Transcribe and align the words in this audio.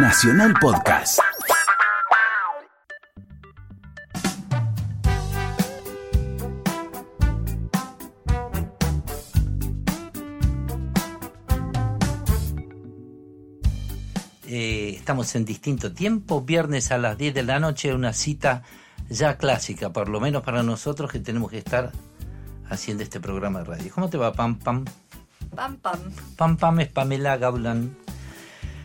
Nacional 0.00 0.54
Podcast. 0.60 1.18
Eh, 14.46 14.94
estamos 14.94 15.34
en 15.34 15.44
distinto 15.44 15.92
tiempo, 15.92 16.42
viernes 16.42 16.92
a 16.92 16.98
las 16.98 17.18
10 17.18 17.34
de 17.34 17.42
la 17.42 17.58
noche, 17.58 17.92
una 17.92 18.12
cita 18.12 18.62
ya 19.08 19.36
clásica, 19.36 19.92
por 19.92 20.08
lo 20.08 20.20
menos 20.20 20.44
para 20.44 20.62
nosotros 20.62 21.10
que 21.10 21.18
tenemos 21.18 21.50
que 21.50 21.58
estar 21.58 21.90
haciendo 22.70 23.02
este 23.02 23.18
programa 23.18 23.60
de 23.60 23.64
radio. 23.64 23.92
¿Cómo 23.92 24.08
te 24.08 24.16
va, 24.16 24.32
Pam 24.32 24.60
Pam? 24.60 24.84
Pam, 25.56 25.76
pam. 25.78 25.98
Pam 26.36 26.56
Pam 26.56 26.80
es 26.80 26.88
Pamela 26.88 27.36
Gaulan. 27.36 28.07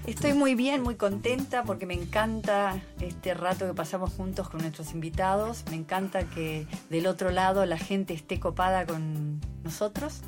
Estoy 0.06 0.34
muy 0.34 0.54
bien, 0.56 0.82
muy 0.84 0.96
contenta 0.96 1.64
porque 1.64 1.86
me 1.86 1.94
encanta 1.94 2.82
este 3.00 3.34
rato 3.34 3.66
que 3.66 3.74
pasamos 3.74 4.12
juntos 4.12 4.50
con 4.50 4.62
nuestros 4.62 4.92
invitados. 4.94 5.64
Me 5.70 5.78
encanta 5.78 6.24
que 6.26 6.68
del 6.90 7.08
otro 7.08 7.32
lado 7.32 7.66
la 7.66 7.78
gente 7.78 8.14
esté 8.14 8.40
copada 8.40 8.86
con 8.86 9.40
nosotros. 9.64 10.22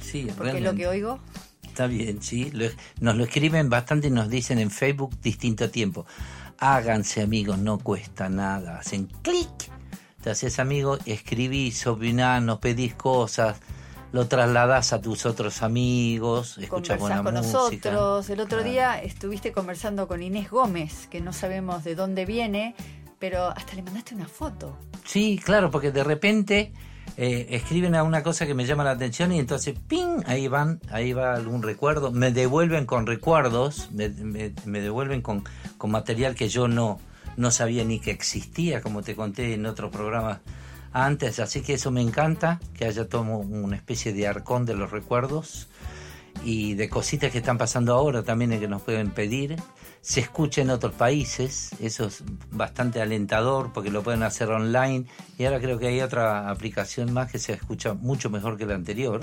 Sí, 0.00 0.26
porque 0.36 0.56
es 0.58 0.62
lo 0.64 0.74
que 0.74 0.88
oigo. 0.88 1.20
Está 1.62 1.86
bien, 1.86 2.20
sí. 2.22 2.50
Lo- 2.50 2.66
nos 3.00 3.14
lo 3.16 3.22
escriben 3.24 3.70
bastante 3.70 4.08
y 4.08 4.10
nos 4.10 4.28
dicen 4.28 4.58
en 4.58 4.70
Facebook 4.70 5.16
distinto 5.22 5.70
tiempo. 5.70 6.06
Háganse 6.58 7.22
amigos, 7.22 7.58
no 7.58 7.78
cuesta 7.78 8.28
nada. 8.28 8.78
Hacen 8.80 9.06
clic, 9.22 9.48
te 10.22 10.30
haces 10.30 10.58
amigo, 10.58 10.98
escribís, 11.06 11.86
opinás, 11.86 12.42
nos 12.42 12.58
pedís 12.58 12.94
cosas, 12.94 13.60
lo 14.12 14.26
trasladás 14.26 14.92
a 14.92 15.00
tus 15.00 15.24
otros 15.26 15.62
amigos, 15.62 16.58
escuchás 16.58 16.98
buena 16.98 17.22
con 17.22 17.34
música. 17.34 17.90
nosotros. 17.92 18.30
El 18.30 18.40
otro 18.40 18.58
Claro. 18.58 18.70
día 18.72 19.02
estuviste 19.02 19.52
conversando 19.52 20.08
con 20.08 20.22
Inés 20.22 20.50
Gómez, 20.50 21.06
que 21.08 21.20
no 21.20 21.32
sabemos 21.32 21.84
de 21.84 21.94
dónde 21.94 22.26
viene, 22.26 22.74
pero 23.18 23.48
hasta 23.48 23.74
le 23.74 23.82
mandaste 23.82 24.14
una 24.14 24.26
foto. 24.28 24.76
Sí, 25.04 25.40
claro, 25.42 25.70
porque 25.70 25.92
de 25.92 26.02
repente 26.04 26.72
eh, 27.16 27.46
escriben 27.50 27.94
a 27.94 28.02
una 28.02 28.22
cosa 28.22 28.46
que 28.46 28.54
me 28.54 28.64
llama 28.64 28.82
la 28.84 28.92
atención 28.92 29.32
y 29.32 29.38
entonces, 29.38 29.74
¡ping! 29.88 30.22
Ahí 30.26 30.48
van, 30.48 30.80
ahí 30.90 31.12
va 31.12 31.34
algún 31.34 31.62
recuerdo. 31.62 32.10
Me 32.12 32.30
devuelven 32.32 32.86
con 32.86 33.06
recuerdos, 33.06 33.90
me, 33.92 34.08
me- 34.08 34.52
me 34.64 34.80
devuelven 34.80 35.20
con, 35.20 35.44
con 35.76 35.90
material 35.90 36.34
que 36.34 36.48
yo 36.48 36.66
no, 36.68 36.98
no 37.36 37.50
sabía 37.50 37.84
ni 37.84 38.00
que 38.00 38.10
existía, 38.10 38.80
como 38.80 39.02
te 39.02 39.14
conté 39.16 39.54
en 39.54 39.66
otros 39.66 39.90
programas 39.90 40.38
antes. 40.92 41.38
Así 41.38 41.62
que 41.62 41.74
eso 41.74 41.90
me 41.90 42.00
encanta, 42.00 42.60
que 42.74 42.84
haya 42.84 43.08
todo 43.08 43.22
una 43.22 43.76
especie 43.76 44.12
de 44.12 44.26
arcón 44.26 44.66
de 44.66 44.74
los 44.74 44.90
recuerdos 44.90 45.68
y 46.44 46.74
de 46.74 46.88
cositas 46.88 47.30
que 47.30 47.38
están 47.38 47.58
pasando 47.58 47.94
ahora 47.94 48.22
también 48.22 48.58
que 48.58 48.68
nos 48.68 48.82
pueden 48.82 49.10
pedir. 49.10 49.56
Se 50.00 50.20
escucha 50.20 50.62
en 50.62 50.70
otros 50.70 50.94
países, 50.94 51.70
eso 51.80 52.06
es 52.06 52.24
bastante 52.50 53.02
alentador 53.02 53.70
porque 53.72 53.90
lo 53.90 54.02
pueden 54.02 54.22
hacer 54.22 54.48
online 54.48 55.04
y 55.38 55.44
ahora 55.44 55.60
creo 55.60 55.78
que 55.78 55.88
hay 55.88 56.00
otra 56.00 56.48
aplicación 56.48 57.12
más 57.12 57.30
que 57.30 57.38
se 57.38 57.52
escucha 57.52 57.92
mucho 57.92 58.30
mejor 58.30 58.56
que 58.56 58.64
la 58.64 58.74
anterior. 58.74 59.20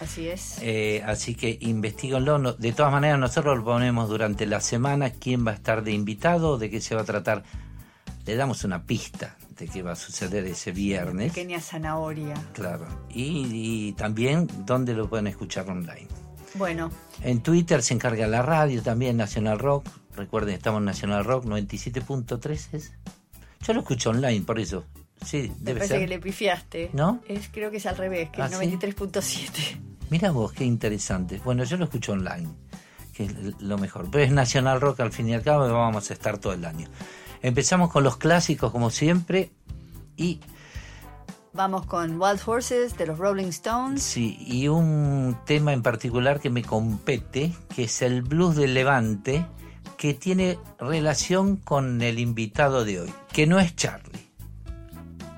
Así 0.00 0.28
es. 0.28 0.58
Eh, 0.60 1.02
así 1.06 1.34
que 1.34 1.58
investiguenlo. 1.60 2.52
De 2.52 2.72
todas 2.72 2.92
maneras, 2.92 3.18
nosotros 3.18 3.56
lo 3.56 3.64
ponemos 3.64 4.08
durante 4.08 4.46
la 4.46 4.60
semana 4.60 5.10
quién 5.10 5.44
va 5.46 5.52
a 5.52 5.54
estar 5.54 5.82
de 5.82 5.92
invitado, 5.92 6.58
de 6.58 6.70
qué 6.70 6.80
se 6.80 6.94
va 6.94 7.00
a 7.00 7.04
tratar. 7.04 7.42
Le 8.24 8.36
damos 8.36 8.62
una 8.62 8.84
pista 8.84 9.36
qué 9.66 9.82
va 9.82 9.92
a 9.92 9.96
suceder 9.96 10.44
ese 10.46 10.70
viernes. 10.72 11.32
Pequeña 11.32 11.60
zanahoria. 11.60 12.34
Claro. 12.52 12.86
Y, 13.08 13.48
y 13.88 13.92
también 13.92 14.46
dónde 14.64 14.94
lo 14.94 15.08
pueden 15.08 15.26
escuchar 15.26 15.68
online. 15.68 16.06
Bueno, 16.54 16.90
En 17.22 17.42
Twitter 17.42 17.82
se 17.82 17.94
encarga 17.94 18.26
la 18.26 18.42
radio 18.42 18.82
también, 18.82 19.16
Nacional 19.16 19.58
Rock. 19.58 19.86
Recuerden, 20.16 20.54
estamos 20.54 20.78
en 20.78 20.84
Nacional 20.86 21.24
Rock 21.24 21.44
97.3. 21.44 22.68
¿es? 22.72 22.92
Yo 23.66 23.72
lo 23.74 23.80
escucho 23.80 24.10
online, 24.10 24.42
por 24.42 24.58
eso. 24.58 24.84
Sí, 25.24 25.50
me 25.58 25.64
debe 25.64 25.80
parece 25.80 25.88
ser. 25.94 26.00
que 26.00 26.08
le 26.08 26.18
pifiaste. 26.20 26.90
¿No? 26.92 27.20
Es, 27.28 27.48
creo 27.48 27.70
que 27.70 27.78
es 27.78 27.86
al 27.86 27.96
revés, 27.96 28.30
que 28.30 28.40
¿Ah, 28.42 28.46
es 28.46 28.56
sí? 28.56 28.64
93.7. 28.78 29.80
Mira 30.10 30.30
vos, 30.30 30.52
qué 30.52 30.64
interesante. 30.64 31.40
Bueno, 31.44 31.64
yo 31.64 31.76
lo 31.76 31.84
escucho 31.84 32.12
online, 32.12 32.48
que 33.12 33.24
es 33.24 33.32
lo 33.60 33.76
mejor. 33.78 34.08
Pero 34.10 34.24
es 34.24 34.30
Nacional 34.32 34.80
Rock 34.80 35.00
al 35.00 35.12
fin 35.12 35.28
y 35.28 35.34
al 35.34 35.42
cabo 35.42 35.68
vamos 35.70 36.10
a 36.10 36.14
estar 36.14 36.38
todo 36.38 36.52
el 36.54 36.64
año. 36.64 36.88
Empezamos 37.42 37.90
con 37.90 38.04
los 38.04 38.16
clásicos 38.16 38.72
como 38.72 38.90
siempre 38.90 39.52
y 40.16 40.40
Vamos 41.58 41.86
con 41.86 42.20
Wild 42.20 42.40
Horses 42.46 42.96
de 42.96 43.06
los 43.06 43.18
Rolling 43.18 43.48
Stones. 43.48 44.00
sí, 44.00 44.38
y 44.46 44.68
un 44.68 45.36
tema 45.44 45.72
en 45.72 45.82
particular 45.82 46.38
que 46.38 46.50
me 46.50 46.62
compete, 46.62 47.52
que 47.74 47.84
es 47.84 48.02
el 48.02 48.22
blues 48.22 48.54
del 48.54 48.74
Levante, 48.74 49.44
que 49.96 50.14
tiene 50.14 50.56
relación 50.78 51.56
con 51.56 52.00
el 52.00 52.20
invitado 52.20 52.84
de 52.84 53.00
hoy, 53.00 53.14
que 53.32 53.48
no 53.48 53.58
es 53.58 53.74
Charlie, 53.74 54.30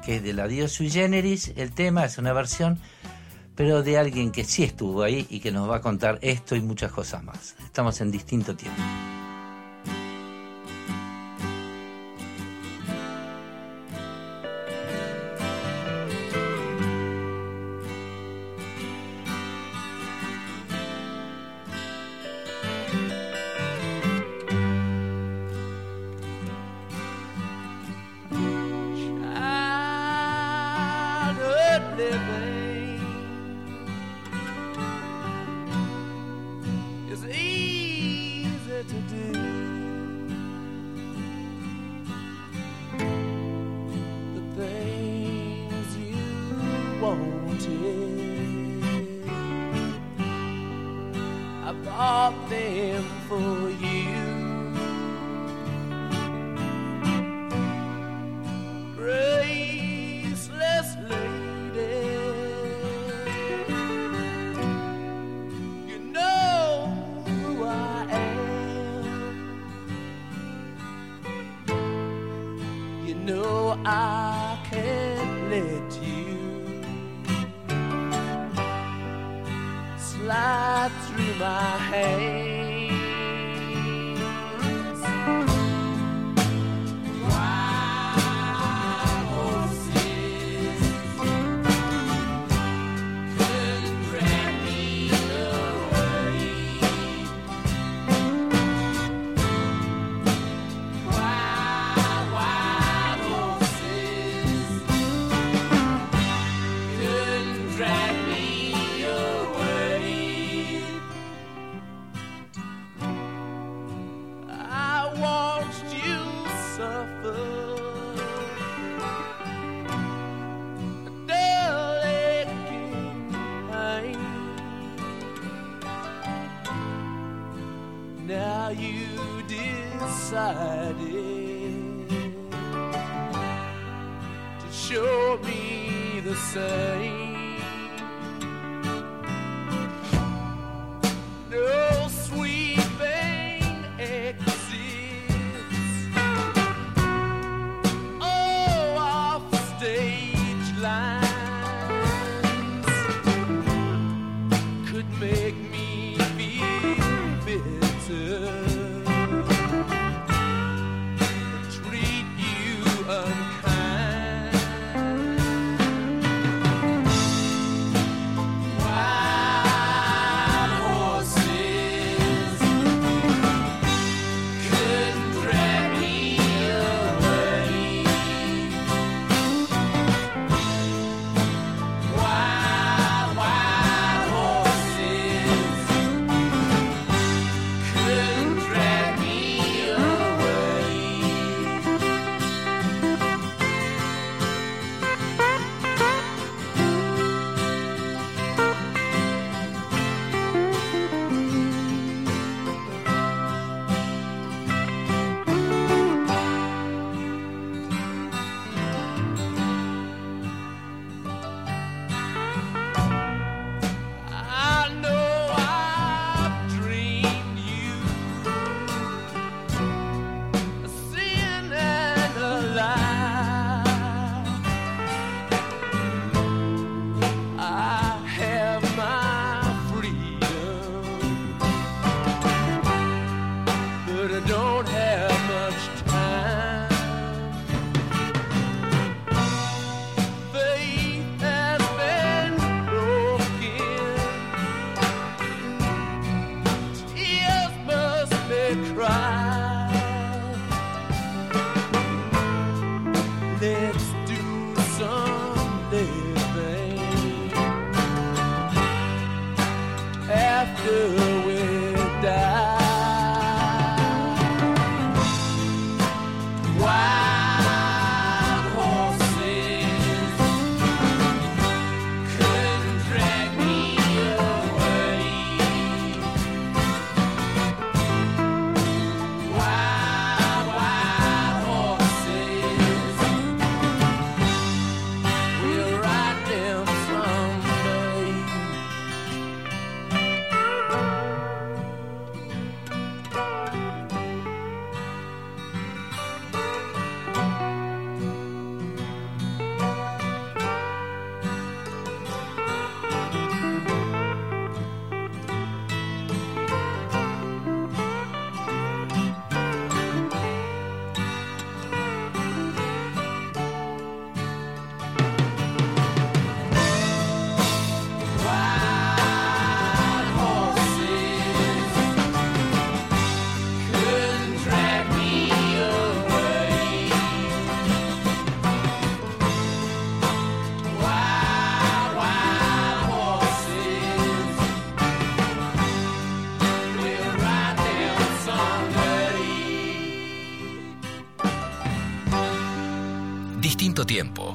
que 0.05 0.17
es 0.17 0.23
de 0.23 0.35
la 0.35 0.47
Dios 0.47 0.73
sui 0.73 0.91
generis, 0.91 1.55
el 1.57 1.73
tema 1.73 2.05
es 2.05 2.19
una 2.19 2.35
versión, 2.35 2.79
pero 3.55 3.83
de 3.83 3.97
alguien 3.97 4.31
que 4.31 4.45
sí 4.45 4.63
estuvo 4.63 5.03
ahí 5.03 5.27
y 5.31 5.41
que 5.41 5.53
nos 5.53 5.71
va 5.71 5.77
a 5.77 5.81
contar 5.81 6.19
esto 6.21 6.55
y 6.55 6.61
muchas 6.61 6.93
cosas 6.93 7.25
más. 7.25 7.57
Estamos 7.65 7.99
en 8.03 8.11
distinto 8.11 8.55
tiempo. 8.55 8.83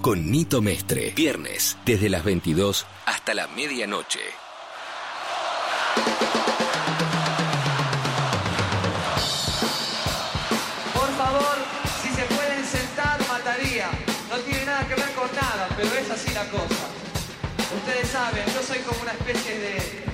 con 0.06 0.30
Nito 0.30 0.62
Mestre. 0.62 1.14
Viernes, 1.16 1.78
desde 1.84 2.10
las 2.10 2.24
22 2.24 2.86
hasta 3.08 3.34
la 3.34 3.48
medianoche. 3.48 4.20
Por 10.94 11.10
favor, 11.18 11.58
si 12.04 12.10
se 12.10 12.22
pueden 12.36 12.64
sentar, 12.66 13.20
mataría. 13.28 13.90
No 14.30 14.38
tiene 14.42 14.66
nada 14.66 14.88
que 14.88 14.94
ver 14.94 15.12
con 15.14 15.36
nada, 15.36 15.70
pero 15.76 15.92
es 15.96 16.12
así 16.12 16.32
la 16.36 16.48
cosa. 16.52 16.86
Ustedes 17.76 18.08
saben, 18.08 18.46
yo 18.54 18.62
soy 18.62 18.78
como 18.82 19.02
una 19.02 19.14
especie 19.14 19.58
de 19.58 20.05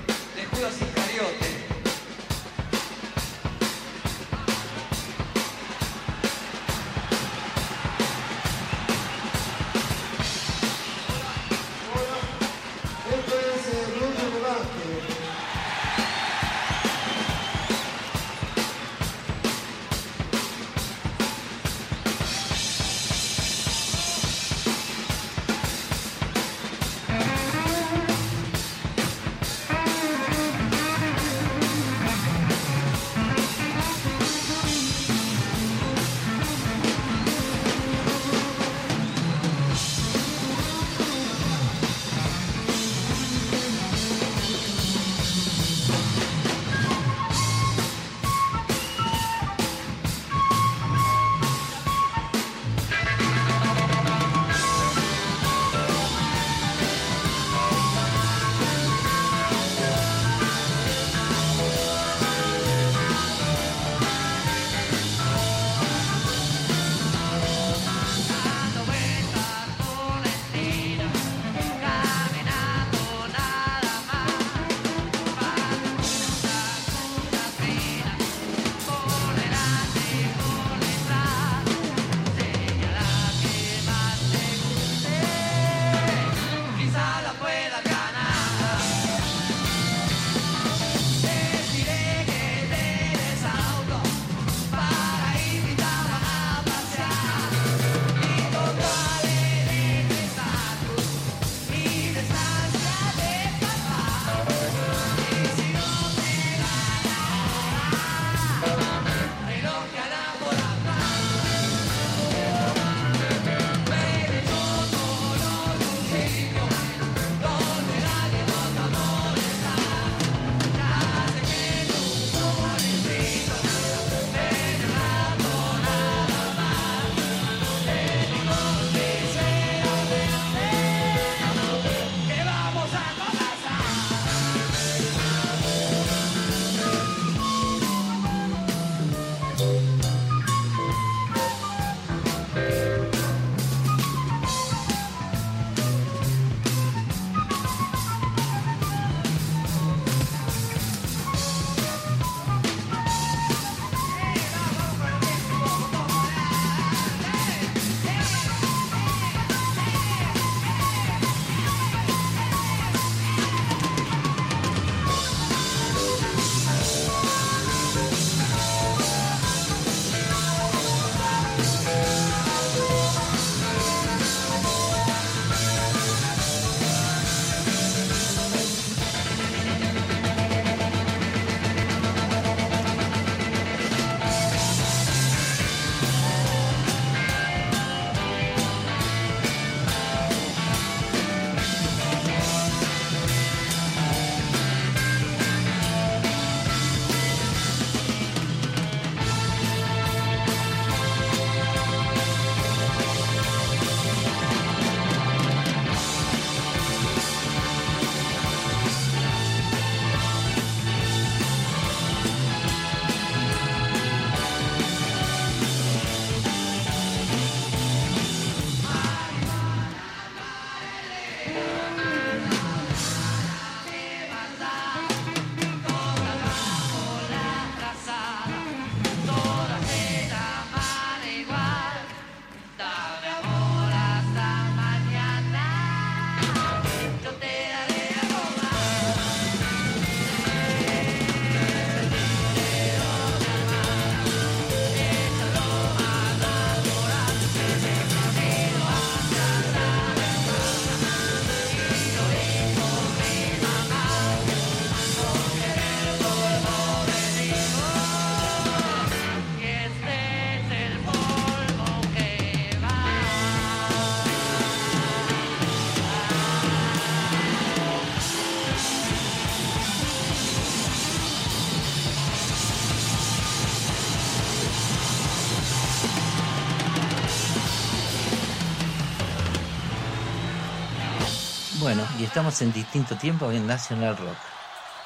y 282.21 282.25
estamos 282.25 282.61
en 282.61 282.71
distinto 282.71 283.15
tiempo 283.15 283.51
en 283.51 283.65
National 283.65 284.15
Rock. 284.15 284.37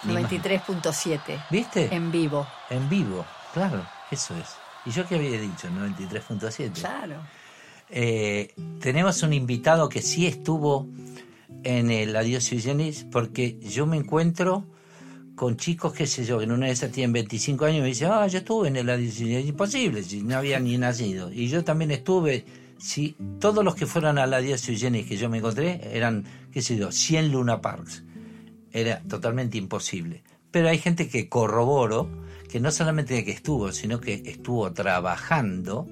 Ni 0.04 0.14
más. 0.16 0.30
93.7 0.30 1.46
¿Viste? 1.50 1.96
en 1.96 2.12
vivo. 2.12 2.46
En 2.70 2.90
vivo, 2.90 3.26
claro, 3.54 3.86
eso 4.12 4.36
es. 4.36 4.56
¿Y 4.86 4.92
yo 4.92 5.08
qué 5.08 5.16
había 5.16 5.40
dicho? 5.40 5.70
93.7. 5.70 6.74
Claro. 6.74 7.16
Eh, 7.90 8.54
tenemos 8.82 9.24
un 9.24 9.32
invitado 9.32 9.88
que 9.88 10.02
sí 10.02 10.28
estuvo 10.28 10.90
en 11.64 11.90
el 11.90 12.16
Adiós 12.16 12.50
Generis, 12.50 13.06
porque 13.10 13.60
yo 13.62 13.86
me 13.86 13.96
encuentro 13.96 14.66
con 15.36 15.56
chicos, 15.56 15.94
qué 15.94 16.08
sé 16.08 16.26
yo, 16.26 16.38
que 16.38 16.44
en 16.44 16.52
una 16.52 16.68
de 16.68 16.74
esas 16.74 16.92
tienen 16.92 17.14
25 17.14 17.66
años 17.66 17.78
y 17.78 17.82
me 17.82 17.88
dicen, 17.88 18.10
ah, 18.12 18.28
yo 18.28 18.40
estuve 18.40 18.68
en 18.68 18.76
el 18.76 18.90
Adiós 18.90 19.16
Generis. 19.16 19.48
Imposible, 19.48 20.04
si 20.04 20.22
no 20.22 20.38
había 20.38 20.60
ni 20.60 20.78
nacido. 20.78 21.32
Y 21.32 21.48
yo 21.48 21.64
también 21.64 21.92
estuve, 21.92 22.46
si 22.78 23.16
todos 23.40 23.64
los 23.64 23.76
que 23.76 23.86
fueron 23.86 24.18
al 24.18 24.34
Adiós 24.34 24.62
Sui 24.62 24.78
Generis 24.78 25.08
que 25.08 25.18
yo 25.18 25.30
me 25.30 25.38
encontré 25.38 25.82
eran, 25.96 26.26
qué 26.52 26.62
sé 26.62 26.78
yo, 26.78 26.92
100 26.92 27.32
Luna 27.32 27.62
Parks. 27.62 28.04
Era 28.72 29.02
totalmente 29.04 29.58
imposible. 29.58 30.24
Pero 30.52 30.70
hay 30.70 30.78
gente 30.78 31.08
que 31.10 31.30
corroboro 31.30 32.10
que 32.50 32.60
no 32.60 32.72
solamente 32.72 33.24
que 33.26 33.32
estuvo, 33.32 33.72
sino 33.72 34.00
que 34.00 34.24
estuvo 34.26 34.72
trabajando 34.74 35.88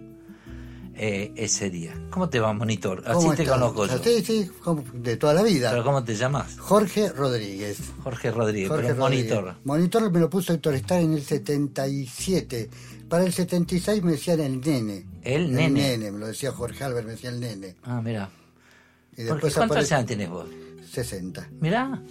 eh, 0.95 1.31
ese 1.35 1.69
día. 1.69 1.93
¿Cómo 2.09 2.29
te 2.29 2.39
va, 2.39 2.53
monitor? 2.53 3.03
Así 3.05 3.13
¿Cómo 3.15 3.35
te 3.35 3.43
está? 3.43 3.53
conozco 3.55 3.85
yo. 3.88 3.97
Sí, 4.03 4.23
sí, 4.23 4.51
de 4.93 5.17
toda 5.17 5.33
la 5.33 5.43
vida. 5.43 5.71
¿Pero 5.71 5.83
cómo 5.83 6.03
te 6.03 6.15
llamas? 6.15 6.57
Jorge 6.59 7.09
Rodríguez. 7.09 7.77
Jorge 8.03 8.31
Rodríguez, 8.31 8.69
Jorge 8.69 8.88
pero 8.88 9.00
Rodríguez. 9.00 9.33
monitor. 9.33 9.55
Monitor 9.63 10.12
me 10.12 10.19
lo 10.19 10.29
puso 10.29 10.53
Héctor 10.53 10.75
Star 10.75 11.01
en 11.01 11.13
el 11.13 11.23
77. 11.23 12.69
Para 13.09 13.23
el 13.25 13.33
76 13.33 14.03
me 14.03 14.12
decían 14.13 14.39
el 14.39 14.62
nene. 14.62 15.05
El 15.23 15.53
nene. 15.53 16.12
me 16.12 16.19
lo 16.19 16.27
decía 16.27 16.51
Jorge 16.51 16.83
Albert, 16.83 17.05
me 17.05 17.12
decía 17.13 17.29
el 17.29 17.39
nene. 17.39 17.75
Ah, 17.83 18.01
mira. 18.01 18.29
Y 19.15 19.23
después 19.23 19.53
¿Cuántos 19.53 19.91
años 19.91 20.07
tenés 20.07 20.29
vos? 20.29 20.47
60. 20.91 21.50
Mirá, 21.59 22.01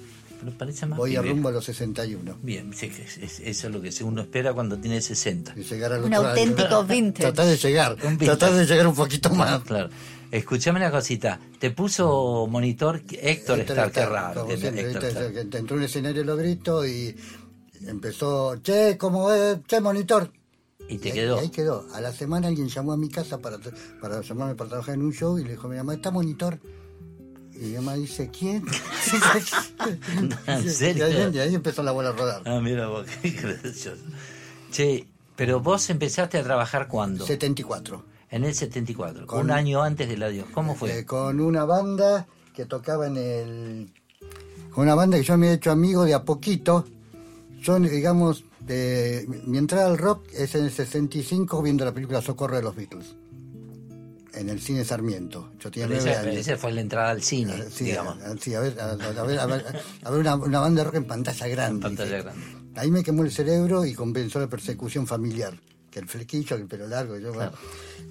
pero 0.44 0.56
parece 0.58 0.86
más 0.86 0.98
Voy 0.98 1.16
a 1.16 1.22
rumbo 1.22 1.48
a 1.48 1.52
los 1.52 1.64
61. 1.64 2.36
Bien, 2.42 2.72
sí, 2.74 2.88
que 2.90 3.02
es- 3.02 3.18
es- 3.18 3.40
eso 3.40 3.66
es 3.68 3.72
lo 3.72 3.80
que 3.80 3.92
uno 4.04 4.22
espera 4.22 4.52
cuando 4.52 4.76
tiene 4.78 5.00
60. 5.00 5.54
Y 5.56 5.62
llegar 5.62 5.92
al 5.92 6.04
Un 6.04 6.14
auténtico 6.14 6.84
vintage. 6.88 7.22
Tratar 7.32 7.46
de 7.46 7.56
llegar. 7.56 7.96
Tratar 8.18 8.52
de 8.52 8.66
llegar 8.66 8.86
un 8.86 8.94
poquito 8.94 9.30
más. 9.30 9.62
Claro. 9.62 9.88
Escuchame 10.30 10.78
una 10.80 10.90
cosita. 10.90 11.38
Te 11.58 11.70
puso 11.70 12.46
monitor 12.48 12.96
Héctor 13.10 13.58
Héctor 13.60 13.60
Star, 13.60 13.92
qué 13.92 14.00
Starr, 14.00 14.12
raro. 14.12 14.40
como 14.42 14.48
que- 14.54 14.56
siempre, 14.56 14.82
Héctor 14.82 15.02
¿viste? 15.02 15.18
Starr. 15.18 15.32
Que 15.32 15.40
entró 15.58 15.76
en 15.76 15.80
un 15.80 15.84
escenario, 15.84 16.24
lo 16.24 16.36
grito 16.36 16.86
y 16.86 17.14
empezó, 17.86 18.56
che, 18.62 18.96
¿cómo 18.98 19.30
es? 19.32 19.58
Che, 19.66 19.80
monitor. 19.80 20.30
Y 20.88 20.98
te 20.98 21.08
ahí- 21.08 21.14
quedó. 21.14 21.38
ahí 21.38 21.48
quedó. 21.50 21.86
A 21.94 22.00
la 22.00 22.12
semana 22.12 22.48
alguien 22.48 22.68
llamó 22.68 22.92
a 22.92 22.96
mi 22.96 23.08
casa 23.08 23.38
para, 23.38 23.58
para 24.00 24.20
llamarme 24.20 24.54
para 24.56 24.68
trabajar 24.70 24.94
en 24.96 25.02
un 25.02 25.12
show 25.12 25.38
y 25.38 25.44
le 25.44 25.50
dijo, 25.50 25.68
mi 25.68 25.76
mamá, 25.76 25.94
¿está 25.94 26.10
monitor? 26.10 26.58
Y 27.54 27.66
mi 27.66 27.74
mamá 27.74 27.94
dice, 27.94 28.30
¿quién? 28.30 28.64
¿En 30.46 30.70
serio? 30.70 31.08
Y 31.08 31.16
ahí, 31.16 31.38
ahí 31.38 31.54
empezó 31.54 31.82
la 31.82 31.92
bola 31.92 32.10
a 32.10 32.12
rodar. 32.12 32.42
Ah, 32.44 32.60
mira 32.60 32.88
vos, 32.88 33.06
qué 33.22 33.30
gracioso. 33.30 34.02
Che, 34.70 35.06
pero 35.36 35.60
vos 35.60 35.88
empezaste 35.90 36.38
a 36.38 36.42
trabajar 36.42 36.88
cuándo? 36.88 37.26
74. 37.26 38.04
En 38.30 38.44
el 38.44 38.54
74, 38.54 39.26
Con- 39.26 39.44
un 39.44 39.50
año 39.50 39.82
antes 39.82 40.08
del 40.08 40.22
adiós. 40.22 40.46
¿Cómo 40.54 40.74
fue? 40.74 41.00
Eh, 41.00 41.04
con 41.04 41.38
una 41.40 41.66
banda 41.66 42.26
que 42.54 42.64
tocaba 42.64 43.06
en 43.06 43.16
el... 43.18 43.92
Con 44.70 44.84
una 44.84 44.94
banda 44.94 45.18
que 45.18 45.22
yo 45.22 45.36
me 45.36 45.48
he 45.50 45.52
hecho 45.52 45.70
amigo 45.70 46.04
de 46.04 46.14
a 46.14 46.24
poquito. 46.24 46.86
Yo, 47.60 47.78
digamos, 47.78 48.44
de, 48.60 49.26
mi 49.44 49.58
entrada 49.58 49.86
al 49.86 49.98
rock 49.98 50.24
es 50.32 50.54
en 50.54 50.64
el 50.64 50.70
65 50.70 51.60
viendo 51.60 51.84
la 51.84 51.92
película 51.92 52.22
Socorro 52.22 52.56
de 52.56 52.62
los 52.62 52.74
Beatles. 52.74 53.14
En 54.34 54.48
el 54.48 54.60
cine 54.60 54.84
Sarmiento. 54.84 55.52
Yo 55.60 55.70
tenía 55.70 55.88
nueve 55.88 56.14
años. 56.14 56.36
esa 56.36 56.56
fue 56.56 56.72
la 56.72 56.80
entrada 56.80 57.10
al 57.10 57.22
cine, 57.22 57.54
Ah, 57.58 57.64
Sí, 57.70 57.84
digamos. 57.84 58.18
a, 58.22 58.36
sí, 58.38 58.54
a 58.54 58.60
ver, 58.60 58.80
a, 58.80 58.92
a 58.92 58.96
ver, 58.96 59.18
a 59.38 59.46
ver, 59.46 59.64
a 60.04 60.10
ver 60.10 60.20
una, 60.20 60.36
una 60.36 60.60
banda 60.60 60.80
de 60.80 60.84
rock 60.86 60.94
en 60.96 61.04
pantalla 61.04 61.46
grande. 61.48 61.74
En 61.76 61.80
pantalla 61.80 62.10
dije. 62.16 62.22
grande. 62.22 62.46
Ahí 62.76 62.90
me 62.90 63.02
quemó 63.02 63.22
el 63.24 63.30
cerebro 63.30 63.84
y 63.84 63.92
compensó 63.94 64.40
la 64.40 64.48
persecución 64.48 65.06
familiar. 65.06 65.58
Que 65.90 65.98
el 65.98 66.08
flequillo, 66.08 66.56
que 66.56 66.62
el 66.62 66.68
pelo 66.68 66.86
largo. 66.88 67.18
Yo, 67.18 67.34
bueno. 67.34 67.52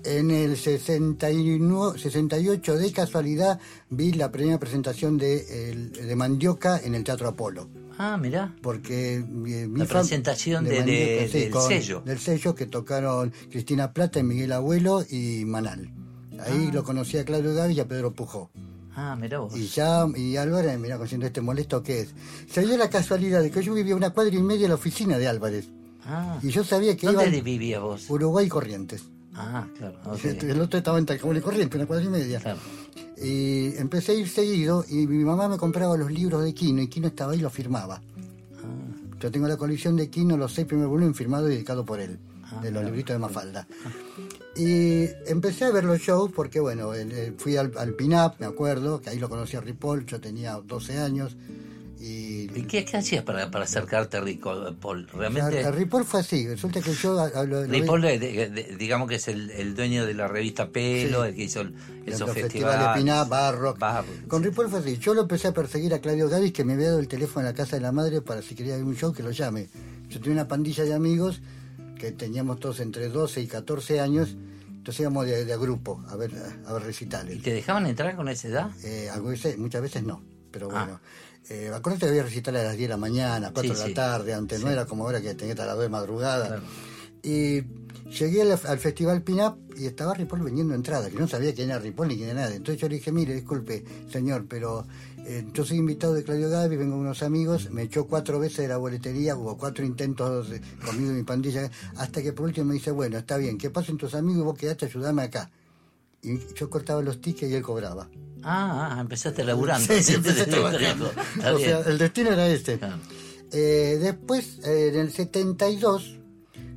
En 0.04 0.30
el 0.30 0.56
69, 0.56 1.98
68, 2.00 2.76
de 2.78 2.92
casualidad, 2.92 3.60
vi 3.90 4.12
la 4.14 4.32
primera 4.32 4.60
presentación 4.60 5.18
de, 5.18 5.44
de 5.90 6.16
Mandioca 6.16 6.80
en 6.84 6.94
el 6.94 7.04
Teatro 7.04 7.28
Apolo. 7.30 7.70
Ah, 7.98 8.18
mirá. 8.18 8.56
Porque 8.62 9.24
mi, 9.28 9.68
mi 9.68 9.80
La 9.80 9.86
presentación 9.86 10.64
de- 10.66 10.84
de- 10.84 11.28
del 11.28 11.54
sello. 11.68 12.02
Del 12.02 12.20
sello 12.20 12.54
que 12.56 12.68
tocaron 12.68 13.34
Cristina 13.50 13.94
Plata 13.94 14.20
y 14.20 14.24
Miguel 14.24 14.52
Abuelo 14.52 15.04
y 15.10 15.44
Manal. 15.46 15.90
Ahí 16.46 16.72
lo 16.72 16.84
conocí 16.84 17.18
a 17.18 17.26
Claudio 17.26 17.54
Gavi 17.54 17.74
y 17.76 17.80
a 17.80 17.88
Pedro 17.88 18.12
Pujó. 18.14 18.50
Ah, 18.96 19.16
mirá 19.20 19.40
vos. 19.40 19.56
Y 19.56 19.68
ya, 19.68 20.06
y 20.16 20.36
Álvarez, 20.36 20.78
mira, 20.80 20.98
diciendo 20.98 21.26
este 21.26 21.40
molesto 21.42 21.82
que 21.82 22.02
es. 22.02 22.10
Se 22.52 22.66
dio 22.66 22.78
la 22.78 22.90
casualidad 22.90 23.42
de 23.42 23.50
que 23.52 23.64
yo 23.64 23.74
vivía 23.74 23.96
una 23.96 24.10
cuadra 24.10 24.36
y 24.36 24.42
media 24.42 24.64
de 24.64 24.70
la 24.70 24.76
oficina 24.76 25.18
de 25.18 25.28
Álvarez. 25.28 25.70
Ah, 26.06 26.40
Y 26.42 26.50
yo 26.50 26.64
sabía 26.64 26.98
que 26.98 27.08
¿dónde 27.08 27.28
iba 27.30 27.44
vivías 27.44 27.82
vos? 27.82 28.10
Uruguay 28.10 28.48
Corrientes. 28.50 29.04
Ah, 29.34 29.66
claro. 29.78 29.98
El 30.24 30.60
otro 30.60 30.78
estaba 30.80 30.98
en 31.00 31.06
Talcahuano 31.06 31.40
y 31.40 31.42
Corrientes, 31.42 31.76
una 31.76 31.86
cuadra 31.88 32.04
y 32.06 32.10
media. 32.10 32.40
Claro. 32.40 32.60
Y 33.24 33.78
empecé 33.78 34.12
a 34.14 34.16
ir 34.16 34.28
seguido 34.28 34.84
y 34.90 35.08
mi 35.08 35.24
mamá 35.24 35.48
me 35.48 35.58
compraba 35.58 35.96
los 35.96 36.12
libros 36.12 36.44
de 36.44 36.54
Quino 36.54 36.82
y 36.82 36.88
Quino 36.88 37.08
estaba 37.08 37.32
ahí 37.34 37.40
y 37.40 37.42
los 37.42 37.54
firmaba. 37.54 38.02
Ah. 38.58 39.18
Yo 39.22 39.32
tengo 39.32 39.48
la 39.48 39.56
colección 39.58 39.96
de 39.96 40.10
Quino, 40.10 40.36
los 40.36 40.52
seis 40.54 40.68
primeros 40.68 40.90
volúmenes 40.90 41.16
firmados 41.18 41.48
y 41.50 41.54
dedicados 41.54 41.86
por 41.86 42.00
él, 42.02 42.20
Ah, 42.44 42.60
de 42.62 42.72
los 42.72 42.84
libritos 42.84 43.14
de 43.14 43.20
Mafalda. 43.20 43.66
Y 44.56 45.06
empecé 45.28 45.66
a 45.66 45.72
ver 45.72 45.84
los 45.86 46.00
shows 46.00 46.32
porque, 46.36 46.60
bueno, 46.60 46.94
el- 46.94 47.36
fui 47.38 47.56
al, 47.58 47.72
al 47.78 47.94
Pinap, 47.94 48.40
me 48.40 48.46
acuerdo, 48.46 49.00
que 49.02 49.10
ahí 49.10 49.18
lo 49.20 49.30
conocí 49.30 49.56
a 49.56 49.62
Ripoll, 49.62 50.06
yo 50.06 50.20
tenía 50.20 50.60
12 50.64 50.98
años. 50.98 51.38
Y 52.00 52.50
¿Y 52.58 52.64
qué, 52.68 52.84
qué 52.84 52.98
hacías 52.98 53.24
para, 53.24 53.52
para 53.52 53.66
acercarte 53.66 54.18
a 54.18 54.22
Rico, 54.22 54.76
Paul? 54.82 55.08
Realmente... 55.14 55.72
Ripoll 55.72 56.04
fue 56.04 56.22
así, 56.22 56.48
resulta 56.48 56.82
que 56.82 56.94
yo... 56.96 57.16
Ripoll, 57.68 58.02
de- 58.02 58.18
de- 58.18 58.50
de- 58.50 58.76
digamos 58.76 59.08
que 59.08 59.16
es 59.16 59.28
el, 59.28 59.52
el 59.52 59.76
dueño 59.76 60.06
de 60.08 60.16
la 60.16 60.28
revista 60.28 60.68
Pelo, 60.70 61.22
Sí. 61.24 61.30
el 61.30 61.36
que 61.36 61.44
hizo 61.44 61.62
el, 61.62 61.76
esos 62.08 62.22
los 62.22 62.32
festivales. 62.34 63.06
Barrock. 63.30 63.78
Barrock, 63.78 64.28
Con 64.28 64.42
sí. 64.42 64.50
Ripoll 64.50 64.70
fue 64.70 64.80
así. 64.80 64.98
Yo 64.98 65.14
lo 65.14 65.22
empecé 65.22 65.50
a 65.50 65.54
perseguir 65.54 65.94
a 65.94 66.00
Claudio 66.00 66.28
Gavis, 66.28 66.52
que 66.52 66.64
me 66.66 66.74
había 66.74 66.88
dado 66.88 67.00
el 67.00 67.08
teléfono 67.08 67.42
en 67.48 67.54
la 67.54 67.56
casa 67.56 67.76
de 67.76 67.84
la 67.84 67.92
madre 67.92 68.22
para 68.22 68.42
si 68.42 68.56
quería 68.56 68.76
a 68.76 68.80
un 68.80 68.96
show 68.96 69.14
que 69.14 69.22
lo 69.22 69.30
llame. 69.30 69.70
Yo 70.10 70.20
tenía 70.20 70.34
una 70.34 70.48
pandilla 70.48 70.84
de 70.84 70.96
amigos 70.96 71.40
que 72.02 72.12
teníamos 72.14 72.60
todos 72.60 72.80
entre 72.80 73.10
12 73.10 73.42
y 73.42 73.48
14 73.48 74.00
años, 74.00 74.36
entonces 74.68 75.00
íbamos 75.02 75.28
de, 75.28 75.46
de 75.46 75.54
a 75.54 75.58
grupo 75.58 76.04
a 76.10 76.16
ver, 76.16 76.32
a 76.66 76.74
ver 76.74 76.82
recitales. 76.84 77.38
¿Y 77.38 77.40
te 77.40 77.54
dejaban 77.54 77.86
entrar 77.86 78.16
con 78.16 78.28
esa 78.28 78.48
edad? 78.48 78.72
Eh, 78.84 79.08
veces- 79.24 79.58
muchas 79.60 79.82
veces 79.84 80.02
no, 80.04 80.24
pero 80.52 80.70
Ah. 80.72 80.84
bueno. 80.86 81.00
Eh, 81.50 81.70
acuérdate 81.74 82.06
que 82.06 82.10
había 82.12 82.24
recitales 82.24 82.62
a 82.62 82.66
las 82.66 82.78
10 82.78 82.88
de 82.88 82.94
la 82.94 82.98
mañana, 82.98 83.52
4 83.54 83.64
Sí, 83.64 83.70
de 83.70 83.80
la 83.84 83.86
sí. 83.88 83.94
tarde, 83.94 84.34
antes 84.34 84.62
no 84.64 84.70
era 84.72 84.86
como 84.86 85.04
ahora 85.06 85.22
que 85.22 85.34
tenía 85.36 85.54
hasta 85.54 85.66
las 85.66 85.76
2 85.76 85.84
de 85.84 85.90
madrugada. 85.90 86.48
Claro. 86.48 86.64
Y 87.24 87.62
llegué 88.18 88.42
al, 88.42 88.52
al 88.66 88.80
festival 88.80 89.22
Pinap 89.22 89.58
y 89.78 89.86
estaba 89.86 90.14
Ripoll 90.16 90.42
vendiendo 90.42 90.74
entradas, 90.74 91.10
que 91.12 91.20
no 91.20 91.28
sabía 91.28 91.54
quién 91.54 91.70
era 91.70 91.80
Ripoll 91.80 92.08
ni 92.08 92.16
quién 92.18 92.30
era 92.30 92.42
nadie. 92.42 92.56
Entonces 92.58 92.82
yo 92.82 92.90
le 92.90 92.96
dije, 92.96 93.12
mire, 93.12 93.34
disculpe, 93.36 93.84
señor, 94.12 94.46
pero 94.50 94.86
eh, 95.26 95.46
yo 95.54 95.64
soy 95.66 95.78
invitado 95.78 96.14
de 96.14 96.24
Claudio 96.24 96.50
Gavi, 96.50 96.76
vengo 96.78 96.94
con 96.94 97.02
unos 97.02 97.24
amigos, 97.24 97.70
me 97.72 97.84
echó 97.84 98.08
cuatro 98.08 98.40
veces 98.40 98.60
de 98.60 98.68
la 98.68 98.78
boletería, 98.78 99.36
hubo 99.36 99.58
cuatro 99.58 99.86
intentos 99.86 100.48
conmigo 100.86 101.12
y 101.12 101.16
mi 101.16 101.24
pandilla, 101.24 101.70
hasta 101.98 102.22
que 102.22 102.34
por 102.34 102.46
último 102.46 102.68
me 102.68 102.74
dice, 102.76 102.92
bueno, 102.92 103.18
está 103.18 103.38
bien, 103.38 103.58
que 103.58 103.70
pasen 103.70 103.98
tus 103.98 104.14
amigos 104.16 104.42
y 104.42 104.46
vos 104.46 104.58
quedaste, 104.58 104.86
ayudame 104.86 105.24
acá. 105.24 105.50
Y 106.24 106.38
yo 106.54 106.70
cortaba 106.70 107.02
los 107.02 107.20
tickets 107.20 107.52
y 107.52 107.56
él 107.56 107.64
cobraba. 107.64 108.08
Ah, 108.44 108.96
ah, 108.96 109.02
empezaste 109.02 109.44
laburando. 109.44 109.86
Sí, 109.86 109.96
sí, 109.96 110.04
¿sí? 110.04 110.14
empecé 110.16 110.42
Está 110.44 110.52
trabajando. 110.52 111.12
bien. 111.36 111.48
O 111.56 111.60
sea, 111.60 111.80
el 111.82 111.98
destino 111.98 112.32
era 112.32 112.48
este. 112.48 112.80
Eh, 113.52 113.98
después, 114.02 114.60
eh, 114.64 114.92
en 114.94 115.00
el 115.00 115.12
72, 115.12 116.20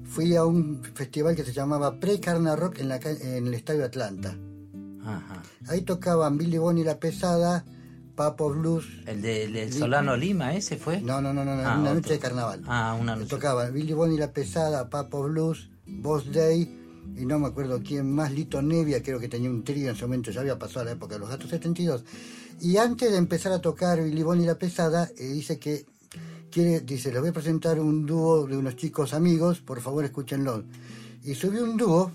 fui 0.05 0.35
a 0.37 0.45
un 0.45 0.83
festival 0.95 1.37
que 1.37 1.45
se 1.45 1.53
llamaba 1.53 1.99
Pre-Carna 2.01 2.57
Rock 2.57 2.81
en, 2.81 2.89
la, 2.89 2.97
en 2.97 3.47
el 3.47 3.55
Estadio 3.55 3.85
Atlanta. 3.85 4.37
Ajá. 5.03 5.43
Ahí 5.69 5.83
tocaban 5.83 6.39
Billy 6.39 6.59
Bonnie 6.59 6.85
La 6.85 6.99
Pesada, 6.99 7.65
Papo 8.15 8.51
Blues. 8.51 8.87
¿El 9.07 9.23
de, 9.23 9.71
Solano 9.73 10.17
Lima, 10.17 10.55
ese 10.55 10.77
fue? 10.77 11.01
No, 11.01 11.21
no, 11.21 11.33
no, 11.33 11.45
no, 11.45 11.53
Ah, 11.53 11.77
una 11.79 11.91
otro. 11.91 11.95
noche 11.95 12.13
de 12.15 12.19
carnaval. 12.19 12.63
Ah, 12.67 12.97
una 13.01 13.17
noche. 13.17 13.29
Tocaban 13.29 13.73
Billy 13.73 13.93
Bonnie 13.93 14.19
La 14.19 14.33
Pesada, 14.33 14.89
Papo 14.89 15.23
Blues, 15.25 15.71
Boss 15.87 16.31
Day, 16.33 16.81
y 17.17 17.27
no 17.27 17.39
me 17.39 17.49
acuerdo 17.49 17.81
quién 17.83 18.11
más, 18.13 18.33
Lito 18.33 18.63
Nevia, 18.63 19.03
creo 19.03 19.19
que 19.21 19.29
tenía 19.29 19.51
un 19.51 19.63
trío 19.65 19.89
en 19.91 19.95
ese 19.97 20.05
momento, 20.05 20.31
ya 20.31 20.41
había 20.41 20.59
pasado 20.59 20.85
la 20.87 20.93
época 20.93 21.15
de 21.15 21.21
los 21.21 21.29
Gatos 21.29 21.51
72. 21.51 22.05
Y 22.61 22.77
antes 22.77 23.11
de 23.11 23.19
empezar 23.19 23.53
a 23.53 23.61
tocar 23.61 24.03
Billy 24.03 24.23
Bonnie 24.23 24.47
La 24.47 24.55
Pesada, 24.59 25.11
eh, 25.19 25.27
dice 25.29 25.59
que 25.59 25.85
quiere, 26.51 26.81
dice, 26.81 27.11
les 27.13 27.21
voy 27.21 27.31
a 27.31 27.33
presentar 27.33 27.79
un 27.81 28.07
dúo 28.07 28.47
de 28.47 28.57
unos 28.57 28.77
chicos 28.77 29.13
amigos, 29.13 29.61
por 29.61 29.81
favor 29.81 30.05
escúchenlo. 30.05 30.65
Y 31.25 31.35
subió 31.35 31.65
un 31.65 31.77
dúo, 31.77 32.13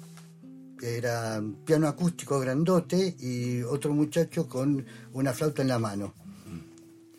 que 0.80 0.98
era 0.98 1.42
piano 1.66 1.88
acústico 1.88 2.40
grandote 2.40 3.16
y 3.20 3.62
otro 3.64 3.94
muchacho 3.94 4.48
con 4.48 4.86
una 5.14 5.34
flauta 5.34 5.62
en 5.62 5.68
la 5.68 5.80
mano. 5.80 6.14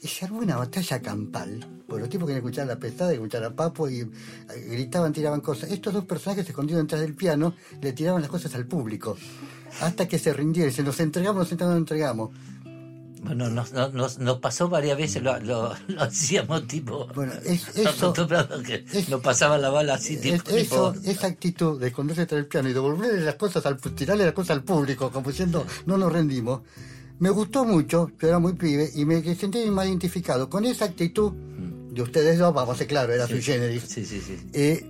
Y 0.03 0.09
se 0.09 0.25
armó 0.25 0.39
una 0.39 0.57
batalla 0.57 1.03
campal, 1.03 1.83
porque 1.87 2.01
los 2.01 2.09
tipos 2.09 2.27
querían 2.27 2.39
escuchar 2.39 2.67
la 2.67 2.79
pesada 2.79 3.13
y 3.13 3.17
escuchar 3.17 3.45
a 3.45 3.55
Papo 3.55 3.87
y 3.91 4.01
eh, 4.01 4.09
gritaban, 4.71 5.13
tiraban 5.13 5.43
cosas. 5.43 5.71
Estos 5.71 5.93
dos 5.93 6.07
personajes 6.07 6.47
se 6.47 6.53
escondieron 6.53 6.87
detrás 6.87 7.03
del 7.03 7.15
piano, 7.15 7.55
le 7.83 7.93
tiraban 7.93 8.23
las 8.23 8.31
cosas 8.31 8.55
al 8.55 8.67
público, 8.67 9.19
hasta 9.83 10.09
que 10.09 10.19
se 10.19 10.33
rindieron, 10.33 10.73
se 10.73 10.83
nos 10.83 10.99
entregamos, 11.01 11.41
nos 11.41 11.53
entregamos, 11.53 11.75
nos 11.75 11.83
entregamos. 11.83 12.31
Bueno, 13.23 13.51
nos, 13.51 13.73
nos- 13.73 14.19
nos- 14.19 14.39
pasó 14.39 14.69
varias 14.69 14.97
veces, 14.97 15.23
lo, 15.23 15.39
lo- 15.41 15.75
lo 15.89 16.03
hacíamos 16.03 16.67
tipo. 16.67 17.07
Bueno, 17.15 17.33
es- 17.45 17.69
eso- 17.77 18.13
que 18.65 18.85
es- 18.93 19.09
nos 19.09 19.21
pasaba 19.21 19.59
la 19.59 19.69
bala 19.71 19.95
así, 19.95 20.17
tipo. 20.17 20.37
Es- 20.37 20.67
eso, 20.67 20.93
tipo- 20.93 21.11
esa 21.11 21.27
actitud 21.27 21.79
de 21.81 21.89
esconderse 21.89 22.25
tras 22.27 22.39
el 22.39 22.47
piano 22.47 22.69
y 22.69 22.73
devolverle 22.73 23.21
las 23.21 23.35
cosas 23.35 23.65
al 23.67 23.79
tirarle 23.79 24.25
las 24.25 24.33
cosas 24.35 24.51
al 24.57 24.65
público, 24.65 25.11
como 25.11 25.29
diciendo 25.31 25.67
no 25.87 25.99
nos 25.99 26.11
rendimos, 26.13 26.63
me 27.19 27.29
gustó 27.31 27.65
mucho, 27.67 28.11
yo 28.19 28.29
era 28.29 28.39
muy 28.39 28.55
pibe, 28.55 28.91
y 28.95 29.05
me 29.05 29.23
sentí 29.35 29.67
más 29.71 29.87
identificado 29.87 30.49
con 30.49 30.65
esa 30.65 30.87
actitud 30.87 31.33
de 31.33 32.01
ustedes 32.03 32.39
dos, 32.39 32.55
vamos 32.55 32.75
a 32.77 32.79
ser 32.79 32.87
claro, 32.87 33.13
era 33.13 33.27
sui 33.27 33.43
generis. 33.43 33.83
Sí, 33.87 34.07
sí, 34.07 34.23
sí. 34.27 34.39
Eh, 34.55 34.87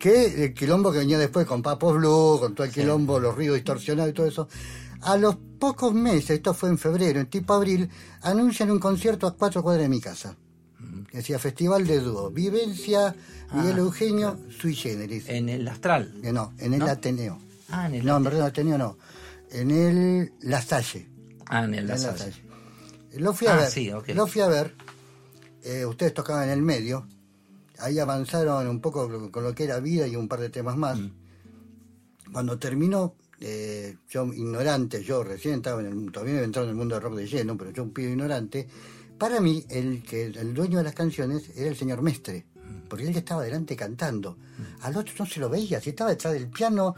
que 0.00 0.44
el 0.46 0.54
quilombo 0.54 0.90
que 0.90 0.98
venía 0.98 1.18
después 1.18 1.46
con 1.46 1.62
Papos 1.62 1.96
Blue, 1.96 2.38
con 2.40 2.54
todo 2.54 2.64
el 2.66 2.72
quilombo, 2.72 3.20
los 3.20 3.34
ruidos 3.36 3.56
distorsionados 3.56 4.10
y 4.10 4.14
todo 4.14 4.26
eso. 4.26 4.48
A 5.02 5.16
los 5.16 5.36
pocos 5.58 5.94
meses, 5.94 6.30
esto 6.30 6.54
fue 6.54 6.68
en 6.68 6.78
febrero, 6.78 7.20
en 7.20 7.26
tipo 7.26 7.54
abril, 7.54 7.88
anuncian 8.22 8.70
un 8.70 8.78
concierto 8.78 9.26
a 9.26 9.36
cuatro 9.36 9.62
cuadras 9.62 9.82
de 9.84 9.88
mi 9.88 10.00
casa. 10.00 10.36
Que 11.10 11.18
decía 11.18 11.38
Festival 11.38 11.86
de 11.86 12.00
Dúo, 12.00 12.30
Vivencia, 12.30 13.14
Miguel 13.52 13.74
Ah, 13.76 13.78
Eugenio, 13.80 14.38
Sui 14.50 14.74
Generis. 14.74 15.28
En 15.28 15.48
el 15.48 15.66
astral. 15.66 16.14
Eh, 16.22 16.32
no, 16.32 16.52
en 16.58 16.74
el 16.74 16.80
¿No? 16.80 16.86
Ateneo. 16.86 17.38
Ah, 17.70 17.86
en 17.86 17.94
el 17.96 18.04
No, 18.04 18.16
en 18.18 18.24
verdad, 18.24 18.46
Ateneo 18.48 18.76
no. 18.78 18.98
En 19.50 19.70
el 19.70 20.32
La 20.40 20.60
Salle. 20.60 21.08
Ah, 21.46 21.64
en 21.64 21.74
el 21.74 21.80
en 21.80 21.88
La. 21.88 21.98
Salle. 21.98 22.42
Lo 23.14 23.32
fui 23.32 23.46
a 23.46 23.54
Ah, 23.54 23.56
ver. 23.56 23.70
sí, 23.70 23.90
ok. 23.90 24.08
Lo 24.10 24.26
fui 24.26 24.42
a 24.42 24.48
ver. 24.48 24.74
Eh, 25.62 25.84
ustedes 25.86 26.12
tocaban 26.14 26.44
en 26.44 26.50
el 26.50 26.62
medio. 26.62 27.06
Ahí 27.78 27.98
avanzaron 27.98 28.66
un 28.68 28.80
poco 28.80 29.30
con 29.30 29.42
lo 29.42 29.54
que 29.54 29.64
era 29.64 29.80
vida 29.80 30.06
y 30.06 30.14
un 30.16 30.28
par 30.28 30.40
de 30.40 30.50
temas 30.50 30.76
más. 30.76 30.98
Mm. 30.98 31.10
Cuando 32.32 32.58
terminó, 32.58 33.14
eh, 33.40 33.96
yo 34.08 34.24
ignorante, 34.32 35.02
yo 35.02 35.22
recién 35.22 35.54
estaba 35.56 35.80
en 35.80 35.86
el, 35.86 36.12
todavía 36.12 36.32
no 36.34 36.38
había 36.38 36.44
entrado 36.46 36.66
en 36.66 36.70
el 36.70 36.76
mundo 36.76 36.94
del 36.94 37.02
rock 37.02 37.14
de 37.16 37.26
lleno, 37.26 37.56
pero 37.56 37.70
yo 37.70 37.82
un 37.82 37.90
pibe 37.92 38.10
ignorante. 38.10 38.66
Para 39.18 39.40
mí, 39.40 39.64
el 39.68 40.02
que 40.02 40.26
el 40.26 40.54
dueño 40.54 40.78
de 40.78 40.84
las 40.84 40.94
canciones 40.94 41.50
era 41.56 41.68
el 41.68 41.76
señor 41.76 42.02
Mestre, 42.02 42.46
porque 42.88 43.06
él 43.06 43.16
estaba 43.16 43.42
delante 43.42 43.74
cantando. 43.76 44.36
Al 44.82 44.96
otro 44.96 45.12
no 45.18 45.26
se 45.26 45.40
lo 45.40 45.48
veía, 45.48 45.80
si 45.80 45.90
estaba 45.90 46.10
detrás 46.10 46.32
del 46.34 46.48
piano 46.48 46.94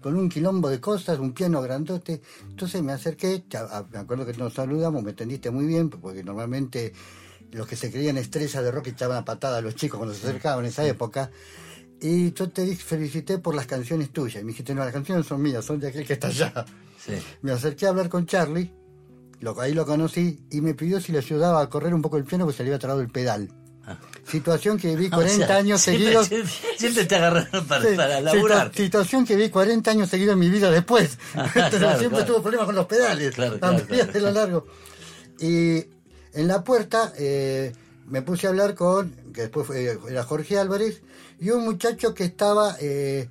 con 0.00 0.16
un 0.16 0.28
quilombo 0.28 0.68
de 0.68 0.80
cosas, 0.80 1.18
un 1.18 1.32
piano 1.32 1.62
grandote. 1.62 2.20
Entonces 2.48 2.82
me 2.82 2.92
acerqué, 2.92 3.44
te- 3.48 3.56
a- 3.56 3.86
me 3.90 3.98
acuerdo 3.98 4.26
que 4.26 4.32
nos 4.34 4.52
saludamos, 4.52 5.02
me 5.02 5.10
entendiste 5.10 5.50
muy 5.50 5.64
bien, 5.64 5.88
porque 5.90 6.22
normalmente 6.24 6.92
los 7.52 7.66
que 7.66 7.76
se 7.76 7.90
creían 7.92 8.16
estrellas 8.18 8.64
de 8.64 8.70
rock 8.70 8.88
echaban 8.88 9.18
a 9.18 9.24
patada 9.24 9.58
a 9.58 9.60
los 9.60 9.74
chicos 9.76 9.98
cuando 9.98 10.14
se 10.14 10.26
acercaban 10.26 10.64
en 10.64 10.70
esa 10.70 10.84
época. 10.86 11.30
Y 12.02 12.32
yo 12.32 12.48
te 12.50 12.74
felicité 12.76 13.38
por 13.38 13.54
las 13.54 13.66
canciones 13.66 14.10
tuyas. 14.10 14.42
Y 14.42 14.44
me 14.44 14.50
dijiste, 14.50 14.74
no, 14.74 14.84
las 14.84 14.92
canciones 14.92 15.24
son 15.24 15.40
mías, 15.40 15.64
son 15.64 15.78
de 15.78 15.86
aquel 15.88 16.04
que 16.04 16.14
está 16.14 16.26
allá. 16.26 16.64
Sí. 16.98 17.12
Me 17.42 17.52
acerqué 17.52 17.86
a 17.86 17.90
hablar 17.90 18.08
con 18.08 18.26
Charlie, 18.26 18.72
lo, 19.40 19.58
ahí 19.60 19.72
lo 19.72 19.86
conocí, 19.86 20.40
y 20.50 20.60
me 20.60 20.74
pidió 20.74 21.00
si 21.00 21.12
le 21.12 21.18
ayudaba 21.18 21.60
a 21.62 21.68
correr 21.68 21.94
un 21.94 22.02
poco 22.02 22.16
el 22.16 22.24
piano 22.24 22.44
porque 22.44 22.56
se 22.56 22.64
le 22.64 22.70
había 22.70 22.78
trabado 22.80 23.00
el 23.00 23.08
pedal. 23.08 23.48
Situación 24.26 24.78
que 24.78 24.94
viví 24.96 25.10
40 25.10 25.32
Ah. 25.42 25.44
O 25.44 25.46
sea, 25.48 25.56
años 25.58 25.80
siempre, 25.80 26.04
seguidos. 26.04 26.26
Siempre, 26.28 26.52
siempre 26.78 27.04
te 27.04 27.16
agarraron 27.16 27.66
para, 27.66 27.88
Sí, 27.88 27.96
para 27.96 28.20
laburar. 28.20 28.72
situación 28.74 29.24
que 29.24 29.36
vi 29.36 29.48
40 29.48 29.90
años 29.90 30.08
seguidos 30.08 30.34
en 30.34 30.38
mi 30.40 30.50
vida 30.50 30.70
después. 30.70 31.18
Ah, 31.34 31.48
claro, 31.52 31.98
siempre 31.98 32.08
claro. 32.08 32.26
tuve 32.26 32.40
problemas 32.40 32.66
con 32.66 32.74
los 32.74 32.86
pedales. 32.86 33.34
Claro, 33.34 33.56
a 33.56 33.58
claro. 33.58 34.12
de 34.12 34.20
lo 34.20 34.30
largo. 34.30 34.66
Y 35.40 35.84
en 36.34 36.48
la 36.48 36.62
puerta 36.62 37.12
eh, 37.18 37.72
me 38.06 38.22
puse 38.22 38.46
a 38.46 38.50
hablar 38.50 38.74
con, 38.74 39.10
que 39.32 39.42
después 39.42 39.66
fue- 39.66 39.98
era 40.08 40.22
Jorge 40.24 40.58
Álvarez, 40.58 41.02
y 41.38 41.50
un 41.50 41.64
muchacho 41.64 42.14
que 42.14 42.24
estaba, 42.24 42.76
eh, 42.80 43.28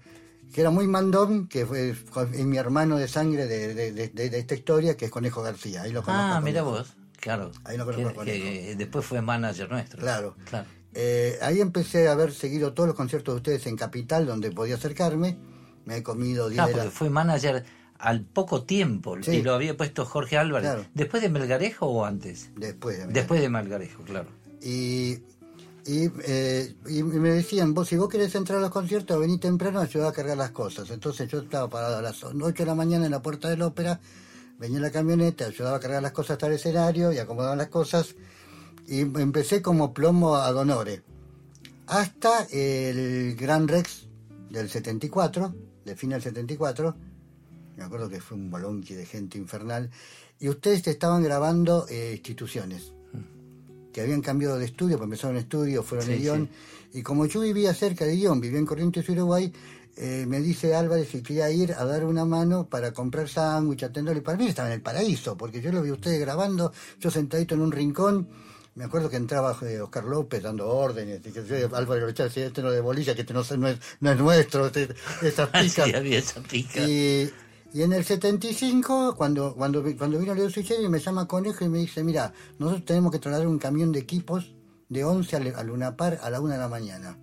que 0.53 0.61
era 0.61 0.69
muy 0.69 0.87
mandón, 0.87 1.47
que 1.47 1.65
fue 1.65 1.91
es 1.91 2.45
mi 2.45 2.57
hermano 2.57 2.97
de 2.97 3.07
sangre 3.07 3.47
de, 3.47 3.73
de- 3.73 3.91
de- 3.93 4.09
de- 4.09 4.29
de 4.29 4.39
esta 4.39 4.55
historia, 4.55 4.97
que 4.97 5.05
es 5.05 5.11
Conejo 5.11 5.41
García. 5.41 5.83
Ahí 5.83 5.91
lo 5.91 6.03
conozco. 6.03 6.25
Ah, 6.35 6.41
mira 6.41 6.61
vos. 6.63 6.93
Claro. 7.19 7.51
Ahí 7.63 7.77
lo 7.77 7.85
conozco 7.85 8.23
que, 8.23 8.75
después 8.77 9.05
fue 9.05 9.21
manager 9.21 9.69
nuestro. 9.71 9.99
Claro. 10.01 10.35
Claro. 10.45 10.65
Eh, 10.93 11.37
ahí 11.41 11.61
empecé 11.61 12.07
a 12.09 12.13
haber 12.13 12.33
seguido 12.33 12.73
todos 12.73 12.87
los 12.87 12.95
conciertos 12.97 13.33
de 13.35 13.37
ustedes 13.37 13.65
en 13.67 13.77
Capital, 13.77 14.25
donde 14.25 14.51
podía 14.51 14.75
acercarme. 14.75 15.37
Me 15.85 15.97
he 15.97 16.03
comido 16.03 16.49
10 16.49 16.57
Claro, 16.57 16.71
la- 16.77 16.83
porque 16.83 16.95
fue 16.97 17.09
manager 17.09 17.63
al 17.97 18.21
poco 18.25 18.63
tiempo 18.63 19.15
Sí. 19.21 19.31
y 19.37 19.41
lo 19.43 19.53
había 19.53 19.77
puesto 19.77 20.05
Jorge 20.05 20.37
Álvarez. 20.37 20.69
Claro. 20.71 20.85
¿Después 20.93 21.21
de 21.23 21.29
Melgarejo 21.29 21.85
o 21.85 22.03
antes? 22.03 22.49
después 22.57 22.97
de 22.97 23.05
Después 23.07 23.39
de 23.39 23.49
Melgarejo, 23.49 24.03
claro. 24.03 24.27
Y, 24.61 25.17
y, 25.85 26.11
eh, 26.25 26.75
y 26.87 27.03
me 27.03 27.29
decían, 27.29 27.73
vos 27.73 27.87
si 27.87 27.97
vos 27.97 28.07
querés 28.07 28.35
entrar 28.35 28.59
a 28.59 28.61
los 28.61 28.69
conciertos, 28.69 29.19
vení 29.19 29.39
temprano 29.39 29.79
a 29.79 29.83
ayudar 29.83 30.09
a 30.09 30.13
cargar 30.13 30.37
las 30.37 30.51
cosas. 30.51 30.89
Entonces 30.91 31.29
yo 31.29 31.39
estaba 31.39 31.69
parado 31.69 31.97
a 31.97 32.01
las 32.01 32.23
8 32.23 32.51
de 32.51 32.65
la 32.65 32.75
mañana 32.75 33.05
en 33.05 33.11
la 33.11 33.21
puerta 33.21 33.49
de 33.49 33.57
la 33.57 33.67
ópera, 33.67 33.99
venía 34.59 34.79
la 34.79 34.91
camioneta, 34.91 35.45
ayudaba 35.45 35.77
a 35.77 35.79
cargar 35.79 36.03
las 36.03 36.11
cosas 36.11 36.31
hasta 36.31 36.47
el 36.47 36.53
escenario 36.53 37.11
y 37.11 37.17
acomodaba 37.17 37.55
las 37.55 37.69
cosas. 37.69 38.15
Y 38.87 38.99
empecé 38.99 39.61
como 39.61 39.93
plomo 39.93 40.35
a 40.35 40.51
Donore. 40.51 41.01
Hasta 41.87 42.43
el 42.51 43.35
Gran 43.35 43.67
Rex 43.67 44.07
del 44.49 44.69
74, 44.69 45.53
de 45.85 45.95
fin 45.95 46.11
del 46.11 46.21
74. 46.21 46.95
Me 47.77 47.83
acuerdo 47.83 48.09
que 48.09 48.21
fue 48.21 48.37
un 48.37 48.51
bolonqui 48.51 48.93
de 48.93 49.05
gente 49.05 49.37
infernal. 49.37 49.89
Y 50.39 50.49
ustedes 50.49 50.85
estaban 50.87 51.23
grabando 51.23 51.87
eh, 51.89 52.13
instituciones 52.13 52.93
que 53.91 54.01
habían 54.01 54.21
cambiado 54.21 54.57
de 54.57 54.65
estudio, 54.65 54.97
pues 54.97 55.05
empezaron 55.07 55.37
estudio, 55.37 55.83
fueron 55.83 56.07
Sí, 56.07 56.13
a 56.13 56.15
Lyon. 56.17 56.49
Y 56.93 57.01
como 57.03 57.25
yo 57.25 57.39
vivía 57.41 57.73
cerca 57.73 58.05
de 58.05 58.15
Lyon, 58.15 58.41
vivía 58.41 58.59
en 58.59 58.65
Corrientes, 58.65 59.07
Uruguay, 59.09 59.51
eh, 59.97 60.25
me 60.27 60.39
dice 60.39 60.73
Álvarez 60.75 61.09
si 61.09 61.21
quería 61.21 61.49
ir 61.51 61.73
a 61.73 61.85
dar 61.85 62.05
una 62.05 62.25
mano 62.25 62.65
para 62.67 62.91
comprar 62.93 63.27
sándwich, 63.29 63.83
atenderlo. 63.83 64.19
Y 64.21 64.23
para 64.23 64.37
mí 64.37 64.47
estaba 64.47 64.69
en 64.69 64.75
el 64.75 64.81
paraíso, 64.81 65.37
porque 65.37 65.61
yo 65.61 65.71
lo 65.71 65.81
vi 65.81 65.89
a 65.89 65.93
ustedes 65.93 66.19
grabando, 66.19 66.71
yo 66.99 67.11
sentadito 67.11 67.55
en 67.55 67.61
un 67.61 67.71
rincón. 67.71 68.27
Me 68.73 68.85
acuerdo 68.85 69.09
que 69.09 69.17
entraba 69.17 69.57
eh, 69.63 69.81
Oscar 69.81 70.05
López 70.05 70.41
dando 70.43 70.67
órdenes, 70.69 71.19
y 71.25 71.31
que 71.31 71.45
yo, 71.45 71.75
Álvaro 71.75 72.07
decía, 72.07 72.25
este 72.45 72.61
no 72.61 72.69
es 72.69 72.75
de 72.75 72.79
bolilla, 72.81 73.13
que 73.13 73.21
este 73.21 73.33
no, 73.33 73.41
es- 73.41 73.57
no 73.57 73.67
es, 73.67 73.77
no 73.99 74.11
es 74.11 74.17
nuestro, 74.17 74.67
este- 74.67 74.87
esas 75.21 75.49
Ah, 75.53 75.59
picas. 75.61 75.85
sí, 75.87 75.93
había 75.93 76.19
esa 76.19 76.39
pica. 76.41 76.79
Y, 76.81 77.29
y 77.73 77.83
en 77.83 77.93
el 77.93 78.03
75, 78.03 79.15
cuando, 79.15 79.55
cuando, 79.55 79.83
cuando 79.97 80.19
vino 80.19 80.33
Leo 80.35 80.49
Sucheri, 80.49 80.87
me 80.89 80.99
llama 80.99 81.27
Conejo 81.27 81.63
y 81.65 81.69
me 81.69 81.79
dice, 81.79 82.03
mira, 82.03 82.33
nosotros 82.59 82.85
tenemos 82.85 83.11
que 83.11 83.19
trasladar 83.19 83.47
un 83.47 83.59
camión 83.59 83.91
de 83.91 83.99
equipos 83.99 84.53
de 84.89 85.03
11 85.05 85.35
a, 85.55 85.59
a 85.59 85.63
Luna 85.63 85.95
Par 85.95 86.19
a 86.21 86.29
la 86.29 86.41
1 86.41 86.53
de 86.53 86.59
la 86.59 86.67
mañana. 86.67 87.17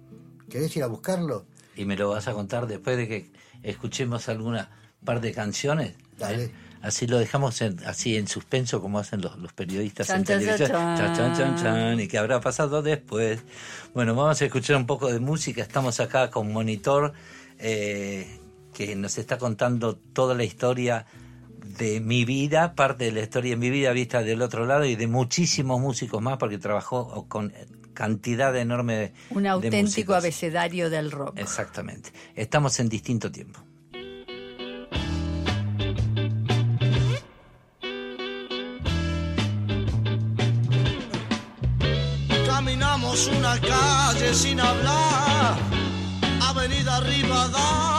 ¿Querés 0.49 0.75
ir 0.77 0.83
a 0.83 0.87
buscarlo? 0.87 1.45
Y 1.77 1.85
me 1.85 1.97
lo 1.97 2.09
vas 2.11 2.27
a 2.29 2.33
contar 2.33 2.67
después 2.67 2.97
de 2.97 3.07
que 3.09 3.31
escuchemos 3.63 4.29
alguna 4.29 4.71
par 5.05 5.21
de 5.21 5.33
canciones. 5.33 5.95
Dale. 6.19 6.45
¿eh? 6.45 6.51
Así 6.81 7.07
lo 7.07 7.19
dejamos 7.19 7.61
en- 7.61 7.79
así 7.87 8.17
en 8.17 8.27
suspenso 8.29 8.81
como 8.81 8.99
hacen 8.99 9.21
los, 9.21 9.37
los 9.39 9.53
periodistas 9.53 10.07
Chan, 10.07 10.19
en 10.21 10.25
chan, 10.25 10.39
televisión. 10.41 10.71
chan, 10.71 10.97
Chan, 10.97 11.17
chan, 11.17 11.37
chan, 11.37 11.57
chan. 11.57 12.01
¿Y 12.01 12.09
qué 12.09 12.19
habrá 12.19 12.41
pasado 12.41 12.83
después? 12.83 13.41
Bueno, 13.95 14.15
vamos 14.15 14.41
a 14.41 14.45
escuchar 14.45 14.77
un 14.77 14.87
poco 14.87 15.13
de 15.13 15.19
música. 15.21 15.61
Estamos 15.61 16.01
acá 16.01 16.31
con 16.31 16.53
Monitor, 16.53 17.13
eh, 17.59 18.41
que 18.87 18.95
nos 18.95 19.19
está 19.19 19.39
contando 19.39 19.97
toda 19.97 20.37
la 20.37 20.45
historia 20.45 21.05
de 21.79 22.01
mi 22.01 22.25
vida, 22.25 22.77
parte 22.77 23.07
de 23.07 23.13
la 23.13 23.21
historia 23.23 23.51
de 23.51 23.57
mi 23.57 23.71
vida 23.71 23.91
vista 23.91 24.23
del 24.23 24.41
otro 24.41 24.67
lado 24.67 24.85
y 24.85 24.95
de 24.95 25.09
muchísimos 25.09 25.81
músicos 25.81 26.23
más, 26.23 26.39
porque 26.39 26.59
trabajó 26.59 27.27
con 27.29 27.53
cantidad 27.93 28.57
enorme 28.57 28.97
de 28.97 29.13
Un 29.31 29.49
auténtico 29.49 30.15
abecedario 30.15 30.91
del 30.91 31.11
rock. 31.11 31.37
Exactamente. 31.39 32.13
Estamos 32.37 32.79
en 32.79 32.89
distinto 32.89 33.33
tiempo. 33.33 33.59
Caminamos 42.47 43.27
una 43.27 43.61
calle 43.61 44.35
sin 44.35 44.61
hablar, 44.61 45.59
Avenida 46.43 47.01
Rivadavia. 47.01 47.98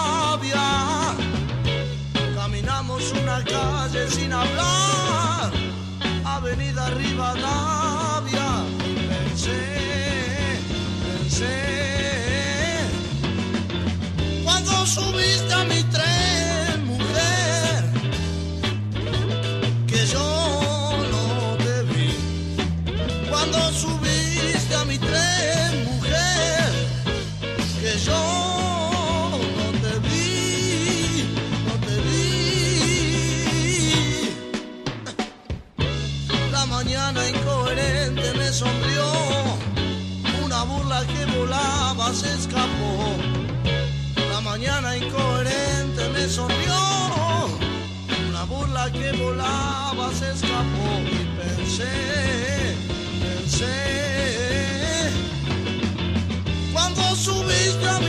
Una 3.12 3.43
calle 3.43 4.08
sin 4.10 4.32
hablar, 4.32 5.52
Avenida 6.26 6.89
Rivadavia. 6.91 8.63
Pensé, 9.10 10.60
pensé, 11.04 11.56
cuando 14.43 14.86
subiste 14.86 15.54
a 15.54 15.63
mi 15.63 15.82
tren, 15.84 16.19
se 42.13 42.34
escapó. 42.34 43.17
La 44.32 44.41
mañana 44.41 44.98
incoherente 44.98 46.10
me 46.13 46.28
sonrió, 46.28 46.76
una 48.30 48.43
burla 48.45 48.91
que 48.91 49.12
volaba 49.12 50.12
se 50.13 50.32
escapó 50.32 51.02
y 51.06 51.26
pensé, 51.38 52.76
pensé. 53.22 55.12
Cuando 56.74 57.15
subiste 57.15 57.88
a 57.88 58.00
mi 58.00 58.09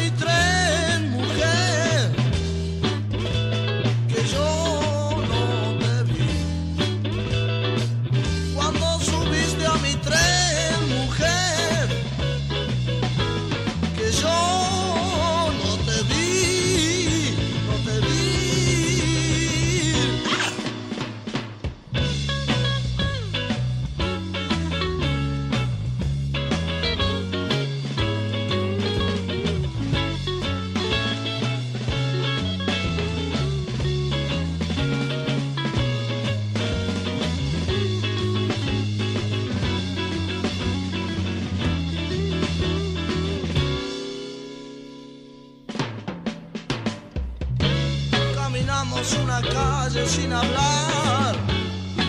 sin 49.90 50.32
hablar, 50.32 51.34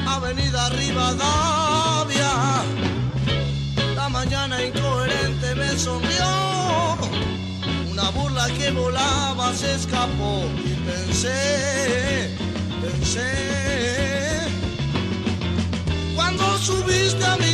Avenida 0.08 0.70
Rivadavia. 0.70 2.32
La 3.96 4.08
mañana 4.08 4.63
incoherente 4.63 5.56
me 5.56 5.70
sonrió, 5.80 6.98
una 7.89 8.10
burla 8.12 8.48
que 8.50 8.70
volaba 8.70 9.52
se 9.56 9.74
escapó 9.74 10.44
y 10.63 10.74
pensé, 10.86 12.38
pensé. 12.84 13.32
Cuando 16.15 16.58
subiste 16.60 17.26
a 17.26 17.36
mi 17.38 17.51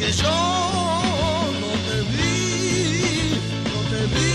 que 0.00 0.10
yo 0.12 0.30
no 1.60 1.70
te 1.86 1.96
vi, 2.10 3.36
no 3.70 3.80
te 3.90 4.00
vi. 4.14 4.30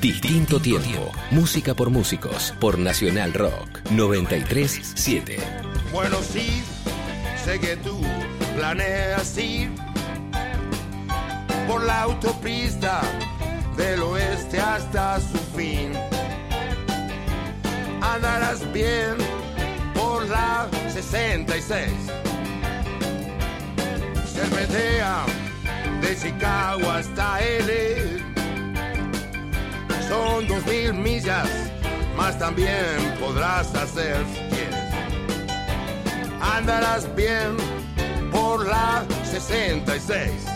Distinto 0.00 0.60
tiempo. 0.60 1.10
Música 1.30 1.74
por 1.74 1.88
músicos. 1.88 2.52
Por 2.60 2.78
Nacional 2.78 3.32
Rock. 3.32 3.80
93.7. 3.92 5.38
Bueno, 5.90 6.18
sí, 6.22 6.62
sé 7.42 7.58
que 7.58 7.76
tú 7.78 7.98
planeas 8.56 9.38
ir 9.38 9.85
por 11.66 11.82
la 11.84 12.02
autopista 12.02 13.00
del 13.76 14.02
oeste 14.02 14.58
hasta 14.58 15.20
su 15.20 15.38
fin. 15.56 15.92
Andarás 18.00 18.60
bien 18.72 19.16
por 19.94 20.26
la 20.28 20.68
66. 20.88 21.90
Cervetea 24.26 25.24
de 26.00 26.16
Chicago 26.16 26.90
hasta 26.90 27.40
L. 27.40 28.24
Son 30.08 30.46
dos 30.46 30.64
mil 30.66 30.94
millas, 30.94 31.48
más 32.16 32.38
también 32.38 33.14
podrás 33.20 33.74
hacer 33.74 34.24
si 34.32 34.40
quieres 34.54 34.86
andarás 36.56 37.14
bien 37.14 37.56
por 38.32 38.66
la 38.66 39.04
66. 39.24 40.55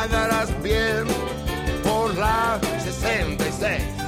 Andarás 0.00 0.50
bien 0.62 1.04
por 1.84 2.14
la 2.16 2.58
66. 2.82 4.01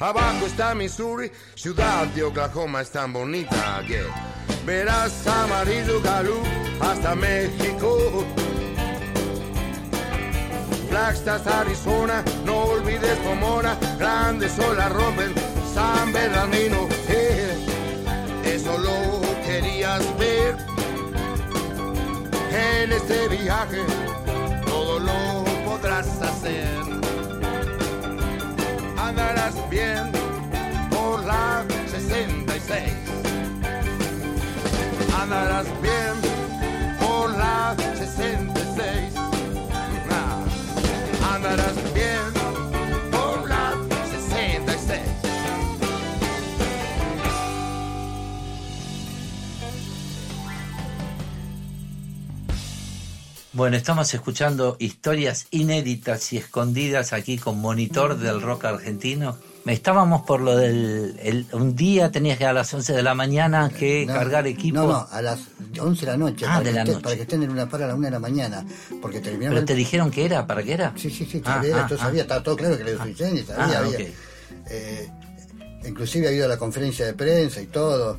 Abajo 0.00 0.46
está 0.46 0.74
Missouri, 0.74 1.30
ciudad 1.54 2.06
de 2.08 2.22
Oklahoma 2.24 2.80
es 2.80 2.90
tan 2.90 3.12
bonita 3.12 3.82
que 3.86 4.02
verás 4.64 5.26
amarillo 5.26 6.00
Galú 6.00 6.40
hasta 6.80 7.14
México. 7.14 8.24
Flagstaff, 10.88 11.46
Arizona, 11.46 12.24
no 12.44 12.64
olvides 12.64 13.16
Pomona, 13.18 13.78
grandes 13.98 14.58
olas 14.58 14.90
rompen 14.90 15.32
San 15.72 16.12
Bernardino. 16.12 16.88
eso 18.44 18.78
lo 18.78 19.20
querías 19.44 20.02
ver 20.18 20.56
en 22.52 22.92
este 22.92 23.28
viaje, 23.28 23.84
todo 24.66 24.98
lo 24.98 25.44
podrás 25.64 26.08
hacer 26.22 27.09
andarás 29.10 29.54
bien 29.68 30.12
por 30.88 31.24
la 31.24 31.64
66. 31.90 32.92
Andarás 35.20 35.66
bien 35.82 36.14
por 37.00 37.30
la 37.36 37.74
66. 37.98 39.14
Ah, 40.10 41.34
Andarás 41.34 41.76
bien 41.92 42.39
Bueno, 53.60 53.76
estamos 53.76 54.14
escuchando 54.14 54.76
historias 54.78 55.46
inéditas 55.50 56.32
y 56.32 56.38
escondidas 56.38 57.12
aquí 57.12 57.36
con 57.36 57.60
Monitor 57.60 58.16
del 58.16 58.40
Rock 58.40 58.64
Argentino. 58.64 59.36
Estábamos 59.66 60.22
por 60.22 60.40
lo 60.40 60.56
del... 60.56 61.20
el- 61.22 61.46
un 61.52 61.76
día 61.76 62.10
tenías 62.10 62.38
que 62.38 62.46
a 62.46 62.54
las 62.54 62.72
11 62.72 62.94
de 62.94 63.02
la 63.02 63.14
mañana 63.14 63.68
que 63.68 64.06
No, 64.06 64.14
cargar 64.14 64.46
equipo. 64.46 64.78
No, 64.78 64.86
no, 64.86 65.06
a 65.10 65.20
las 65.20 65.40
11 65.78 66.06
de 66.06 66.10
la 66.12 66.16
noche. 66.16 66.46
Ah, 66.48 66.54
para, 66.54 66.60
de 66.60 66.64
que 66.70 66.72
la 66.74 66.80
esté- 66.84 66.92
noche. 66.92 67.02
para 67.02 67.16
que 67.16 67.22
estén 67.22 67.42
en 67.42 67.50
una 67.50 67.68
para 67.68 67.84
a 67.84 67.88
la 67.88 67.94
1 67.96 68.04
de 68.06 68.10
la 68.12 68.18
mañana. 68.18 68.64
Porque 69.02 69.20
terminaba 69.20 69.50
¿Pero 69.50 69.60
el- 69.60 69.66
te 69.66 69.74
dijeron 69.74 70.10
que 70.10 70.24
era? 70.24 70.46
¿Para 70.46 70.62
qué 70.62 70.72
era? 70.72 70.94
Sí, 70.96 71.10
sí, 71.10 71.28
sí, 71.30 71.42
Ah, 71.44 71.56
sabía, 71.56 71.76
ah, 71.76 71.80
esto 71.82 71.96
ah. 71.98 72.02
sabía, 72.04 72.22
estaba 72.22 72.42
todo 72.42 72.56
claro 72.56 72.78
que 72.78 72.82
era 72.90 72.96
suficiente, 72.96 73.44
sabía, 73.44 73.76
Ah, 73.78 73.80
había. 73.84 73.98
ok. 73.98 74.04
Eh, 74.70 75.08
inclusive 75.86 76.28
ha 76.28 76.32
ido 76.32 76.46
a 76.46 76.48
la 76.48 76.56
conferencia 76.56 77.04
de 77.04 77.12
prensa 77.12 77.60
y 77.60 77.66
todo. 77.66 78.18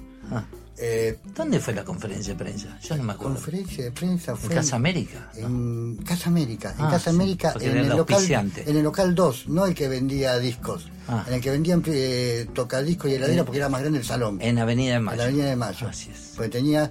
Ah. 0.82 0.84
Eh, 0.84 1.18
¿Dónde 1.36 1.60
fue 1.60 1.74
la 1.76 1.84
conferencia 1.86 2.34
de 2.34 2.40
prensa? 2.44 2.78
Yo 2.82 2.98
no 2.98 3.04
me 3.04 3.14
acuerdo. 3.14 3.36
conferencia 3.36 3.84
de 3.84 3.92
prensa 3.92 4.32
¿En 4.32 4.38
fue 4.38 4.56
Casa 4.56 4.76
América? 4.78 5.30
en 5.36 5.98
Casa 5.98 6.30
América, 6.30 6.74
en 6.78 6.86
Ah, 6.86 6.90
Casa 6.90 7.12
sí, 7.12 7.16
América, 7.16 7.54
en 7.60 7.78
el, 7.78 7.90
local, 7.90 8.52
en 8.66 8.78
el 8.78 8.84
local 8.84 9.14
2, 9.16 9.48
no 9.48 9.66
el 9.68 9.76
que 9.76 9.88
vendía 9.88 10.38
discos, 10.40 10.88
Ah. 11.08 11.24
en 11.28 11.36
el 11.36 11.42
que 11.42 11.52
vendían 11.52 11.84
eh, 11.88 12.48
tocadiscos 12.54 13.12
y 13.12 13.16
heladera 13.16 13.44
porque 13.44 13.58
era 13.60 13.70
más 13.70 13.82
grande 13.82 14.00
el 14.00 14.06
salón. 14.06 14.40
En 14.42 14.58
Avenida 14.60 14.92
de 14.92 14.98
En 14.98 15.04
Mayo. 15.04 15.18
la 15.18 15.24
Avenida 15.26 15.46
de 15.46 15.56
Mayo. 15.56 15.88
Así 15.88 16.10
es. 16.10 16.34
Porque 16.36 16.50
tenía, 16.50 16.90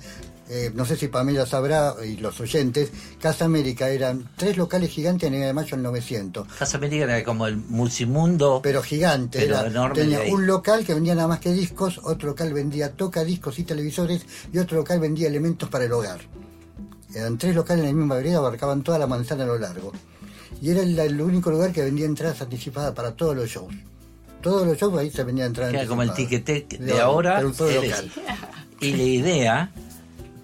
eh, 0.52 0.72
no 0.74 0.84
sé 0.84 0.96
si 0.96 1.06
Pamela 1.08 1.46
sabrá, 1.46 1.94
y 2.04 2.16
los 2.16 2.40
oyentes, 2.40 2.90
Casa 3.20 3.44
América 3.44 3.88
eran 3.88 4.28
tres 4.36 4.56
locales 4.56 4.90
gigantes 4.90 5.22
en 5.28 5.34
Avenida 5.34 5.46
de 5.46 5.52
Mayo 5.54 5.76
en 5.76 5.82
900. 5.84 6.48
Casa 6.58 6.76
América 6.76 7.04
era 7.04 7.22
como 7.24 7.46
el 7.46 7.56
multimundo. 7.56 8.60
Pero 8.62 8.82
gigante, 8.82 9.38
Pero 9.38 9.58
era- 9.58 9.66
enorme 9.68 9.94
tenía 9.94 10.20
un 10.32 10.46
local 10.46 10.84
que 10.84 10.94
vendía 10.94 11.14
nada 11.14 11.28
más 11.28 11.38
que 11.40 11.52
discos, 11.52 12.00
otro 12.02 12.30
local 12.30 12.52
vendía 12.52 12.92
tocadiscos 12.92 13.58
y 13.60 13.64
televisores, 13.64 14.26
y 14.52 14.58
otro 14.58 14.78
local 14.78 14.98
vendía 15.00 15.28
elementos 15.28 15.68
para 15.68 15.84
el 15.84 15.92
hogar. 15.92 16.20
Eran 17.14 17.38
tres 17.38 17.54
locales 17.54 17.82
en 17.84 17.90
la 17.90 17.96
misma 17.96 18.14
vereda, 18.16 18.38
abarcaban 18.38 18.82
toda 18.82 18.98
la 18.98 19.06
manzana 19.06 19.44
a 19.44 19.46
lo 19.46 19.58
largo. 19.58 19.92
Y 20.62 20.70
era 20.70 20.82
el, 20.82 20.98
el 20.98 21.20
único 21.20 21.50
lugar 21.50 21.72
que 21.72 21.82
vendía 21.82 22.06
entradas 22.06 22.40
anticipadas 22.42 22.92
para 22.92 23.12
todos 23.12 23.34
los 23.36 23.48
shows. 23.48 23.72
Todos 24.42 24.66
los 24.66 24.76
shows 24.78 24.98
ahí 24.98 25.10
se 25.10 25.22
vendían 25.24 25.48
entradas 25.48 25.72
Que 25.72 25.78
era 25.80 25.86
como 25.88 26.02
el 26.02 26.12
tiquetec 26.14 26.78
de 26.78 27.00
ahora. 27.00 27.36
Pero 27.56 27.68
eres- 27.68 27.90
local. 27.90 28.12
Y 28.80 28.92
la 28.96 29.02
idea, 29.02 29.72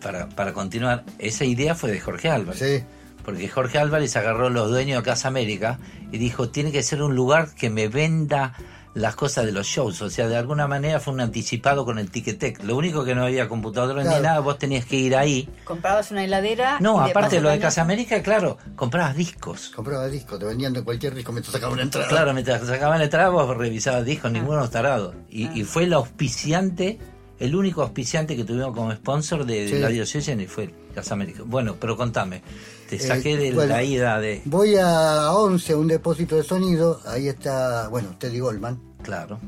para, 0.06 0.28
para 0.28 0.52
continuar, 0.52 1.02
esa 1.18 1.44
idea 1.44 1.74
fue 1.74 1.90
de 1.90 1.98
Jorge 2.00 2.30
Álvarez. 2.30 2.60
Sí. 2.60 2.84
Porque 3.24 3.48
Jorge 3.48 3.78
Álvarez 3.78 4.14
agarró 4.16 4.50
los 4.50 4.70
dueños 4.70 4.98
de 5.02 5.10
Casa 5.10 5.26
América 5.26 5.80
y 6.12 6.18
dijo, 6.18 6.48
tiene 6.50 6.70
que 6.70 6.84
ser 6.84 7.02
un 7.02 7.16
lugar 7.16 7.48
que 7.58 7.70
me 7.70 7.88
venda 7.88 8.52
las 8.94 9.16
cosas 9.16 9.44
de 9.46 9.50
los 9.52 9.66
shows. 9.66 10.00
O 10.02 10.08
sea, 10.08 10.28
de 10.28 10.36
alguna 10.36 10.68
manera 10.68 11.00
fue 11.00 11.12
un 11.12 11.20
anticipado 11.20 11.84
con 11.84 11.98
el 11.98 12.08
Ticketek. 12.08 12.62
Lo 12.62 12.76
único 12.76 13.04
que 13.04 13.16
no 13.16 13.24
había 13.24 13.48
computadora 13.48 14.02
Claro. 14.02 14.16
ni 14.18 14.22
nada, 14.22 14.38
vos 14.40 14.58
tenías 14.58 14.84
que 14.86 14.94
ir 14.96 15.16
ahí. 15.16 15.48
Comprabas 15.64 16.12
una 16.12 16.22
heladera. 16.24 16.78
No, 16.80 17.04
y 17.04 17.10
aparte 17.10 17.36
de 17.36 17.42
lo 17.42 17.50
de 17.50 17.58
Casa 17.58 17.82
América, 17.82 18.22
claro, 18.22 18.58
comprabas 18.76 19.16
discos. 19.16 19.70
Compraba 19.74 20.06
discos, 20.06 20.38
te 20.38 20.44
vendían 20.44 20.72
de 20.72 20.84
cualquier 20.84 21.12
disco 21.16 21.32
mientras 21.32 21.52
sacaban 21.52 21.74
una 21.74 21.82
entrada. 21.82 22.06
Claro, 22.08 22.32
mientras 22.32 22.64
sacaban 22.64 23.00
el 23.02 23.10
trago, 23.10 23.44
vos 23.44 23.56
revisabas 23.56 24.04
discos, 24.04 24.30
ninguno 24.30 24.70
tarado. 24.70 25.14
Y, 25.28 25.48
y 25.60 25.64
fue 25.64 25.82
el 25.84 25.92
auspiciante, 25.94 26.98
el 27.38 27.54
único 27.54 27.82
auspiciante 27.82 28.36
que 28.36 28.44
tuvimos 28.44 28.74
como 28.74 28.92
sponsor 28.92 29.44
de, 29.44 29.62
de 29.62 29.68
Sí. 29.68 29.78
la 29.78 29.88
diócesis 29.88 30.36
y 30.38 30.46
fue 30.46 30.72
Casa 30.94 31.14
América. 31.14 31.42
Bueno, 31.44 31.76
pero 31.78 31.96
contame, 31.96 32.42
te 32.88 32.98
saqué 32.98 33.32
Eh, 33.34 33.36
de 33.36 33.52
bueno, 33.52 33.74
la 33.74 33.82
ida 33.82 34.18
de... 34.20 34.42
Voy 34.46 34.76
a 34.76 35.32
11, 35.32 35.74
un 35.74 35.88
depósito 35.88 36.36
de 36.36 36.42
sonido, 36.42 37.00
ahí 37.06 37.28
está, 37.28 37.88
bueno, 37.88 38.16
Teddy 38.18 38.38
Goldman. 38.40 38.80
Claro. 39.02 39.38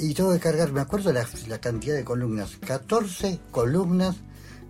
Y 0.00 0.14
tengo 0.14 0.32
que 0.32 0.38
cargar, 0.40 0.70
me 0.72 0.80
acuerdo 0.80 1.12
la, 1.12 1.26
la 1.48 1.58
cantidad 1.60 1.94
de 1.96 2.04
columnas, 2.04 2.56
14 2.66 3.38
columnas 3.50 4.16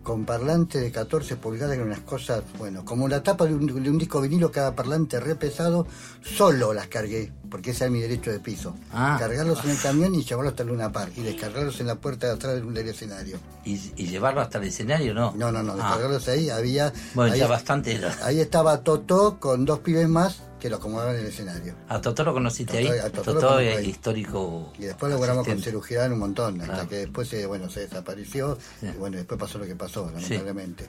con 0.08 0.24
parlante 0.24 0.80
de 0.80 0.90
14 0.90 1.36
pulgadas 1.36 1.76
y 1.76 1.80
unas 1.82 2.00
cosas, 2.00 2.42
bueno, 2.56 2.82
como 2.82 3.08
la 3.08 3.22
tapa 3.22 3.44
de 3.44 3.54
un, 3.54 3.66
de 3.66 3.90
un 3.90 3.98
disco 3.98 4.22
vinilo, 4.22 4.50
cada 4.50 4.74
parlante 4.74 5.20
re 5.20 5.34
pesado, 5.34 5.86
solo 6.22 6.72
las 6.72 6.86
cargué, 6.86 7.30
porque 7.50 7.72
ese 7.72 7.84
es 7.84 7.90
mi 7.90 8.00
derecho 8.00 8.30
de 8.30 8.40
piso. 8.40 8.74
Ah. 8.90 9.18
Cargarlos 9.20 9.62
en 9.66 9.72
el 9.72 9.78
camión 9.78 10.14
y 10.14 10.24
llevarlos 10.24 10.52
hasta 10.52 10.62
el 10.62 10.70
Luna 10.70 10.90
Park 10.90 11.12
y 11.18 11.20
descargarlos 11.20 11.78
en 11.80 11.88
la 11.88 11.96
puerta 11.96 12.26
de 12.26 12.32
atrás 12.32 12.54
del, 12.54 12.72
del 12.72 12.88
escenario. 12.88 13.38
¿Y, 13.66 13.74
y 13.96 14.06
llevarlo 14.06 14.40
hasta 14.40 14.56
el 14.56 14.64
escenario 14.64 15.12
no? 15.12 15.34
No, 15.36 15.52
no, 15.52 15.62
no, 15.62 15.74
Ah, 15.74 15.76
descargarlos 15.76 16.26
ahí, 16.28 16.48
había... 16.48 16.90
Bueno, 17.12 17.34
ahí, 17.34 17.40
ya 17.40 17.46
bastante 17.46 17.94
era. 17.94 18.16
ahí 18.22 18.40
estaba 18.40 18.80
Totó 18.80 19.38
con 19.38 19.66
dos 19.66 19.80
pibes 19.80 20.08
más 20.08 20.40
que 20.58 20.68
lo 20.70 20.76
acomodaban 20.76 21.14
en 21.16 21.20
el 21.22 21.26
escenario. 21.28 21.74
¿A 21.88 22.00
Totó 22.00 22.24
lo 22.24 22.32
conociste 22.34 22.72
Totó- 22.82 22.92
ahí? 22.92 22.98
a 22.98 23.10
Totó 23.10 23.16
lo 23.18 23.22
Totó 23.40 23.46
conozco 23.48 23.58
es 23.60 23.76
ahí. 23.78 23.88
histórico. 23.90 24.72
Y 24.78 24.82
después 24.82 25.12
logramos 25.12 25.44
con 25.44 25.52
asistente. 25.52 25.70
Cerú 25.70 25.82
Girán 25.82 26.12
un 26.12 26.18
montón, 26.18 26.60
hasta 26.60 26.72
Claro. 26.74 26.88
que 26.88 26.96
después 26.96 27.28
se, 27.28 27.46
bueno, 27.46 27.68
se 27.70 27.80
desapareció 27.80 28.58
Sí. 28.80 28.86
y 28.94 28.98
bueno, 28.98 29.16
después 29.16 29.38
pasó 29.38 29.58
lo 29.58 29.66
que 29.66 29.76
pasó, 29.76 30.10
lamentablemente. 30.12 30.86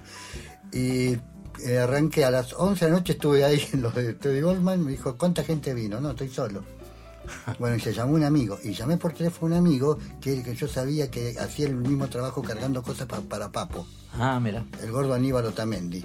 Y 0.72 1.18
eh, 1.66 1.78
arranqué 1.80 2.24
a 2.26 2.32
las 2.32 2.54
11 2.54 2.86
de 2.86 2.92
la 2.92 2.98
noche, 2.98 3.14
estuve 3.14 3.44
ahí 3.44 3.62
en 3.74 3.82
los 3.82 3.94
de 3.94 4.14
Teddy 4.14 4.42
Goldman, 4.42 4.84
me 4.86 4.92
dijo, 4.92 5.18
¿cuánta 5.18 5.44
gente 5.44 5.74
vino? 5.74 6.00
No, 6.00 6.12
estoy 6.12 6.30
solo. 6.30 6.64
Bueno, 7.60 7.76
y 7.76 7.80
se 7.80 7.94
llamó 7.94 8.14
un 8.14 8.24
amigo, 8.24 8.58
y 8.64 8.74
llamé 8.74 8.98
por 8.98 9.14
teléfono 9.14 9.56
a 9.56 9.60
un 9.60 9.68
amigo 9.68 10.00
que, 10.20 10.42
que 10.42 10.56
yo 10.56 10.68
sabía 10.68 11.12
que 11.12 11.38
hacía 11.40 11.68
el 11.68 11.76
mismo 11.76 12.08
trabajo 12.08 12.42
cargando 12.42 12.82
cosas 12.82 13.08
pa- 13.08 13.22
para 13.22 13.52
Papo, 13.52 13.86
Ah, 14.14 14.40
mira. 14.40 14.66
el 14.82 14.92
gordo 14.92 15.14
Aníbal 15.14 15.46
Otamendi. 15.46 16.04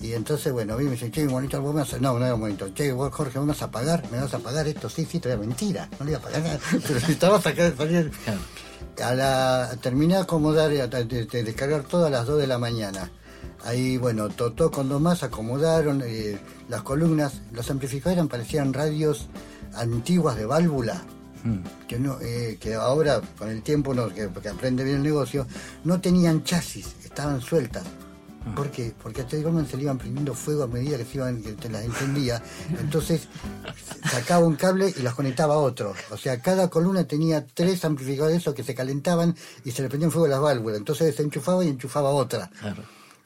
Y 0.00 0.14
entonces, 0.14 0.52
bueno, 0.52 0.76
vi 0.76 0.84
me 0.86 0.92
dice, 0.92 1.10
che, 1.10 1.26
bonito, 1.26 1.60
vos 1.60 1.74
me 1.74 1.80
vas 1.80 1.92
a... 1.92 1.98
No, 1.98 2.18
no 2.18 2.24
era 2.24 2.34
bonito. 2.34 2.72
Che, 2.72 2.90
vos, 2.92 3.12
Jorge, 3.12 3.38
¿me 3.38 3.46
vas 3.46 3.62
a 3.62 3.70
pagar? 3.70 4.02
¿Me 4.10 4.18
vas 4.18 4.32
a 4.32 4.38
pagar 4.38 4.66
esto? 4.66 4.88
Sí, 4.88 5.04
sí, 5.04 5.20
todavía 5.20 5.46
mentira. 5.46 5.88
No 5.98 6.06
le 6.06 6.12
iba 6.12 6.20
a 6.20 6.22
pagar 6.22 6.42
nada. 6.42 6.60
Pero 6.86 7.00
si 7.00 7.12
estabas 7.12 7.46
acá, 7.46 7.72
salir... 7.76 8.10
Claro. 8.24 8.40
A 9.04 9.14
la, 9.14 9.76
terminé 9.80 10.14
de 10.14 10.20
acomodar, 10.20 10.72
eh, 10.72 10.86
de, 10.88 11.26
de 11.26 11.44
descargar 11.44 11.84
todo 11.84 12.06
a 12.06 12.10
las 12.10 12.26
2 12.26 12.38
de 12.38 12.46
la 12.46 12.58
mañana. 12.58 13.10
Ahí, 13.64 13.98
bueno, 13.98 14.28
Totó 14.30 14.70
con 14.70 14.88
dos 14.88 15.00
más, 15.00 15.22
acomodaron 15.22 16.02
eh, 16.04 16.38
las 16.68 16.82
columnas. 16.82 17.42
Los 17.52 17.70
amplificadores 17.70 18.16
eran, 18.16 18.28
parecían 18.28 18.72
radios 18.72 19.28
antiguas 19.74 20.36
de 20.36 20.46
válvula. 20.46 21.02
Mm. 21.44 21.86
Que, 21.86 21.98
no, 21.98 22.18
eh, 22.20 22.58
que 22.60 22.74
ahora, 22.74 23.20
con 23.38 23.48
el 23.48 23.62
tiempo, 23.62 23.94
no, 23.94 24.08
que, 24.08 24.28
que 24.28 24.48
aprende 24.48 24.84
bien 24.84 24.96
el 24.96 25.02
negocio, 25.02 25.46
no 25.84 26.00
tenían 26.00 26.42
chasis, 26.44 26.96
estaban 27.04 27.40
sueltas. 27.40 27.84
¿Por 28.56 28.70
qué? 28.70 28.94
Porque 29.02 29.20
a 29.20 29.26
Teddy 29.26 29.42
Goldman 29.42 29.66
se 29.68 29.76
le 29.76 29.82
iban 29.84 29.98
prendiendo 29.98 30.34
fuego 30.34 30.62
a 30.62 30.66
medida 30.66 30.96
que 30.96 31.04
se 31.04 31.16
iban, 31.18 31.42
que 31.42 31.68
las 31.68 31.84
encendía. 31.84 32.42
Entonces 32.80 33.28
sacaba 34.10 34.46
un 34.46 34.56
cable 34.56 34.92
y 34.96 35.02
las 35.02 35.14
conectaba 35.14 35.54
a 35.54 35.58
otro. 35.58 35.94
O 36.10 36.16
sea, 36.16 36.40
cada 36.40 36.68
columna 36.70 37.04
tenía 37.04 37.46
tres 37.46 37.84
amplificadores 37.84 38.34
de 38.36 38.40
esos 38.40 38.54
que 38.54 38.64
se 38.64 38.74
calentaban 38.74 39.34
y 39.64 39.70
se 39.72 39.82
le 39.82 39.88
prendían 39.88 40.10
fuego 40.10 40.26
las 40.26 40.40
válvulas. 40.40 40.78
Entonces 40.78 41.08
desenchufaba 41.08 41.64
y 41.64 41.68
enchufaba 41.68 42.10
otra. 42.10 42.50
Claro. 42.60 42.82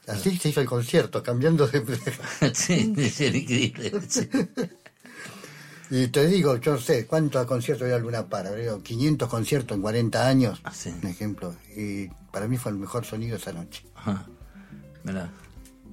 Así 0.07 0.37
se 0.37 0.49
hizo 0.49 0.61
el 0.61 0.67
concierto, 0.67 1.23
cambiando 1.23 1.65
de... 1.67 1.83
sí, 2.53 2.93
es 2.97 3.21
increíble. 3.21 3.93
sí. 4.07 4.29
Y 5.91 6.07
te 6.07 6.27
digo, 6.27 6.57
yo 6.57 6.73
no 6.73 6.79
sé 6.79 7.05
cuántos 7.05 7.45
conciertos 7.45 7.83
había 7.85 7.99
Luna 7.99 8.27
Para, 8.27 8.51
creo 8.51 8.81
500 8.81 9.29
conciertos 9.29 9.75
en 9.75 9.81
40 9.81 10.27
años, 10.27 10.59
Ah, 10.63 10.71
sí. 10.73 10.89
un 11.01 11.07
ejemplo. 11.07 11.55
Y 11.75 12.07
para 12.31 12.47
mí 12.47 12.57
fue 12.57 12.71
el 12.71 12.77
mejor 12.79 13.05
sonido 13.05 13.37
esa 13.37 13.53
noche. 13.53 13.85
Ajá. 13.95 14.27
Mirá, 15.05 15.29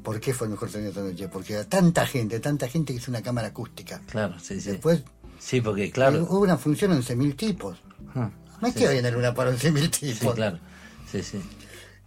¿Por 0.02 0.18
qué 0.18 0.34
fue 0.34 0.48
el 0.48 0.52
mejor 0.52 0.68
sonido 0.70 0.90
esa 0.90 1.00
noche? 1.02 1.28
Porque 1.28 1.52
era 1.52 1.64
tanta 1.64 2.04
gente, 2.06 2.40
tanta 2.40 2.66
gente 2.68 2.92
que 2.92 2.98
hizo 2.98 3.10
una 3.10 3.22
cámara 3.22 3.48
acústica. 3.48 4.00
claro, 4.06 4.34
sí, 4.40 4.60
sí. 4.60 4.70
Después 4.72 5.02
Sí, 5.38 5.60
porque 5.60 5.90
claro. 5.90 6.24
hubo 6.30 6.40
una 6.40 6.56
función 6.56 6.92
en 6.92 7.02
11.000 7.02 7.36
tipos. 7.36 7.78
Ah, 8.14 8.30
No 8.60 8.68
es 8.68 8.74
sí. 8.74 8.80
que 8.80 8.86
había 8.88 9.00
en 9.06 9.14
Luna 9.14 9.34
Para 9.34 9.50
11.000 9.52 9.90
Sí, 9.94 10.12
tipos. 10.14 10.34
claro. 10.34 10.58
Sí, 11.10 11.22
sí. 11.22 11.40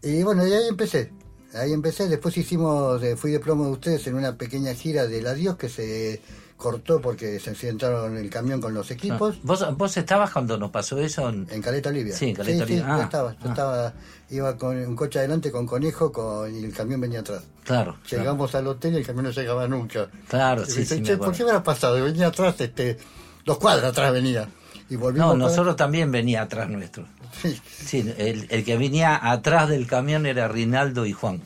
Y 0.04 0.24
bueno, 0.24 0.46
y 0.48 0.52
ahí 0.54 0.68
empecé. 0.70 1.12
Ahí 1.54 1.72
empecé. 1.74 2.08
Después 2.08 2.36
hicimos, 2.38 3.02
eh, 3.04 3.15
fui 3.15 3.32
de 3.32 3.39
plomo 3.39 3.65
de 3.65 3.72
ustedes 3.72 4.08
en 4.08 4.15
una 4.15 4.38
pequeña 4.38 4.74
gira 4.74 5.06
del 5.08 5.26
adiós 5.28 5.56
que 5.58 5.70
se 5.70 6.22
cortó 6.58 7.02
porque 7.02 7.39
se 7.39 7.50
accidentaron 7.50 8.15
el 8.18 8.30
camión 8.30 8.62
con 8.62 8.74
los 8.74 8.89
equipos. 8.89 9.41
¿Vos, 9.44 9.65
¿Vos 9.78 9.98
estabas 9.98 10.32
cuando 10.32 10.58
nos 10.58 10.72
pasó 10.72 10.98
eso? 11.00 11.28
en- 11.30 11.48
En 11.52 11.62
Caleta 11.62 11.89
Olivia. 11.89 12.15
Sí, 12.15 12.30
en 12.30 12.36
Caleta 12.36 12.65
sí, 12.65 12.74
Olivia. 12.74 12.88
yo 12.88 12.94
Ah, 12.94 13.04
estaba, 13.04 13.32
yo 13.34 13.38
ah. 13.44 13.48
estaba, 13.50 13.94
iba 14.30 14.58
con 14.58 14.78
un 14.78 14.96
coche 14.96 15.20
adelante 15.20 15.52
con 15.52 15.65
conejo 15.68 16.12
con, 16.12 16.56
y 16.56 16.63
el 16.63 16.74
camión 16.74 17.02
venía 17.02 17.20
atrás. 17.20 17.44
Claro. 17.65 17.98
claro. 18.08 18.22
Llegamos 18.24 18.56
al 18.56 18.68
hotel 18.68 18.94
y 18.94 18.98
el 18.98 19.06
camión 19.06 19.26
no 19.26 19.32
llegaba 19.32 19.68
nunca. 19.68 20.08
Claro, 20.30 20.63
Y 20.63 20.72
sí, 20.72 20.86
sí, 20.86 21.02
"Che, 21.04 21.18
¿por 21.18 21.34
qué 21.36 21.44
me 21.44 21.50
habrá 21.50 21.63
pasado? 21.63 22.02
Venía 22.04 22.28
atrás, 22.28 22.56
este, 22.62 22.98
dos 23.44 23.58
cuadras 23.58 23.91
atrás 23.91 24.13
venía. 24.13 24.48
Y 24.89 24.96
volvimos 24.96 25.28
No, 25.28 25.34
para- 25.34 25.50
nosotros 25.50 25.76
también 25.76 26.12
venía 26.12 26.44
atrás 26.44 26.70
nuestro. 26.70 27.06
Sí. 27.41 27.60
Sí, 27.70 28.13
el, 28.18 28.48
el 28.50 28.63
que 28.63 28.78
venía 28.78 29.20
atrás 29.32 29.68
del 29.68 29.88
camión 29.88 30.26
era 30.26 30.48
Rinaldo 30.48 31.06
y 31.06 31.12
Juan. 31.12 31.41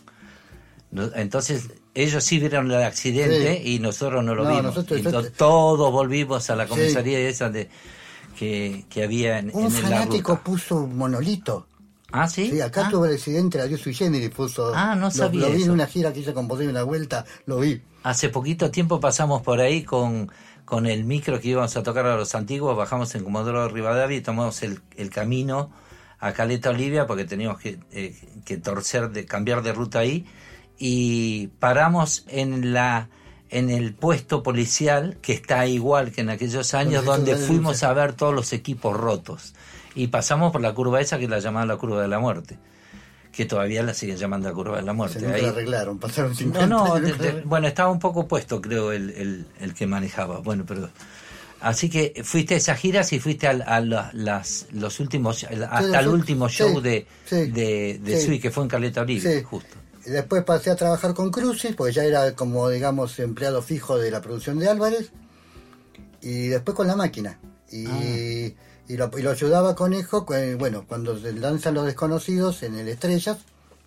Entonces, 1.15 1.69
ellos 2.03 2.23
sí 2.23 2.39
vieron 2.39 2.71
el 2.71 2.81
accidente 2.83 3.61
Sí. 3.63 3.75
y 3.75 3.79
nosotros 3.79 4.23
no 4.23 4.35
lo 4.35 4.43
No, 4.43 4.49
vimos. 4.49 4.63
nosotros- 4.65 4.99
Entonces, 4.99 5.33
todos 5.33 5.91
volvimos 5.91 6.49
a 6.49 6.55
la 6.55 6.63
Sí. 6.65 6.69
comisaría 6.69 7.19
esa 7.19 7.49
de, 7.49 7.69
que, 8.37 8.85
que 8.89 9.03
había 9.03 9.39
en, 9.39 9.51
Un 9.53 9.65
en 9.67 9.73
la 9.73 9.79
fanático 9.81 10.31
ruta. 10.33 10.43
puso 10.43 10.75
un 10.77 10.97
monolito. 10.97 11.67
Ah, 12.11 12.27
sí. 12.27 12.49
Sí, 12.49 12.61
acá 12.61 12.87
Ah, 12.87 12.89
tuvo 12.89 13.05
el 13.05 13.13
accidente, 13.13 13.57
la 13.59 13.67
dio 13.67 13.77
sui 13.77 13.93
generis, 13.93 14.29
puso. 14.31 14.71
Ah, 14.73 14.95
no 14.95 15.11
sabía 15.11 15.41
Lo, 15.47 15.51
vi 15.53 15.63
en 15.63 15.71
una 15.71 15.85
gira 15.85 16.11
que 16.11 16.21
hizo 16.21 16.33
con 16.33 16.47
Bodega 16.47 16.71
una 16.71 16.83
vuelta, 16.83 17.23
lo 17.45 17.59
vi. 17.59 17.81
Hace 18.01 18.29
poquito 18.29 18.71
tiempo 18.71 18.99
pasamos 18.99 19.41
por 19.43 19.59
ahí 19.59 19.83
con, 19.83 20.31
con 20.65 20.87
el 20.87 21.03
micro 21.03 21.39
que 21.39 21.49
íbamos 21.49 21.75
a 21.77 21.83
tocar 21.83 22.05
a 22.07 22.15
los 22.15 22.33
antiguos, 22.33 22.75
bajamos 22.75 23.13
en 23.13 23.23
Comodoro 23.23 23.67
Rivadavia 23.69 24.17
y 24.17 24.21
tomamos 24.21 24.63
el, 24.63 24.79
el 24.95 25.09
camino 25.11 25.69
a 26.19 26.31
Caleta 26.33 26.71
Olivia 26.71 27.05
porque 27.05 27.25
teníamos 27.25 27.59
que, 27.59 27.77
eh, 27.91 28.15
que 28.43 28.57
torcer, 28.57 29.11
de 29.11 29.25
cambiar 29.25 29.61
de 29.61 29.73
ruta 29.73 29.99
ahí 29.99 30.25
y 30.79 31.47
paramos 31.59 32.23
en 32.27 32.73
la 32.73 33.09
en 33.51 33.69
el 33.69 33.93
puesto 33.93 34.41
policial 34.43 35.17
que 35.21 35.33
está 35.33 35.65
igual 35.67 36.11
que 36.11 36.21
en 36.21 36.29
aquellos 36.29 36.73
años 36.73 37.03
Donde 37.03 37.35
fuimos 37.35 37.83
a 37.83 37.91
ver 37.93 38.13
todos 38.13 38.33
los 38.33 38.53
equipos 38.53 38.95
rotos 38.95 39.53
y 39.95 40.07
pasamos 40.07 40.51
por 40.51 40.61
la 40.61 40.73
curva 40.73 41.01
esa 41.01 41.17
que 41.17 41.27
la 41.27 41.39
llamaban 41.39 41.67
la 41.67 41.77
curva 41.77 42.01
de 42.01 42.07
la 42.07 42.19
muerte 42.19 42.57
que 43.31 43.45
todavía 43.45 43.81
la 43.83 43.93
siguen 43.93 44.17
llamando 44.17 44.49
la 44.49 44.55
curva 44.55 44.77
de 44.77 44.83
la 44.83 44.93
muerte 44.93 45.19
Se 45.19 45.25
nunca 45.25 45.37
Ahí- 45.37 45.41
la 45.43 45.49
arreglaron, 45.49 45.97
pasaron 45.99 46.35
50 46.35 46.67
no, 46.67 46.87
no, 46.87 46.99
de- 46.99 47.41
bueno, 47.45 47.67
estaba 47.67 47.89
un 47.91 47.99
poco 47.99 48.27
puesto, 48.27 48.61
creo, 48.61 48.91
el, 48.91 49.09
el, 49.11 49.45
el 49.59 49.73
que 49.73 49.85
manejaba. 49.87 50.39
Bueno, 50.39 50.63
pero. 50.67 50.89
Así 51.61 51.89
que 51.89 52.21
fuiste 52.23 52.55
a 52.55 52.57
esas 52.57 52.79
giras 52.79 53.11
y 53.13 53.19
fuiste 53.19 53.47
a, 53.47 53.53
la- 53.53 54.09
las, 54.13 54.65
los 54.71 54.99
últimos, 54.99 55.45
hasta 55.69 55.99
el 55.99 56.07
último 56.07 56.49
sí, 56.49 56.55
show 56.57 56.81
de, 56.81 57.05
sí, 57.25 57.45
de. 57.51 58.21
Sui, 58.25 58.39
que 58.39 58.49
fue 58.51 58.63
en 58.63 58.69
Caleta 58.69 59.05
Sí. 59.07 59.21
justo. 59.43 59.75
Y 60.09 60.11
Después 60.11 60.43
pasé 60.43 60.71
a 60.71 60.75
trabajar 60.75 61.13
con 61.13 61.29
Crucis, 61.29 61.75
porque 61.75 61.93
ya 61.93 62.03
era 62.03 62.33
como, 62.35 62.67
digamos, 62.67 63.19
empleado 63.19 63.61
fijo 63.61 63.99
de 63.99 64.09
la 64.09 64.21
producción 64.21 64.57
de 64.57 64.67
Álvarez. 64.67 65.11
Y 66.21 66.47
después 66.47 66.75
con 66.75 66.87
la 66.87 66.95
máquina. 66.95 67.39
Y, 67.71 67.85
Ah. 67.85 68.55
y, 68.87 68.97
lo, 68.97 69.11
y 69.17 69.21
lo 69.21 69.29
ayudaba 69.29 69.75
Conejo, 69.75 70.25
cu- 70.25 70.33
bueno, 70.57 70.85
cuando 70.87 71.19
se 71.19 71.31
lanzan 71.33 71.75
los 71.75 71.85
desconocidos 71.85 72.63
en 72.63 72.73
el 72.79 72.87
Estrellas. 72.87 73.37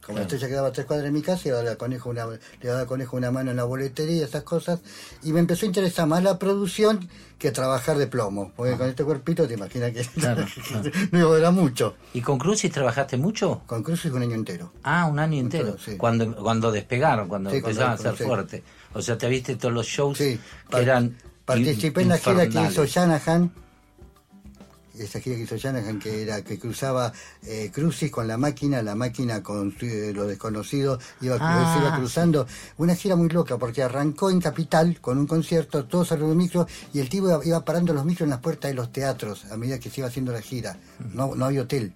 Como 0.05 0.19
la 0.19 0.23
estrella 0.25 0.49
quedaba 0.49 0.69
a 0.69 0.73
tres 0.73 0.85
cuadras 0.87 1.05
de 1.05 1.12
mi 1.12 1.23
casa, 1.23 1.49
iba 1.49 1.61
a 1.61 1.77
Conejo 1.77 2.11
una, 2.11 2.27
le 2.27 2.69
daba 2.69 2.81
a 2.81 2.87
Conejo 2.87 3.17
una 3.17 3.31
mano 3.31 3.53
en 3.53 3.57
la 3.57 3.65
boletería 3.65 4.17
y 4.17 4.23
esas 4.23 4.43
cosas. 4.43 4.81
Y 5.23 5.33
me 5.33 5.38
empezó 5.38 5.65
a 5.65 5.69
interesar 5.69 6.09
más 6.09 6.25
la 6.25 6.38
producción 6.41 7.09
que 7.38 7.53
trabajar 7.53 7.97
de 7.99 8.09
plomo. 8.09 8.53
Porque 8.57 8.77
con 8.77 8.88
este 8.88 9.05
cuerpito 9.05 9.47
te 9.47 9.55
imaginas 9.55 9.93
que. 9.93 10.03
Claro, 10.21 10.45
claro. 10.69 10.91
no 11.12 11.19
iba 11.21 11.29
a 11.31 11.35
durar 11.37 11.53
mucho. 11.53 11.95
¿Y 12.15 12.21
con 12.21 12.37
Crucis 12.38 12.73
trabajaste 12.73 13.17
mucho? 13.17 13.62
Con 13.67 13.85
Crucis 13.85 14.11
un 14.11 14.23
año 14.23 14.35
entero. 14.35 14.73
Ah, 14.83 15.07
un 15.07 15.21
año 15.21 15.38
entero. 15.38 15.77
Sí. 15.79 15.97
Cuando, 15.97 16.35
cuando 16.35 16.73
despegaron, 16.73 17.29
cuando 17.29 17.51
Sí, 17.51 17.57
empezaron 17.59 17.91
cuando- 17.97 18.09
a 18.09 18.12
ser 18.12 18.19
sí. 18.19 18.25
fuertes. 18.25 18.62
O 18.95 19.03
sea, 19.03 19.17
te 19.17 19.29
viste 19.29 19.55
todos 19.55 19.73
los 19.73 19.87
shows 19.87 20.19
que 20.19 20.38
eran. 20.73 21.17
Participé 21.45 22.03
in- 22.03 22.07
en 22.07 22.09
la 22.11 22.19
gira 22.19 22.49
que 22.49 22.61
hizo 22.71 22.85
Shanahan. 22.85 23.53
Esa 24.99 25.21
gira 25.21 25.37
que 25.37 25.43
hizo 25.43 25.57
Shanahan, 25.57 25.99
que 25.99 26.23
era 26.23 26.43
que 26.43 26.59
cruzaba 26.59 27.13
eh, 27.47 27.71
Crucis 27.73 28.11
con 28.11 28.29
la 28.29 28.37
máquina, 28.37 28.83
la 28.83 28.95
máquina 28.95 29.43
con 29.43 29.75
eh, 29.81 30.13
lo 30.15 30.27
desconocido, 30.27 30.99
iba, 31.23 31.37
Ah, 31.40 31.75
se 31.75 31.81
iba 31.81 31.97
cruzando. 31.97 32.47
Una 32.77 32.95
gira 32.95 33.17
muy 33.17 33.29
loca, 33.31 33.57
porque 33.57 33.83
arrancó 33.83 34.31
en 34.31 34.40
Capital 34.40 35.01
con 35.01 35.17
un 35.19 35.27
concierto, 35.27 35.85
todos 35.87 36.13
arriba 36.13 36.29
de 36.29 36.35
micro, 36.35 36.67
y 36.93 36.99
el 37.01 37.09
tipo 37.09 37.27
iba, 37.29 37.40
iba 37.45 37.65
parando 37.65 37.95
los 37.95 38.05
micros 38.05 38.27
en 38.27 38.31
las 38.31 38.40
puertas 38.40 38.71
de 38.71 38.75
los 38.75 38.93
teatros 38.93 39.47
a 39.51 39.57
medida 39.57 39.79
que 39.79 39.88
se 39.88 40.01
iba 40.03 40.09
haciendo 40.09 40.31
la 40.33 40.43
gira. 40.43 40.77
No, 41.15 41.35
no 41.35 41.47
había 41.47 41.63
hotel. 41.63 41.95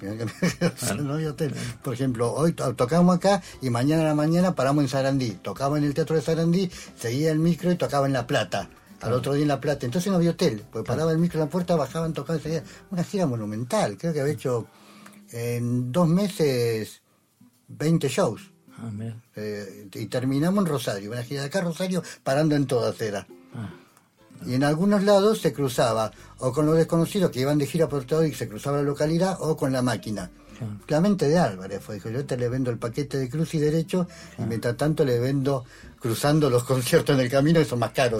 no 1.02 1.14
había 1.14 1.30
hotel. 1.30 1.54
Por 1.82 1.94
ejemplo, 1.94 2.32
hoy 2.32 2.52
to- 2.52 2.74
tocamos 2.74 3.16
acá 3.16 3.42
y 3.62 3.70
mañana 3.70 4.02
a 4.02 4.06
la 4.06 4.14
mañana 4.14 4.54
paramos 4.54 4.84
en 4.84 4.88
Sarandí. 4.88 5.30
Tocaba 5.42 5.78
en 5.78 5.84
el 5.84 5.94
Teatro 5.94 6.16
de 6.16 6.22
Sarandí, 6.22 6.70
seguía 6.98 7.30
el 7.30 7.38
micro 7.38 7.70
y 7.70 7.76
tocaba 7.76 8.06
en 8.06 8.12
La 8.12 8.26
Plata. 8.26 8.68
Al 9.04 9.12
otro 9.12 9.34
día 9.34 9.42
en 9.42 9.48
La 9.48 9.60
Plata. 9.60 9.86
Entonces 9.86 10.10
no 10.10 10.16
había 10.16 10.30
hotel, 10.30 10.64
porque 10.70 10.86
paraba 10.86 11.12
el 11.12 11.18
micro 11.18 11.40
en 11.40 11.46
la 11.46 11.50
puerta, 11.50 11.76
bajaban, 11.76 12.12
tocaban, 12.12 12.40
seguía. 12.40 12.64
Una 12.90 13.04
gira 13.04 13.26
monumental. 13.26 13.96
Creo 13.98 14.12
que 14.12 14.20
había 14.20 14.32
hecho 14.32 14.66
en 15.30 15.92
dos 15.92 16.08
meses 16.08 17.02
20 17.68 18.08
shows. 18.08 18.50
Ah. 18.78 18.90
Eh, 19.36 19.88
y 19.92 20.06
terminamos 20.06 20.64
en 20.64 20.70
Rosario, 20.70 21.10
una 21.10 21.22
gira 21.22 21.42
de 21.42 21.46
acá 21.48 21.60
Rosario, 21.60 22.02
parando 22.22 22.56
en 22.56 22.66
todas 22.66 23.00
era. 23.00 23.26
Y 24.46 24.54
en 24.54 24.64
algunos 24.64 25.04
lados 25.04 25.40
se 25.40 25.52
cruzaba, 25.52 26.10
o 26.38 26.52
con 26.52 26.66
los 26.66 26.76
desconocidos 26.76 27.30
que 27.30 27.40
iban 27.40 27.58
de 27.58 27.66
gira 27.66 27.88
por 27.88 28.04
todo 28.04 28.24
y 28.24 28.34
se 28.34 28.48
cruzaba 28.48 28.78
la 28.78 28.82
localidad, 28.82 29.36
o 29.40 29.56
con 29.56 29.72
la 29.72 29.80
máquina. 29.80 30.30
La 30.88 31.00
mente 31.00 31.28
de 31.28 31.38
Álvarez 31.38 31.82
fue, 31.82 31.96
dijo, 31.96 32.10
yo 32.10 32.24
te 32.24 32.36
le 32.36 32.48
vendo 32.48 32.70
el 32.70 32.78
paquete 32.78 33.18
de 33.18 33.28
cruz 33.28 33.54
y 33.54 33.58
derecho, 33.58 34.06
y 34.38 34.42
mientras 34.42 34.76
tanto 34.76 35.04
le 35.04 35.18
vendo 35.18 35.64
cruzando 36.04 36.50
los 36.50 36.64
conciertos 36.64 37.14
en 37.16 37.22
el 37.22 37.30
camino, 37.30 37.58
eso 37.60 37.78
más 37.78 37.92
caro. 37.92 38.18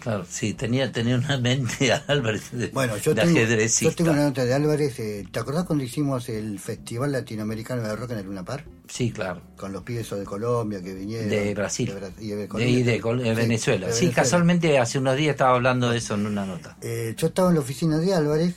Claro, 0.00 0.24
sí, 0.28 0.54
tenía, 0.54 0.92
tenía 0.92 1.16
una 1.16 1.36
mente 1.36 1.92
Álvarez 2.06 2.52
de, 2.52 2.68
Bueno, 2.68 2.96
yo 2.98 3.12
de 3.12 3.22
tengo, 3.22 3.36
ajedrecista. 3.36 3.90
yo 3.90 3.96
tengo 3.96 4.12
una 4.12 4.22
nota 4.22 4.44
de 4.44 4.54
Álvarez, 4.54 5.00
eh, 5.00 5.26
¿te 5.32 5.40
acordás 5.40 5.64
cuando 5.64 5.82
hicimos 5.82 6.28
el 6.28 6.60
Festival 6.60 7.10
Latinoamericano 7.10 7.82
de 7.82 7.96
Rock 7.96 8.12
en 8.12 8.18
el 8.18 8.26
Luna 8.26 8.44
Par? 8.44 8.64
Sí, 8.88 9.10
claro. 9.10 9.42
Con 9.56 9.72
los 9.72 9.82
pibes 9.82 10.08
de 10.10 10.22
Colombia 10.24 10.80
que 10.80 10.94
vinieron. 10.94 11.28
De 11.28 11.52
Brasil. 11.54 11.92
De, 11.92 12.00
de 12.26 12.36
De, 12.36 12.48
Colombia. 12.48 12.78
y 12.78 12.82
de 12.84 13.00
Col- 13.00 13.18
de 13.22 13.30
Sí, 13.30 13.34
Venezuela. 13.34 13.86
Sí, 13.86 13.92
Venezuela. 13.92 14.14
casualmente 14.14 14.78
hace 14.78 14.98
unos 15.00 15.16
días 15.16 15.32
estaba 15.32 15.56
hablando 15.56 15.90
de 15.90 15.98
eso 15.98 16.14
en 16.14 16.26
una 16.26 16.46
nota. 16.46 16.76
Eh, 16.80 17.14
yo 17.18 17.26
estaba 17.26 17.48
en 17.48 17.54
la 17.56 17.60
oficina 17.62 17.98
de 17.98 18.14
Álvarez 18.14 18.54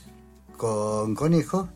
con 0.56 1.16
Conejo, 1.16 1.70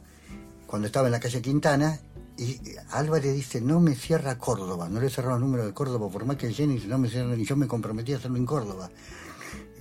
cuando 0.68 0.86
estaba 0.86 1.08
en 1.08 1.14
la 1.14 1.20
calle 1.20 1.42
Quintana, 1.42 2.00
y 2.42 2.60
Álvarez 2.90 3.36
dice, 3.36 3.62
no 3.62 3.80
me 3.80 3.94
cierra 3.94 4.38
Córdoba, 4.40 4.90
no 4.90 5.00
le 5.00 5.12
cerraron 5.12 5.38
el 5.38 5.42
número 5.42 5.66
de 5.66 5.74
Córdoba, 5.74 6.10
por 6.10 6.26
más 6.26 6.38
que 6.38 6.52
Jenny 6.52 6.76
dice, 6.76 6.88
no 6.88 6.98
me 6.98 7.08
cierran, 7.08 7.40
y 7.40 7.46
yo 7.46 7.56
me 7.56 7.68
comprometí 7.68 8.14
a 8.14 8.18
hacerlo 8.18 8.38
en 8.38 8.46
Córdoba. 8.48 8.90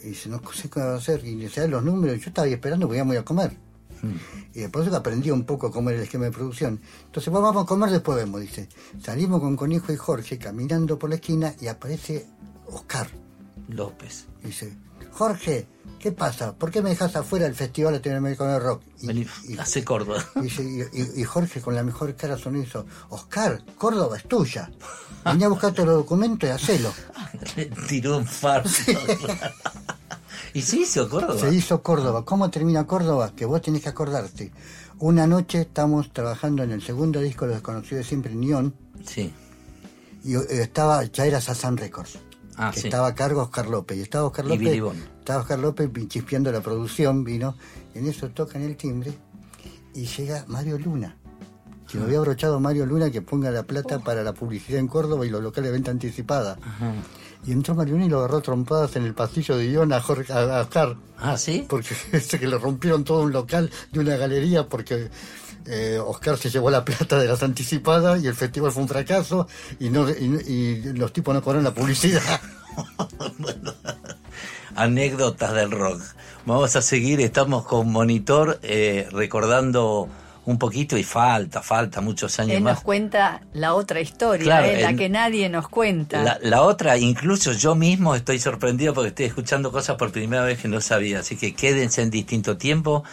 Y 0.05 0.09
dice, 0.09 0.29
no 0.29 0.43
sé 0.53 0.69
qué 0.69 0.81
va 0.81 0.93
a 0.93 0.97
hacer, 0.97 1.25
y 1.25 1.37
le 1.37 1.69
los 1.69 1.83
números, 1.83 2.19
y 2.19 2.21
yo 2.21 2.29
estaba 2.29 2.47
ahí 2.47 2.53
esperando 2.53 2.93
íbamos 2.95 3.13
a 3.13 3.15
ir 3.15 3.21
a 3.21 3.25
comer. 3.25 3.57
Y 4.55 4.61
después 4.61 4.89
aprendí 4.93 5.31
un 5.31 5.45
poco 5.45 5.71
cómo 5.71 5.91
era 5.91 5.99
el 5.99 6.05
esquema 6.05 6.25
de 6.25 6.31
producción. 6.33 6.81
Entonces, 7.07 7.31
"Bueno, 7.31 7.47
vamos 7.47 7.65
a 7.65 7.67
comer, 7.67 7.91
después 7.91 8.17
vemos, 8.17 8.41
dice. 8.41 8.69
Salimos 9.03 9.41
con 9.41 9.57
Conejo 9.57 9.93
y 9.93 9.97
Jorge 9.97 10.39
caminando 10.39 10.99
por 10.99 11.11
la 11.11 11.17
esquina 11.17 11.55
y 11.61 11.67
aparece 11.67 12.27
Oscar. 12.67 13.09
López. 13.69 14.27
Dice, 14.43 14.73
Jorge, 15.13 15.67
¿qué 15.99 16.13
pasa? 16.13 16.55
¿Por 16.55 16.71
qué 16.71 16.81
me 16.83 16.91
dejas 16.91 17.15
afuera 17.17 17.45
del 17.47 17.55
Festival 17.55 17.95
Latinoamericano 17.95 18.53
de 18.53 18.59
Rock? 18.59 18.83
Y, 19.01 19.07
Vení, 19.07 19.27
y- 19.49 19.59
hace 19.59 19.85
Córdoba. 19.85 20.25
y- 20.43 21.25
Jorge 21.25 21.61
con 21.61 21.75
la 21.75 21.83
mejor 21.83 22.15
cara 22.17 22.39
sonriso, 22.39 22.87
Oscar, 23.11 23.63
Córdoba 23.77 24.17
es 24.17 24.25
tuya. 24.25 24.71
Vení 25.25 25.45
a 25.45 25.49
buscar 25.49 25.73
todos 25.73 25.89
los 25.89 25.97
documentos 25.99 26.49
y 26.49 26.53
hacelo. 26.53 26.93
Tiró 27.89 28.17
un 28.19 28.27
fardo. 28.27 28.71
y 30.55 30.63
se 30.63 30.77
hizo 30.79 31.09
Córdoba. 31.09 31.39
Se 31.39 31.55
hizo 31.55 31.83
Córdoba. 31.83 32.25
¿Cómo 32.25 32.51
termina 32.51 32.87
Córdoba? 32.87 33.33
Que 33.37 33.45
vos 33.45 33.61
tenés 33.61 33.83
que 33.83 33.89
acordarte. 33.91 34.53
Una 34.99 35.27
noche 35.27 35.63
estamos 35.63 36.13
trabajando 36.13 36.63
en 36.63 36.73
el 36.73 36.83
segundo 36.83 37.21
disco 37.21 37.45
de 37.47 37.53
Los 37.53 37.59
Desconocidos 37.63 38.05
de 38.05 38.09
Siempre, 38.09 38.35
Neon, 38.35 38.75
Sí. 39.07 39.33
y 40.25 40.35
eh, 40.35 40.41
estaba, 40.51 41.05
ya 41.05 41.25
era 41.25 41.41
Sasan 41.41 41.77
Records. 41.77 42.19
Ah, 42.61 42.71
que 42.73 42.81
sí. 42.81 42.89
estaba 42.89 43.09
a 43.09 43.15
cargo 43.15 43.43
Oscar 43.43 43.69
López. 43.69 43.99
Y 43.99 44.03
estaba 44.03 44.27
Oscar 44.27 44.45
López. 44.47 44.83
Estaba 45.19 45.41
Oscar 45.41 45.59
López 45.59 45.91
chispeando 46.09 46.53
la 46.53 46.61
producción, 46.61 47.25
vino. 47.25 47.57
En 47.95 48.07
eso 48.07 48.29
tocan 48.31 48.63
el 48.63 48.77
timbre 48.77 49.13
y 49.95 50.07
llega 50.07 50.45
Mario 50.49 50.79
Luna. 50.79 51.17
Que 51.91 51.97
Ah. 51.99 52.01
me 52.01 52.07
había 52.07 52.19
abrochado 52.19 52.61
Mario 52.61 52.87
Luna 52.87 53.11
que 53.11 53.23
ponga 53.23 53.51
la 53.51 53.65
plata 53.65 53.99
para 53.99 54.23
la 54.23 54.33
publicidad 54.33 54.79
en 54.79 54.87
Córdoba 54.89 55.27
y 55.27 55.31
los 55.31 55.43
locales 55.43 55.69
de 55.71 55.73
venta 55.73 55.91
anticipada. 55.91 56.57
Ajá. 56.63 56.93
Y 57.47 57.53
entró 57.53 57.75
Mario 57.75 57.95
Luna 57.95 58.05
y 58.07 58.09
lo 58.11 58.19
agarró 58.19 58.43
trompadas 58.43 58.95
en 58.97 59.05
el 59.05 59.15
pasillo 59.15 59.57
de 59.57 59.71
Ion 59.71 59.93
a, 59.95 60.01
Jorge, 60.01 60.31
a, 60.33 60.59
a 60.59 60.61
Oscar. 60.61 60.97
Ah, 61.19 61.37
sí. 61.39 61.65
Porque 61.69 61.95
que 62.39 62.47
le 62.47 62.59
rompieron 62.59 63.03
todo 63.03 63.23
un 63.23 63.33
local 63.33 63.71
de 63.93 63.99
una 64.01 64.17
galería 64.17 64.69
porque 64.69 65.09
eh, 65.67 65.99
Oscar 66.05 66.37
se 66.39 66.51
llevó 66.51 66.71
la 66.71 66.85
plata 66.85 67.19
de 67.19 67.27
las 67.29 67.43
anticipadas 67.43 68.23
y 68.23 68.27
el 68.27 68.35
festival 68.35 68.73
fue 68.73 68.83
un 68.83 68.89
fracaso 68.89 69.47
y, 69.79 69.89
no, 69.91 70.09
y, 70.11 70.15
y 70.47 70.83
los 70.95 71.13
tipos 71.13 71.35
no 71.35 71.43
cobraron 71.43 71.65
la 71.65 71.75
publicidad. 71.75 72.23
Anécdotas 74.77 75.53
del 75.55 75.71
rock. 75.71 76.01
Vamos 76.47 76.75
a 76.77 76.83
seguir, 76.83 77.21
estamos 77.21 77.65
con 77.67 77.91
Monitor 77.91 78.59
eh, 78.63 79.09
recordando 79.13 80.09
un 80.47 80.59
poquito 80.59 80.97
y 80.97 81.05
falta, 81.05 81.61
falta 81.61 82.01
muchos 82.01 82.39
años 82.41 82.57
Él 82.57 82.63
más. 82.63 82.77
nos 82.77 82.83
cuenta 82.83 83.43
la 83.53 83.75
otra 83.75 84.01
historia, 84.01 84.45
Claro, 84.45 84.67
eh, 84.67 84.81
la 84.81 84.91
en- 84.91 84.97
que 84.97 85.09
nadie 85.09 85.49
nos 85.49 85.69
cuenta. 85.69 86.23
La, 86.23 86.39
la 86.43 86.63
otra, 86.63 86.97
incluso 86.97 87.53
yo 87.53 87.75
mismo 87.75 88.15
estoy 88.15 88.39
sorprendido 88.39 88.95
porque 88.95 89.09
estoy 89.09 89.27
escuchando 89.27 89.71
cosas 89.71 89.97
por 89.97 90.11
primera 90.13 90.43
vez 90.43 90.59
que 90.61 90.69
no 90.69 90.81
sabía. 90.81 91.21
Así 91.21 91.37
que 91.37 91.55
quédense 91.55 92.03
en 92.03 92.11
distinto 92.11 92.57
tiempo 92.57 93.05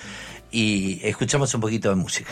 y 0.52 1.00
escuchamos 1.04 1.54
un 1.54 1.62
poquito 1.62 1.90
de 1.90 1.96
música. 1.96 2.32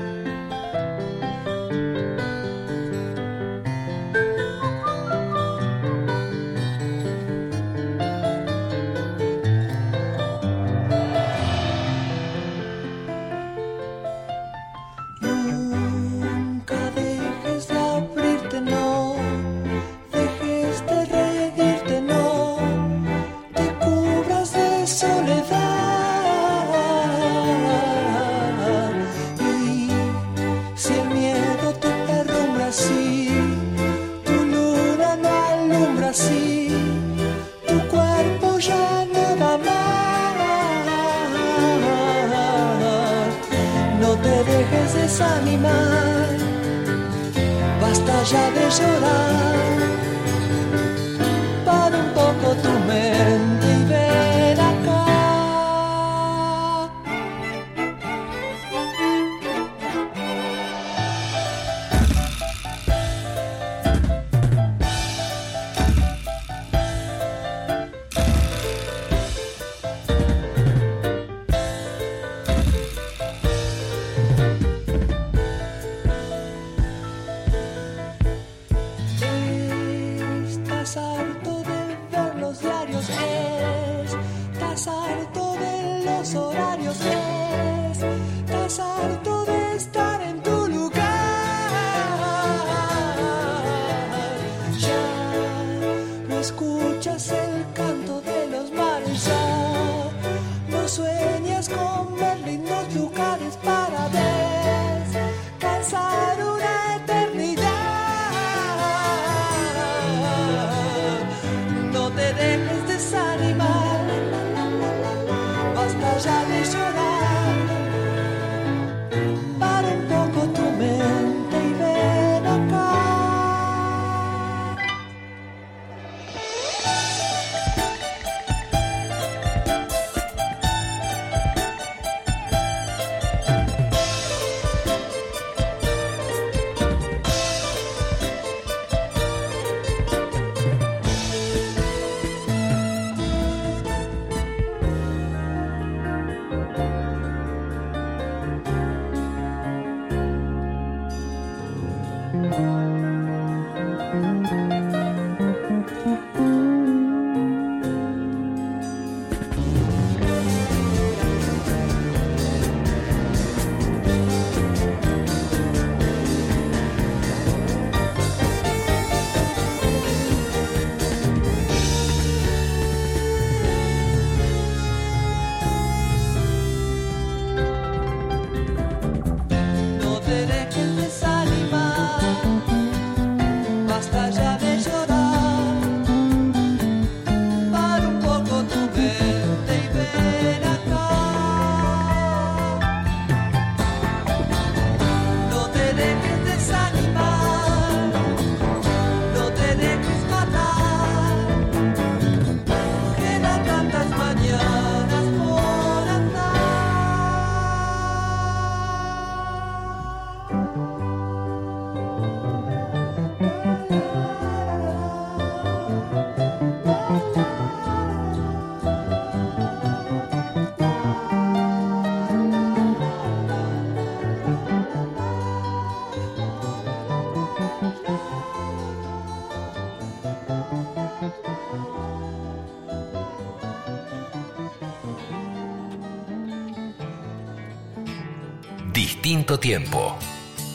tiempo. 239.59 240.17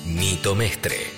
Nito 0.05 0.55
Mestre. 0.55 1.16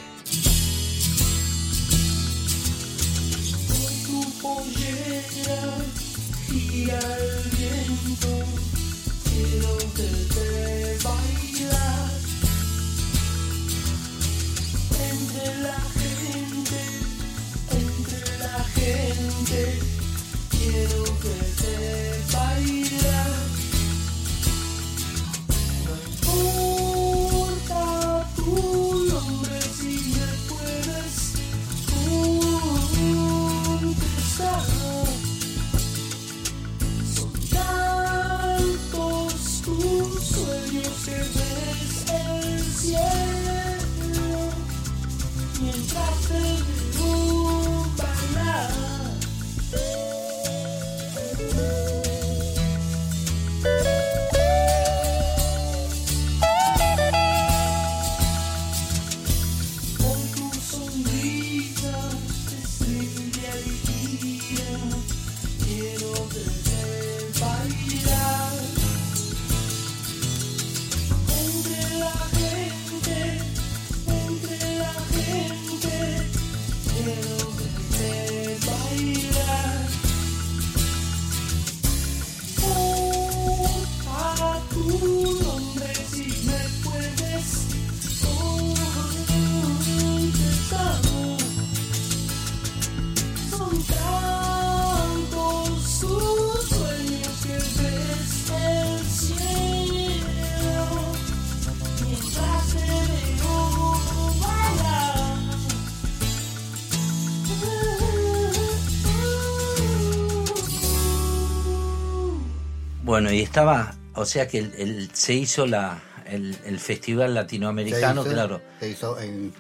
Bueno, 113.29 113.41
y 113.41 113.43
estaba, 113.43 113.95
o 114.15 114.25
sea 114.25 114.49
que 114.49 114.59
el, 114.59 114.75
el- 114.79 115.11
se 115.13 115.35
hizo 115.35 115.67
la, 115.67 116.01
el, 116.25 116.57
el 116.65 116.79
festival 116.81 117.35
latinoamericano, 117.35 118.23
Se 118.23 118.29
hizo- 118.31 118.35
claro. 118.35 118.61
Se 118.81 118.89
hizo 118.89 119.21
en- 119.21 119.53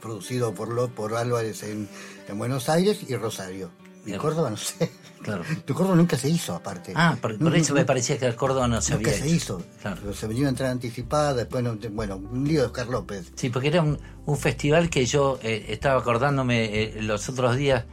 producido 0.00 0.54
por, 0.54 0.68
lo, 0.68 0.88
por 0.88 1.16
Álvarez 1.16 1.64
en, 1.64 1.88
en 2.28 2.38
Buenos 2.38 2.68
Aires 2.68 3.00
y 3.08 3.16
Rosario. 3.16 3.70
Y. 4.06 4.12
Córdoba 4.12 4.50
no 4.50 4.56
sé. 4.56 4.90
Claro. 5.22 5.42
Tu 5.66 5.74
Córdoba 5.74 5.96
nunca 5.96 6.16
se 6.16 6.28
hizo, 6.30 6.54
aparte. 6.54 6.92
Ah, 6.94 7.16
por, 7.20 7.32
eso 7.56 7.74
me 7.74 7.84
parecía 7.84 8.16
que 8.18 8.26
el 8.26 8.36
Córdoba 8.36 8.68
no 8.68 8.80
se 8.80 8.94
Nunca 8.94 9.10
había 9.10 9.20
se 9.20 9.26
hecho. 9.26 9.34
hizo. 9.36 9.62
Claro. 9.82 9.96
Pero 10.00 10.14
Se 10.14 10.26
venía 10.28 10.46
a 10.46 10.50
entrar 10.50 10.70
anticipada, 10.70 11.34
después, 11.34 11.64
no- 11.64 11.76
bueno, 11.90 12.16
un 12.18 12.46
lío 12.46 12.60
de 12.60 12.66
Oscar 12.68 12.86
López. 12.86 13.32
Sí, 13.34 13.50
porque 13.50 13.66
era 13.66 13.82
un, 13.82 13.98
un 14.26 14.36
festival 14.38 14.90
que 14.90 15.04
yo 15.06 15.40
eh, 15.42 15.66
estaba 15.70 15.98
acordándome 16.00 16.66
eh, 16.84 17.02
los 17.02 17.28
otros 17.28 17.56
días 17.56 17.84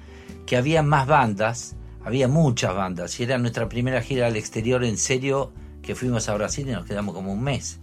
que 0.46 0.56
había 0.56 0.84
más 0.84 1.08
bandas, 1.08 1.76
había 2.06 2.28
muchas 2.28 2.74
bandas, 2.76 3.20
y 3.20 3.24
era 3.24 3.38
nuestra 3.38 3.68
primera 3.68 4.02
gira 4.02 4.28
al 4.28 4.38
exterior 4.38 4.84
en 4.86 4.98
serio, 4.98 5.52
que 5.82 5.96
fuimos 5.96 6.30
a 6.30 6.36
Brasil 6.36 6.68
y 6.70 6.72
nos 6.72 6.86
quedamos 6.86 7.14
como 7.14 7.34
un 7.34 7.44
mes. 7.44 7.80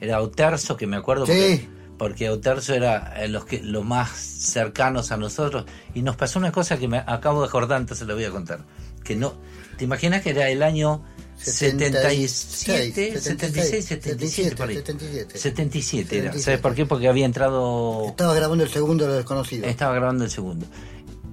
Era 0.00 0.16
Auterzo, 0.16 0.76
que 0.76 0.86
me 0.86 0.96
acuerdo 0.96 1.26
porque, 1.26 1.58
Sí. 1.58 1.68
porque 1.98 2.26
Auterzo 2.28 2.74
era 2.74 3.22
eh, 3.22 3.28
los, 3.28 3.44
que, 3.44 3.62
los 3.62 3.84
más 3.84 4.10
cercanos 4.10 5.12
a 5.12 5.16
nosotros, 5.16 5.66
y 5.94 6.02
nos 6.02 6.16
pasó 6.16 6.38
una 6.38 6.52
cosa 6.52 6.78
que 6.78 6.88
me 6.88 6.98
acabo 6.98 7.42
de 7.42 7.48
acordar, 7.48 7.80
entonces 7.80 8.06
lo 8.06 8.14
voy 8.14 8.24
a 8.24 8.30
contar. 8.30 8.64
Que 9.02 9.16
no, 9.16 9.34
¿Te 9.76 9.84
imaginas 9.84 10.22
que 10.22 10.30
era 10.30 10.48
el 10.48 10.62
año 10.62 11.02
77, 11.36 13.20
76, 13.20 13.84
77, 13.84 14.56
por 14.56 14.68
ahí. 14.68 14.76
77. 14.76 15.38
77 15.38 16.18
era. 16.18 16.32
77. 16.32 16.38
¿Sabes 16.38 16.60
por 16.60 16.74
qué? 16.74 16.86
Porque 16.86 17.08
había 17.08 17.26
entrado. 17.26 18.06
Estaba 18.06 18.34
grabando 18.34 18.64
el 18.64 18.70
segundo 18.70 19.04
de 19.04 19.10
lo 19.10 19.16
desconocido. 19.16 19.66
Estaba 19.66 19.94
grabando 19.94 20.24
el 20.24 20.30
segundo. 20.30 20.66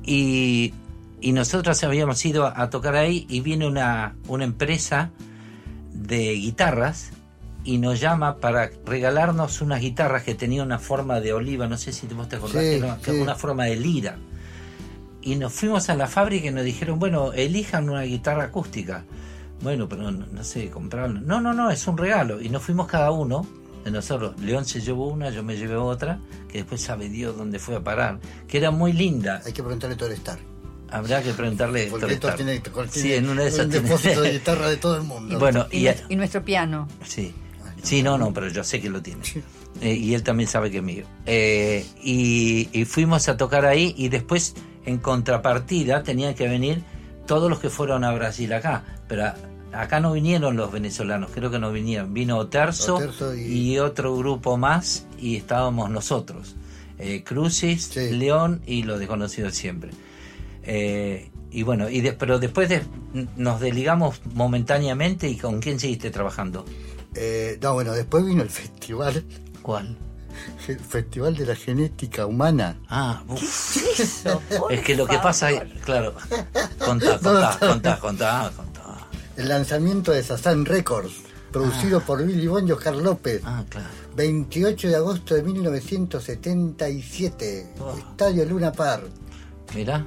Y, 0.03 0.73
y 1.21 1.31
nosotros 1.33 1.83
habíamos 1.83 2.23
ido 2.25 2.45
a, 2.45 2.61
a 2.61 2.69
tocar 2.69 2.95
ahí 2.95 3.25
y 3.29 3.41
viene 3.41 3.67
una, 3.67 4.15
una 4.27 4.43
empresa 4.43 5.11
de 5.93 6.33
guitarras 6.33 7.11
y 7.63 7.77
nos 7.77 7.99
llama 7.99 8.37
para 8.37 8.71
regalarnos 8.85 9.61
unas 9.61 9.81
guitarras 9.81 10.23
que 10.23 10.33
tenían 10.33 10.65
una 10.65 10.79
forma 10.79 11.19
de 11.19 11.33
oliva, 11.33 11.67
no 11.67 11.77
sé 11.77 11.93
si 11.93 12.07
vos 12.07 12.27
te 12.27 12.37
acordás, 12.37 12.63
Sí, 12.63 12.81
que 13.03 13.11
sí. 13.11 13.19
una 13.19 13.35
forma 13.35 13.65
de 13.65 13.75
lira. 13.75 14.17
Y 15.21 15.35
nos 15.35 15.53
fuimos 15.53 15.87
a 15.89 15.95
la 15.95 16.07
fábrica 16.07 16.47
y 16.47 16.51
nos 16.51 16.63
dijeron, 16.63 16.97
bueno, 16.97 17.31
elijan 17.33 17.87
una 17.87 18.01
guitarra 18.01 18.45
acústica. 18.45 19.03
Bueno, 19.61 19.87
pero 19.87 20.09
no, 20.11 20.25
no 20.25 20.43
sé, 20.43 20.71
compraron. 20.71 21.27
No, 21.27 21.39
no, 21.39 21.53
no, 21.53 21.69
es 21.69 21.87
un 21.87 21.95
regalo. 21.95 22.41
Y 22.41 22.49
nos 22.49 22.63
fuimos 22.63 22.87
cada 22.87 23.11
uno 23.11 23.45
de 23.85 23.91
nosotros. 23.91 24.39
León 24.41 24.65
se 24.65 24.81
llevó 24.81 25.09
una, 25.09 25.29
yo 25.29 25.43
me 25.43 25.55
llevé 25.55 25.75
otra, 25.75 26.19
que 26.49 26.59
después 26.59 26.81
sabe 26.81 27.09
Dios 27.09 27.37
dónde 27.37 27.59
fue 27.59 27.75
a 27.75 27.81
parar, 27.83 28.19
que 28.47 28.57
era 28.57 28.71
muy 28.71 28.93
linda. 28.93 29.43
Hay 29.45 29.53
que 29.53 29.61
preguntarle 29.61 29.95
todo 29.95 30.09
el 30.09 30.15
Star. 30.15 30.39
Habrá 30.91 31.21
que 31.23 31.31
preguntarle. 31.33 31.87
Porque 31.89 32.05
Héctor 32.13 32.31
esto 32.31 32.45
Starr. 32.45 32.63
tiene, 32.73 32.87
Sí, 32.91 33.01
tiene 33.01 33.17
en 33.17 33.29
una 33.29 33.41
de 33.43 33.47
esas 33.49 33.65
un 33.65 33.71
tiene- 33.71 33.87
depósito 33.87 34.21
de 34.21 34.31
guitarra 34.33 34.69
de 34.69 34.77
todo 34.77 34.97
el 34.97 35.03
mundo. 35.03 35.33
Y 35.33 35.37
bueno, 35.37 35.67
Y, 35.71 35.77
y, 35.79 35.83
nuestro, 35.83 36.05
y 36.09 36.15
nuestro 36.17 36.45
piano. 36.45 36.87
Sí. 37.05 37.33
Sí, 37.83 38.03
no, 38.03 38.17
no, 38.17 38.31
pero 38.33 38.47
yo 38.49 38.63
sé 38.63 38.79
que 38.79 38.89
lo 38.89 39.01
tiene. 39.01 39.21
Eh, 39.81 39.93
y 39.95 40.13
él 40.13 40.21
también 40.21 40.47
sabe 40.49 40.69
que 40.69 40.77
es 40.77 40.83
mío. 40.83 41.05
Eh, 41.25 41.83
y, 42.03 42.69
y 42.73 42.85
fuimos 42.85 43.27
a 43.29 43.37
tocar 43.37 43.65
ahí 43.65 43.95
y 43.97 44.09
después, 44.09 44.53
en 44.85 44.97
contrapartida, 44.99 46.03
tenían 46.03 46.35
que 46.35 46.47
venir 46.47 46.83
todos 47.25 47.49
los 47.49 47.59
que 47.59 47.69
fueron 47.71 48.03
a 48.03 48.11
Brasil 48.11 48.51
acá. 48.53 48.83
Pero 49.07 49.25
a- 49.25 49.35
acá 49.73 49.99
no 49.99 50.11
vinieron 50.13 50.57
los 50.57 50.71
venezolanos, 50.71 51.31
creo 51.33 51.49
que 51.49 51.57
no 51.57 51.71
vinieron. 51.71 52.13
Vino 52.13 52.37
Oterzo, 52.37 52.97
Oterzo 52.97 53.33
y- 53.35 53.71
y... 53.71 53.79
otro 53.79 54.15
grupo 54.15 54.57
más 54.57 55.07
y 55.17 55.37
estábamos 55.37 55.89
nosotros. 55.89 56.55
Eh, 56.99 57.23
Crucis, 57.23 57.85
Sí. 57.91 58.11
León 58.11 58.61
y 58.67 58.83
los 58.83 58.99
desconocidos 58.99 59.55
siempre. 59.55 59.89
Eh, 60.63 61.31
y 61.51 61.63
bueno, 61.63 61.89
y 61.89 62.01
de- 62.01 62.13
pero 62.13 62.37
después 62.39 62.69
de- 62.69 62.83
nos 63.35 63.59
desligamos 63.59 64.21
momentáneamente 64.33 65.27
y 65.27 65.35
con 65.37 65.59
quién 65.59 65.79
seguiste 65.79 66.09
trabajando. 66.11 66.63
Eh, 67.15 67.57
no, 67.61 67.73
bueno, 67.73 67.91
después 67.93 68.23
vino 68.25 68.41
el 68.43 68.49
festival, 68.49 69.25
¿Cuál? 69.61 69.97
el 70.67 70.79
Festival 70.79 71.35
de 71.35 71.45
la 71.45 71.55
Genética 71.55 72.25
Humana. 72.25 72.79
Ah, 72.87 73.21
uf. 73.27 73.77
es 74.69 74.79
que 74.85 74.95
lo 74.95 75.05
que 75.05 75.17
pasa 75.17 75.51
es, 75.51 75.61
claro, 75.83 76.13
contá, 76.79 77.19
contá, 77.19 77.57
contá, 77.59 77.99
contá, 77.99 78.51
contá. 78.55 79.07
El 79.35 79.49
lanzamiento 79.49 80.13
de 80.13 80.23
Sazán 80.23 80.63
Records, 80.65 81.11
producido 81.51 81.99
por 82.01 82.25
Billy 82.25 82.47
Bon 82.47 82.65
y 82.65 82.71
Oscar 82.71 82.95
López. 82.95 83.41
Ah, 83.43 83.65
claro. 83.67 83.87
28 84.15 84.87
de 84.87 84.95
agosto 84.95 85.35
de 85.35 85.43
1977, 85.43 87.73
Oh. 87.79 87.93
Estadio 87.97 88.45
Luna 88.45 88.71
Par. 88.71 89.03
Mirá, 89.75 90.05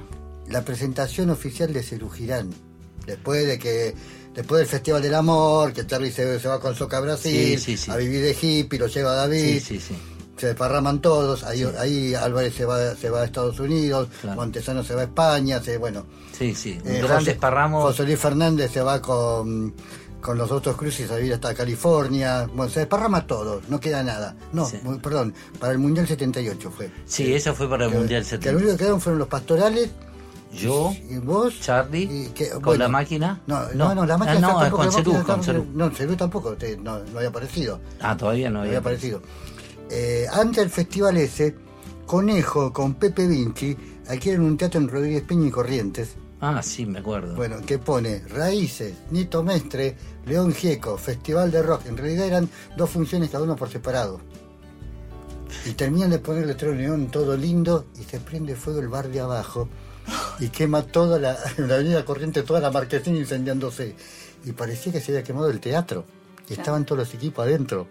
La 0.49 0.63
presentación 0.63 1.29
oficial 1.29 1.73
de 1.73 1.81
Cerú 1.83 2.09
Girán. 2.09 2.51
Después 3.05 3.45
de 3.45 3.59
que, 3.59 3.93
después 4.33 4.59
del 4.59 4.67
Festival 4.67 5.01
del 5.01 5.13
Amor, 5.15 5.73
que 5.73 5.85
Charlie 5.85 6.11
se, 6.11 6.39
se 6.39 6.47
va 6.47 6.59
con 6.59 6.75
Soca 6.75 6.97
a 6.97 7.01
Brasil, 7.01 7.57
Sí, 7.59 7.77
sí, 7.77 7.77
sí. 7.77 7.91
a 7.91 7.95
vivir 7.97 8.21
de 8.21 8.35
hippie, 8.39 8.79
lo 8.79 8.87
lleva 8.87 9.13
David. 9.15 9.59
sí, 9.59 9.59
sí, 9.59 9.79
sí. 9.79 9.95
se 10.37 10.47
desparraman 10.47 11.01
todos, 11.01 11.43
ahí, 11.45 11.63
ahí 11.79 12.13
Álvarez 12.13 12.53
se 12.55 12.65
va, 12.65 12.95
se 12.95 13.09
va 13.09 13.21
a 13.21 13.25
Estados 13.25 13.59
Unidos, 13.59 14.09
Claro. 14.21 14.35
Montesano 14.37 14.83
se 14.83 14.93
va 14.95 15.01
a 15.01 15.03
España, 15.05 15.61
se, 15.61 15.77
bueno. 15.77 16.05
Sí, 16.37 16.53
sí, 16.55 16.77
un 16.83 16.91
eh, 16.91 16.97
gran 17.01 17.19
José- 17.19 17.31
desparramo. 17.31 17.81
José 17.81 18.03
Luis 18.03 18.19
Fernández 18.19 18.71
se 18.71 18.81
va 18.81 19.01
con, 19.01 19.73
con 20.19 20.37
los 20.37 20.51
otros 20.51 20.75
cruces 20.75 21.09
a 21.11 21.15
vivir 21.15 21.35
hasta 21.35 21.53
California, 21.53 22.49
bueno, 22.53 22.69
se 22.71 22.81
desparrama 22.81 23.25
todo, 23.27 23.61
no 23.69 23.79
queda 23.79 24.03
nada. 24.03 24.35
No, 24.51 24.65
Sí. 24.67 24.77
perdón, 25.01 25.33
para 25.59 25.71
el 25.73 25.79
Mundial 25.79 26.05
78 26.07 26.69
fue. 26.71 26.91
Sí, 27.05 27.33
eso 27.33 27.53
fue 27.55 27.69
para 27.69 27.85
el 27.85 27.91
Que- 27.91 27.97
Mundial 27.99 28.23
Que 28.25 28.31
lo 28.35 28.41
70. 28.41 28.57
único 28.57 28.71
que 28.73 28.77
quedaron 28.77 28.99
fueron 29.01 29.19
los 29.19 29.27
pastorales, 29.29 29.89
Yo, 30.55 30.93
y 31.09 31.17
vos, 31.17 31.59
Charlie, 31.61 32.03
y 32.03 32.29
que- 32.29 32.49
con 32.49 32.77
la 32.79 32.87
máquina. 32.87 33.41
No, 33.47 33.71
no, 33.73 33.93
no, 33.95 34.05
la 34.05 34.13
Ah, 34.15 34.17
máquina 34.17 34.39
no, 34.39 34.47
tampoco, 34.59 34.77
con 34.77 34.85
máquina 34.87 35.03
Cerú, 35.13 35.25
con 35.25 35.43
Cerú. 35.43 35.65
No, 35.73 35.89
Cerú 35.91 36.15
tampoco, 36.15 36.53
te- 36.55 36.77
no, 36.77 36.99
no 36.99 37.17
había 37.17 37.29
aparecido. 37.29 37.79
Ah, 37.99 38.15
todavía 38.15 38.49
no 38.49 38.59
había. 38.59 38.69
había 38.69 38.79
aparecido. 38.79 39.21
Eh, 39.89 40.25
antes 40.31 40.57
del 40.57 40.69
festival 40.69 41.17
ese, 41.17 41.55
Conejo 42.05 42.71
con 42.71 42.93
Pepe 42.95 43.27
Vinci 43.27 43.75
adquieren 44.07 44.41
un 44.41 44.57
teatro 44.57 44.79
en 44.79 44.87
Rodríguez 44.87 45.23
Peña 45.23 45.47
y 45.47 45.51
Corrientes. 45.51 46.15
Ah, 46.41 46.61
sí, 46.61 46.85
me 46.85 46.99
acuerdo. 46.99 47.35
Bueno, 47.35 47.57
que 47.65 47.79
pone 47.79 48.19
Raíces, 48.27 48.93
Nito 49.09 49.41
Mestre, 49.41 49.95
León 50.25 50.53
Gieco, 50.53 50.97
Festival 50.97 51.49
de 51.51 51.63
Rock. 51.63 51.87
En 51.87 51.97
realidad 51.97 52.27
eran 52.27 52.49
dos 52.77 52.89
funciones 52.91 53.29
cada 53.31 53.43
uno 53.43 53.55
por 53.55 53.69
separado. 53.69 54.19
Y 55.65 55.71
terminan 55.71 56.09
de 56.11 56.19
poner 56.19 56.43
el 56.43 56.49
letrero 56.49 56.75
León 56.75 57.07
todo 57.07 57.35
lindo 57.37 57.85
y 57.99 58.03
se 58.03 58.19
prende 58.19 58.55
fuego 58.55 58.79
el 58.79 58.87
bar 58.89 59.07
de 59.09 59.21
abajo 59.21 59.67
y 60.39 60.49
quema 60.49 60.83
toda 60.83 61.19
la, 61.19 61.37
la 61.57 61.75
avenida 61.75 62.05
Corrientes, 62.05 62.45
toda 62.45 62.59
la 62.59 62.71
marquesina 62.71 63.17
incendiándose. 63.17 63.95
Y 64.43 64.51
parecía 64.51 64.91
que 64.91 65.01
se 65.01 65.11
había 65.11 65.23
quemado 65.23 65.49
el 65.49 65.59
teatro. 65.59 66.05
Y 66.49 66.53
estaban 66.53 66.85
todos 66.85 66.99
los 66.99 67.13
equipos 67.13 67.45
adentro. 67.45 67.87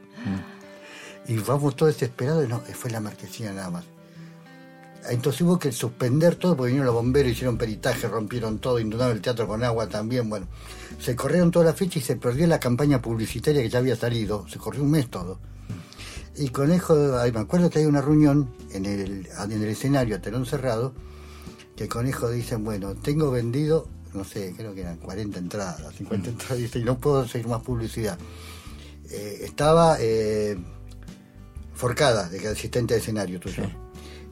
Y 1.26 1.38
vamos 1.38 1.74
todos 1.74 1.94
desesperados 1.94 2.44
y 2.44 2.48
no, 2.48 2.60
fue 2.60 2.90
la 2.90 3.00
marquesina 3.00 3.52
nada 3.52 3.70
más. 3.70 3.84
Entonces 5.08 5.42
hubo 5.42 5.58
que 5.58 5.70
suspender 5.72 6.36
todo 6.36 6.56
porque 6.56 6.68
vinieron 6.68 6.86
los 6.86 6.94
bomberos, 6.94 7.32
hicieron 7.32 7.58
peritaje, 7.58 8.08
rompieron 8.08 8.58
todo, 8.58 8.78
inundaron 8.78 9.14
el 9.14 9.20
teatro 9.20 9.46
con 9.46 9.62
agua 9.62 9.86
también. 9.88 10.30
Bueno, 10.30 10.46
se 10.98 11.14
corrieron 11.14 11.50
toda 11.50 11.66
la 11.66 11.72
fecha 11.74 11.98
y 11.98 12.02
se 12.02 12.16
perdió 12.16 12.46
la 12.46 12.58
campaña 12.58 13.02
publicitaria 13.02 13.62
que 13.62 13.68
ya 13.68 13.80
había 13.80 13.96
salido. 13.96 14.46
Se 14.48 14.58
corrió 14.58 14.82
un 14.82 14.90
mes 14.90 15.10
todo. 15.10 15.38
Y 16.36 16.48
Conejo, 16.48 17.18
ay, 17.18 17.32
me 17.32 17.40
acuerdo 17.40 17.70
que 17.70 17.80
hay 17.80 17.86
una 17.86 18.00
reunión 18.00 18.50
en 18.70 18.86
el, 18.86 19.28
en 19.38 19.52
el 19.52 19.68
escenario, 19.68 20.16
a 20.16 20.20
telón 20.20 20.46
cerrado, 20.46 20.92
que 21.76 21.88
Conejo 21.88 22.30
dicen, 22.30 22.64
bueno, 22.64 22.94
tengo 22.94 23.30
vendido, 23.30 23.88
no 24.12 24.24
sé, 24.24 24.54
creo 24.56 24.74
que 24.74 24.82
eran 24.82 24.98
40 24.98 25.38
entradas, 25.38 25.94
50 25.96 26.30
entradas, 26.30 26.58
dice, 26.58 26.78
y 26.78 26.84
no 26.84 26.98
puedo 26.98 27.26
seguir 27.26 27.48
más 27.48 27.62
publicidad. 27.62 28.18
Eh, 29.10 29.40
estaba 29.42 29.96
eh, 30.00 30.56
Forcada, 31.74 32.28
de 32.28 32.38
que 32.38 32.48
asistente 32.48 32.94
de 32.94 33.00
escenario 33.00 33.40
tuyo. 33.40 33.64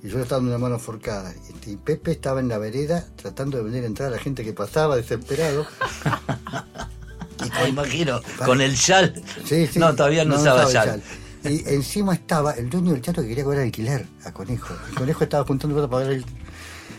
Y 0.03 0.09
yo 0.09 0.21
estaba 0.21 0.41
en 0.41 0.49
una 0.49 0.59
mano 0.59 0.79
forcada. 0.79 1.35
Y 1.67 1.77
Pepe 1.77 2.13
estaba 2.13 2.41
en 2.41 2.49
la 2.49 2.59
vereda 2.59 3.05
tratando 3.17 3.57
de 3.57 3.65
vender 3.65 3.85
entrada 3.85 4.13
a 4.13 4.17
la 4.17 4.23
gente 4.23 4.45
que 4.45 4.53
pasaba, 4.53 4.97
desesperado. 4.97 5.67
Me 7.63 7.69
imagino, 7.69 8.21
con 8.45 8.61
el 8.61 8.75
yal. 8.77 9.21
Sí, 9.45 9.67
sí. 9.67 9.79
No, 9.79 9.95
todavía 9.95 10.25
no, 10.25 10.37
usaba 10.37 10.65
el 10.65 10.73
yal. 10.73 11.03
Y 11.45 11.69
encima 11.69 12.15
estaba 12.15 12.53
el 12.53 12.71
dueño 12.71 12.93
del 12.93 13.03
teatro 13.03 13.23
que 13.23 13.31
quería 13.31 13.45
cobrar 13.45 13.63
alquiler 13.65 14.07
a 14.25 14.33
Conejo. 14.33 14.75
El 14.89 14.95
Conejo 14.95 15.25
estaba 15.25 15.45
juntando 15.45 15.75
para 15.75 15.89
pagar 15.89 16.13
el... 16.13 16.25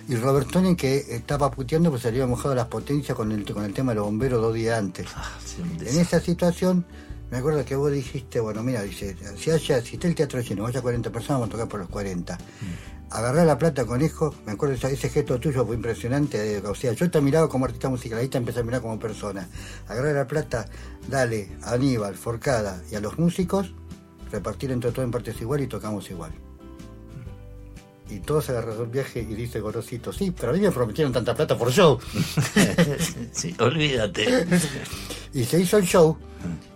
Y 0.08 0.16
Robertoni 0.16 0.76
que 0.76 0.98
estaba 1.16 1.50
puteando 1.50 1.90
pues 1.90 2.02
se 2.02 2.10
había 2.10 2.28
mojado 2.28 2.54
las 2.54 2.68
potencias 2.68 3.16
con 3.16 3.32
el, 3.32 3.46
con 3.54 3.64
el 3.64 3.74
tema 3.74 3.94
de 3.94 3.96
los 3.96 4.06
bomberos 4.06 4.42
dos 4.42 4.54
días 4.54 4.78
antes. 4.78 5.08
Ah, 5.16 5.30
sí, 5.44 5.62
En 5.62 6.00
esa 6.00 6.20
situación, 6.20 6.86
me 7.32 7.38
acuerdo 7.38 7.64
que 7.64 7.76
vos 7.78 7.92
dijiste, 7.92 8.42
bueno, 8.42 8.64
mira, 8.64 8.82
dice, 8.82 9.16
si, 9.38 9.50
haya, 9.50 9.82
si 9.82 9.96
está 9.96 10.08
el 10.08 10.16
teatro 10.16 10.42
lleno, 10.42 10.64
vaya 10.64 10.82
40 10.82 11.10
personas, 11.10 11.40
vamos 11.40 11.48
a 11.48 11.52
tocar 11.54 11.68
por 11.70 11.80
los 11.80 11.90
40. 11.90 12.38
Agarrá 13.12 13.46
la 13.46 13.58
plata, 13.58 13.86
conejo, 13.86 14.36
me 14.46 14.54
acuerdo 14.54 14.76
ese, 14.76 14.92
ese 14.92 15.10
gesto 15.10 15.40
tuyo 15.40 15.66
fue 15.66 15.76
impresionante, 15.76 16.58
eh, 16.58 16.62
o 16.66 16.76
sea, 16.76 16.94
yo 16.94 17.10
te 17.10 17.22
miraba 17.22 17.48
como 17.48 17.66
artista 17.66 17.88
musical, 17.88 18.20
ahí 18.20 18.28
te 18.28 18.38
empecé 18.38 18.60
a 18.60 18.64
mirar 18.64 18.82
como 18.82 19.00
persona. 19.00 19.48
Agarrá 19.88 20.12
la 20.12 20.28
plata, 20.28 20.66
dale 21.08 21.50
a 21.62 21.74
Aníbal, 21.74 22.16
Forcada 22.16 22.82
y 22.92 22.96
a 22.96 23.00
los 23.00 23.18
músicos, 23.18 23.74
repartir 24.32 24.72
entre 24.72 24.92
todos 24.92 25.06
en 25.06 25.12
partes 25.12 25.40
igual 25.40 25.62
y 25.62 25.68
tocamos 25.68 26.10
igual. 26.10 26.34
Y 28.10 28.20
todos 28.20 28.50
agarraron 28.50 28.92
viaje 28.92 29.22
y 29.22 29.34
dice 29.34 29.60
Gorosito, 29.60 30.12
sí, 30.14 30.32
pero 30.38 30.52
a 30.52 30.56
mí 30.56 30.60
me 30.62 30.72
prometieron 30.72 31.12
tanta 31.14 31.34
plata 31.34 31.58
por 31.58 31.72
show. 31.72 31.98
sí, 33.32 33.56
olvídate. 33.60 34.46
Y 35.34 35.44
se 35.46 35.60
hizo 35.62 35.78
el 35.78 35.86
show. 35.86 36.18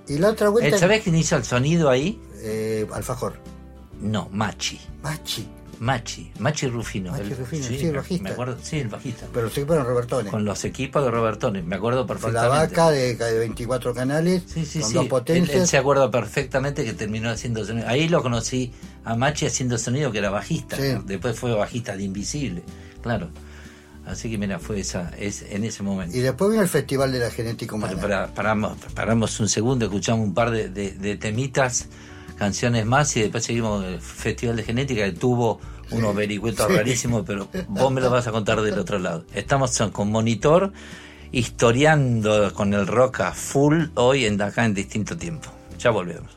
Y 0.07 0.17
la 0.17 0.29
otra 0.29 0.49
vuelta. 0.49 0.75
Eh, 0.75 0.79
¿Sabés 0.79 1.03
quién 1.03 1.15
hizo 1.15 1.35
el 1.35 1.43
sonido 1.43 1.89
ahí? 1.89 2.19
Eh, 2.41 2.87
Alfajor. 2.93 3.33
No, 4.01 4.29
Machi. 4.31 4.79
Machi. 5.03 5.47
Machi, 5.79 6.31
Machi 6.39 6.65
Rufino. 6.69 7.11
Machi 7.11 7.23
el, 7.33 7.37
Rufino, 7.37 7.63
sí, 7.63 7.85
el 7.85 7.95
bajista. 7.95 8.23
Me 8.23 8.29
acuerdo, 8.31 8.57
sí, 8.63 8.79
el 8.79 8.87
bajista. 8.87 9.27
Pero 9.31 9.47
se 9.47 9.63
fueron 9.63 9.85
Robertones. 9.85 10.31
Con 10.31 10.43
los 10.43 10.65
equipos 10.65 11.03
de 11.05 11.11
Robertones, 11.11 11.63
me 11.65 11.75
acuerdo 11.75 11.99
Con 12.07 12.17
perfectamente. 12.17 12.49
la 12.49 12.61
vaca 12.65 12.89
de, 12.89 13.15
de 13.15 13.37
24 13.37 13.93
canales, 13.93 14.41
Sí, 14.51 14.65
sí, 14.65 14.79
con 14.79 14.89
sí. 14.89 14.95
dos 14.95 15.01
Él, 15.03 15.05
él 15.05 15.09
potencias. 15.09 15.69
se 15.69 15.77
acuerda 15.77 16.09
perfectamente 16.09 16.83
que 16.83 16.93
terminó 16.93 17.29
haciendo. 17.29 17.63
Ahí 17.85 18.09
lo 18.09 18.23
conocí 18.23 18.73
a 19.07 19.15
Machi 19.15 19.45
haciendo 19.45 19.77
sonido, 19.77 20.11
que 20.11 20.17
era 20.19 20.29
bajista. 20.29 20.77
Después 21.05 21.37
fue 21.39 21.53
bajista 21.53 21.95
de 21.95 22.03
Invisible, 22.03 22.63
claro. 23.01 23.29
Así 24.05 24.29
que 24.31 24.37
mira, 24.37 24.57
fue 24.59 24.79
esa, 24.79 25.11
es, 25.17 25.41
en 25.49 25.63
ese 25.65 25.83
momento. 25.83 26.15
Y 26.15 26.21
después 26.21 26.49
vino 26.51 26.63
el 26.63 26.69
Festival 26.69 27.11
de 27.11 27.19
la 27.19 27.29
Genética 27.29 27.75
Humana. 27.75 27.93
Pero 27.95 28.01
para- 28.07 28.27
paramos, 28.33 28.77
paramos 28.95 29.39
un 29.39 29.49
segundo, 29.49 29.85
escuchamos 29.85 30.25
un 30.25 30.33
par 30.33 30.49
de, 30.51 30.69
de- 30.69 30.91
de 30.91 31.17
temitas, 31.17 31.87
canciones 32.37 32.85
más 32.85 33.15
y 33.17 33.21
después 33.21 33.43
seguimos 33.43 33.83
el 33.83 33.99
Festival 33.99 34.55
de 34.55 34.63
Genética 34.63 35.03
que 35.05 35.11
tuvo 35.11 35.59
unos 35.91 36.15
vericuetos 36.15 36.67
Sí. 36.69 36.73
rarísimos, 36.77 37.23
pero 37.25 37.49
vos 37.67 37.91
me 37.91 37.99
lo 38.01 38.09
vas 38.09 38.27
a 38.27 38.31
contar 38.31 38.61
del 38.61 38.77
otro 38.79 38.97
lado. 38.99 39.25
Estamos 39.33 39.77
con 39.91 40.09
monitor 40.11 40.71
historiando 41.31 42.53
con 42.53 42.73
el 42.73 42.87
rock 42.87 43.21
a 43.21 43.31
full 43.33 43.85
hoy 43.95 44.25
en 44.25 44.41
acá 44.41 44.63
en 44.65 44.73
distinto 44.73 45.17
tiempo. 45.17 45.49
Ya 45.79 45.89
volvemos. 45.91 46.31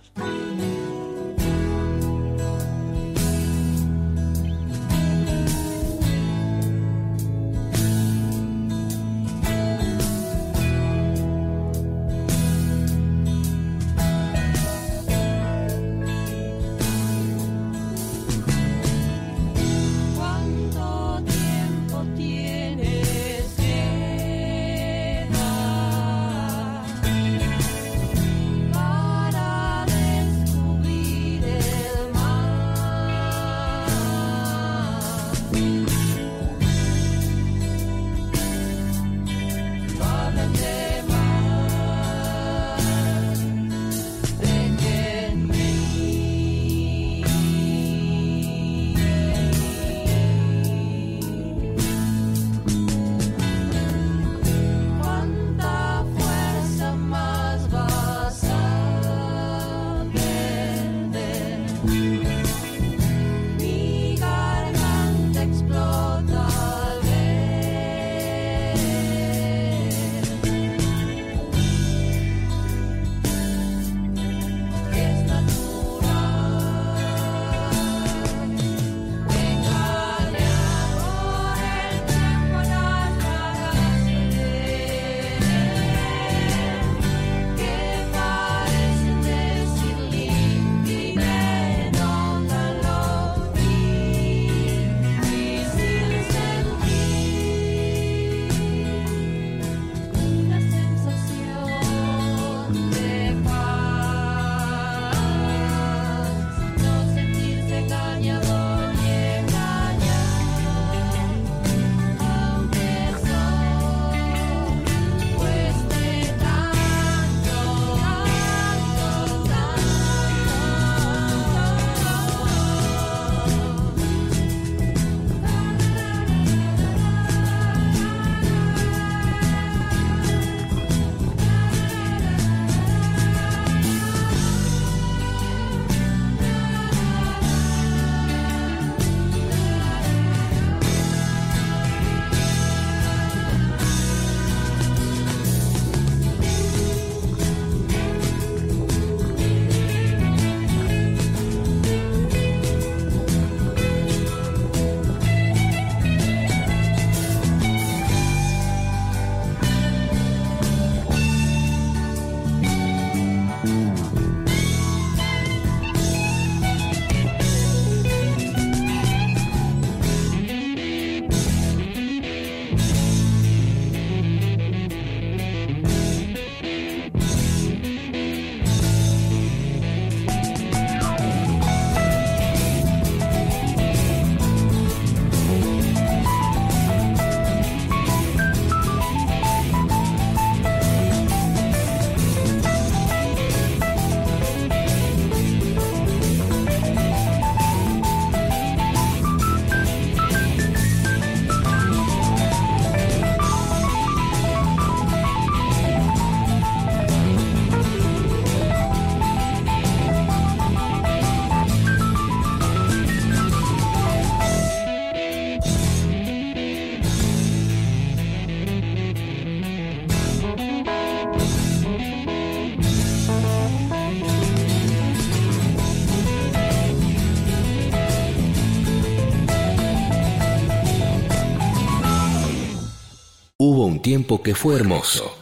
Tiempo 234.11 234.43
que 234.43 234.57
fue 234.57 234.75
hermoso. 234.75 235.37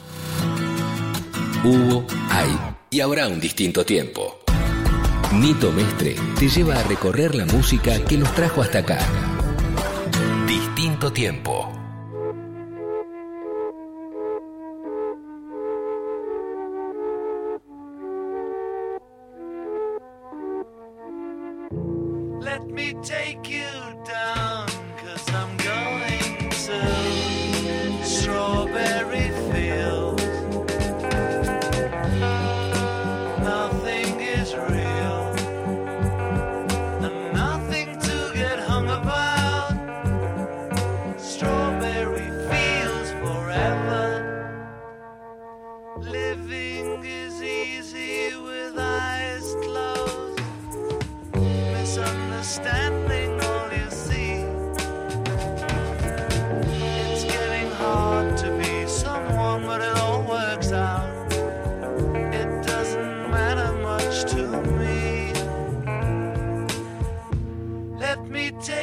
Hubo, 1.64 2.04
hay 2.28 2.54
y 2.90 3.00
habrá 3.00 3.26
un 3.26 3.40
distinto 3.40 3.82
tiempo. 3.86 4.40
Nito 5.32 5.72
Mestre 5.72 6.14
te 6.38 6.50
lleva 6.50 6.78
a 6.78 6.82
recorrer 6.82 7.34
la 7.34 7.46
música 7.46 7.98
que 8.04 8.18
nos 8.18 8.30
trajo 8.34 8.60
hasta 8.60 8.80
acá. 8.80 8.98
Distinto 10.46 11.10
tiempo. 11.10 11.77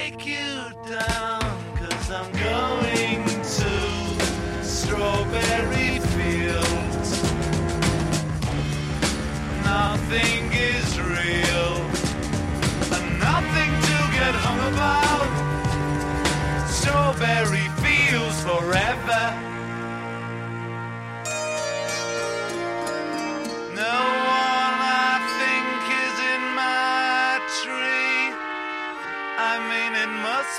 Take 0.06 0.28
you 0.28 0.72
down, 0.88 1.42
cause 1.78 2.12
I'm 2.12 2.32
going 2.34 3.26
to 3.26 4.64
Strawberry 4.64 6.00
Fields. 6.14 7.24
Nothing 9.64 10.44
is 10.54 11.00
real 11.00 11.72
and 12.96 13.20
nothing 13.20 13.72
to 13.90 13.98
get 14.18 14.36
hung 14.46 14.62
about. 14.74 15.30
Strawberry 16.70 17.68
fields 17.82 18.40
forever. 18.44 19.55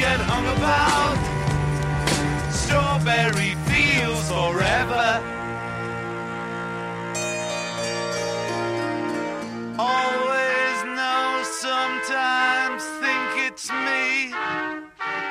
get 0.00 0.20
hung 0.32 0.46
about. 0.56 1.20
Strawberry 2.50 3.52
Fields 3.68 4.28
forever. 4.32 5.08
Always 9.78 10.78
know, 10.96 11.26
sometimes 11.44 12.82
think 13.02 13.30
it's 13.46 13.68
me. 13.86 14.32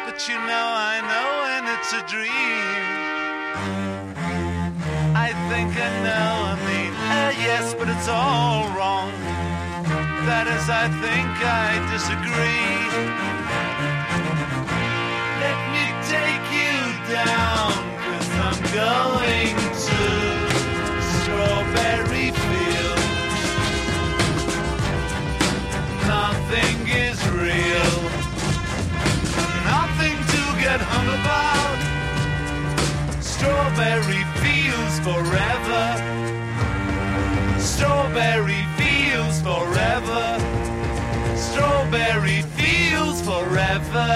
But 0.06 0.18
you 0.30 0.38
know 0.50 0.68
I 0.92 0.96
know 1.10 1.30
when 1.46 1.64
it's 1.76 1.92
a 2.00 2.04
dream. 2.14 2.84
I 5.26 5.30
think 5.50 5.70
I 5.88 5.90
know, 6.06 6.30
I 6.52 6.56
mean, 6.70 6.94
uh, 7.18 7.32
yes, 7.48 7.74
but 7.74 7.88
it's 7.90 8.08
all 8.08 8.70
wrong. 8.78 9.12
That 10.30 10.46
is, 10.46 10.66
I 10.70 10.86
think 11.04 11.30
I 11.42 11.70
disagree. 11.90 13.39
Going 18.74 19.56
to 19.86 20.00
Strawberry 21.02 22.32
Fields. 22.32 23.08
Nothing 26.08 26.78
is 26.88 27.20
real 27.30 28.10
nothing 30.00 30.18
to 30.34 30.42
get 30.66 30.80
hung 30.82 31.10
about. 31.20 31.80
Strawberry 33.22 34.24
fields 34.42 34.98
forever. 35.08 35.86
Strawberry 37.60 38.64
fields 38.78 39.42
forever. 39.42 40.26
Strawberry 41.36 42.42
fields 42.58 43.22
forever. 43.22 44.10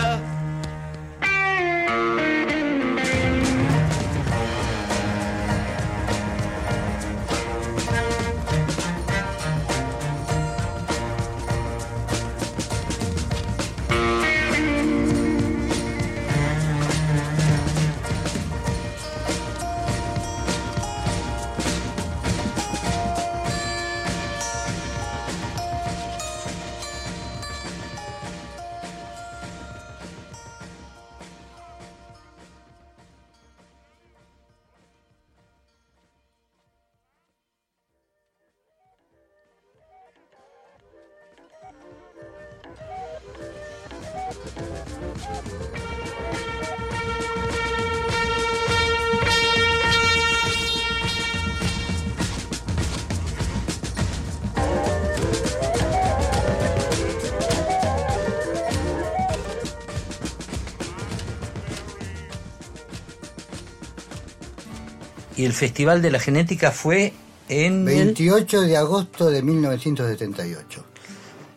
El 65.53 65.59
Festival 65.59 66.01
de 66.01 66.09
la 66.09 66.19
Genética 66.19 66.71
fue 66.71 67.13
en 67.47 67.87
el- 67.87 67.95
28 67.95 68.61
de 68.61 68.75
agosto 68.75 69.29
de 69.29 69.43
1978. 69.43 70.83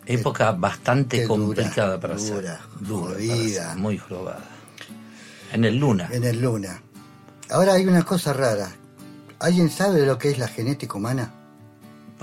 época 0.05 0.51
bastante 0.53 1.17
qué 1.17 1.23
dura, 1.23 1.35
complicada 1.35 1.99
para 1.99 2.15
dura, 2.15 2.53
hacer. 2.53 2.87
Dura, 2.87 3.13
para 3.17 3.33
hacer, 3.33 3.77
muy 3.77 3.97
jorobada. 3.97 4.45
En 5.51 5.65
el 5.65 5.77
Luna. 5.77 6.07
En 6.13 6.23
el 6.23 6.39
Luna. 6.41 6.81
Ahora 7.49 7.73
hay 7.73 7.85
una 7.87 8.03
cosa 8.03 8.31
rara. 8.33 8.71
¿Alguien 9.39 9.69
sabe 9.69 10.05
lo 10.05 10.17
que 10.17 10.29
es 10.29 10.37
la 10.37 10.47
genética 10.47 10.95
humana? 10.97 11.33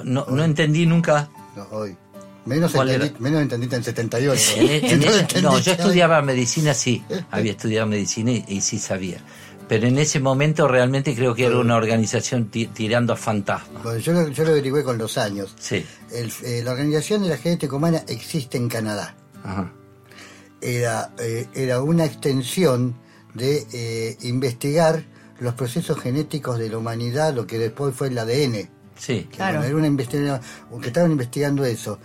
No, 0.03 0.25
no 0.31 0.45
entendí 0.45 0.87
nunca. 0.87 1.29
No, 1.57 1.66
hoy. 1.72 1.95
Menos, 2.47 2.72
¿Cuál 2.72 2.91
entendí, 2.91 3.20
menos 3.20 3.41
en 3.53 3.85
78. 3.85 4.53
En- 4.57 5.03
en- 5.03 5.03
No 5.43 5.59
yo 5.59 5.72
estudiaba 5.72 6.22
medicina, 6.22 6.72
sí. 6.72 7.03
Había 7.31 7.53
estudiado 7.53 7.87
medicina 7.87 8.31
y, 8.33 8.45
y 8.49 8.61
sí 8.62 8.79
sabía. 8.79 9.18
Pero 9.69 9.87
en 9.87 9.99
ese 9.99 10.21
momento 10.21 10.69
realmente 10.69 11.15
creo 11.15 11.35
que 11.35 11.47
era 11.47 11.59
una 11.59 11.77
organización 11.77 12.49
ti- 12.51 12.67
tirando 12.67 13.12
a 13.15 13.17
fantasma. 13.17 13.81
Bueno, 13.83 13.99
yo, 13.99 14.12
lo, 14.12 14.29
yo 14.29 14.45
lo 14.45 14.51
averigüé 14.51 14.85
con 14.85 14.99
los 14.99 15.17
años. 15.17 15.55
Sí. 15.59 15.85
El- 16.12 16.31
eh, 16.45 16.62
la 16.62 16.73
Organización 16.73 17.23
de 17.23 17.31
la 17.31 17.37
Genética 17.39 17.75
Humana 17.75 18.03
existe 18.09 18.59
en 18.59 18.69
Canadá. 18.69 19.15
Ajá. 19.43 19.73
Era, 20.61 21.12
eh, 21.19 21.47
era 21.55 21.83
una 21.83 22.05
extensión 22.05 22.95
de 23.35 23.67
eh, 23.73 24.17
investigar 24.23 25.05
los 25.41 25.55
procesos 25.55 25.99
genéticos 25.99 26.59
de 26.59 26.69
la 26.71 26.79
humanidad, 26.79 27.35
lo 27.35 27.47
que 27.47 27.59
después 27.59 27.95
fue 27.95 28.09
el 28.09 28.19
ADN. 28.19 28.69
Sí. 28.97 29.25
Que, 29.31 29.37
Claro. 29.37 29.55
bueno, 29.59 29.65
era 29.69 29.77
una 29.77 29.87
investigación, 29.89 30.41
que 30.81 30.87
estaban 30.87 31.11
investigando 31.11 31.65
eso. 31.65 31.99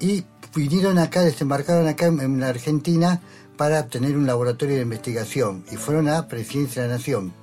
Y 0.00 0.24
vinieron 0.54 0.98
acá, 0.98 1.22
desembarcaron 1.22 1.86
acá 1.88 2.06
en, 2.06 2.20
en 2.20 2.40
la 2.40 2.48
Argentina 2.48 3.20
para 3.58 3.88
tener 3.88 4.16
un 4.16 4.26
laboratorio 4.26 4.76
de 4.76 4.82
investigación 4.82 5.64
y 5.70 5.76
fueron 5.76 6.08
a 6.08 6.28
Presidencia 6.28 6.80
de 6.80 6.88
la 6.88 6.94
Nación. 6.94 7.34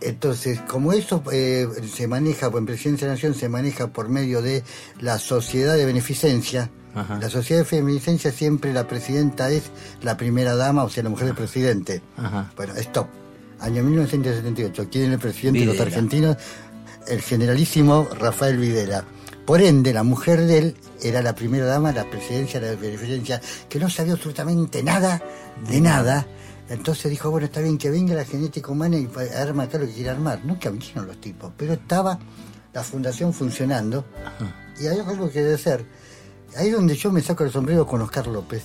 Entonces, 0.00 0.60
como 0.60 0.92
eso 0.92 1.24
eh, 1.32 1.66
se 1.92 2.06
maneja, 2.06 2.50
pues 2.50 2.60
en 2.60 2.66
Presidencia 2.66 3.06
de 3.06 3.08
la 3.08 3.14
Nación 3.16 3.34
se 3.34 3.48
maneja 3.48 3.88
por 3.88 4.08
medio 4.08 4.42
de 4.42 4.62
la 5.00 5.18
Sociedad 5.18 5.76
de 5.76 5.86
Beneficencia, 5.86 6.70
Ajá. 6.94 7.18
La 7.20 7.28
sociedad 7.28 7.60
de 7.60 7.64
feminiscencia 7.64 8.32
siempre 8.32 8.72
la 8.72 8.88
presidenta 8.88 9.50
es 9.50 9.70
la 10.02 10.16
primera 10.16 10.56
dama, 10.56 10.84
o 10.84 10.90
sea, 10.90 11.02
la 11.02 11.10
mujer 11.10 11.26
del 11.26 11.36
presidente. 11.36 12.02
Ajá. 12.16 12.50
Bueno, 12.56 12.74
stop. 12.76 13.06
Año 13.60 13.82
1978. 13.82 14.88
¿Quién 14.90 15.04
es 15.04 15.12
el 15.12 15.18
presidente 15.18 15.60
de 15.60 15.66
los 15.66 15.80
argentinos? 15.80 16.36
El 17.06 17.20
generalísimo 17.22 18.08
Rafael 18.18 18.56
Videla. 18.56 19.04
Por 19.48 19.62
ende, 19.62 19.94
la 19.94 20.02
mujer 20.02 20.42
de 20.42 20.58
él 20.58 20.76
era 21.02 21.22
la 21.22 21.34
primera 21.34 21.64
dama 21.64 21.88
de 21.88 21.94
la 21.94 22.10
presidencia 22.10 22.60
de 22.60 22.74
la 22.74 22.78
beneficencia, 22.78 23.40
que 23.66 23.78
no 23.78 23.88
sabía 23.88 24.12
absolutamente 24.12 24.82
nada 24.82 25.22
de 25.66 25.80
nada. 25.80 26.26
Entonces 26.68 27.10
dijo, 27.10 27.30
bueno, 27.30 27.46
está 27.46 27.62
bien 27.62 27.78
que 27.78 27.88
venga 27.88 28.14
la 28.14 28.26
genética 28.26 28.70
humana 28.70 28.98
y 28.98 29.08
arma 29.34 29.62
acá 29.62 29.78
lo 29.78 29.86
que 29.86 29.94
quiera 29.94 30.12
armar. 30.12 30.44
Nunca 30.44 30.68
vinieron 30.68 31.06
los 31.06 31.18
tipos, 31.18 31.50
pero 31.56 31.72
estaba 31.72 32.18
la 32.74 32.82
fundación 32.82 33.32
funcionando 33.32 34.04
y 34.78 34.86
hay 34.86 34.98
algo 34.98 35.30
que 35.30 35.40
debe 35.40 35.54
hacer. 35.54 35.82
Ahí 36.54 36.68
es 36.68 36.74
donde 36.74 36.94
yo 36.94 37.10
me 37.10 37.22
saco 37.22 37.42
el 37.42 37.50
sombrero 37.50 37.86
con 37.86 38.02
Oscar 38.02 38.26
López. 38.26 38.64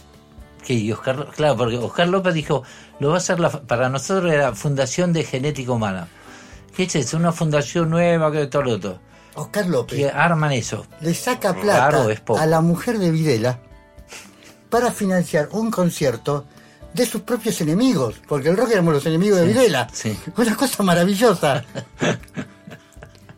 Y 0.67 0.91
Oscar, 0.91 1.29
claro, 1.33 1.55
porque 1.55 1.77
Oscar 1.77 2.09
López 2.09 2.33
dijo, 2.33 2.63
lo 2.99 3.07
va 3.07 3.15
a 3.15 3.17
hacer 3.19 3.39
la, 3.39 3.49
para 3.49 3.87
nosotros 3.87 4.29
era 4.33 4.53
Fundación 4.53 5.13
de 5.13 5.23
Genética 5.23 5.71
Humana. 5.71 6.09
¿Qué 6.75 6.83
es 6.83 6.95
eso? 6.97 7.15
Una 7.15 7.31
fundación 7.31 7.89
nueva 7.89 8.29
que 8.33 8.47
todo 8.47 8.63
lo 8.63 8.71
otro. 8.73 9.12
Oscar 9.35 9.67
López. 9.67 9.97
Que 9.97 10.09
arman 10.09 10.51
eso. 10.51 10.85
le 11.01 11.13
saca 11.13 11.53
plata 11.53 12.05
a 12.37 12.45
la 12.45 12.61
mujer 12.61 12.99
de 12.99 13.11
Videla 13.11 13.59
para 14.69 14.91
financiar 14.91 15.49
un 15.51 15.69
concierto 15.69 16.45
de 16.93 17.05
sus 17.05 17.21
propios 17.21 17.59
enemigos, 17.61 18.15
porque 18.27 18.49
el 18.49 18.57
rock 18.57 18.71
éramos 18.71 18.93
los 18.93 19.05
enemigos 19.05 19.39
de 19.39 19.47
Videla. 19.47 19.87
sí. 19.93 20.17
Una 20.37 20.55
cosa 20.55 20.83
maravillosa. 20.83 21.63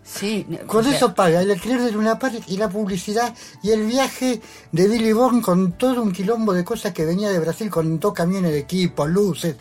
Sí, 0.03 0.45
Con 0.65 0.79
o 0.79 0.83
sea, 0.83 0.95
eso 0.95 1.13
paga 1.13 1.41
el 1.41 1.51
alquiler 1.51 1.81
de 1.81 1.91
Luna 1.91 2.17
Park 2.17 2.43
y 2.47 2.55
la 2.55 2.69
publicidad 2.69 3.33
y 3.61 3.71
el 3.71 3.85
viaje 3.85 4.39
de 4.71 4.87
Billy 4.87 5.11
Bond 5.11 5.43
con 5.43 5.73
todo 5.73 6.01
un 6.01 6.13
quilombo 6.13 6.53
de 6.53 6.63
cosas 6.63 6.93
que 6.93 7.03
venía 7.03 7.29
de 7.29 7.39
Brasil 7.39 7.69
con 7.69 7.99
dos 7.99 8.13
camiones 8.13 8.51
de 8.51 8.59
equipo, 8.59 9.05
luces, 9.05 9.57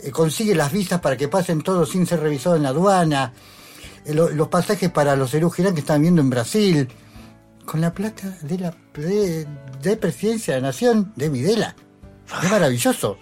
eh, 0.00 0.10
consigue 0.10 0.54
las 0.54 0.70
visas 0.72 1.00
para 1.00 1.16
que 1.16 1.28
pasen 1.28 1.62
todos 1.62 1.88
sin 1.88 2.06
ser 2.06 2.20
revisados 2.20 2.58
en 2.58 2.64
la 2.64 2.68
aduana, 2.70 3.32
los 4.06 4.48
pasajes 4.48 4.90
para 4.90 5.16
los 5.16 5.30
Girán 5.30 5.74
que 5.74 5.80
están 5.80 6.02
viendo 6.02 6.20
en 6.20 6.30
Brasil, 6.30 6.88
con 7.64 7.80
la 7.80 7.92
plata 7.92 8.36
de 8.42 8.58
la 8.58 8.74
de, 8.94 9.46
de 9.82 9.96
presidencia 9.96 10.54
de 10.54 10.60
la 10.60 10.68
nación 10.68 11.12
de 11.16 11.28
Videla. 11.28 11.74
Es 12.42 12.50
maravilloso. 12.50 13.18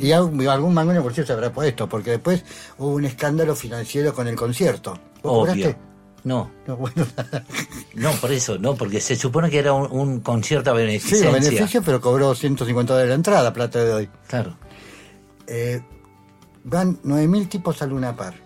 Y 0.00 0.12
algún, 0.12 0.72
mangone 0.72 1.00
por 1.00 1.12
cierto 1.12 1.28
se 1.28 1.32
habrá 1.32 1.52
puesto, 1.52 1.88
porque 1.88 2.12
después 2.12 2.44
hubo 2.78 2.94
un 2.94 3.04
escándalo 3.04 3.54
financiero 3.56 4.14
con 4.14 4.28
el 4.28 4.36
concierto. 4.36 4.98
¿Vos 5.22 5.50
Obvio. 5.50 5.74
No, 6.22 6.50
No, 6.66 6.76
bueno, 6.76 7.06
no, 7.94 8.12
por 8.12 8.32
eso, 8.32 8.56
no, 8.58 8.74
porque 8.74 9.00
se 9.00 9.16
supone 9.16 9.50
que 9.50 9.58
era 9.58 9.72
un, 9.72 9.90
un 9.90 10.20
concierto 10.20 10.70
a 10.70 10.74
sí, 10.74 10.80
beneficencia. 10.80 11.28
a 11.28 11.32
beneficio, 11.32 11.82
pero 11.82 12.00
cobró 12.00 12.34
150 12.34 12.92
dólares 12.92 13.10
la 13.10 13.14
entrada, 13.14 13.52
plata 13.52 13.84
de 13.84 13.92
hoy. 13.92 14.10
Claro. 14.28 14.56
Eh, 15.46 15.82
van 16.64 17.02
9.000 17.02 17.48
tipos 17.48 17.82
a 17.82 17.86
Luna 17.86 18.16
Par. 18.16 18.43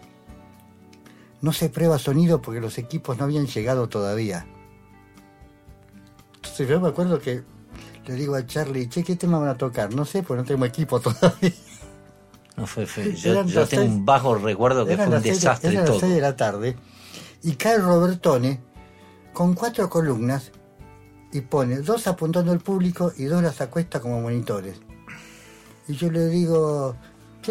No 1.41 1.53
se 1.53 1.68
prueba 1.70 1.99
sonido 1.99 2.43
porque 2.43 2.61
los 2.61 2.78
equipos 2.78 3.16
no 3.18 3.24
habían 3.24 3.47
llegado 3.47 3.89
todavía. 3.89 4.47
Entonces 6.36 6.68
yo 6.68 6.80
me 6.80 6.89
acuerdo 6.89 7.20
que 7.20 7.43
le 8.07 8.14
digo 8.14 8.34
a 8.34 8.47
Charlie, 8.47 8.89
che, 8.89 9.05
¿qué 9.05 9.16
tema 9.16 9.39
van 9.39 9.49
a 9.51 9.57
tocar? 9.57 9.95
No 9.95 10.05
sé, 10.05 10.22
porque 10.22 10.43
no 10.43 10.47
tengo 10.47 10.64
equipo 10.64 11.01
todavía. 11.01 11.53
No 12.57 12.66
fue 12.66 12.86
feo. 12.86 13.12
Yo, 13.12 13.34
las 13.43 13.53
tengo 13.53 13.66
seis- 13.66 13.80
un 13.80 14.05
bajo 14.05 14.34
recuerdo 14.34 14.84
que 14.86 14.97
fue 14.97 15.07
un 15.07 15.12
las 15.12 15.22
seis 15.22 15.34
desastre 15.36 15.70
eran 15.70 15.82
las 15.82 15.91
todo. 15.91 16.01
6 16.01 16.14
de 16.14 16.20
la 16.20 16.36
tarde 16.36 16.76
y 17.43 17.53
cae 17.53 17.78
Robertone 17.78 18.61
con 19.32 19.55
cuatro 19.55 19.89
columnas 19.89 20.51
y 21.32 21.43
pone 21.43 21.76
dos 21.82 22.07
apuntando 22.09 22.51
al 22.51 22.59
público 22.59 23.12
y 23.16 23.24
dos 23.24 23.43
las 23.43 23.61
acuesta 23.61 24.01
como 24.01 24.20
monitores. 24.20 24.80
Y 25.86 25.95
yo 25.95 26.11
le 26.11 26.26
digo, 26.26 26.97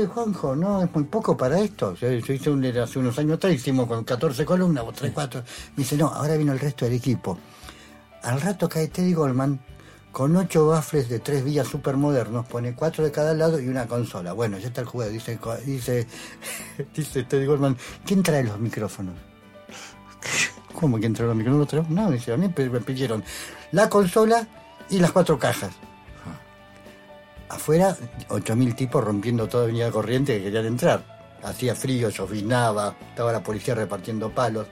Juanjo, 0.06 0.56
no 0.56 0.84
es 0.84 0.94
muy 0.94 1.06
poco 1.06 1.36
para 1.36 1.60
esto. 1.60 1.96
Yo, 1.96 2.12
yo 2.12 2.34
hice 2.34 2.50
un, 2.50 2.64
hace 2.66 3.00
unos 3.00 3.18
años 3.18 3.38
atrás, 3.38 3.54
hicimos 3.54 3.88
con 3.88 4.04
14 4.04 4.46
columnas, 4.46 4.84
o 4.86 4.92
3, 4.92 5.12
4. 5.14 5.42
Me 5.76 5.84
dice, 5.84 5.98
no, 5.98 6.08
ahora 6.08 6.38
vino 6.38 6.54
el 6.54 6.60
resto 6.60 6.86
del 6.86 6.94
equipo. 6.94 7.38
Al 8.24 8.42
rato 8.42 8.70
cae 8.70 8.88
Teddy 8.88 9.14
Goldman 9.14 9.60
con 10.12 10.36
ocho 10.36 10.68
baffles 10.68 11.10
de 11.10 11.20
tres 11.20 11.44
vías 11.44 11.68
supermodernos, 11.68 12.46
pone 12.48 12.74
cuatro 12.74 13.04
de 13.04 13.12
cada 13.12 13.34
lado 13.36 13.60
y 13.60 13.68
una 13.68 13.86
consola. 13.88 14.34
Bueno, 14.34 14.58
ya 14.58 14.68
está 14.68 14.82
el 14.82 14.88
juego, 14.88 15.12
dice, 15.12 15.40
dice, 15.64 16.08
dice 16.96 17.24
Teddy 17.24 17.46
Goldman, 17.46 17.78
¿quién 18.06 18.24
trae 18.24 18.44
los 18.44 18.60
micrófonos? 18.60 19.14
¿Cómo 20.74 20.98
quién 21.00 21.14
trae 21.14 21.28
los 21.28 21.36
micrófonos? 21.36 21.90
¿No 21.90 22.12
dice, 22.12 22.34
a 22.34 22.38
mí 22.38 22.52
me 22.56 22.80
pidieron 22.82 23.24
la 23.72 23.90
consola 23.90 24.48
y 24.90 25.00
las 25.00 25.12
cuatro 25.12 25.38
cajas. 25.38 25.72
Afuera, 27.50 27.96
8.000 28.30 28.76
tipos 28.76 29.04
rompiendo 29.04 29.48
toda 29.48 29.64
avenida 29.64 29.90
corriente 29.92 30.38
que 30.38 30.44
querían 30.46 30.66
entrar. 30.66 31.18
Hacía 31.44 31.76
frío, 31.76 32.10
llovinaba, 32.10 32.96
estaba 33.10 33.32
la 33.32 33.42
policía 33.44 33.76
repartiendo 33.76 34.34
palos. 34.34 34.68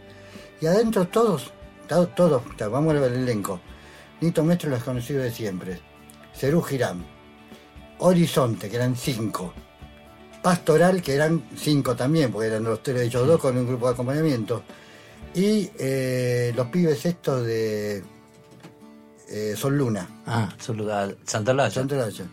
Y 0.60 0.66
adentro 0.68 1.08
todos, 1.08 1.52
to- 1.88 2.08
todos, 2.10 2.42
vamos 2.72 2.96
a 2.96 3.00
ver 3.00 3.14
el 3.14 3.24
elenco. 3.24 3.60
Nito 4.22 4.44
Mestre, 4.44 4.70
los 4.70 4.84
conocidos 4.84 5.24
de 5.24 5.32
siempre. 5.32 5.80
Cerú 6.34 6.62
Girán. 6.62 7.06
Horizonte, 8.00 8.70
que 8.70 8.76
eran 8.76 8.96
cinco. 8.96 9.54
Pastoral, 10.42 11.02
que 11.02 11.16
eran 11.16 11.44
cinco 11.56 11.96
también, 11.96 12.32
porque 12.32 12.48
eran 12.48 12.64
los 12.64 12.84
tres, 12.84 13.02
ellos 13.04 13.26
dos 13.26 13.40
con 13.40 13.58
un 13.58 13.66
grupo 13.68 13.88
de 13.88 13.94
acompañamiento. 13.94 14.64
Y 15.34 15.70
eh, 15.80 16.54
los 16.56 16.68
pibes 16.68 17.06
estos 17.06 17.46
de 17.46 18.04
eh, 19.30 19.54
Sol 19.58 19.78
Luna. 19.78 20.22
Ah, 20.26 20.50
solo 20.60 20.94
a 20.94 21.10
Santa 21.26 21.52
Olalla. 21.52 21.72
Santa 21.72 21.96
Olalla. 21.96 22.26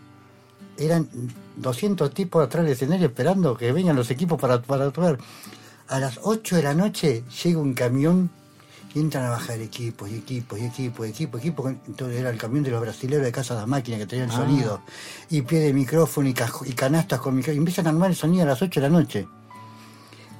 Eran 0.77 1.07
200 1.57 2.13
tipos 2.13 2.43
atrás 2.43 2.63
del 2.63 2.73
escenario 2.73 3.07
esperando 3.07 3.55
que 3.55 3.71
vengan 3.71 3.95
los 3.95 4.09
equipos 4.11 4.39
para, 4.39 4.61
para 4.61 4.91
tocar. 4.91 5.17
A 5.87 5.99
las 5.99 6.19
8 6.23 6.55
de 6.55 6.63
la 6.63 6.73
noche 6.73 7.23
llega 7.43 7.59
un 7.59 7.73
camión 7.73 8.29
y 8.95 8.99
entran 8.99 9.25
a 9.25 9.29
bajar 9.31 9.59
equipos 9.59 10.09
y 10.09 10.15
equipos 10.15 10.59
y 10.59 10.65
equipos 10.65 11.05
y 11.07 11.09
equipos, 11.09 11.39
equipos. 11.41 11.73
Entonces 11.87 12.19
era 12.19 12.29
el 12.29 12.37
camión 12.37 12.63
de 12.63 12.71
los 12.71 12.81
brasileños 12.81 13.23
de 13.23 13.31
Casa 13.31 13.53
de 13.55 13.59
las 13.61 13.69
Máquinas 13.69 13.99
que 13.99 14.05
tenían 14.07 14.29
el 14.29 14.35
Ah. 14.35 14.37
sonido. 14.39 14.81
Y 15.29 15.41
pie 15.43 15.59
de 15.59 15.73
micrófono 15.73 16.27
y 16.29 16.33
canastas 16.73 17.19
con 17.19 17.35
micrófono. 17.35 17.55
Y 17.55 17.57
empiezan 17.59 17.87
a 17.87 17.89
armar 17.89 18.09
el 18.09 18.15
sonido 18.15 18.43
a 18.43 18.47
las 18.47 18.61
8 18.61 18.79
de 18.81 18.89
la 18.89 18.93
noche. 18.97 19.27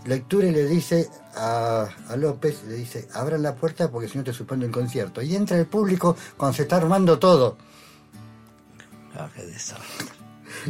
Lecture 0.06 0.52
le 0.52 0.66
dice 0.68 1.10
a, 1.36 1.88
a 2.10 2.16
López, 2.18 2.64
le 2.68 2.76
dice, 2.76 3.08
abran 3.14 3.42
la 3.42 3.56
puerta 3.56 3.90
porque 3.90 4.10
si 4.10 4.18
no 4.18 4.24
te 4.24 4.34
suspendo 4.34 4.66
el 4.66 4.72
concierto. 4.72 5.22
Y 5.22 5.36
entra 5.36 5.58
el 5.58 5.66
público 5.66 6.16
cuando 6.36 6.56
se 6.56 6.64
está 6.64 6.78
armando 6.78 7.18
todo. 7.20 7.58
Ah, 9.16 9.30
qué 9.36 9.44
desastre. 9.46 10.08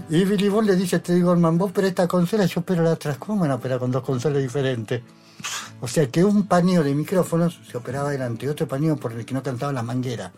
Y 0.09 0.25
Billy 0.25 0.49
Bond 0.49 0.67
le 0.67 0.75
dice 0.75 0.97
a 0.97 1.03
Teddy 1.03 1.21
Goldman, 1.21 1.57
vos 1.57 1.71
pero 1.73 1.87
esta 1.87 2.07
consola, 2.07 2.45
yo 2.45 2.61
pero 2.61 2.83
la 2.83 2.93
atrás. 2.93 3.17
¿Cómo 3.17 3.41
van 3.41 3.51
a 3.51 3.55
operar 3.55 3.79
con 3.79 3.91
dos 3.91 4.03
consolas 4.03 4.41
diferentes? 4.41 5.01
O 5.81 5.87
sea 5.87 6.07
que 6.07 6.23
un 6.23 6.47
paneo 6.47 6.83
de 6.83 6.95
micrófonos 6.95 7.59
se 7.69 7.77
operaba 7.77 8.09
adelante 8.09 8.45
y 8.45 8.49
otro 8.49 8.67
paneo 8.67 8.95
por 8.95 9.11
el 9.11 9.25
que 9.25 9.33
no 9.33 9.43
cantaba 9.43 9.73
la 9.73 9.83
manguera. 9.83 10.31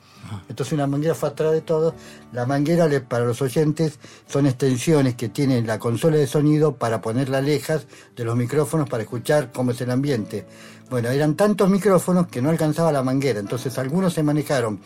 Entonces 0.50 0.74
una 0.74 0.88
manguera 0.88 1.14
fue 1.14 1.30
atrás 1.30 1.52
de 1.52 1.62
todo. 1.62 1.94
La 2.34 2.46
manguera, 2.46 2.88
para 3.08 3.26
los 3.26 3.42
oyentes, 3.42 4.00
son 4.28 4.48
extensiones 4.48 5.16
que 5.16 5.30
tiene 5.30 5.62
la 5.62 5.78
consola 5.78 6.18
de 6.18 6.26
sonido 6.26 6.76
para 6.76 7.02
ponerla 7.02 7.42
lejas 7.42 7.86
de 8.16 8.26
los 8.26 8.36
micrófonos 8.36 8.90
para 8.90 9.04
escuchar 9.04 9.52
cómo 9.52 9.72
es 9.72 9.82
el 9.82 9.92
ambiente. 9.92 10.48
Bueno, 10.90 11.10
eran 11.10 11.36
tantos 11.36 11.70
micrófonos 11.70 12.28
que 12.28 12.42
no 12.42 12.50
alcanzaba 12.50 12.92
la 12.92 13.04
manguera. 13.04 13.40
Entonces 13.40 13.78
algunos 13.78 14.14
se 14.14 14.24
manejaron 14.24 14.80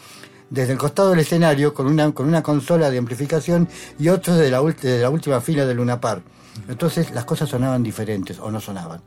desde 0.50 0.74
el 0.74 0.78
costado 0.80 1.12
del 1.12 1.20
escenario 1.20 1.74
con 1.74 1.88
una, 1.88 2.12
con 2.12 2.28
una 2.28 2.42
consola 2.44 2.90
de 2.90 2.98
amplificación 2.98 3.68
y 4.00 4.10
otros 4.10 4.38
de 4.38 4.50
la, 4.50 4.62
de 4.62 5.00
la 5.00 5.10
última 5.10 5.42
fila 5.42 5.66
del 5.66 5.78
Luna 5.78 6.00
Park. 6.02 6.24
Entonces 6.68 7.12
las 7.12 7.26
cosas 7.26 7.50
sonaban 7.50 7.84
diferentes 7.84 8.40
o 8.40 8.50
no 8.52 8.60
sonaban. 8.60 9.02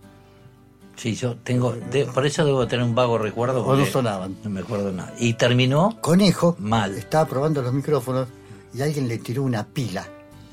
Sí, 0.96 1.14
yo 1.14 1.36
tengo, 1.36 1.72
de- 1.72 2.04
por 2.06 2.24
eso 2.26 2.44
debo 2.44 2.66
tener 2.66 2.84
un 2.84 2.94
vago 2.94 3.18
recuerdo. 3.18 3.64
O 3.64 3.74
no 3.76 3.84
sonaban. 3.86 4.36
No 4.44 4.50
me 4.50 4.60
acuerdo 4.60 4.92
nada. 4.92 5.12
Y 5.18 5.34
terminó 5.34 5.98
Conejo 6.00 6.54
mal. 6.58 6.94
estaba 6.96 7.26
probando 7.26 7.60
los 7.62 7.72
micrófonos 7.72 8.28
y 8.74 8.82
alguien 8.82 9.08
le 9.08 9.18
tiró 9.18 9.42
una 9.42 9.64
pila 9.66 10.06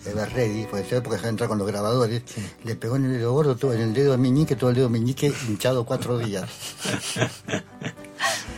de 0.04 0.26
Ready, 0.26 0.66
puede 0.66 0.86
ser 0.86 1.02
porque 1.04 1.16
dejaba 1.18 1.30
entrar 1.30 1.50
con 1.50 1.58
los 1.58 1.68
grabadores, 1.68 2.24
le 2.64 2.76
pegó 2.76 2.96
en 2.96 3.06
el 3.06 3.14
dedo 3.18 3.34
gordo, 3.34 3.56
todo, 3.56 3.74
en 3.74 3.82
el 3.82 3.94
dedo 3.94 4.18
meñique, 4.18 4.56
todo 4.56 4.70
el 4.70 4.76
dedo 4.78 4.90
meñique 4.90 5.32
hinchado 5.48 5.86
cuatro 5.86 6.18
días. 6.18 6.50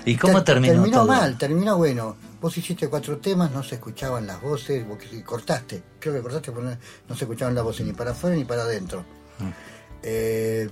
¿Y 0.06 0.16
cómo 0.18 0.44
Ter- 0.44 0.56
terminó? 0.56 0.74
Terminó 0.74 0.98
todo? 1.00 1.08
mal, 1.08 1.38
terminó 1.38 1.78
bueno. 1.78 2.16
Vos 2.42 2.58
hiciste 2.58 2.88
cuatro 2.90 3.18
temas, 3.18 3.52
no 3.52 3.62
se 3.64 3.76
escuchaban 3.76 4.26
las 4.26 4.42
voces, 4.42 4.88
vos 4.88 4.98
cortaste, 5.26 5.84
creo 6.00 6.16
que 6.16 6.22
cortaste 6.22 6.52
porque 6.52 6.76
no, 7.08 7.16
se 7.16 7.24
escuchaban 7.26 7.54
las 7.54 7.64
voces 7.64 7.86
ni 7.86 7.94
para 7.94 8.12
afuera 8.12 8.36
ni 8.36 8.46
para 8.46 8.64
adentro. 8.64 9.06
Eh, 10.02 10.68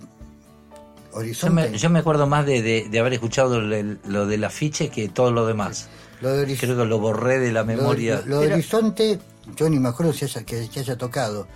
Yo 1.11 1.17
Horizonte, 1.19 1.69
me, 1.69 1.77
yo 1.77 1.89
me 1.91 1.99
acuerdo 1.99 2.25
más 2.27 2.45
de, 2.45 2.61
de- 2.63 2.87
de 2.89 2.99
haber 2.99 3.13
escuchado 3.13 3.61
lo, 3.61 3.97
lo 4.07 4.25
del 4.25 4.43
afiche 4.43 4.89
que 4.89 5.09
todo 5.09 5.31
lo 5.31 5.45
demás. 5.45 5.89
lo 6.21 6.29
de 6.31 6.55
Creo 6.57 6.77
que 6.77 6.85
lo 6.85 6.97
borré 6.99 7.37
de 7.39 7.51
la 7.51 7.61
lo 7.61 7.67
de- 7.67 7.75
memoria. 7.75 8.23
Lo, 8.25 8.39
de 8.39 8.53
Horizonte, 8.53 9.19
yo 9.55 9.69
ni 9.69 9.79
me 9.79 9.89
acuerdo 9.89 10.13
si 10.13 10.25
haya, 10.25 10.97
tocado. 10.97 11.47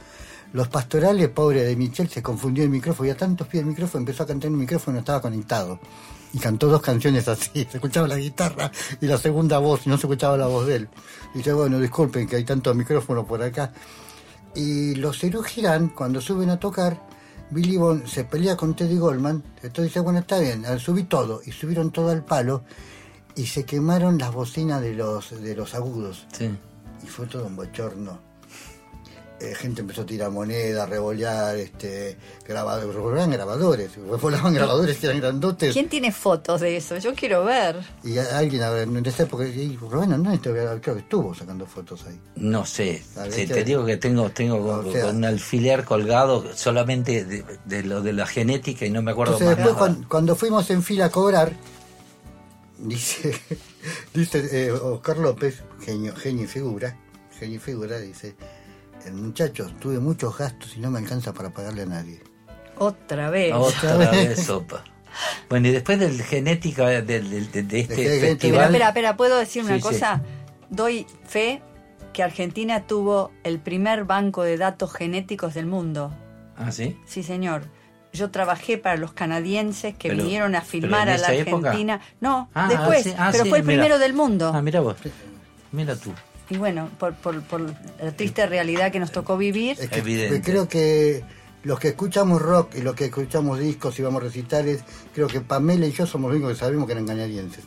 Los 0.53 0.67
pastorales, 0.67 1.29
pobre 1.29 1.63
de 1.63 1.75
Michel, 1.75 2.09
se 2.09 2.21
confundió 2.21 2.63
el 2.63 2.69
micrófono. 2.69 3.09
Había 3.09 3.17
tantos 3.17 3.47
pies 3.47 3.61
el 3.61 3.69
micrófono, 3.69 4.01
empezó 4.01 4.23
a 4.23 4.27
cantar 4.27 4.47
en 4.47 4.53
el 4.53 4.59
micrófono, 4.59 4.95
no 4.95 4.99
estaba 4.99 5.21
conectado. 5.21 5.79
Y 6.31 6.39
cantó 6.39 6.67
dos 6.67 6.81
canciones 6.81 7.27
así. 7.27 7.51
Se 7.71 7.77
escuchaba 7.77 8.07
la 8.07 8.17
guitarra 8.17 8.71
y 9.01 9.07
la 9.07 9.17
segunda 9.17 9.59
voz, 9.59 9.85
y 9.85 9.89
no 9.89 9.97
se 9.97 10.07
escuchaba 10.07 10.37
la 10.37 10.47
voz 10.47 10.67
de 10.67 10.77
él. 10.77 10.89
Y 11.33 11.39
dice, 11.39 11.53
bueno, 11.53 11.79
disculpen 11.79 12.27
que 12.27 12.37
hay 12.37 12.43
tantos 12.43 12.75
micrófonos 12.75 13.25
por 13.25 13.41
acá. 13.41 13.71
Y 14.55 14.95
los 14.95 15.19
Cerú 15.19 15.41
Girán, 15.43 15.89
cuando 15.89 16.21
suben 16.21 16.49
a 16.49 16.59
tocar, 16.59 16.99
Billy 17.49 17.77
Bond 17.77 18.07
se 18.07 18.23
pelea 18.23 18.55
con 18.55 18.75
Teddy 18.75 18.97
Goldman. 18.97 19.43
Entonces 19.57 19.85
dice, 19.85 19.99
bueno, 19.99 20.19
está 20.19 20.39
bien, 20.39 20.65
ah, 20.65 20.77
subí 20.79 21.03
todo. 21.03 21.41
Y 21.45 21.51
subieron 21.51 21.91
todo 21.91 22.09
al 22.09 22.23
palo 22.23 22.63
y 23.35 23.45
se 23.45 23.63
quemaron 23.65 24.17
las 24.17 24.33
bocinas 24.33 24.81
de 24.81 24.93
los, 24.93 25.41
de 25.41 25.55
los 25.55 25.73
agudos. 25.73 26.25
Sí. 26.37 26.49
Y 27.03 27.07
fue 27.07 27.25
todo 27.27 27.45
un 27.45 27.55
bochorno. 27.55 28.33
Eh, 29.41 29.55
gente 29.55 29.81
empezó 29.81 30.03
a 30.03 30.05
tirar 30.05 30.31
monedas, 30.31 30.87
revolear, 30.87 31.57
este, 31.57 32.17
grabadores, 32.47 32.95
volaban 32.95 33.29
grabadores, 33.31 33.91
volaban 34.21 34.53
grabadores 34.53 34.97
que 34.97 35.07
eran 35.07 35.19
grandotes. 35.19 35.73
¿Quién 35.73 35.89
tiene 35.89 36.13
fotos 36.13 36.61
de 36.61 36.77
eso? 36.77 36.97
Yo 36.97 37.13
quiero 37.13 37.43
ver. 37.43 37.75
Y 38.05 38.17
a- 38.19 38.37
alguien, 38.37 38.61
a 38.63 38.69
ver, 38.69 38.87
en 38.87 39.05
esa 39.05 39.23
época, 39.23 39.45
y 39.45 39.75
Rubén 39.75 40.11
no 40.23 40.39
creo 40.39 40.79
que 40.95 41.01
estuvo 41.01 41.35
sacando 41.35 41.65
fotos 41.65 42.05
ahí. 42.07 42.17
No 42.37 42.65
sé, 42.65 43.03
Sí, 43.31 43.45
¿qué? 43.47 43.53
te 43.53 43.63
digo 43.65 43.83
que 43.85 43.97
tengo 43.97 44.29
tengo 44.29 44.65
con, 44.65 44.87
O 44.87 44.91
sea- 44.93 45.07
con 45.07 45.17
un 45.17 45.25
alfiler 45.25 45.83
colgado 45.83 46.45
solamente 46.55 47.25
de, 47.25 47.43
de 47.65 47.83
lo 47.83 48.01
de 48.01 48.13
la 48.13 48.25
genética 48.27 48.85
y 48.85 48.91
no 48.91 49.01
me 49.01 49.11
acuerdo 49.11 49.33
Entonces 49.33 49.57
más 49.57 49.57
después 49.57 49.75
nada. 49.75 49.87
cuando, 49.93 50.07
cuando 50.09 50.35
fuimos 50.37 50.69
en 50.69 50.81
fila 50.83 51.05
a 51.05 51.09
cobrar, 51.09 51.51
dice, 52.77 53.37
dice 54.13 54.67
eh, 54.67 54.71
Oscar 54.71 55.17
López, 55.17 55.63
genio, 55.85 56.15
genio 56.15 56.43
y 56.45 56.47
figura, 56.47 56.97
genio 57.37 57.57
y 57.57 57.59
figura, 57.59 57.99
dice, 57.99 58.35
el 59.05 59.13
muchacho, 59.13 59.71
tuve 59.79 59.99
muchos 59.99 60.37
gastos 60.37 60.75
y 60.77 60.79
no 60.79 60.89
me 60.91 60.99
alcanza 60.99 61.33
para 61.33 61.49
pagarle 61.49 61.83
a 61.83 61.85
nadie. 61.87 62.21
Otra 62.77 63.29
vez. 63.29 63.53
Otra 63.53 63.95
vez 63.97 64.43
sopa. 64.45 64.83
Bueno, 65.47 65.67
y 65.67 65.71
después 65.71 65.99
del 65.99 66.21
genética 66.23 66.87
de, 66.87 67.01
de 67.01 67.19
este. 67.19 67.59
Espera, 67.81 68.27
festival. 68.27 68.65
espera, 68.65 68.87
espera, 68.87 69.15
¿puedo 69.17 69.37
decir 69.37 69.63
una 69.63 69.75
Sí, 69.75 69.81
sí. 69.81 69.87
cosa? 69.87 70.23
Doy 70.69 71.05
fe 71.27 71.61
que 72.13 72.23
Argentina 72.23 72.87
tuvo 72.87 73.31
el 73.43 73.59
primer 73.59 74.05
banco 74.05 74.41
de 74.43 74.57
datos 74.57 74.91
genéticos 74.93 75.53
del 75.53 75.67
mundo. 75.67 76.11
Ah, 76.57 76.71
sí. 76.71 76.97
Sí, 77.05 77.21
señor. 77.21 77.63
Yo 78.13 78.29
trabajé 78.29 78.77
para 78.77 78.95
los 78.97 79.13
canadienses 79.13 79.95
que 79.95 80.09
Pero- 80.09 80.23
vinieron 80.23 80.55
a 80.55 80.61
filmar 80.61 81.09
a 81.09 81.17
la 81.17 81.33
época. 81.33 81.69
Argentina. 81.69 81.99
No, 82.21 82.49
Ah, 82.53 82.67
después, 82.69 83.03
sí, 83.03 83.13
ah, 83.17 83.29
pero 83.31 83.43
sí, 83.43 83.49
fue 83.49 83.59
el 83.59 83.63
mira. 83.65 83.81
primero 83.81 83.99
del 83.99 84.13
mundo. 84.13 84.51
Ah, 84.53 84.61
mira 84.61 84.81
vos. 84.81 84.95
Mira 85.71 85.95
tú. 85.95 86.11
Y 86.49 86.57
bueno, 86.57 86.89
por, 86.99 87.15
por, 87.15 87.41
por 87.41 87.61
la 87.61 88.11
triste 88.15 88.45
realidad 88.45 88.91
que 88.91 88.99
nos 88.99 89.11
tocó 89.11 89.35
vivir. 89.37 89.77
Es 89.79 89.89
que 89.89 89.99
Evidente. 89.99 90.41
creo 90.41 90.67
que 90.67 91.23
los 91.63 91.79
que 91.79 91.87
escuchamos 91.89 92.39
rock 92.41 92.75
y 92.75 92.81
los 92.81 92.93
que 92.93 93.05
escuchamos 93.05 93.57
discos 93.57 93.97
y 93.97 94.03
vamos 94.03 94.21
a 94.21 94.25
recitales, 94.25 94.83
creo 95.15 95.27
que 95.27 95.41
Pamela 95.41 95.87
y 95.87 95.91
yo 95.91 96.05
somos 96.05 96.29
los 96.29 96.35
únicos 96.37 96.53
que 96.53 96.59
sabemos 96.59 96.85
que 96.85 96.91
eran 96.91 97.07
canadienses. 97.07 97.63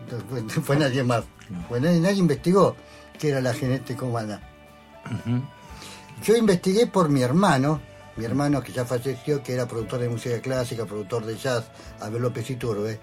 Entonces, 0.00 0.26
fue, 0.54 0.62
fue 0.62 0.76
nadie 0.76 1.02
más. 1.04 1.24
Fue 1.68 1.78
nadie, 1.80 2.00
nadie 2.00 2.16
investigó 2.20 2.74
qué 3.18 3.28
era 3.30 3.42
la 3.42 3.52
genética 3.52 4.04
humana. 4.06 4.40
Yo 6.24 6.36
investigué 6.36 6.86
por 6.86 7.10
mi 7.10 7.20
hermano, 7.22 7.80
mi 8.16 8.24
hermano 8.24 8.62
que 8.62 8.72
ya 8.72 8.84
falleció, 8.84 9.42
que 9.42 9.52
era 9.54 9.66
productor 9.66 10.00
de 10.00 10.08
música 10.08 10.40
clásica, 10.40 10.84
productor 10.84 11.24
de 11.26 11.36
jazz, 11.36 11.64
Abel 12.00 12.22
López 12.22 12.48
Iturbe. 12.50 12.98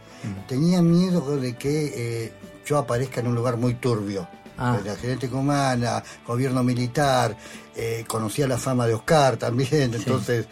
Tenía 0.47 0.81
miedo 0.81 1.37
de 1.37 1.55
que 1.55 2.25
eh, 2.25 2.33
yo 2.65 2.77
aparezca 2.77 3.19
en 3.19 3.27
un 3.27 3.35
lugar 3.35 3.57
muy 3.57 3.75
turbio. 3.75 4.27
Ah. 4.57 4.79
La 4.85 4.95
genética 4.95 5.35
humana, 5.35 6.03
gobierno 6.27 6.63
militar, 6.63 7.35
eh, 7.75 8.03
conocía 8.07 8.47
la 8.47 8.57
fama 8.57 8.85
de 8.85 8.93
Oscar 8.93 9.37
también, 9.37 9.93
entonces 9.95 10.45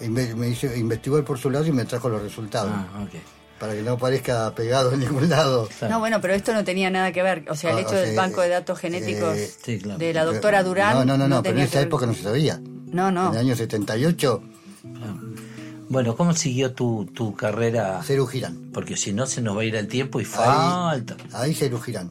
inve- 0.00 0.34
me 0.36 0.48
hizo- 0.48 0.72
investigó 0.74 1.18
él 1.18 1.24
por 1.24 1.38
su 1.38 1.50
lado 1.50 1.66
y 1.66 1.72
me 1.72 1.84
trajo 1.84 2.08
los 2.08 2.22
resultados. 2.22 2.70
Ah, 2.72 3.02
ok. 3.02 3.10
Para 3.58 3.72
que 3.72 3.80
no 3.82 3.92
aparezca 3.92 4.54
pegado 4.54 4.92
en 4.92 5.00
ningún 5.00 5.28
lado. 5.30 5.68
No, 5.88 5.98
bueno, 5.98 6.20
pero 6.20 6.34
esto 6.34 6.52
no 6.52 6.62
tenía 6.62 6.90
nada 6.90 7.10
que 7.10 7.22
ver. 7.22 7.44
O 7.48 7.54
sea, 7.56 7.70
el 7.72 7.78
Ah, 7.78 7.80
hecho 7.80 7.92
o 7.96 7.98
del 7.98 8.14
banco 8.14 8.42
de 8.42 8.50
datos 8.50 8.78
genéticos 8.78 9.34
eh, 9.36 9.50
Sí, 9.64 9.78
claro. 9.78 9.98
de 9.98 10.12
la 10.12 10.24
doctora 10.26 10.62
Durán. 10.62 10.94
No, 10.98 11.04
no, 11.04 11.16
no, 11.18 11.26
no, 11.26 11.42
pero 11.42 11.56
en 11.58 11.64
esa 11.64 11.80
época 11.80 12.04
no 12.06 12.12
se 12.14 12.22
sabía. 12.22 12.60
No, 12.96 13.10
no. 13.12 13.28
En 13.28 13.34
el 13.34 13.40
año 13.40 13.54
78, 13.56 14.42
Bueno, 15.88 16.16
¿cómo 16.16 16.32
siguió 16.34 16.72
tu, 16.72 17.04
tu 17.14 17.34
carrera? 17.34 18.02
Cerú 18.02 18.26
Girán. 18.26 18.70
Porque 18.72 18.96
si 18.96 19.12
no 19.12 19.26
se 19.26 19.40
nos 19.40 19.56
va 19.56 19.60
a 19.60 19.64
ir 19.64 19.76
el 19.76 19.86
tiempo 19.86 20.20
y 20.20 20.24
falta. 20.24 21.16
Ahí 21.32 21.54
Cerú 21.54 21.78
Girán. 21.78 22.10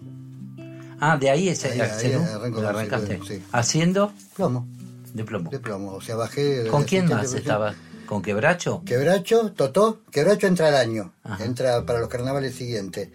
Ah, 0.99 1.17
de 1.17 1.29
ahí 1.29 1.49
es 1.49 1.65
Ahí- 1.65 1.79
ahí 1.81 1.89
Cerú, 1.99 2.23
arrancaste. 2.65 3.07
Cerú, 3.07 3.25
sí. 3.25 3.41
Haciendo 3.51 4.13
Plomo, 4.35 4.65
de 5.13 5.23
plomo. 5.25 5.49
de 5.49 5.59
plomo. 5.59 5.93
O 5.93 6.01
sea, 6.01 6.15
bajé. 6.15 6.67
¿Con 6.67 6.83
quién 6.83 7.09
más 7.09 7.31
de 7.31 7.39
estaba? 7.39 7.73
¿Con 8.05 8.21
Quebracho? 8.21 8.83
Quebracho, 8.85 9.51
Totó, 9.51 9.99
Quebracho 10.11 10.45
entra 10.47 10.67
al 10.67 10.75
año, 10.75 11.11
Ajá. 11.23 11.43
entra 11.43 11.85
para 11.85 11.99
los 11.99 12.07
carnavales 12.07 12.53
siguientes. 12.55 13.09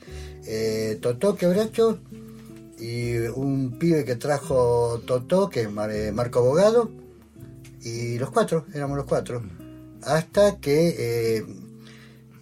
Eh, 0.45 0.99
Totó, 1.01 1.37
Quebracho 1.37 2.01
y 2.79 3.17
un 3.19 3.77
pibe 3.79 4.05
que 4.05 4.17
trajo 4.17 5.01
Totó, 5.07 5.49
que 5.49 5.63
es 5.63 5.69
eh, 5.91 6.11
Marco 6.13 6.41
Abogado, 6.41 6.91
y 7.83 8.19
los 8.19 8.31
cuatro, 8.31 8.67
éramos 8.75 8.97
los 8.97 9.07
cuatro. 9.07 9.43
Hasta 10.03 10.59
que 10.59 10.95
eh, 11.39 11.45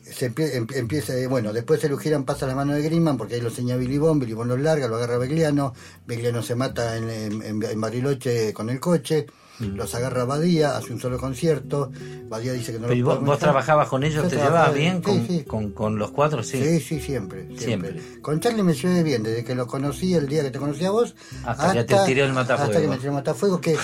se 0.03 0.27
em- 0.37 0.67
empieza, 0.75 1.17
eh, 1.17 1.27
bueno, 1.27 1.53
después 1.53 1.81
se 1.81 1.89
lo 1.89 1.97
giran, 1.99 2.25
pasa 2.25 2.47
la 2.47 2.55
mano 2.55 2.73
de 2.75 2.83
Griman, 2.83 3.17
porque 3.19 3.35
ahí 3.35 3.41
lo 3.41 3.49
enseña 3.49 3.77
Billy 3.77 3.99
Bond, 3.99 4.21
Billy 4.21 4.35
Bond 4.35 4.51
lo 4.51 4.57
larga, 4.57 4.89
lo 4.89 4.97
agarra 4.97 5.19
Begliano, 5.19 5.75
Begliano 6.07 6.43
se 6.43 6.55
mata 6.55 6.97
en- 6.97 7.11
en- 7.43 7.63
en 7.63 7.81
Bariloche 7.81 8.53
con 8.53 8.71
el 8.71 8.81
coche, 8.81 9.27
los 9.61 9.95
agarra 9.95 10.25
Badía, 10.25 10.77
hace 10.77 10.93
un 10.93 11.01
solo 11.01 11.19
concierto, 11.19 11.91
Badía 12.29 12.53
dice 12.53 12.73
que 12.73 12.79
no 12.79 12.87
Pero 12.87 12.95
¿y 12.99 13.01
lo 13.01 13.07
vos, 13.07 13.25
vos 13.25 13.39
trabajabas 13.39 13.89
con 13.89 14.05
ellos? 14.05 14.23
Yo 14.25 14.29
¿Te 14.29 14.37
llevabas 14.37 14.75
bien 14.75 15.03
con, 15.03 15.27
sí. 15.27 15.45
Con, 15.45 15.73
con 15.73 15.99
los 15.99 16.11
cuatro? 16.13 16.43
Sí. 16.43 16.59
Sí, 16.63 16.81
sí, 16.81 17.01
siempre, 17.01 17.47
siempre. 17.59 17.93
Siempre. 17.93 18.21
Con 18.23 18.41
Charlie 18.41 18.63
me 18.63 18.75
llevé 18.75 19.03
bien, 19.03 19.23
desde 19.23 19.45
que 19.45 19.55
lo 19.55 19.67
conocí 19.67 20.15
el 20.15 20.29
día 20.29 20.43
que 20.43 20.51
te 20.51 20.59
conocí 20.59 20.85
a 20.85 20.91
vos. 20.91 21.15
Hasta 21.45 21.73
que 21.73 21.85
te 21.85 21.97
tiró 22.07 22.25
el 22.25 22.33
matafuego. 22.33 22.71
Hasta 22.71 22.81
que 22.83 22.89
me 22.89 22.97
tiró 22.97 23.09
el 23.11 23.15
matafuego, 23.17 23.61
que 23.61 23.77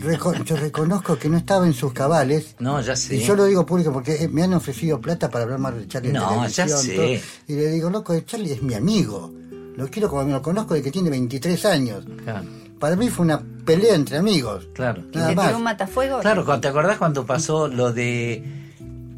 reco- 0.00 0.42
yo 0.44 0.56
reconozco 0.56 1.18
que 1.18 1.28
no 1.28 1.36
estaba 1.36 1.66
en 1.66 1.74
sus 1.74 1.92
cabales. 1.92 2.56
No, 2.58 2.80
ya 2.80 2.96
sé. 2.96 3.16
Y 3.16 3.20
yo 3.20 3.34
lo 3.36 3.44
digo 3.44 3.66
público 3.66 3.92
porque 3.92 4.24
eh, 4.24 4.28
me 4.28 4.42
han 4.42 4.54
ofrecido 4.54 5.00
plata 5.00 5.30
para 5.30 5.44
hablar 5.44 5.58
más 5.58 5.74
de 5.76 5.86
Charlie 5.88 6.08
en 6.10 6.14
No, 6.14 6.46
ya 6.48 6.68
sé. 6.68 6.94
todo. 6.94 7.06
Y 7.48 7.54
le 7.56 7.68
digo, 7.70 7.90
loco, 7.90 8.18
Charlie 8.20 8.52
es 8.52 8.62
mi 8.62 8.74
amigo. 8.74 9.32
Lo 9.76 9.88
quiero 9.88 10.08
como 10.10 10.24
me 10.24 10.32
lo 10.32 10.42
conozco 10.42 10.74
de 10.74 10.82
que 10.82 10.90
tiene 10.90 11.08
23 11.08 11.64
años. 11.64 12.04
Claro, 12.24 12.44
Para 12.82 12.96
mí 12.96 13.08
fue 13.10 13.24
una 13.24 13.40
pelea 13.64 13.94
entre 13.94 14.16
amigos. 14.18 14.66
claro. 14.74 15.02
¿Y 15.12 15.16
Nada 15.16 15.28
te 15.30 15.36
más. 15.36 15.46
tiró 15.46 15.58
un 15.58 15.62
matafuego? 15.64 16.18
Claro, 16.18 16.44
cuando- 16.44 16.60
¿te 16.62 16.68
acordás 16.68 16.98
cuando 16.98 17.24
pasó 17.24 17.68
lo 17.68 17.92
de... 17.92 18.42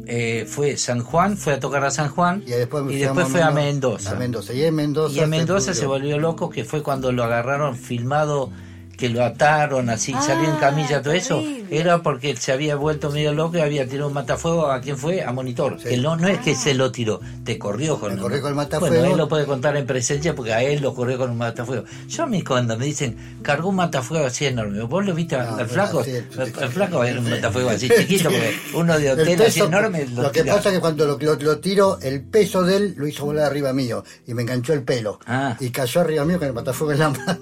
eh, 0.06 0.44
fue 0.46 0.76
San 0.76 1.00
Juan, 1.02 1.38
fue 1.38 1.54
a 1.54 1.60
tocar 1.60 1.82
a 1.82 1.90
San 1.90 2.10
Juan 2.10 2.42
Y 2.46 2.50
después, 2.50 2.84
y 2.92 2.96
después 2.98 3.26
fue 3.28 3.40
a 3.42 3.50
Mendoza. 3.50 4.10
A 4.10 4.14
Mendoza. 4.16 4.52
Y 4.52 4.62
en 4.64 4.74
Mendoza, 4.74 5.14
Y 5.16 5.20
en 5.20 5.30
Mendoza 5.30 5.72
se 5.72 5.86
volvió 5.86 6.18
loco, 6.18 6.50
que 6.50 6.64
fue 6.64 6.82
cuando 6.82 7.10
lo 7.10 7.24
agarraron 7.24 7.74
filmado, 7.74 8.50
que 8.96 9.08
lo 9.08 9.24
ataron 9.24 9.90
así, 9.90 10.12
Ah, 10.14 10.22
salió 10.22 10.48
en 10.48 10.56
camilla, 10.56 11.02
todo 11.02 11.12
eso. 11.14 11.42
Era 11.70 12.02
porque 12.02 12.30
él 12.30 12.38
se 12.38 12.52
había 12.52 12.76
vuelto 12.76 13.10
medio 13.10 13.32
loco 13.32 13.58
y 13.58 13.60
había 13.60 13.86
tirado 13.88 14.08
un 14.08 14.14
matafuego 14.14 14.70
a 14.70 14.80
quién 14.80 14.96
fue, 14.96 15.22
a 15.22 15.32
Monitor. 15.32 15.78
Sí. 15.80 15.88
Que 15.90 15.96
no, 15.96 16.16
no 16.16 16.28
es 16.28 16.38
que 16.38 16.54
se 16.54 16.74
lo 16.74 16.92
tiró, 16.92 17.20
te 17.44 17.58
corrió 17.58 17.98
con 17.98 18.10
Me 18.10 18.14
el 18.14 18.20
corrió 18.20 18.40
con 18.40 18.50
el 18.50 18.54
matafuego. 18.56 18.94
Bueno, 18.94 19.12
él 19.12 19.18
lo 19.18 19.28
puede 19.28 19.46
contar 19.46 19.76
en 19.76 19.86
presencia 19.86 20.34
porque 20.34 20.52
a 20.52 20.62
él 20.62 20.80
lo 20.82 20.94
corrió 20.94 21.18
con 21.18 21.30
un 21.30 21.38
matafuego. 21.38 21.84
Yo 22.08 22.22
a 22.22 22.26
mí 22.26 22.42
cuando 22.42 22.76
me 22.76 22.84
dicen, 22.86 23.38
cargó 23.42 23.70
un 23.70 23.76
matafuego 23.76 24.26
así 24.26 24.46
enorme, 24.46 24.80
¿vos 24.82 25.04
lo 25.04 25.14
viste 25.14 25.36
al 25.36 25.46
No, 25.50 25.56
al 25.56 25.68
flaco? 25.68 26.00
así, 26.00 26.10
el, 26.12 26.24
sí, 26.30 26.38
el 26.40 26.46
sí. 26.54 26.68
flaco 26.68 27.02
era 27.04 27.18
un 27.20 27.28
matafuego 27.30 27.70
así 27.70 27.88
chiquito, 27.98 28.30
porque 28.30 28.54
uno 28.74 28.98
de 28.98 29.06
El 29.10 29.20
hotel 29.20 29.42
así 29.42 29.60
enorme 29.60 30.06
Lo, 30.14 30.30
que 30.30 30.42
tira. 30.42 30.54
pasa 30.56 30.68
es 30.68 30.74
que 30.76 30.80
cuando 30.80 31.06
lo, 31.06 31.18
lo, 31.18 31.34
lo 31.34 31.58
tiro, 31.58 31.98
el 32.00 32.22
peso 32.22 32.62
de 32.62 32.76
él 32.76 32.94
lo 32.96 33.06
hizo 33.06 33.24
volar 33.24 33.46
arriba 33.46 33.72
mío 33.72 34.04
y 34.26 34.34
me 34.34 34.42
enganchó 34.42 34.72
el 34.72 34.82
pelo. 34.82 35.18
Ah. 35.26 35.56
Y 35.60 35.70
cayó 35.70 36.00
arriba 36.02 36.24
mío 36.24 36.38
con 36.38 36.48
el 36.48 36.54
matafuego 36.54 36.92
en 36.92 36.98
la 37.00 37.08
mano. 37.10 37.38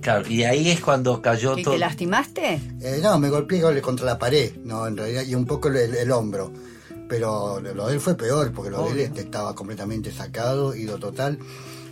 Claro, 0.00 0.28
y 0.28 0.44
ahí 0.44 0.70
es 0.70 0.80
cuando 0.80 1.20
cayó 1.20 1.58
¿Y 1.58 1.62
todo. 1.62 1.74
te 1.74 1.78
lastimaste? 1.80 2.60
Eh, 2.80 3.00
no, 3.02 3.18
me 3.18 3.30
golpeé 3.30 3.60
con- 3.60 3.78
contra 3.80 4.06
la 4.06 4.18
pared, 4.18 4.52
no, 4.64 4.86
en 4.86 4.96
realidad, 4.96 5.22
y 5.26 5.34
un 5.34 5.44
poco 5.44 5.68
el, 5.68 5.76
el 5.76 6.10
hombro. 6.12 6.52
Pero 7.08 7.60
lo 7.60 7.86
de 7.86 7.94
él 7.94 8.00
fue 8.00 8.16
peor, 8.16 8.52
porque 8.52 8.70
lo 8.70 8.84
de 8.84 8.92
él 8.92 8.98
este, 9.00 9.22
estaba 9.22 9.54
completamente 9.54 10.12
sacado, 10.12 10.74
ido 10.74 10.98
total. 10.98 11.38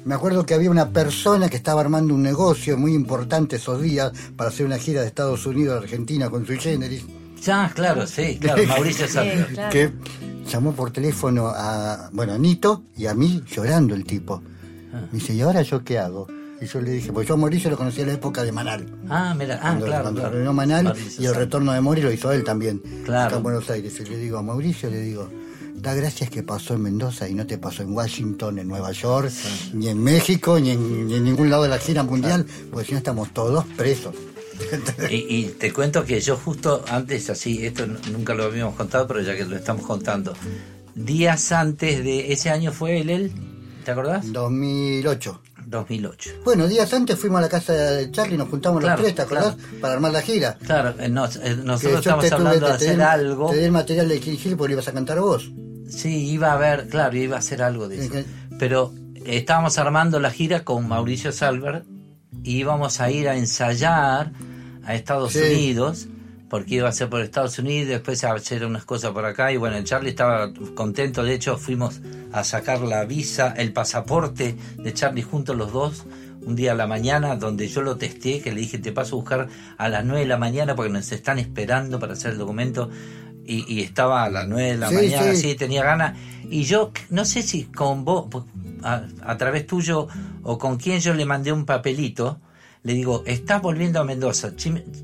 Me 0.05 0.15
acuerdo 0.15 0.47
que 0.47 0.55
había 0.55 0.71
una 0.71 0.91
persona 0.91 1.49
que 1.49 1.57
estaba 1.57 1.81
armando 1.81 2.15
un 2.15 2.23
negocio 2.23 2.77
muy 2.77 2.95
importante 2.95 3.57
esos 3.57 3.81
días 3.83 4.13
para 4.37 4.51
hacer 4.51 4.67
una 4.67 4.79
gira 4.79 5.01
de 5.01 5.09
Estados 5.09 5.45
Unidos 5.47 5.75
a 5.75 5.83
Argentina 5.83 6.31
con 6.31 6.47
su 6.47 6.53
generis. 6.55 7.05
Ya, 7.43 7.71
claro, 7.75 8.07
sí, 8.07 8.39
claro, 8.41 8.63
Mauricio 8.69 9.09
Santos. 9.09 9.47
Sí, 9.49 9.55
claro. 9.55 9.73
que 9.73 9.93
llamó 10.49 10.73
por 10.75 10.91
teléfono 10.93 11.49
a, 11.49 12.09
bueno, 12.13 12.35
a 12.35 12.39
Nito 12.39 12.83
y 12.97 13.07
a 13.07 13.15
mí 13.15 13.43
llorando 13.51 13.95
el 13.95 14.05
tipo. 14.05 14.43
Ah. 14.95 15.01
Me 15.11 15.19
dice, 15.19 15.35
¿y 15.35 15.41
ahora 15.41 15.63
yo 15.63 15.83
qué 15.83 15.99
hago? 15.99 16.27
Y 16.61 16.67
yo 16.67 16.81
le 16.81 16.91
dije, 16.93 17.13
pues 17.13 17.29
yo 17.29 17.35
a 17.35 17.37
Mauricio 17.37 17.71
lo 17.71 17.77
conocí 17.77 18.01
en 18.01 18.09
la 18.09 18.15
época 18.15 18.43
de 18.43 18.53
Manal. 18.53 18.87
Ah, 19.09 19.35
mira, 19.37 19.57
ah, 19.57 19.61
cuando 19.61 19.87
claro, 19.87 20.03
cuando 20.05 20.21
claro. 20.21 20.33
terminó 20.33 20.53
Manal 20.53 20.85
Mauricio 20.85 21.23
y 21.23 21.27
el 21.27 21.35
retorno 21.35 21.73
de 21.73 21.81
Mori 21.81 22.03
lo 22.03 22.13
hizo 22.13 22.33
él 22.33 22.45
también. 22.45 22.81
Claro. 23.05 23.27
Acá 23.27 23.37
en 23.37 23.43
Buenos 23.43 23.69
Aires. 23.71 24.01
Y 24.01 24.05
le 24.05 24.17
digo 24.17 24.39
a 24.39 24.43
Mauricio, 24.43 24.89
le 24.89 25.01
digo, 25.01 25.29
da 25.75 25.95
gracias 25.95 26.31
que 26.31 26.43
pasó 26.43 26.75
en 26.75 26.83
Mendoza 26.83 27.29
y 27.29 27.35
no 27.35 27.47
te 27.47 27.59
pasó 27.59 27.83
en 27.83 27.93
Washington, 27.93 28.59
en 28.59 28.69
Nueva 28.69 28.93
York, 28.93 29.31
ni 29.75 29.89
en 29.89 30.03
México, 30.03 30.59
ni 30.59 30.71
en, 30.71 31.07
ni 31.07 31.15
en 31.15 31.25
ningún 31.25 31.51
lado 31.51 31.65
de 31.65 31.69
la 31.69 31.79
gira 31.79 32.03
mundial, 32.03 32.47
porque 32.71 32.87
si 32.87 32.93
no 32.93 32.99
estamos 32.99 33.33
todos 33.33 33.65
presos. 33.77 34.15
Y, 35.11 35.17
y 35.29 35.45
te 35.59 35.71
cuento 35.71 36.03
que 36.03 36.19
yo 36.19 36.39
justo 36.39 36.83
antes, 36.89 37.29
así, 37.29 37.67
esto 37.67 37.87
nunca 38.11 38.33
lo 38.33 38.45
habíamos 38.45 38.75
contado, 38.75 39.07
pero 39.07 39.21
ya 39.21 39.37
que 39.37 39.45
lo 39.45 39.55
estamos 39.55 39.85
contando, 39.85 40.33
días 40.95 41.53
antes 41.53 42.03
de 42.03 42.33
ese 42.33 42.49
año 42.49 42.73
fue 42.73 43.01
el, 43.03 43.11
el 43.11 43.33
¿te 43.85 43.91
acordás? 43.91 44.33
2008. 44.33 45.41
2008. 45.67 46.31
Bueno, 46.45 46.67
días 46.67 46.93
antes 46.95 47.19
fuimos 47.19 47.39
a 47.39 47.43
la 47.43 47.49
casa 47.49 47.73
de 47.73 48.11
Charlie, 48.11 48.37
nos 48.39 48.49
juntamos 48.49 48.81
Claro, 48.81 48.97
los 49.03 49.03
tres, 49.03 49.15
¿te 49.17 49.23
acordás? 49.23 49.57
Para 49.81 49.95
armar 49.95 50.13
la 50.13 50.23
gira. 50.23 50.57
Claro, 50.65 50.95
eh, 50.99 51.09
nos- 51.09 51.37
eh, 51.37 51.57
nosotros 51.63 51.99
estamos 52.01 52.31
hablando 52.33 52.67
de 52.67 52.73
hacer 52.73 53.03
algo. 53.03 53.51
Te 53.51 53.59
di 53.59 53.65
el 53.65 53.73
material 53.73 54.09
de 54.09 54.21
Kill 54.21 54.41
Hill 54.43 54.57
porque 54.57 54.73
ibas 54.75 54.89
a 54.89 54.93
cantar 54.93 55.21
vos. 55.21 55.51
Sí, 55.89 56.29
iba 56.31 56.51
a 56.51 56.55
haber, 56.55 56.89
claro, 56.89 57.17
iba 57.17 57.37
a 57.37 57.39
hacer 57.41 57.63
algo 57.63 57.89
de 57.89 58.05
eso. 58.05 58.15
Pero 58.59 58.93
eh, 59.15 59.37
estábamos 59.39 59.77
armando 59.79 60.19
la 60.21 60.31
gira 60.31 60.65
con 60.65 60.87
Mauricio 60.89 61.33
Salver 61.33 61.85
y 62.43 62.59
íbamos 62.59 63.01
a 63.01 63.11
ir 63.11 63.29
a 63.29 63.37
ensayar 63.37 64.33
a 64.85 64.95
Estados 64.95 65.33
Sí. 65.33 65.41
Unidos, 65.41 66.07
porque 66.49 66.77
iba 66.77 66.89
a 66.89 66.93
ser 66.93 67.09
por 67.09 67.21
Estados 67.21 67.59
Unidos, 67.59 67.89
después 67.89 68.23
a 68.25 68.33
hacer 68.33 68.65
unas 68.65 68.85
cosas 68.85 69.11
por 69.13 69.25
acá. 69.25 69.53
Y 69.53 69.57
bueno, 69.57 69.83
Charlie 69.83 70.11
estaba 70.11 70.53
contento, 70.75 71.25
de 71.25 71.35
hecho, 71.35 71.59
fuimos 71.59 72.01
a 72.33 72.45
sacar 72.45 72.81
la 72.83 73.05
visa, 73.05 73.55
el 73.57 73.73
pasaporte 73.73 74.57
de 74.77 74.95
Charlie 74.95 75.23
juntos 75.23 75.57
los 75.57 75.73
dos. 75.73 76.05
Un 76.43 76.55
día 76.55 76.73
a 76.73 76.75
la 76.77 76.87
mañana, 76.87 77.35
donde 77.35 77.67
yo 77.67 77.83
lo 77.83 77.97
testé, 77.97 78.41
que 78.41 78.53
le 78.53 78.61
dije, 78.61 78.79
te 78.79 78.93
paso 78.93 79.17
a 79.17 79.19
buscar 79.19 79.49
a 79.79 79.89
las 79.89 80.05
9 80.05 80.21
de 80.21 80.27
la 80.29 80.37
mañana 80.37 80.77
porque 80.77 80.93
nos 80.93 81.11
están 81.11 81.41
esperando 81.41 81.99
para 81.99 82.13
hacer 82.13 82.33
el 82.33 82.39
documento. 82.39 82.89
Y, 83.45 83.65
y 83.73 83.83
estaba 83.83 84.23
a 84.23 84.31
las 84.31 84.47
9 84.47 84.71
de 84.73 84.77
la 84.77 84.89
Sí, 84.89 84.95
mañana, 84.95 85.35
sí. 85.35 85.41
sí, 85.41 85.55
tenía 85.57 85.83
ganas. 85.83 86.17
Y 86.49 86.63
yo, 86.63 86.93
no 87.11 87.25
sé 87.25 87.43
si 87.43 87.65
con 87.65 88.05
vos, 88.05 88.27
a, 88.85 89.03
a 89.25 89.37
través 89.37 89.67
tuyo 89.67 90.07
o 90.45 90.57
con 90.59 90.77
quién 90.77 91.01
yo 91.01 91.15
le 91.15 91.25
mandé 91.25 91.51
un 91.51 91.65
papelito, 91.65 92.39
le 92.87 92.95
digo, 92.95 93.25
estás 93.27 93.61
volviendo 93.61 93.99
a 94.01 94.05
Mendoza. 94.05 94.53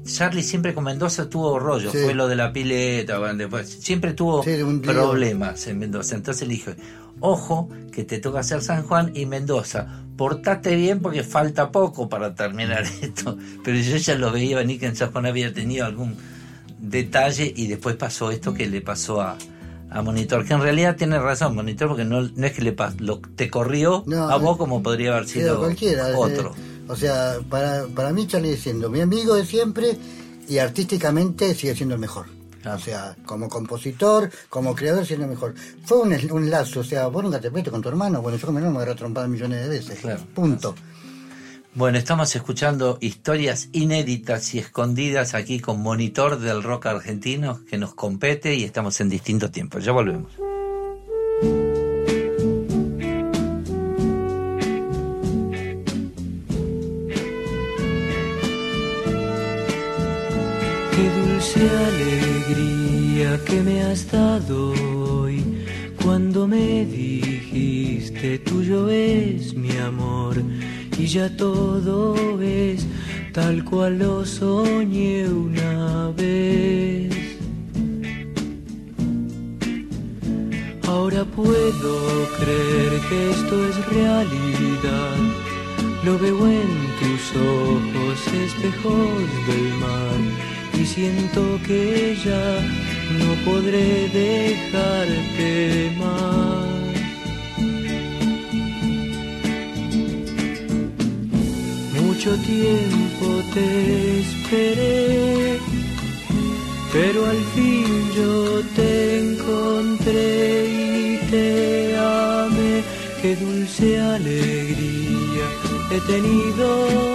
Charlie 0.04 0.44
siempre 0.44 0.72
con 0.72 0.84
Mendoza 0.84 1.28
tuvo 1.28 1.59
rollo, 1.59 1.90
Sí. 1.90 1.98
fue 2.04 2.14
lo 2.14 2.28
de 2.28 2.36
la 2.36 2.52
pileta, 2.52 3.18
después, 3.34 3.68
siempre 3.80 4.12
tuvo 4.12 4.44
Sí, 4.44 4.56
problemas 4.84 5.66
en 5.66 5.80
Mendoza. 5.80 6.14
Entonces 6.14 6.46
le 6.46 6.54
dije, 6.54 6.76
ojo, 7.18 7.68
que 7.90 8.04
te 8.04 8.20
toca 8.20 8.38
hacer 8.38 8.62
San 8.62 8.84
Juan 8.84 9.10
y 9.16 9.26
Mendoza. 9.26 9.88
Portate 10.16 10.76
bien 10.76 11.00
porque 11.00 11.24
falta 11.24 11.72
poco 11.72 12.09
para 12.09 12.36
terminar 12.36 12.84
esto. 13.02 13.36
Pero 13.64 13.76
yo 13.78 13.96
ya 13.96 14.14
lo 14.14 14.30
veía 14.30 14.59
venir 14.59 14.78
que 14.78 14.86
en 14.86 14.94
San 14.94 15.10
Juan 15.10 15.26
había 15.26 15.52
tenido 15.52 15.84
algún 15.84 16.14
detalle 16.78 17.52
y 17.56 17.66
después 17.66 17.96
pasó 17.96 18.30
esto 18.30 18.54
que 18.54 18.68
le 18.68 18.80
pasó 18.80 19.20
a, 19.20 19.36
a 19.90 20.02
Monitor, 20.02 20.44
que 20.46 20.54
en 20.54 20.60
realidad 20.62 20.96
tiene 20.96 21.18
razón 21.18 21.54
Monitor 21.54 21.88
porque 21.88 22.04
no, 22.04 22.22
no 22.22 22.46
es 22.46 22.52
que 22.52 22.62
le 22.62 22.76
pas- 22.76 22.98
lo, 23.00 23.18
te 23.20 23.50
corrió 23.50 24.04
No, 24.06 24.28
a 24.30 24.36
vos 24.36 24.54
eh, 24.56 24.59
como 24.59 24.82
podría 24.82 25.12
haber 25.16 25.28
sido 25.28 25.59
cualquiera. 25.59 26.10
eh, 26.10 26.14
otro. 26.16 26.54
O 26.93 26.97
sea, 26.97 27.39
para, 27.48 27.86
para 27.86 28.12
mí 28.12 28.27
Charlie 28.27 28.55
siendo 28.55 28.90
mi 28.90 29.01
amigo 29.01 29.35
de 29.35 29.47
siempre 29.47 29.97
y 30.47 30.59
artísticamente 30.59 31.55
sigue 31.55 31.74
siendo 31.74 31.94
el 31.94 32.01
mejor. 32.01 32.27
O 32.66 32.78
sea, 32.78 33.16
como 33.24 33.48
compositor, 33.48 34.31
como 34.51 34.74
creador, 34.74 35.06
siendo 35.06 35.24
el 35.24 35.31
mejor. 35.31 35.55
Fue 35.85 35.98
un, 35.98 36.12
un 36.31 36.51
lazo, 36.51 36.81
o 36.81 36.85
sea, 36.85 37.06
vos 37.06 37.24
nunca 37.24 37.40
te 37.40 37.48
peleaste 37.48 37.70
con 37.70 37.81
tu 37.81 37.89
hermano, 37.89 38.20
bueno, 38.20 38.36
yo 38.36 38.44
con 38.44 38.55
mi 38.55 38.59
hermano 38.59 38.78
me 38.78 38.82
agarré 38.82 38.98
trompada 38.98 39.27
millones 39.27 39.62
de 39.62 39.69
veces. 39.70 40.01
Punto. 40.35 40.74
Bueno, 41.74 41.97
estamos 41.97 42.36
escuchando 42.36 42.98
historias 43.01 43.70
inéditas 43.73 44.55
y 44.55 44.59
escondidas 44.59 45.32
aquí 45.32 45.60
con 45.60 45.81
Monitor 45.81 46.39
del 46.39 46.62
rock 46.62 46.86
argentino 46.86 47.64
que 47.64 47.78
nos 47.78 47.94
compete 47.94 48.55
y 48.55 48.64
estamos 48.64 49.01
en 49.01 49.09
distintos 49.09 49.51
tiempos. 49.51 49.82
Ya 49.82 49.93
volvemos. 49.93 50.51
Dulce 61.43 61.69
alegría 61.69 63.40
que 63.44 63.60
me 63.62 63.82
has 63.82 64.10
dado 64.10 64.73
hoy 65.23 65.43
cuando 66.01 66.47
me 66.47 66.85
dijiste 66.85 68.39
tuyo 68.39 68.89
es 68.89 69.52
mi 69.55 69.77
amor 69.78 70.36
y 70.97 71.06
ya 71.06 71.36
todo 71.36 72.40
es 72.40 72.86
tal 73.32 73.64
cual 73.64 73.98
lo 73.98 74.24
soñé 74.24 75.27
una 75.28 76.12
vez. 76.16 77.12
Ahora 80.86 81.24
puedo 81.24 81.93
creer 82.39 82.93
que 83.09 83.31
esto 83.31 83.66
es 83.69 83.86
realidad. 83.86 85.16
Lo 86.05 86.19
veo 86.19 86.47
en 86.47 86.70
tus 87.01 87.23
ojos, 87.36 88.19
espejos 88.28 89.28
del 89.48 89.69
mar, 89.81 90.51
y 90.82 90.86
siento 90.86 91.60
que 91.64 92.16
ya 92.24 92.60
no 93.20 93.30
podré 93.44 94.09
dejarte 94.09 95.92
más. 95.96 96.66
Mucho 102.00 102.30
tiempo 102.52 103.26
te 103.54 104.20
esperé, 104.20 105.60
pero 106.92 107.26
al 107.26 107.42
fin 107.54 107.86
yo 108.16 108.60
te 108.74 109.20
encontré 109.20 110.66
y 110.66 111.30
te 111.30 111.96
amé. 111.96 112.82
Qué 113.20 113.36
dulce 113.36 114.00
alegría 114.00 115.46
he 115.92 116.00
tenido 116.00 116.66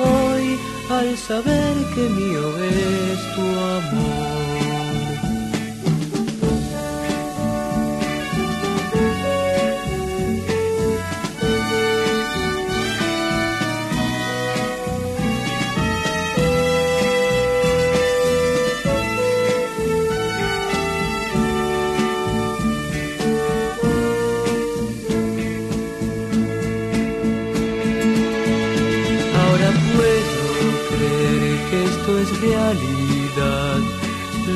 hoy 0.06 0.58
al 0.90 1.18
saber 1.18 1.76
que 1.94 2.10
mío 2.10 2.58
es 2.64 3.36
tu 3.36 3.42
amor. 3.42 4.37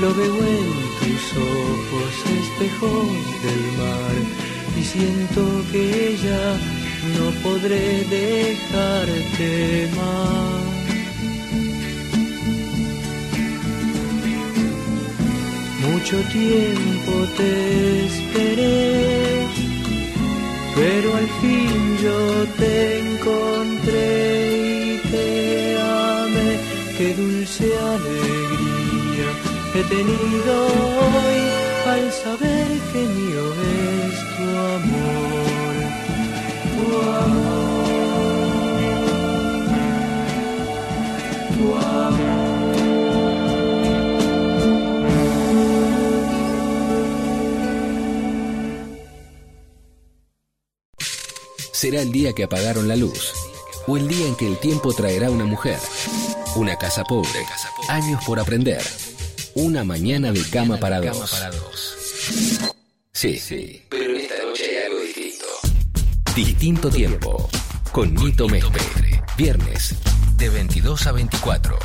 Lo 0.01 0.11
veo 0.15 0.35
en 0.35 0.67
tus 0.99 1.23
ojos, 1.37 2.13
espejos 2.25 3.07
del 3.43 3.63
mar, 3.77 4.15
y 4.75 4.83
siento 4.83 5.41
que 5.71 6.17
ya 6.17 6.57
no 7.17 7.25
podré 7.43 8.03
dejarte 8.05 9.89
más. 9.95 10.81
Mucho 15.87 16.17
tiempo 16.31 17.11
te 17.37 18.05
esperé, 18.05 19.45
pero 20.73 21.15
al 21.15 21.29
fin 21.41 21.97
yo 22.01 22.19
te 22.57 22.73
encontré 22.99 24.95
y 24.95 24.97
te 25.11 25.77
amé. 25.79 26.49
Qué 26.97 27.13
dulce 27.13 27.65
alegría 27.77 28.50
tenido 29.83 30.65
hoy 30.65 31.41
al 31.87 32.11
saber 32.11 32.67
que 32.91 32.99
mío 32.99 33.53
es 33.53 34.37
tu 34.37 34.57
amor. 34.57 35.41
Será 51.81 52.03
el 52.03 52.11
día 52.11 52.33
que 52.33 52.43
apagaron 52.43 52.87
la 52.87 52.95
luz, 52.95 53.33
o 53.87 53.97
el 53.97 54.07
día 54.07 54.27
en 54.27 54.35
que 54.35 54.45
el 54.45 54.59
tiempo 54.59 54.93
traerá 54.93 55.31
una 55.31 55.45
mujer, 55.45 55.79
una 56.55 56.77
casa 56.77 57.03
pobre, 57.03 57.43
años 57.89 58.23
por 58.23 58.39
aprender, 58.39 58.83
una 59.55 59.83
mañana 59.83 60.31
de 60.31 60.43
cama 60.49 60.77
para 60.77 61.01
dos. 61.01 61.97
Sí, 63.11 63.37
sí, 63.37 63.81
pero 63.89 64.15
esta 64.15 64.35
noche 64.43 64.63
hay 64.65 64.85
algo 64.85 64.99
distinto. 65.01 65.45
Distinto 66.35 66.89
tiempo, 66.89 67.49
con 67.91 68.13
Nito 68.15 68.47
Mestre, 68.47 69.21
viernes, 69.37 69.95
de 70.37 70.49
22 70.49 71.07
a 71.07 71.11
24. 71.11 71.77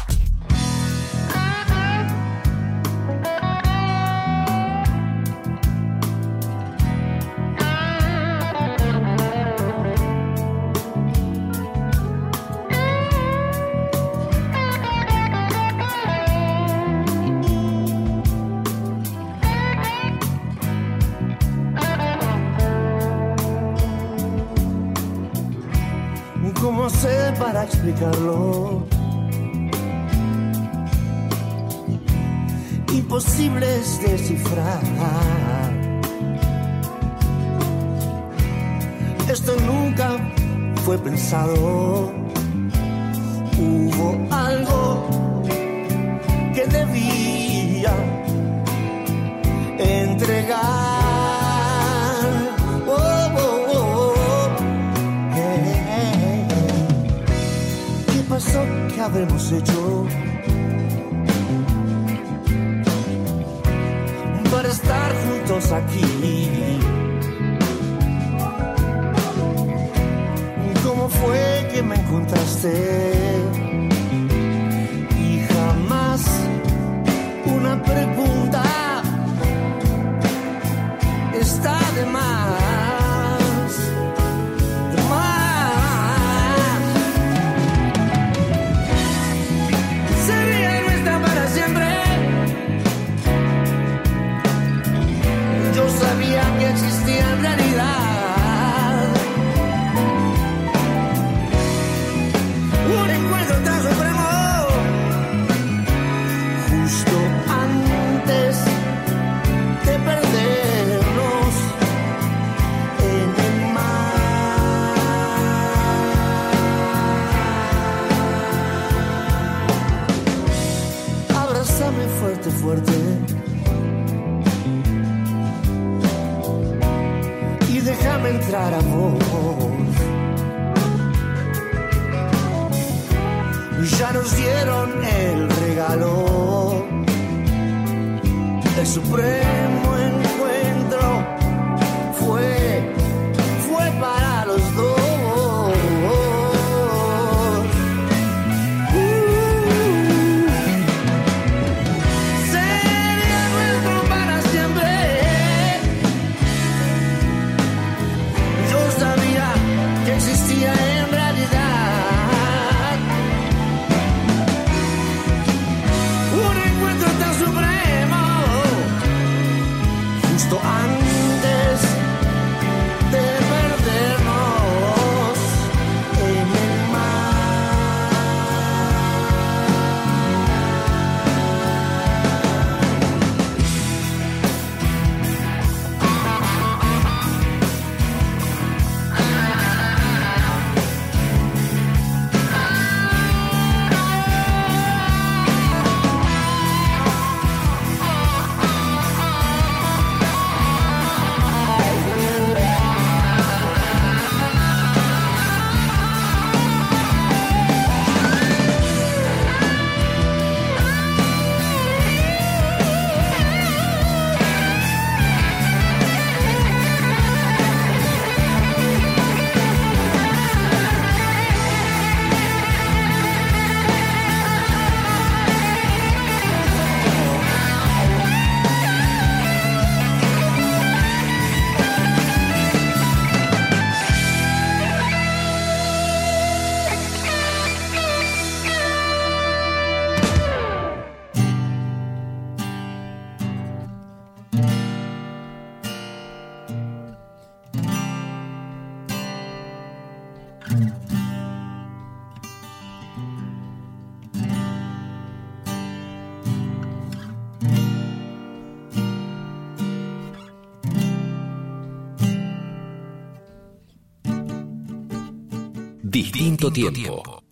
Tiempo. 266.72 267.42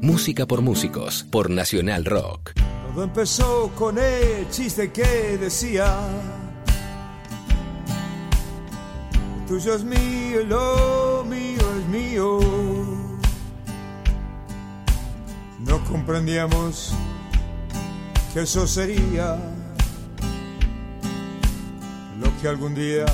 Música 0.00 0.46
por 0.46 0.62
músicos, 0.62 1.24
por 1.30 1.50
Nacional 1.50 2.04
Rock. 2.04 2.52
Todo 2.92 3.04
empezó 3.04 3.70
con 3.76 3.98
el 3.98 4.48
chiste 4.50 4.90
que 4.90 5.38
decía: 5.38 5.96
"Lo 9.40 9.46
Tuyo 9.46 9.74
es 9.74 9.84
mío, 9.84 10.44
lo 10.48 11.24
mío 11.28 11.60
es 11.78 11.86
mío. 11.88 12.40
No 15.60 15.84
comprendíamos 15.84 16.92
que 18.32 18.42
eso 18.42 18.66
sería 18.66 19.36
lo 22.20 22.40
que 22.40 22.48
algún 22.48 22.74
día 22.74 23.06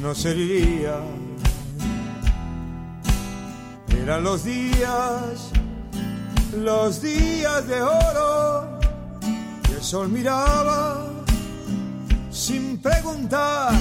nos 0.00 0.24
heriría. 0.24 1.00
Eran 4.10 4.24
los 4.24 4.42
días 4.42 5.52
los 6.56 7.00
días 7.00 7.68
de 7.68 7.80
oro 7.80 8.80
y 9.68 9.72
el 9.72 9.82
sol 9.84 10.08
miraba 10.08 11.06
sin 12.28 12.82
preguntar. 12.82 13.72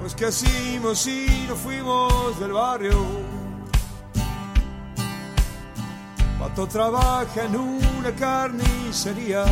Pues 0.00 0.14
qué 0.14 0.28
hicimos 0.28 1.00
si 1.00 1.44
nos 1.46 1.58
fuimos 1.58 2.40
del 2.40 2.52
barrio. 2.52 3.04
Pato 6.38 6.66
trabaja 6.66 7.44
en 7.44 7.56
una 7.56 8.10
carnicería. 8.16 9.44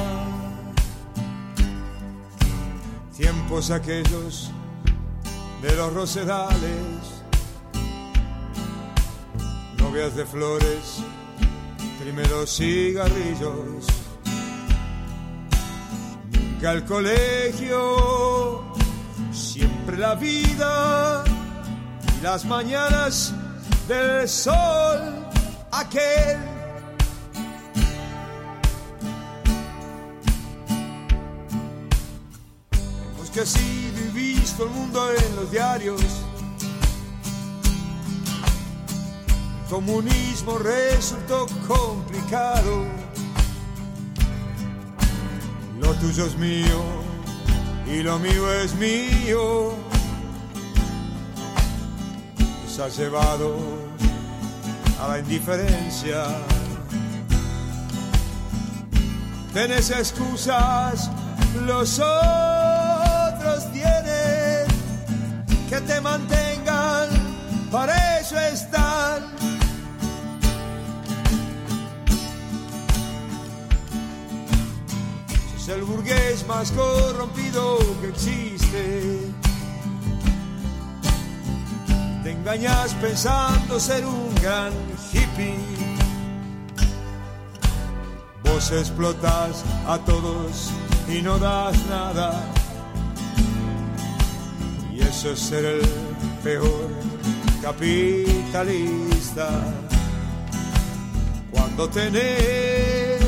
Tiempos 3.22 3.70
aquellos 3.70 4.50
de 5.62 5.76
los 5.76 5.94
rosedales, 5.94 7.22
novias 9.78 10.16
de 10.16 10.26
flores, 10.26 10.98
primeros 12.00 12.56
cigarrillos, 12.56 13.86
nunca 16.32 16.70
al 16.70 16.84
colegio, 16.84 18.64
siempre 19.32 19.98
la 19.98 20.16
vida 20.16 21.22
y 22.18 22.22
las 22.24 22.44
mañanas 22.44 23.32
del 23.86 24.28
sol 24.28 25.28
aquel. 25.70 26.51
Hemos 33.34 33.50
casi 33.50 33.90
visto 34.12 34.64
el 34.64 34.70
mundo 34.70 35.10
en 35.10 35.36
los 35.36 35.50
diarios. 35.50 36.02
El 39.62 39.70
comunismo 39.70 40.58
resultó 40.58 41.46
complicado. 41.66 42.84
Lo 45.80 45.94
tuyo 45.94 46.26
es 46.26 46.36
mío 46.36 46.82
y 47.86 48.02
lo 48.02 48.18
mío 48.18 48.52
es 48.54 48.74
mío. 48.74 49.72
Nos 52.64 52.78
ha 52.80 52.88
llevado 52.88 53.56
a 55.00 55.08
la 55.08 55.18
indiferencia. 55.20 56.24
Tenés 59.54 59.90
excusas, 59.90 61.10
los 61.66 61.98
otros 61.98 62.61
te 65.86 66.00
mantengan, 66.00 67.08
para 67.70 68.18
eso 68.20 68.38
están. 68.38 69.22
Es 75.56 75.68
el 75.68 75.82
burgués 75.82 76.46
más 76.46 76.70
corrompido 76.72 77.78
que 78.00 78.08
existe. 78.08 79.20
Te 82.22 82.30
engañas 82.30 82.94
pensando 82.94 83.78
ser 83.80 84.06
un 84.06 84.34
gran 84.36 84.72
hippie. 85.12 85.56
Vos 88.44 88.70
explotas 88.72 89.64
a 89.86 89.98
todos 89.98 90.70
y 91.08 91.22
no 91.22 91.38
das 91.38 91.76
nada. 91.86 92.61
Es 95.24 95.38
ser 95.38 95.64
el 95.64 95.80
peor 96.42 96.90
capitalista. 97.62 99.48
Cuando 101.52 101.88
tenés, 101.88 103.22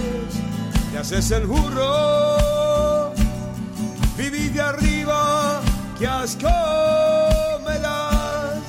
te 0.90 0.98
haces 0.98 1.30
el 1.30 1.46
burro. 1.46 3.12
Viví 4.18 4.48
de 4.48 4.60
arriba, 4.60 5.60
que 5.96 6.08
asco 6.08 6.48
me 7.64 7.78
das. 7.78 8.60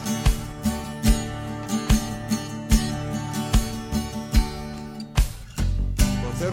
No 6.21 6.29
te 6.39 6.51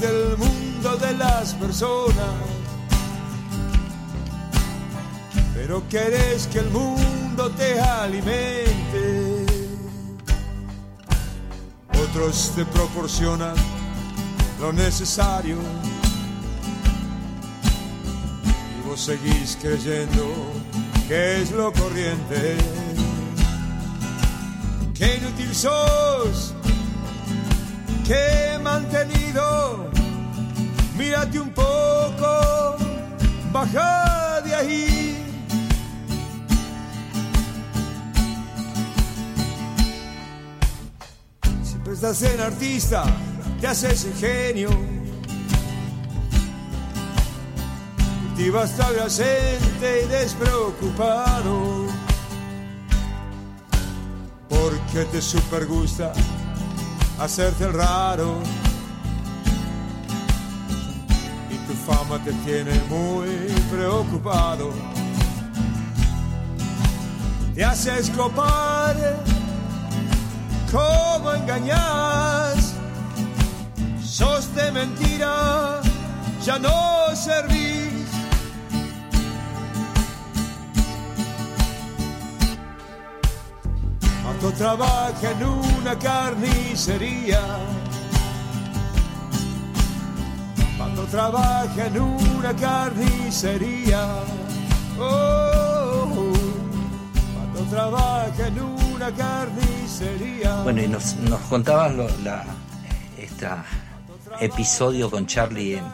del 0.00 0.38
mundo 0.38 0.96
de 0.96 1.12
las 1.18 1.52
personas, 1.52 2.47
pero 5.68 5.86
querés 5.86 6.46
que 6.46 6.60
el 6.60 6.70
mundo 6.70 7.50
te 7.50 7.78
alimente. 7.78 9.44
Otros 12.02 12.52
te 12.56 12.64
proporcionan 12.64 13.54
lo 14.62 14.72
necesario 14.72 15.58
y 18.78 18.88
vos 18.88 18.98
seguís 18.98 19.58
creyendo 19.60 20.24
que 21.06 21.42
es 21.42 21.50
lo 21.50 21.70
corriente. 21.70 22.56
Qué 24.94 25.16
inútil 25.16 25.54
sos, 25.54 26.54
qué 28.06 28.58
mantenido. 28.62 29.90
Mírate 30.96 31.38
un 31.38 31.50
poco, 31.50 32.76
baja 33.52 34.40
de 34.40 34.54
ahí. 34.54 34.97
Estás 42.00 42.22
en 42.22 42.40
artista, 42.40 43.02
te 43.60 43.66
haces 43.66 44.04
el 44.04 44.14
genio. 44.14 44.70
Cultivas 48.22 48.76
tu 48.76 48.82
adyacente 48.84 50.04
y 50.04 50.08
despreocupado. 50.08 51.86
Porque 54.48 55.06
te 55.10 55.20
super 55.20 55.66
gusta 55.66 56.12
hacerte 57.18 57.64
el 57.64 57.72
raro. 57.72 58.42
Y 61.50 61.56
tu 61.66 61.74
fama 61.84 62.22
te 62.22 62.32
tiene 62.44 62.80
muy 62.88 63.28
preocupado. 63.72 64.70
Te 67.56 67.64
haces 67.64 68.08
copar. 68.10 69.37
¿Cómo 70.70 71.32
engañas? 71.32 72.74
sos 74.18 74.52
de 74.54 74.72
mentira, 74.72 75.80
ya 76.44 76.58
no 76.58 77.14
servís. 77.14 78.08
Cuando 84.24 84.52
trabaja 84.52 85.30
en 85.30 85.44
una 85.44 85.96
carnicería, 85.98 87.40
cuando 90.76 91.02
trabaja 91.04 91.86
en 91.86 92.00
una 92.00 92.52
carnicería, 92.56 94.02
oh, 94.98 96.32
cuando 97.34 97.70
trabaja 97.70 98.46
en 98.48 98.60
una 98.60 98.77
carnicería. 99.14 100.62
Bueno, 100.62 100.82
y 100.82 100.88
nos, 100.88 101.16
nos 101.16 101.40
contabas 101.42 101.94
lo- 101.94 102.08
la, 102.24 102.44
esta 103.18 103.64
episodio 104.40 105.10
con 105.10 105.26
Charlie 105.26 105.74
en, 105.78 105.84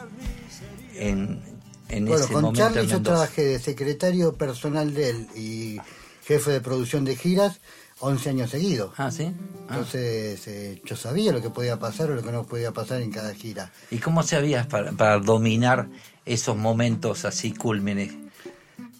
en, 0.95 1.41
en 1.89 2.05
Bueno, 2.05 2.23
ese 2.23 2.33
con 2.33 2.41
momento 2.43 2.63
Charlie 2.63 2.81
en 2.81 2.87
yo 2.89 3.01
trabajé 3.01 3.43
de 3.45 3.59
secretario 3.59 4.33
personal 4.33 4.93
de 4.93 5.09
él 5.09 5.27
y 5.35 5.77
jefe 6.25 6.51
de 6.51 6.61
producción 6.61 7.05
de 7.05 7.15
giras 7.15 7.59
11 7.99 8.29
años 8.29 8.49
seguidos. 8.51 8.93
Ah, 8.97 9.09
sí. 9.09 9.31
Entonces 9.69 10.47
eh, 10.47 10.81
yo 10.85 10.95
sabía 10.95 11.31
lo 11.31 11.41
que 11.41 11.49
podía 11.49 11.79
pasar 11.79 12.11
o 12.11 12.15
lo 12.15 12.21
que 12.21 12.31
no 12.31 12.43
podía 12.43 12.71
pasar 12.71 13.01
en 13.01 13.09
cada 13.11 13.33
gira. 13.33 13.71
¿Y 13.89 13.97
cómo 13.99 14.21
se 14.21 14.35
habías 14.35 14.67
para, 14.67 14.91
para 14.91 15.17
dominar 15.19 15.87
esos 16.25 16.57
momentos 16.57 17.23
así 17.25 17.51
cúlmenes? 17.53 18.13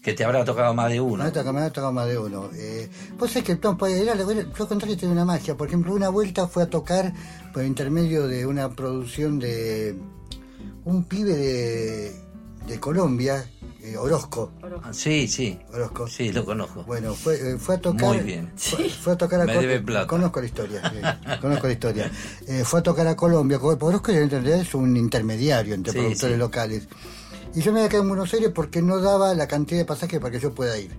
Que 0.06 0.14
te 0.14 0.24
habrá 0.24 0.46
tocado 0.46 0.72
más 0.76 0.90
de 0.92 1.02
uno. 1.02 1.24
Me 1.24 1.30
ha 1.30 1.34
tocado, 1.34 1.52
me 1.54 1.62
ha 1.62 1.70
tocado 1.72 1.92
más 1.92 2.08
de 2.08 2.16
uno. 2.20 2.50
Eh, 2.54 2.88
vos 3.18 3.32
sabés 3.32 3.44
que 3.44 3.56
no, 3.56 3.76
pues, 3.76 3.94
era, 4.00 4.14
era- 4.14 4.46
yo 4.56 4.68
conté 4.68 4.86
que 4.86 4.96
tiene 4.96 5.12
una 5.14 5.26
magia. 5.26 5.58
Por 5.58 5.68
ejemplo, 5.68 5.94
una 5.96 6.10
vuelta 6.10 6.48
fue 6.48 6.62
a 6.62 6.68
tocar 6.70 7.12
por 7.52 7.64
intermedio 7.64 8.28
de 8.28 8.46
una 8.46 8.70
producción 8.70 9.40
de 9.40 9.98
un 10.84 11.06
pibe 11.06 11.34
de, 11.36 12.12
de 12.68 12.80
Colombia, 12.80 13.50
eh, 13.82 13.98
Orozco. 13.98 14.52
Ah, 14.84 14.94
Sí, 14.94 15.28
sí. 15.28 15.58
Orozco. 15.74 16.08
Sí, 16.08 16.32
lo 16.32 16.46
conozco. 16.46 16.84
Bueno, 16.84 17.16
fue, 17.16 17.54
eh, 17.54 17.58
fue 17.58 17.74
a 17.76 17.82
tocar. 17.82 18.10
Muy 18.16 18.20
bien. 18.20 18.52
Fue, 18.56 18.88
fue 18.90 19.14
a 19.14 19.18
tocar 19.18 19.42
a 19.42 19.46
Me 19.46 19.54
Col- 19.56 19.62
debe 19.64 19.80
plata. 19.82 20.06
Conozco 20.06 20.40
la 20.40 20.46
historia. 20.46 20.82
sí, 20.94 21.40
conozco 21.42 21.66
la 21.66 21.74
historia. 21.74 22.12
Eh, 22.48 22.64
fue 22.64 22.80
a 22.82 22.84
tocar 22.84 23.08
a 23.08 23.16
Colombia. 23.16 23.58
porque 23.60 23.84
Orozco 23.86 24.12
en 24.12 24.30
realidad 24.30 24.60
es 24.60 24.76
un 24.76 24.96
intermediario 24.98 25.74
entre 25.74 25.94
Sí, 25.94 25.98
productores 26.00 26.36
sí. 26.36 26.40
locales. 26.40 26.88
Y 27.56 27.62
yo 27.62 27.72
me 27.72 27.80
había 27.80 27.90
quedado 27.90 28.04
en 28.04 28.10
Buenos 28.10 28.34
Aires 28.34 28.52
porque 28.54 28.82
no 28.82 29.00
daba 29.00 29.34
la 29.34 29.48
cantidad 29.48 29.80
de 29.80 29.86
pasajes 29.86 30.20
para 30.20 30.32
que 30.32 30.40
yo 30.40 30.54
pueda 30.54 30.78
ir. 30.78 30.92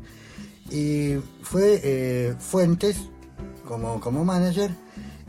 Y 0.71 1.17
fue 1.43 1.81
eh, 1.85 2.35
Fuentes 2.39 2.97
como, 3.69 4.01
como 4.01 4.25
manager. 4.25 4.71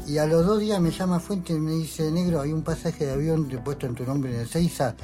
Y 0.07 0.19
a 0.19 0.25
los 0.25 0.45
dos 0.45 0.61
días 0.61 0.79
me 0.79 0.89
llama 0.89 1.19
Fuentes 1.19 1.55
y 1.55 1.59
me 1.59 1.71
dice, 1.73 2.09
negro, 2.11 2.39
hay 2.39 2.53
un 2.53 2.63
pasaje 2.63 3.05
de 3.05 3.11
avión 3.11 3.45
puesto 3.63 3.85
en 3.85 3.95
tu 3.95 4.05
nombre 4.05 4.33
en 4.33 4.39
el 4.39 4.47
Seiza 4.47 4.95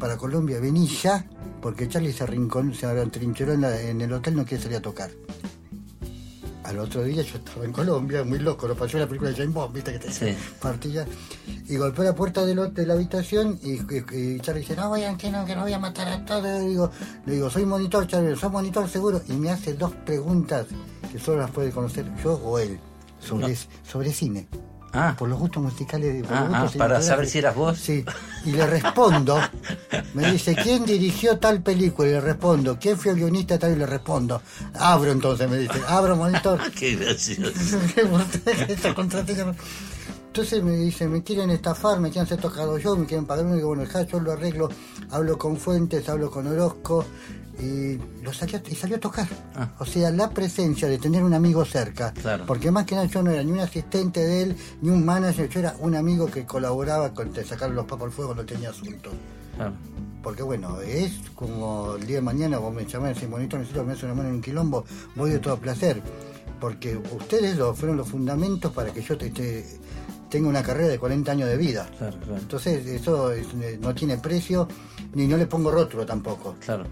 para 0.00 0.16
Colombia, 0.16 0.60
vení 0.60 0.86
ya, 0.86 1.24
porque 1.60 1.88
Charlie 1.88 2.12
se, 2.12 2.24
rincón, 2.26 2.74
se 2.74 2.86
atrincheró 2.86 3.52
en, 3.52 3.64
en 3.64 4.00
el 4.00 4.12
hotel, 4.12 4.36
no 4.36 4.44
quiere 4.44 4.62
salir 4.62 4.78
a 4.78 4.82
tocar. 4.82 5.10
Al 6.68 6.78
otro 6.80 7.02
día 7.02 7.22
yo 7.22 7.38
estaba 7.38 7.64
en 7.64 7.72
Colombia, 7.72 8.22
muy 8.24 8.38
loco, 8.40 8.68
lo 8.68 8.76
pasó 8.76 8.98
en 8.98 9.04
la 9.04 9.06
película 9.06 9.30
de 9.30 9.36
James 9.36 9.54
Bond, 9.54 9.72
viste 9.74 9.90
que 9.92 9.98
te 10.00 10.12
Sí. 10.12 10.36
partilla. 10.60 11.06
Y 11.66 11.76
golpeó 11.78 12.04
la 12.04 12.14
puerta 12.14 12.44
del 12.44 12.74
de 12.74 12.84
la 12.86 12.92
habitación 12.92 13.58
y, 13.62 13.72
y, 13.72 14.04
y 14.36 14.40
Charlie 14.40 14.60
dice, 14.60 14.76
no 14.76 14.90
vayan, 14.90 15.16
que 15.16 15.30
no, 15.30 15.46
que 15.46 15.56
no 15.56 15.62
voy 15.62 15.72
a 15.72 15.78
matar 15.78 16.08
a 16.08 16.22
todos. 16.26 16.42
Le 16.42 16.60
digo, 16.60 16.90
le 17.24 17.32
digo, 17.36 17.48
soy 17.48 17.64
monitor, 17.64 18.06
Charlie, 18.06 18.36
soy 18.36 18.50
monitor 18.50 18.86
seguro. 18.86 19.22
Y 19.28 19.32
me 19.32 19.50
hace 19.50 19.72
dos 19.72 19.92
preguntas 20.04 20.66
que 21.10 21.18
solo 21.18 21.38
las 21.38 21.50
puede 21.52 21.70
conocer 21.70 22.04
yo 22.22 22.34
o 22.34 22.58
él, 22.58 22.78
sobre, 23.18 23.56
sobre 23.90 24.12
cine. 24.12 24.46
Ah. 24.92 25.14
Por 25.18 25.28
los 25.28 25.38
gustos 25.38 25.62
musicales. 25.62 26.26
Por 26.26 26.36
Ah, 26.36 26.44
los 26.44 26.54
ah, 26.54 26.62
gustos 26.62 26.78
para 26.78 27.02
saber 27.02 27.26
si 27.26 27.38
eras 27.38 27.54
vos. 27.54 27.78
Sí. 27.78 28.04
Y 28.44 28.52
le 28.52 28.66
respondo, 28.66 29.38
me 30.14 30.32
dice, 30.32 30.54
¿quién 30.54 30.84
dirigió 30.84 31.38
tal 31.38 31.62
película? 31.62 32.08
Y 32.08 32.12
le 32.12 32.20
respondo, 32.20 32.78
¿quién 32.80 32.96
fue 32.96 33.12
el 33.12 33.18
guionista 33.18 33.58
tal? 33.58 33.72
Y 33.72 33.76
le 33.76 33.86
respondo, 33.86 34.40
abro 34.74 35.12
entonces, 35.12 35.48
me 35.50 35.58
dice, 35.58 35.80
abro 35.86 36.16
monitor. 36.16 36.58
Qué 36.78 36.96
gracioso. 36.96 37.52
Entonces 40.28 40.62
me 40.62 40.76
dice, 40.76 41.08
me 41.08 41.24
quieren 41.24 41.50
estafar, 41.50 41.98
me 41.98 42.10
quieren 42.10 42.26
hacer 42.26 42.40
tocado 42.40 42.78
yo, 42.78 42.94
me 42.94 43.06
quieren 43.06 43.26
pagar 43.26 43.44
uno, 43.44 43.54
y 43.54 43.56
digo, 43.56 43.68
bueno, 43.68 43.82
dejá, 43.82 44.02
yo 44.02 44.20
lo 44.20 44.30
arreglo, 44.30 44.68
hablo 45.10 45.36
con 45.36 45.56
Fuentes, 45.56 46.08
hablo 46.08 46.30
con 46.30 46.46
Orozco, 46.46 47.04
y 47.60 47.98
lo 48.22 48.30
a- 48.30 48.70
y 48.70 48.74
salió 48.74 48.96
a 48.96 49.00
tocar. 49.00 49.26
Ah. 49.54 49.70
O 49.78 49.84
sea, 49.84 50.10
la 50.10 50.30
presencia 50.30 50.88
de 50.88 50.98
tener 50.98 51.24
un 51.24 51.34
amigo 51.34 51.64
cerca. 51.64 52.12
Claro. 52.12 52.44
Porque 52.46 52.70
más 52.70 52.84
que 52.86 52.94
nada 52.94 53.06
yo 53.06 53.22
no 53.22 53.30
era 53.30 53.42
ni 53.42 53.52
un 53.52 53.60
asistente 53.60 54.20
de 54.20 54.42
él, 54.42 54.56
ni 54.82 54.90
un 54.90 55.04
manager, 55.04 55.48
yo 55.48 55.60
era 55.60 55.74
un 55.80 55.94
amigo 55.96 56.26
que 56.26 56.44
colaboraba 56.46 57.12
con 57.12 57.32
te 57.32 57.44
sacar 57.44 57.70
los 57.70 57.84
papas 57.86 58.06
al 58.06 58.12
fuego 58.12 58.34
cuando 58.34 58.46
tenía 58.52 58.70
asuntos. 58.70 59.12
Claro. 59.56 59.72
Porque 60.22 60.42
bueno, 60.42 60.80
es 60.80 61.12
como 61.34 61.94
el 61.96 62.06
día 62.06 62.16
de 62.16 62.22
mañana 62.22 62.58
vos 62.58 62.74
me 62.74 62.84
llamás 62.84 63.12
y 63.12 63.14
decís, 63.14 63.30
bonito, 63.30 63.56
necesito 63.56 63.80
que 63.84 63.92
me 63.92 63.94
una 64.04 64.14
mano 64.14 64.28
en 64.28 64.34
un 64.36 64.40
quilombo, 64.42 64.84
voy 65.16 65.30
de 65.30 65.38
todo 65.38 65.56
placer. 65.58 66.02
Porque 66.60 66.96
ustedes 66.96 67.56
lo, 67.56 67.72
fueron 67.74 67.96
los 67.96 68.08
fundamentos 68.08 68.72
para 68.72 68.92
que 68.92 69.00
yo 69.00 69.16
te, 69.16 69.30
te- 69.30 69.64
tenga 70.28 70.48
una 70.48 70.62
carrera 70.62 70.88
de 70.88 70.98
40 70.98 71.32
años 71.32 71.48
de 71.48 71.56
vida. 71.56 71.88
Claro, 71.98 72.18
claro. 72.18 72.36
Entonces 72.36 72.84
eso 72.86 73.30
es- 73.32 73.46
no 73.80 73.94
tiene 73.94 74.18
precio, 74.18 74.66
ni 75.14 75.26
no 75.28 75.36
le 75.36 75.46
pongo 75.46 75.70
rótulo 75.70 76.04
tampoco. 76.04 76.56
Claro. 76.60 76.84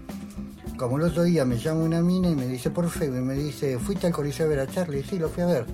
Como 0.77 0.97
el 0.97 1.03
otro 1.03 1.23
día 1.23 1.43
me 1.45 1.57
llama 1.57 1.81
una 1.81 2.01
mina 2.01 2.29
y 2.29 2.35
me 2.35 2.47
dice 2.47 2.69
por 2.69 2.89
Facebook, 2.89 3.17
y 3.17 3.21
me 3.21 3.33
dice, 3.33 3.77
¿fuiste 3.79 4.07
al 4.07 4.13
Coliseo 4.13 4.45
a 4.45 4.49
ver 4.49 4.59
a 4.59 4.67
Charlie? 4.67 5.03
Sí, 5.03 5.17
lo 5.17 5.27
fui 5.29 5.43
a 5.43 5.47
ver. 5.47 5.65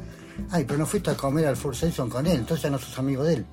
Ay, 0.50 0.64
pero 0.66 0.80
no 0.80 0.86
fuiste 0.86 1.12
a 1.12 1.16
comer 1.16 1.46
al 1.46 1.56
Four 1.58 1.76
Seasons 1.76 2.12
con 2.12 2.26
él, 2.26 2.38
entonces 2.38 2.64
ya 2.64 2.70
no 2.70 2.80
sos 2.80 2.98
amigo 2.98 3.24
de 3.24 3.34
él. 3.36 3.46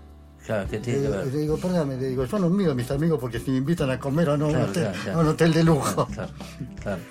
Claro, 0.47 0.67
¿qué 0.71 0.77
Le, 0.79 0.83
tiene 0.83 0.99
que 1.01 1.07
digo- 1.07 1.17
ver? 1.19 1.27
le 1.27 1.39
digo, 1.39 1.57
perdóname, 1.59 1.97
le 1.99 2.09
digo, 2.09 2.25
yo 2.25 2.39
no 2.39 2.49
mido 2.49 2.73
a 2.73 2.75
mis 2.75 2.91
amigos 2.91 3.19
porque 3.21 3.39
si 3.41 3.51
me 3.51 3.59
invitan 3.59 3.91
a 3.91 3.99
comer 4.01 4.31
o 4.31 4.37
no, 4.39 4.49
un 4.49 4.57
hotel, 4.57 4.73
claro, 4.85 4.99
claro. 5.05 5.19
a 5.19 5.23
un 5.23 5.29
hotel 5.29 5.53
de 5.53 5.65
lujo. 5.65 6.07
Claro, 6.07 6.33
claro. 6.81 7.03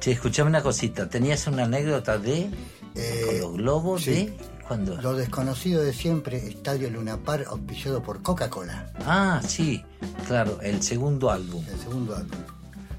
Che, 0.00 0.12
escuchame 0.12 0.50
una 0.50 0.62
cosita. 0.62 1.08
¿Tenías 1.08 1.46
una 1.46 1.64
anécdota 1.64 2.18
de 2.18 2.50
con 2.94 3.38
los 3.40 3.52
globos 3.56 4.06
Eh, 4.08 4.14
sí. 4.14 4.26
de 4.26 4.36
cuándo? 4.66 5.00
Lo 5.00 5.14
desconocido 5.14 5.82
de 5.82 5.92
siempre, 5.92 6.38
Estadio 6.48 6.90
Luna 6.90 7.18
Par, 7.18 7.44
auspiciado 7.46 8.02
por 8.02 8.22
Coca-Cola, 8.22 8.90
Ah, 9.06 9.40
sí, 9.46 9.84
claro, 10.26 10.58
el 10.60 10.82
segundo 10.82 11.30
álbum. 11.30 11.64
el 11.72 11.78
segundo 11.78 12.16
álbum. 12.16 12.38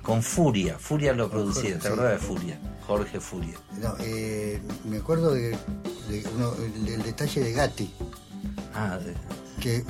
Con 0.07 0.23
Furia. 0.23 0.77
Furia 0.79 1.11
lo 1.11 1.29
producía, 1.29 1.75
¿te 1.75 1.81
sí. 1.81 1.87
acordás 1.87 2.11
de 2.13 2.17
Furia? 2.25 2.57
Jorge 2.87 3.19
Furia. 3.19 3.57
No, 3.81 3.93
eh, 3.99 4.61
me 4.85 4.97
acuerdo 4.99 5.33
de, 5.33 5.49
de 6.09 6.23
uno- 6.33 6.53
el, 6.63 6.87
el 6.87 7.03
detalle 7.03 7.41
de 7.43 7.51
Gatti, 7.51 7.91
Ah, 8.73 8.97
de- 8.97 9.13
que 9.61 9.83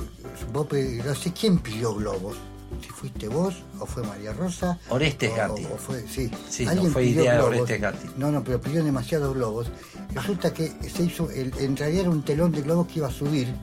vos 0.52 0.66
no 1.06 1.14
sé 1.14 1.32
quién 1.32 1.58
pidió 1.58 1.94
globos. 1.94 2.36
Si 2.82 2.88
fuiste 2.90 3.28
vos 3.28 3.54
o 3.78 3.86
fue 3.86 4.02
María 4.02 4.32
Rosa. 4.32 4.76
Orestes 4.90 5.30
o- 5.30 5.36
Gatti. 5.36 5.64
O, 5.72 5.76
fue, 5.78 6.04
sí. 6.08 6.28
Sí, 6.50 6.64
no 6.64 6.72
Alguien 6.72 6.92
fue 6.92 7.02
pidió 7.04 7.22
idea 7.22 7.34
de. 7.34 7.40
Orestes 7.40 7.80
Gatti. 7.80 8.08
No, 8.16 8.32
no, 8.32 8.42
pero 8.42 8.60
pidió 8.60 8.82
demasiados 8.82 9.32
globos. 9.36 9.68
Resulta 10.14 10.52
que 10.52 10.68
se 10.90 11.04
hizo, 11.04 11.30
el, 11.30 11.52
en 11.60 11.76
realidad 11.76 12.00
era 12.02 12.10
un 12.10 12.24
telón 12.24 12.50
de 12.50 12.62
globos 12.62 12.88
que 12.88 12.98
iba 12.98 13.06
a 13.06 13.12
subir. 13.12 13.54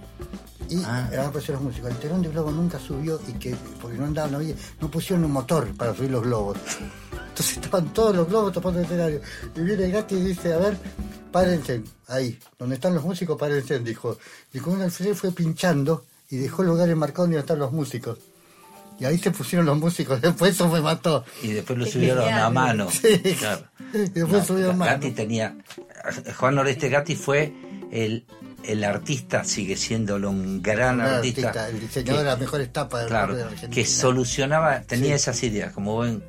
Y 0.69 0.81
Ah. 0.83 1.07
van 1.11 1.19
a 1.19 1.27
aparecer 1.27 1.55
los 1.55 1.63
músicos. 1.63 1.91
El 1.91 1.97
telón 1.97 2.21
de 2.21 2.29
globos 2.29 2.53
nunca 2.53 2.79
subió 2.79 3.19
y 3.27 3.33
que, 3.33 3.55
porque 3.81 3.97
no 3.97 4.05
andaba, 4.05 4.27
no 4.29 4.37
había, 4.37 4.55
no 4.81 4.89
pusieron 4.89 5.23
un 5.25 5.31
motor 5.31 5.67
para 5.75 5.93
subir 5.95 6.11
los 6.11 6.23
globos. 6.23 6.57
Entonces 7.11 7.57
estaban 7.57 7.93
todos 7.93 8.15
los 8.15 8.27
globos 8.27 8.53
tapando 8.53 8.79
el 8.79 8.85
escenario. 8.85 9.21
Y 9.55 9.61
viene 9.61 9.89
Gatti 9.89 10.15
y 10.15 10.21
dice, 10.21 10.53
a 10.53 10.57
ver, 10.57 10.77
párense, 11.31 11.83
ahí, 12.07 12.39
donde 12.57 12.75
están 12.75 12.95
los 12.95 13.03
músicos, 13.03 13.37
párense, 13.37 13.79
dijo. 13.79 14.17
Y 14.53 14.59
con 14.59 14.73
un 14.73 14.81
alfiler 14.81 15.15
fue 15.15 15.31
pinchando 15.31 16.05
y 16.29 16.37
dejó 16.37 16.61
el 16.63 16.69
lugar 16.69 16.89
enmarcado 16.89 17.23
donde 17.23 17.35
iban 17.35 17.41
a 17.41 17.45
estar 17.45 17.57
los 17.57 17.71
músicos. 17.71 18.17
Y 18.97 19.03
ahí 19.03 19.17
se 19.17 19.29
pusieron 19.31 19.65
los 19.65 19.77
músicos, 19.77 20.21
después 20.21 20.53
eso 20.55 20.69
me 20.69 20.79
mató. 20.81 21.25
Y 21.43 21.49
después 21.51 21.77
lo 21.77 21.85
subieron 21.85 22.23
genial. 22.23 22.43
a 22.43 22.49
mano. 22.49 22.89
Sí. 22.89 23.19
Claro. 23.37 23.63
Y 23.93 23.97
después 24.09 24.45
subieron 24.45 24.77
más. 24.77 24.89
Gatti 24.89 25.11
tenía. 25.11 25.55
Juan 26.37 26.57
Oreste 26.57 26.89
Gatti 26.89 27.15
fue 27.15 27.53
el, 27.91 28.25
el 28.67 28.83
artista, 28.83 29.43
sigue 29.43 29.75
siéndolo 29.77 30.29
un 30.29 30.61
gran 30.61 30.95
Un 30.95 31.01
artista. 31.01 31.47
artista, 31.49 31.69
el 31.69 31.79
diseñador 31.79 32.19
de 32.23 32.25
las 32.29 32.39
mejores 32.39 32.73
tapas 32.73 33.01
del 33.01 33.09
Claro, 33.09 33.33
de 33.35 33.39
la 33.41 33.45
Argentina. 33.47 33.73
que 33.73 33.85
solucionaba, 33.85 34.81
tenía 34.81 35.09
Sí. 35.09 35.13
esas 35.13 35.43
ideas, 35.43 35.71
como 35.73 35.99
ven. 35.99 36.23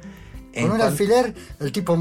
en 0.53 0.69
Con 0.69 0.77
un 0.77 0.81
alfiler, 0.81 1.35
el 1.61 1.71
tipo 1.73 1.95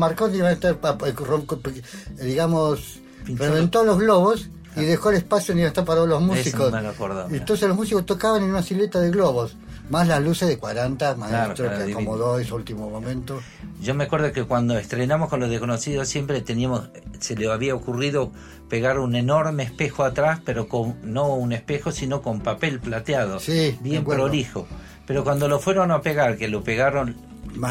eh, 2.19 2.25
digamos, 2.25 2.99
Pinchó 3.25 3.43
reventó 3.43 3.83
los 3.83 3.97
globos 3.97 4.49
y 4.77 4.81
dejó 4.85 5.09
el 5.09 5.17
espacio 5.17 5.51
donde 5.53 5.61
iba 5.63 5.67
a 5.67 5.71
estar 5.71 5.83
parados 5.85 6.07
los 6.07 6.21
Eso 6.21 6.27
músicos. 6.33 6.71
no 6.71 6.77
me 6.77 6.83
lo 6.83 6.89
acordaba. 6.89 7.29
Entonces 7.35 7.67
los 7.67 7.75
músicos 7.77 8.05
tocaban 8.05 8.43
en 8.43 8.49
una 8.49 8.61
silueta 8.63 8.99
de 9.01 9.09
globos, 9.11 9.57
más 9.89 10.07
las 10.07 10.23
luces 10.23 10.47
de 10.47 10.57
40, 10.57 11.15
maestro 11.15 11.65
claro, 11.65 11.77
que 11.77 11.83
divino. 11.85 11.99
acomodó 11.99 12.39
ese 12.39 12.53
último 12.53 12.89
momento. 12.89 13.41
Yo 13.81 13.93
me 13.93 14.05
acuerdo 14.05 14.31
que 14.31 14.43
cuando 14.43 14.77
estrenamos 14.77 15.29
con 15.29 15.39
los 15.39 15.49
desconocidos 15.49 16.07
siempre 16.07 16.41
teníamos, 16.41 16.89
se 17.19 17.35
le 17.35 17.51
había 17.51 17.75
ocurrido 17.75 18.31
pegar 18.69 18.99
un 18.99 19.15
enorme 19.15 19.63
espejo 19.63 20.03
atrás, 20.03 20.39
pero 20.43 20.67
con 20.67 20.95
no 21.03 21.35
un 21.35 21.53
espejo, 21.53 21.91
sino 21.91 22.21
con 22.21 22.41
papel 22.41 22.79
plateado, 22.79 23.39
Sí, 23.39 23.77
bien 23.81 24.03
prolijo. 24.03 24.67
Pero 25.05 25.23
cuando 25.23 25.47
lo 25.47 25.59
fueron 25.59 25.91
a 25.91 26.01
pegar, 26.01 26.37
que 26.37 26.47
lo 26.47 26.63
pegaron 26.63 27.15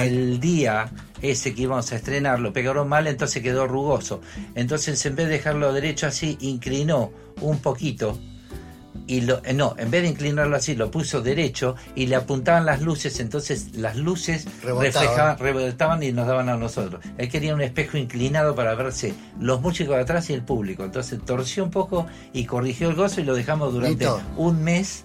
el 0.01 0.39
día 0.41 0.91
ese 1.21 1.55
que 1.55 1.63
íbamos 1.63 1.91
a 1.93 1.97
estrenar, 1.97 2.39
lo 2.39 2.53
pegaron 2.53 2.89
mal, 2.89 3.07
entonces 3.07 3.43
quedó 3.43 3.67
rugoso. 3.67 4.21
Entonces 4.55 5.05
en 5.07 5.17
vez 5.17 5.27
de 5.27 5.33
dejarlo 5.33 5.73
derecho 5.73 6.07
así, 6.07 6.37
inclinó 6.41 7.13
un 7.41 7.59
poquito 7.59 8.19
y 9.07 9.21
lo, 9.21 9.43
eh, 9.45 9.53
no, 9.53 9.75
en 9.79 9.91
vez 9.91 10.03
de 10.03 10.09
inclinarlo 10.09 10.57
así, 10.57 10.75
lo 10.75 10.91
puso 10.91 11.21
derecho 11.21 11.77
y 11.95 12.07
le 12.07 12.17
apuntaban 12.17 12.65
las 12.65 12.81
luces, 12.81 13.21
entonces 13.21 13.77
las 13.77 13.97
luces 13.97 14.47
Rebotaban. 14.63 14.83
reflejaban, 14.83 15.39
rebotaban 15.39 16.03
y 16.03 16.13
nos 16.13 16.27
daban 16.27 16.49
a 16.49 16.57
nosotros. 16.57 17.05
Él 17.19 17.29
quería 17.29 17.55
un 17.55 17.61
espejo 17.61 17.99
inclinado 17.99 18.55
para 18.55 18.75
verse 18.75 19.15
los 19.39 19.61
músicos 19.61 19.97
de 19.97 20.03
atrás 20.03 20.31
y 20.31 20.33
el 20.33 20.43
público. 20.43 20.85
Entonces 20.85 21.21
torció 21.25 21.65
un 21.65 21.71
poco 21.71 22.07
y 22.33 22.47
corrigió 22.47 22.89
el 22.89 22.95
gozo 22.95 23.21
y 23.21 23.25
lo 23.25 23.35
dejamos 23.35 23.73
durante 23.73 24.07
un 24.37 24.63
mes 24.63 25.05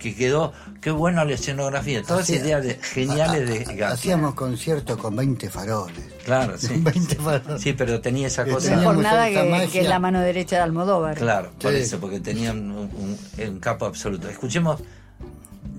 que 0.00 0.16
quedó, 0.16 0.52
qué 0.80 0.90
bueno 0.90 1.24
la 1.24 1.34
escenografía, 1.34 2.02
todas 2.02 2.24
Hacía- 2.24 2.36
ideas 2.40 2.64
de- 2.64 2.74
geniales 2.74 3.48
de 3.48 3.58
Gatti. 3.64 3.82
Hacíamos 3.82 4.34
conciertos 4.34 4.96
con 4.96 5.14
20 5.14 5.48
faroles. 5.48 6.04
Claro, 6.24 6.54
sí. 6.58 6.74
20 6.76 7.14
faroles. 7.16 7.62
Sí, 7.62 7.72
pero 7.74 8.00
tenía 8.00 8.26
esa 8.26 8.44
Que 8.44 8.50
cosa. 8.50 8.74
No 8.74 8.82
por 8.82 8.96
nada 8.98 9.28
que, 9.28 9.68
que 9.70 9.80
es 9.82 9.88
la 9.88 10.00
mano 10.00 10.20
derecha 10.20 10.56
de 10.56 10.62
Almodóvar. 10.62 11.16
Claro, 11.16 11.52
por 11.60 11.70
Sí. 11.72 11.78
eso, 11.78 12.00
porque 12.00 12.18
tenían 12.18 12.58
un, 12.72 12.90
un- 12.92 13.18
un 13.48 13.60
capo 13.60 13.86
absoluto. 13.86 14.28
Escuchemos 14.28 14.80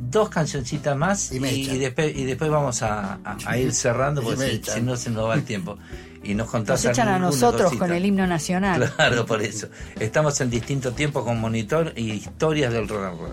dos 0.09 0.29
cancioncitas 0.29 0.95
más 0.95 1.31
y, 1.31 1.37
echan. 1.37 1.75
y 1.75 1.79
después, 1.79 2.15
y 2.15 2.25
después 2.25 2.49
vamos 2.51 2.81
a, 2.83 3.19
a- 3.23 3.37
a 3.45 3.57
ir 3.57 3.73
cerrando 3.73 4.21
Y 4.21 4.25
porque 4.25 4.61
si, 4.63 4.71
si 4.71 4.81
no 4.81 4.95
se 4.95 5.09
nos 5.09 5.27
va 5.29 5.33
el 5.35 5.43
tiempo. 5.43 5.77
Y 6.23 6.35
nos 6.35 6.49
contás 6.51 6.83
Nos 6.85 6.93
echan 6.93 7.07
a 7.07 7.17
nosotros 7.17 7.63
cosita. 7.63 7.85
con 7.87 7.95
el 7.95 8.05
himno 8.05 8.27
nacional. 8.27 8.93
Claro, 8.95 9.25
por 9.25 9.41
eso. 9.41 9.67
Estamos 9.99 10.39
en 10.41 10.51
distintos 10.51 10.95
tiempos 10.95 11.23
con 11.25 11.39
monitor 11.39 11.93
y 11.95 12.11
historias 12.11 12.71
del 12.71 12.87
rock 12.87 13.03
and 13.05 13.19
roll. 13.19 13.31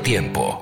Tiempo. 0.00 0.59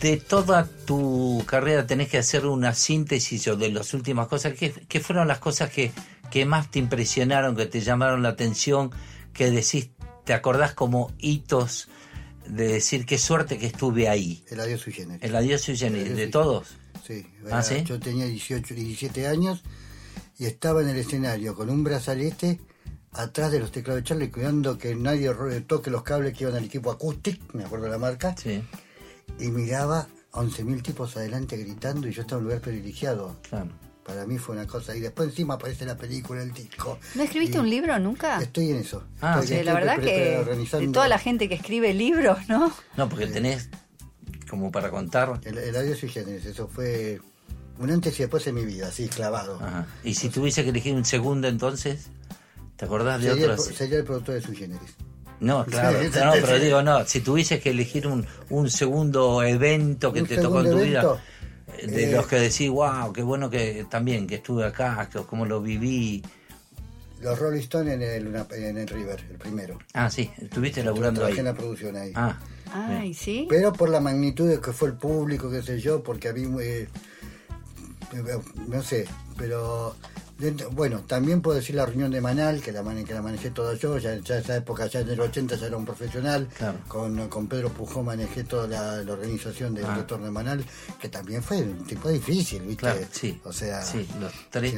De 0.00 0.16
toda 0.16 0.66
tu 0.86 1.42
carrera 1.46 1.86
tenés 1.86 2.08
que 2.08 2.18
hacer 2.18 2.46
una 2.46 2.74
síntesis 2.74 3.46
o 3.48 3.56
de 3.56 3.70
las 3.70 3.92
últimas 3.92 4.28
cosas, 4.28 4.54
¿qué, 4.54 4.72
qué 4.88 5.00
fueron 5.00 5.28
las 5.28 5.38
cosas 5.38 5.70
que, 5.70 5.92
que 6.30 6.46
más 6.46 6.70
te 6.70 6.78
impresionaron, 6.78 7.54
que 7.54 7.66
te 7.66 7.80
llamaron 7.80 8.22
la 8.22 8.30
atención, 8.30 8.90
que 9.32 9.50
decís, 9.50 9.90
te 10.24 10.32
acordás 10.32 10.74
como 10.74 11.12
hitos 11.18 11.88
de 12.46 12.68
decir 12.68 13.04
qué 13.04 13.18
suerte 13.18 13.58
que 13.58 13.66
estuve 13.66 14.08
ahí? 14.08 14.42
El 14.48 14.60
adiós 14.60 14.80
sui 14.80 14.92
generis. 14.92 15.22
El 15.22 15.36
adiós 15.36 15.60
sui 15.60 15.76
generis, 15.76 16.16
de 16.16 16.28
todos. 16.28 16.68
Sí, 17.06 17.26
¿Ah, 17.50 17.62
sí? 17.62 17.82
yo 17.84 18.00
tenía 18.00 18.26
18, 18.26 18.74
17 18.74 19.26
años 19.26 19.62
y 20.38 20.46
estaba 20.46 20.80
en 20.80 20.88
el 20.88 20.96
escenario 20.96 21.54
con 21.54 21.68
un 21.68 21.84
brazalete 21.84 22.60
atrás 23.12 23.52
de 23.52 23.58
los 23.58 23.72
teclados 23.72 24.02
de 24.02 24.08
Charlie 24.08 24.30
cuidando 24.30 24.78
que 24.78 24.94
nadie 24.94 25.30
toque 25.66 25.90
los 25.90 26.02
cables 26.02 26.36
que 26.36 26.44
iban 26.44 26.56
al 26.56 26.64
equipo 26.64 26.90
Acoustic, 26.90 27.52
me 27.54 27.64
acuerdo 27.64 27.88
la 27.88 27.98
marca, 27.98 28.34
Sí, 28.36 28.62
y 29.40 29.48
miraba 29.50 30.06
11.000 30.32 30.82
tipos 30.82 31.16
adelante 31.16 31.56
gritando 31.56 32.06
y 32.08 32.12
yo 32.12 32.22
estaba 32.22 32.38
en 32.38 32.44
un 32.46 32.52
lugar 32.52 32.62
privilegiado. 32.62 33.36
claro. 33.48 33.68
Para 34.04 34.26
mí 34.26 34.38
fue 34.38 34.56
una 34.56 34.66
cosa. 34.66 34.96
Y 34.96 35.00
después 35.00 35.28
encima 35.28 35.54
aparece 35.54 35.84
la 35.86 35.96
película, 35.96 36.42
el 36.42 36.52
disco. 36.52 36.98
¿No 37.14 37.22
escribiste 37.22 37.58
Y 37.58 37.60
un 37.60 37.70
libro 37.70 37.96
nunca? 38.00 38.40
Estoy 38.40 38.70
en 38.70 38.78
eso. 38.78 39.04
Ah, 39.20 39.34
Estoy- 39.34 39.46
Sí, 39.46 39.52
estoy 39.54 39.66
la 39.66 39.74
verdad 39.74 39.98
que 40.00 40.78
de 40.80 40.88
toda 40.88 41.06
la 41.06 41.18
gente 41.18 41.48
que 41.48 41.54
escribe 41.54 41.94
libros, 41.94 42.38
¿no? 42.48 42.72
No, 42.96 43.08
porque 43.08 43.26
tenés 43.28 43.68
como 44.48 44.72
para 44.72 44.90
contar. 44.90 45.38
El, 45.44 45.58
el 45.58 45.76
adiós 45.76 46.00
generis, 46.00 46.44
eso 46.44 46.66
fue 46.66 47.20
un 47.78 47.90
antes 47.90 48.18
y 48.18 48.22
después 48.24 48.44
en 48.48 48.56
mi 48.56 48.64
vida, 48.64 48.88
así 48.88 49.06
clavado. 49.06 49.56
Ajá. 49.62 49.86
Y 50.02 50.14
si 50.14 50.28
tuviese 50.28 50.64
que 50.64 50.70
elegir 50.70 50.94
un 50.96 51.04
segundo 51.04 51.46
entonces, 51.46 52.06
¿te 52.76 52.86
acordás 52.86 53.20
de 53.22 53.28
Sería 53.28 53.44
el, 53.44 53.50
otros? 53.52 53.66
pro- 53.68 53.76
sería 53.76 53.98
el 53.98 54.04
productor 54.04 54.34
de 54.34 54.40
sui 54.40 54.56
generis. 54.56 54.90
No, 55.40 55.64
claro, 55.64 56.00
Sí, 56.02 56.10
no, 56.22 56.32
pero 56.32 56.58
digo, 56.58 56.82
no, 56.82 57.04
si 57.06 57.20
tuvieses 57.20 57.60
que 57.60 57.70
elegir 57.70 58.06
un, 58.06 58.26
un 58.50 58.70
segundo 58.70 59.42
evento 59.42 60.12
que 60.12 60.22
Un 60.22 60.28
te 60.28 60.36
tocó 60.36 60.60
en 60.60 60.70
tu 60.70 60.78
vida, 60.78 61.18
eh, 61.78 61.86
de 61.86 62.10
eh, 62.10 62.12
los 62.12 62.26
que 62.26 62.36
decís, 62.36 62.68
wow, 62.68 63.12
qué 63.12 63.22
bueno 63.22 63.48
que 63.48 63.86
también, 63.88 64.26
que 64.26 64.36
estuve 64.36 64.64
acá, 64.64 65.08
que, 65.10 65.20
cómo 65.20 65.46
lo 65.46 65.62
viví. 65.62 66.22
Los 67.22 67.38
Rolling 67.38 67.60
Stones 67.60 67.94
en 67.94 68.02
el, 68.02 68.34
en 68.52 68.78
el 68.78 68.88
River, 68.88 69.24
el 69.30 69.36
primero. 69.38 69.78
Ah, 69.94 70.10
sí, 70.10 70.30
estuviste 70.40 70.82
laburando 70.84 71.24
ahí. 71.24 71.38
En 71.38 71.44
la 71.46 71.54
producción 71.54 71.96
ahí. 71.96 72.12
Ah, 72.14 72.38
Ay, 72.72 73.14
¿sí? 73.14 73.46
Pero 73.48 73.72
por 73.72 73.88
la 73.88 74.00
magnitud 74.00 74.48
de 74.48 74.60
que 74.60 74.72
fue 74.72 74.88
el 74.88 74.94
público, 74.94 75.50
qué 75.50 75.62
sé 75.62 75.80
yo, 75.80 76.02
porque 76.02 76.28
a 76.28 76.32
mí, 76.32 76.46
eh, 76.62 76.88
no 78.68 78.82
sé, 78.82 79.06
pero 79.36 79.96
dentro- 80.40 80.70
bueno, 80.70 81.02
también 81.06 81.40
puedo 81.42 81.56
decir 81.58 81.76
la 81.76 81.86
reunión 81.86 82.10
de 82.10 82.20
Manal, 82.20 82.60
que 82.60 82.72
la, 82.72 82.82
mane- 82.82 83.04
que 83.04 83.14
la 83.14 83.22
manejé 83.22 83.50
toda 83.50 83.74
yo, 83.74 83.98
ya, 83.98 84.16
ya 84.16 84.36
en 84.36 84.40
esa 84.42 84.56
época, 84.56 84.86
ya 84.86 85.00
en 85.00 85.10
el 85.10 85.20
80 85.20 85.56
ya 85.56 85.66
era 85.66 85.76
un 85.76 85.84
profesional, 85.84 86.48
Claro. 86.56 86.78
con, 86.88 87.28
con 87.28 87.46
Pedro 87.46 87.68
Pujó 87.70 88.02
manejé 88.02 88.44
toda 88.44 88.66
la, 88.66 89.02
la 89.02 89.12
organización 89.12 89.74
del 89.74 89.84
Ah. 89.84 89.94
retorno 89.96 90.24
de 90.26 90.32
Manal, 90.32 90.64
que 91.00 91.08
también 91.08 91.42
fue 91.42 91.58
un 91.58 91.84
tipo 91.84 92.08
difícil, 92.08 92.62
¿viste? 92.62 92.76
claro, 92.80 93.00
sí. 93.12 93.40
O 93.44 93.52
sea, 93.52 93.82
sí, 93.82 94.06
los 94.20 94.32
tres 94.50 94.74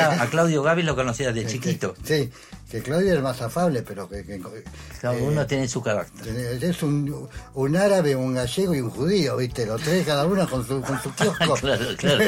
a 0.00 0.26
Claudio 0.30 0.62
Gaby 0.62 0.82
lo 0.82 0.94
conocías 0.94 1.34
de 1.34 1.42
que- 1.42 1.48
chiquito. 1.50 1.94
Sí, 2.04 2.30
que 2.74 2.82
Claudio 2.82 3.12
el 3.12 3.22
más 3.22 3.40
afable, 3.40 3.82
pero 3.82 4.08
que... 4.08 4.24
que- 4.24 4.42
Cada 5.00 5.16
eh, 5.16 5.22
uno 5.22 5.46
tiene 5.46 5.68
su 5.68 5.80
carácter. 5.80 6.36
es 6.60 6.82
un, 6.82 7.28
un 7.54 7.76
árabe, 7.76 8.16
un 8.16 8.34
gallego 8.34 8.74
y 8.74 8.80
un 8.80 8.90
judío, 8.90 9.36
¿viste? 9.36 9.64
Los 9.64 9.80
tres, 9.80 10.04
cada 10.04 10.26
uno 10.26 10.48
con 10.50 10.66
su, 10.66 10.80
con 10.80 11.00
su 11.00 11.12
kiosco. 11.14 11.54
claro, 11.54 11.84
claro. 11.96 12.24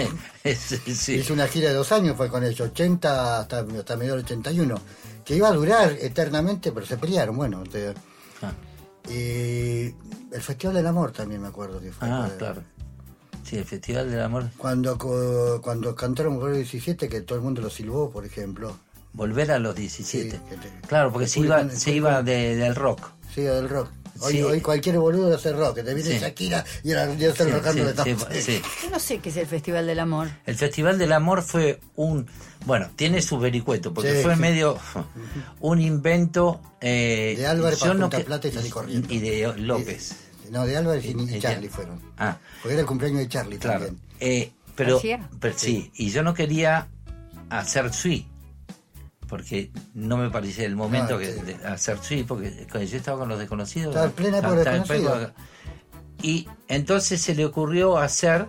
Es- 0.44 0.80
sí. 0.94 1.20
Una 1.32 1.48
gira 1.48 1.70
de 1.70 1.74
dos 1.74 1.90
años, 1.90 2.16
fue 2.16 2.28
con 2.28 2.44
ellos, 2.44 2.60
80 2.60 3.40
hasta, 3.40 3.58
hasta 3.58 3.96
medio 3.96 4.14
del 4.14 4.24
81, 4.24 4.80
que 5.24 5.34
iba 5.34 5.48
a 5.48 5.52
durar 5.52 5.90
eternamente, 6.00 6.70
pero 6.70 6.86
se 6.86 6.96
pelearon, 6.96 7.36
bueno. 7.36 7.64
te- 7.64 7.94
Ah. 8.40 8.52
y 9.10 9.86
el 10.32 10.40
Festival 10.42 10.76
del 10.76 10.86
Amor 10.86 11.10
también 11.10 11.42
me 11.42 11.48
acuerdo 11.48 11.80
que 11.80 11.90
fue. 11.90 12.06
Ah, 12.08 12.30
claro. 12.38 12.62
Sí, 13.42 13.56
el 13.56 13.64
Festival 13.64 14.10
del 14.12 14.20
Amor. 14.20 14.50
Cuando, 14.58 14.96
cuando 15.60 15.94
cantaron 15.96 16.40
el 16.46 16.54
17, 16.54 17.08
que 17.08 17.22
todo 17.22 17.36
el 17.38 17.42
mundo 17.44 17.60
lo 17.62 17.68
silbó, 17.70 18.10
por 18.12 18.24
ejemplo. 18.24 18.76
Volver 19.12 19.50
a 19.52 19.58
los 19.58 19.74
17. 19.74 20.30
Sí, 20.30 20.36
que 20.48 20.56
te- 20.56 20.86
Claro, 20.86 21.12
porque 21.12 21.26
se 21.26 21.40
iba, 21.40 21.68
se 21.70 21.92
iba 21.92 22.22
de- 22.22 22.56
del 22.56 22.74
rock. 22.74 23.10
Sí, 23.34 23.42
del 23.42 23.68
rock. 23.68 23.90
Hoy, 24.20 24.32
Sí. 24.32 24.42
hoy 24.42 24.60
cualquier 24.60 24.98
boludo 24.98 25.32
hace 25.36 25.52
rock, 25.52 25.76
que 25.76 25.82
te 25.84 25.94
viene 25.94 26.10
Sí. 26.10 26.18
Shakira 26.18 26.64
y 26.82 26.90
ahora 26.92 27.14
yo 27.14 27.30
estoy 27.30 27.46
Sí, 27.46 27.52
rockando 27.52 27.82
sí, 27.82 27.86
de 27.86 27.92
sí, 27.92 28.14
todo. 28.24 28.28
sí. 28.40 28.62
Yo 28.82 28.90
no 28.90 28.98
sé 28.98 29.18
qué 29.18 29.28
es 29.28 29.36
el 29.36 29.46
Festival 29.46 29.86
del 29.86 30.00
Amor. 30.00 30.28
El 30.44 30.56
Festival 30.56 30.98
del 30.98 31.12
Amor 31.12 31.42
fue 31.42 31.80
un, 31.94 32.26
bueno, 32.66 32.90
tiene 32.96 33.22
su 33.22 33.38
vericueto, 33.38 33.94
porque 33.94 34.16
Sí, 34.16 34.22
fue 34.24 34.34
sí. 34.34 34.40
medio 34.40 34.76
un 35.60 35.80
invento 35.80 36.60
eh, 36.80 37.34
De 37.38 37.46
Álvarez 37.46 37.78
para 37.80 37.94
no 37.94 38.00
Punta 38.02 38.18
que- 38.18 38.24
Plata 38.24 38.48
y 38.48 38.52
salí 38.52 38.70
corriendo. 38.70 39.12
y 39.12 39.18
de 39.20 39.52
López. 39.58 40.16
No, 40.50 40.64
de 40.66 40.76
Álvarez 40.76 41.04
y, 41.04 41.08
y 41.10 41.34
Eh, 41.34 41.38
Charlie 41.40 41.68
ya. 41.68 41.74
fueron. 41.74 42.00
Ah, 42.16 42.38
Porque 42.62 42.72
era 42.74 42.80
el 42.82 42.86
cumpleaños 42.86 43.18
de 43.20 43.28
Charlie 43.28 43.58
claro. 43.58 43.86
también. 43.86 44.00
Eh, 44.20 44.52
pero, 44.74 44.96
¿Hacía? 44.98 45.28
pero 45.40 45.54
sí, 45.58 45.90
y 45.94 46.10
yo 46.10 46.22
no 46.22 46.34
quería 46.34 46.88
hacer 47.50 47.92
sui, 47.92 48.26
porque 49.28 49.70
no 49.94 50.16
me 50.16 50.30
parecía 50.30 50.64
el 50.66 50.74
momento 50.76 51.12
No, 51.14 51.18
que, 51.18 51.32
sí. 51.34 51.40
de 51.42 51.54
hacer 51.66 51.98
sui, 52.02 52.22
porque 52.24 52.66
yo 52.86 52.96
estaba 52.96 53.18
con 53.20 53.28
los 53.28 53.38
desconocidos. 53.38 53.88
Estaba 53.90 54.06
en 54.06 54.12
plena 54.12 54.40
plena 54.40 54.56
desconocidos. 54.56 55.30
Y 56.22 56.48
entonces 56.66 57.20
se 57.22 57.34
le 57.34 57.44
ocurrió 57.44 57.98
hacer, 57.98 58.46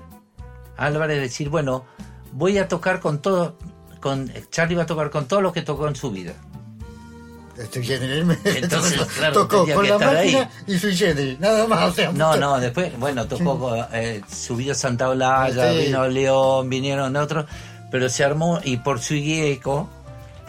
a 0.77 0.85
Álvarez 0.85 1.19
decir, 1.21 1.49
bueno, 1.49 1.85
voy 2.31 2.57
a 2.57 2.67
tocar 2.67 2.99
con 2.99 3.21
todo, 3.21 3.57
con 3.99 4.31
Charlie 4.49 4.75
va 4.75 4.83
a 4.83 4.87
tocar 4.87 5.09
con 5.11 5.27
todo 5.27 5.41
lo 5.41 5.51
que 5.53 5.61
tocó 5.61 5.87
en 5.87 5.95
su 5.95 6.09
vida. 6.11 6.33
Sui 7.73 7.83
generis. 7.83 8.25
Entonces, 8.45 9.01
claro, 9.17 9.33
tocó 9.33 9.57
con 9.57 9.83
que 9.83 9.89
la 9.89 9.95
estar 9.95 10.15
ahí. 10.15 10.33
máquina 10.33 10.51
y 10.65 10.79
sui 10.79 10.95
generis, 10.95 11.39
nada 11.41 11.67
más. 11.67 11.89
O 11.89 11.93
sea, 11.93 12.11
No, 12.13 12.37
no, 12.37 12.57
después, 12.59 12.97
bueno, 12.97 13.27
tocó, 13.27 13.75
eh, 13.91 14.21
subió 14.31 14.73
Santa 14.73 15.09
Olalla, 15.09 15.73
Sí. 15.73 15.87
vino 15.87 16.07
León, 16.07 16.69
vinieron 16.69 17.15
otros, 17.17 17.45
pero 17.91 18.07
se 18.07 18.23
armó, 18.23 18.61
y 18.63 18.77
por 18.77 19.01
Suigueco, 19.01 19.89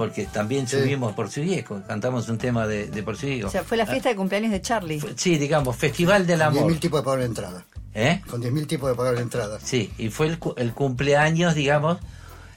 porque 0.01 0.25
también 0.25 0.67
Sí. 0.67 0.79
subimos 0.79 1.13
por 1.13 1.31
Suigueco, 1.31 1.83
cantamos 1.87 2.27
un 2.31 2.39
tema 2.39 2.67
de, 2.67 2.87
de 2.87 3.03
por 3.03 3.19
Suigueco. 3.19 3.49
O 3.49 3.51
sea, 3.51 3.65
fue 3.65 3.77
la 3.77 3.85
fiesta 3.85 4.09
de 4.09 4.17
cumpleaños 4.17 4.51
de 4.51 4.63
Charlie. 4.63 4.99
Sí, 5.15 5.37
digamos, 5.37 5.77
Festival 5.77 6.27
del 6.27 6.39
Con 6.39 6.47
Amor. 6.57 6.73
10.000 6.73 6.81
tipos 6.81 7.01
de 7.01 7.05
pagar 7.05 7.19
la 7.19 7.27
entrada. 7.27 7.67
¿Eh? 7.93 8.23
Con 8.31 8.41
10.000 8.43 8.67
tipos 8.67 8.89
de 8.89 8.97
pagar 8.97 9.13
la 9.13 9.21
entrada. 9.21 9.59
Sí, 9.63 9.93
y 9.99 10.09
fue 10.09 10.29
el, 10.29 10.39
cu- 10.39 10.55
el 10.57 10.73
cumpleaños, 10.73 11.55
digamos, 11.55 11.99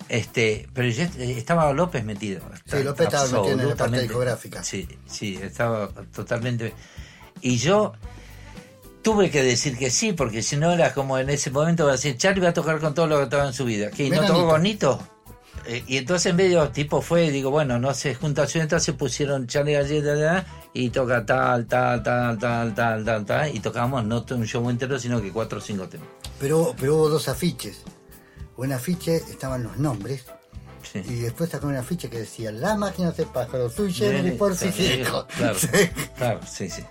este, 0.07 0.69
pero 0.73 0.87
yo 0.87 1.03
eh, 1.03 1.35
estaba 1.37 1.73
López 1.73 2.05
metido. 2.05 2.39
Sí, 2.65 2.81
López 2.81 3.07
estaba 3.07 3.25
metido 3.25 3.59
en 3.61 3.67
la 3.67 3.75
parte 3.75 4.01
discográfica. 4.03 4.63
Sí, 4.63 4.87
sí, 5.05 5.37
estaba 5.43 5.89
totalmente. 6.15 6.73
Y 7.41 7.57
yo 7.57 7.91
tuve 9.01 9.29
que 9.29 9.43
decir 9.43 9.77
que 9.77 9.89
sí, 9.89 10.13
porque 10.13 10.41
si 10.41 10.55
no 10.55 10.71
era 10.71 10.93
como 10.93 11.17
en 11.17 11.29
ese 11.29 11.51
momento 11.51 11.83
va 11.83 11.89
a 11.89 11.95
decir, 11.95 12.15
Charlie 12.15 12.41
va 12.41 12.51
a 12.51 12.53
tocar 12.53 12.79
con 12.79 12.93
todo 12.93 13.05
lo 13.07 13.17
que 13.17 13.23
estaba 13.23 13.45
en 13.47 13.53
su 13.53 13.65
vida. 13.65 13.89
¿Qué? 13.91 14.05
¿Y 14.05 14.09
no 14.11 14.21
tocó 14.25 14.33
Anita. 14.33 14.47
con 14.53 14.63
Nito? 14.63 15.07
Eh, 15.65 15.83
y 15.87 15.97
entonces 15.97 16.25
en 16.31 16.35
medio 16.35 16.69
tipo 16.69 17.01
fue, 17.01 17.31
digo, 17.31 17.49
bueno, 17.49 17.79
no 17.79 17.93
se 17.93 18.15
junta 18.15 18.45
entonces 18.63 18.93
pusieron 18.95 19.47
Charlie 19.47 19.73
Galleta 19.73 20.45
y 20.73 20.89
toca 20.89 21.25
tal, 21.25 21.65
tal, 21.67 22.03
tal, 22.03 22.37
tal, 22.37 22.73
tal, 22.75 23.05
tal, 23.05 23.25
tal, 23.25 23.55
y 23.55 23.59
tocamos 23.59 24.03
no 24.03 24.25
un 24.31 24.45
show 24.45 24.69
entero, 24.69 24.99
sino 24.99 25.21
que 25.21 25.31
cuatro 25.31 25.59
o 25.59 25.61
cinco 25.61 25.87
temas. 25.87 26.07
Pero, 26.39 26.75
pero 26.77 26.95
hubo 26.95 27.09
dos 27.09 27.27
afiches. 27.29 27.81
Un 28.57 28.71
afiche 28.73 29.15
estaban 29.17 29.63
los 29.63 29.77
nombres. 29.77 30.25
Sí. 30.91 30.99
Y 31.07 31.15
después 31.21 31.49
sacó 31.49 31.67
un 31.67 31.75
afiche 31.77 32.09
que 32.09 32.19
decía 32.19 32.51
La 32.51 32.75
máquina 32.75 33.11
de 33.11 33.25
pájaro, 33.25 33.69
sui 33.69 33.91
generis 33.93 34.33
por 34.33 34.55
Sí, 34.55 34.69
Fiseco. 34.69 35.25
Claro, 35.37 35.57
Sí. 35.57 35.67
claro, 36.17 36.39
sí, 36.45 36.69
sí. 36.69 36.83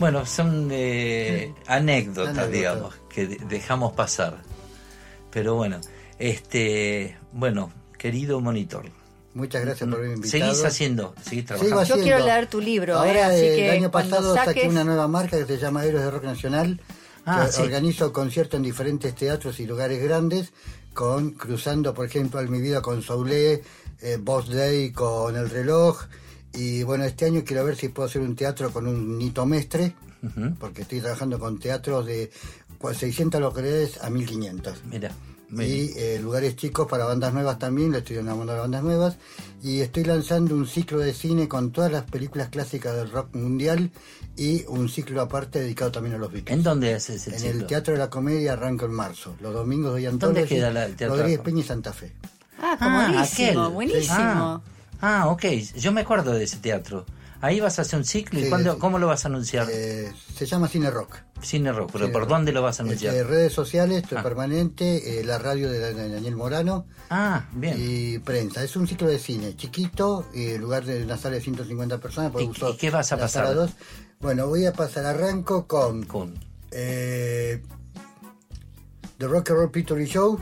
Bueno, 0.00 0.26
son 0.26 0.68
eh, 0.72 1.54
anécdotas, 1.66 2.30
Anécdotas. 2.38 2.50
digamos, 2.52 2.94
que 3.08 3.26
de- 3.28 3.36
dejamos 3.48 3.92
pasar. 3.94 4.36
Pero 5.30 5.54
bueno, 5.54 5.80
este, 6.18 7.16
bueno, 7.32 7.72
querido 7.98 8.40
monitor, 8.40 8.86
Muchas 9.34 9.62
gracias 9.64 9.88
por 9.88 9.98
haberme 9.98 10.16
invitado. 10.16 10.46
seguís 10.52 10.64
haciendo, 10.64 11.14
seguís 11.22 11.44
trabajando. 11.44 11.84
Sigo 11.84 11.96
Yo 11.96 12.02
quiero 12.02 12.24
leer 12.24 12.48
tu 12.48 12.60
libro, 12.60 12.98
Ahora, 12.98 13.12
eh, 13.12 13.22
así 13.22 13.44
eh, 13.46 13.54
que 13.56 13.68
el 13.68 13.76
año 13.76 13.90
pasado 13.90 14.34
saqué 14.34 14.66
una 14.68 14.82
nueva 14.82 15.06
marca 15.06 15.36
que 15.38 15.44
se 15.46 15.58
llama 15.58 15.84
Héroes 15.84 16.04
de 16.04 16.10
Rock 16.10 16.24
Nacional. 16.24 16.80
Ah, 17.24 17.44
que 17.46 17.52
sí. 17.52 17.62
Organizo 17.62 18.12
conciertos 18.12 18.56
en 18.56 18.64
diferentes 18.64 19.14
teatros 19.14 19.60
y 19.60 19.66
lugares 19.66 20.02
grandes, 20.02 20.52
con 20.94 21.32
cruzando, 21.32 21.94
por 21.94 22.06
ejemplo, 22.06 22.40
en 22.40 22.50
mi 22.50 22.60
vida 22.60 22.80
con 22.82 23.02
Soulé, 23.02 23.62
eh, 24.00 24.18
Boss 24.18 24.48
Day 24.48 24.90
con 24.92 25.36
El 25.36 25.50
Reloj. 25.50 26.00
Y 26.54 26.82
bueno, 26.82 27.04
este 27.04 27.26
año 27.26 27.42
quiero 27.44 27.64
ver 27.64 27.76
si 27.76 27.90
puedo 27.90 28.08
hacer 28.08 28.22
un 28.22 28.34
teatro 28.34 28.72
con 28.72 28.88
un 28.88 29.18
Nito 29.18 29.44
Mestre, 29.46 29.94
porque 30.58 30.82
estoy 30.82 31.00
trabajando 31.00 31.38
con 31.38 31.60
teatros 31.60 32.06
de 32.06 32.30
cua- 32.80 32.94
600 32.94 33.40
localidades 33.40 34.02
a 34.02 34.08
1500. 34.10 34.84
Mira, 34.90 35.12
Y 35.50 35.92
eh, 35.96 36.18
lugares 36.22 36.56
chicos 36.56 36.86
para 36.86 37.04
bandas 37.06 37.32
nuevas 37.32 37.58
también, 37.58 37.92
le 37.92 37.98
estoy 37.98 38.16
banda 38.18 38.52
de 38.54 38.60
bandas 38.60 38.82
nuevas. 38.82 39.16
Y 39.62 39.80
estoy 39.80 40.04
lanzando 40.04 40.54
un 40.54 40.66
ciclo 40.66 40.98
de 40.98 41.14
cine 41.14 41.48
con 41.48 41.72
todas 41.72 41.90
las 41.90 42.04
películas 42.04 42.48
clásicas 42.50 42.94
del 42.94 43.10
rock 43.10 43.34
mundial 43.34 43.90
y 44.36 44.64
un 44.68 44.88
ciclo 44.88 45.22
aparte 45.22 45.60
dedicado 45.60 45.90
también 45.90 46.14
a 46.16 46.18
los 46.18 46.30
Beatles. 46.30 46.56
¿En 46.56 46.62
dónde 46.62 46.94
haces 46.94 47.26
el 47.28 47.34
En 47.34 47.40
ciclo? 47.40 47.58
el 47.60 47.66
Teatro 47.66 47.92
de 47.94 47.98
la 47.98 48.10
Comedia 48.10 48.52
arranca 48.52 48.84
en 48.86 48.92
marzo. 48.92 49.34
Los 49.40 49.54
domingos 49.54 49.92
doy 49.92 50.04
¿Dónde 50.04 50.44
queda 50.44 50.70
la- 50.70 50.84
el 50.84 50.96
Teatro 50.96 51.16
Rodríguez? 51.16 51.40
Peña 51.40 51.60
y 51.60 51.64
Santa 51.64 51.92
Fe. 51.92 52.12
Ah, 52.60 52.76
Ah, 52.80 52.84
comodísimo, 53.08 53.62
aquel. 53.64 53.72
buenísimo. 53.74 54.14
Ah, 54.14 54.60
ah, 55.00 55.28
ok, 55.28 55.44
yo 55.76 55.92
me 55.92 56.02
acuerdo 56.02 56.32
de 56.32 56.44
ese 56.44 56.58
teatro. 56.58 57.06
Ahí 57.40 57.60
vas 57.60 57.78
a 57.78 57.82
hacer 57.82 57.98
un 58.00 58.04
ciclo 58.04 58.40
y 58.40 58.44
Sí, 58.44 58.48
¿cuándo- 58.48 58.74
sí. 58.74 58.78
¿cómo 58.80 58.98
lo 58.98 59.06
vas 59.06 59.24
a 59.24 59.28
anunciar? 59.28 59.68
Eh, 59.70 60.12
se 60.34 60.44
llama 60.46 60.66
Cine 60.66 60.90
Rock. 60.90 61.18
Cine 61.40 61.70
Rock, 61.72 61.90
pero 61.92 62.06
Cine 62.06 62.12
¿por 62.12 62.22
Rock. 62.22 62.30
dónde 62.30 62.50
lo 62.52 62.62
vas 62.62 62.80
a 62.80 62.82
anunciar? 62.82 63.14
Este, 63.14 63.24
redes 63.28 63.52
sociales, 63.52 64.02
estoy 64.02 64.18
Ah. 64.18 64.22
permanente, 64.24 65.20
eh, 65.20 65.24
la 65.24 65.38
radio 65.38 65.70
de, 65.70 65.94
Daniel 65.94 66.34
Morano. 66.34 66.86
Ah, 67.10 67.46
bien. 67.52 67.76
Y 67.78 68.18
prensa. 68.18 68.64
Es 68.64 68.74
un 68.74 68.88
ciclo 68.88 69.06
de 69.06 69.20
cine 69.20 69.54
chiquito, 69.54 70.26
y 70.34 70.48
en 70.50 70.60
lugar 70.60 70.84
de 70.84 71.04
una 71.04 71.16
sala 71.16 71.36
de 71.36 71.40
150 71.42 71.98
personas, 71.98 72.32
¿Y- 72.40 72.44
y 72.44 72.76
qué 72.76 72.90
vas 72.90 73.12
a 73.12 73.18
pasar? 73.18 73.54
dos. 73.54 73.70
Bueno, 74.18 74.48
voy 74.48 74.66
a 74.66 74.72
pasar, 74.72 75.06
arranco 75.06 75.68
con, 75.68 76.02
Con 76.06 76.34
eh, 76.72 77.62
The 79.18 79.26
Rock 79.28 79.50
and 79.50 79.58
Roll 79.60 79.70
Picture 79.70 80.04
Show, 80.06 80.40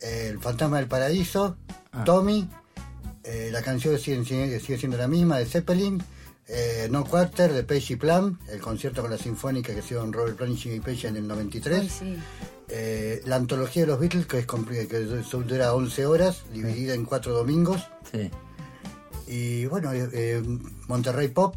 El 0.00 0.38
Fantasma 0.40 0.78
del 0.78 0.88
Paraíso, 0.88 1.56
Ah. 1.92 2.02
Tommy, 2.04 2.48
eh, 3.26 3.50
la 3.52 3.62
canción 3.62 3.98
sigue, 3.98 4.24
sigue- 4.24 4.60
sigue 4.60 4.78
siendo 4.78 4.96
la 4.96 5.08
misma 5.08 5.38
de 5.38 5.46
Zeppelin, 5.46 6.02
eh, 6.48 6.88
No 6.90 7.04
Quarter 7.04 7.52
de 7.52 7.64
Page 7.64 7.94
y 7.94 7.96
Plan, 7.96 8.38
el 8.48 8.60
concierto 8.60 9.02
con 9.02 9.10
la 9.10 9.18
sinfónica 9.18 9.72
que 9.72 9.80
hicieron 9.80 10.12
Robert 10.12 10.36
Plant 10.36 10.54
y 10.54 10.56
Jimmy 10.56 10.80
Page 10.80 11.08
en 11.08 11.16
el 11.16 11.26
93. 11.26 11.80
Ay, 11.80 11.88
sí. 11.88 12.16
Eh, 12.68 13.22
la 13.26 13.36
antología 13.36 13.82
de 13.82 13.88
los 13.88 14.00
Beatles, 14.00 14.26
que, 14.26 14.38
es 14.40 14.46
que 14.46 15.00
dura 15.04 15.74
11 15.74 16.06
horas, 16.06 16.42
dividida 16.52 16.94
en 16.94 17.04
cuatro 17.04 17.32
domingos. 17.32 17.82
Sí. 18.12 18.30
Y 19.28 19.66
bueno, 19.66 19.90
Monterrey 20.88 21.28
Pop. 21.28 21.56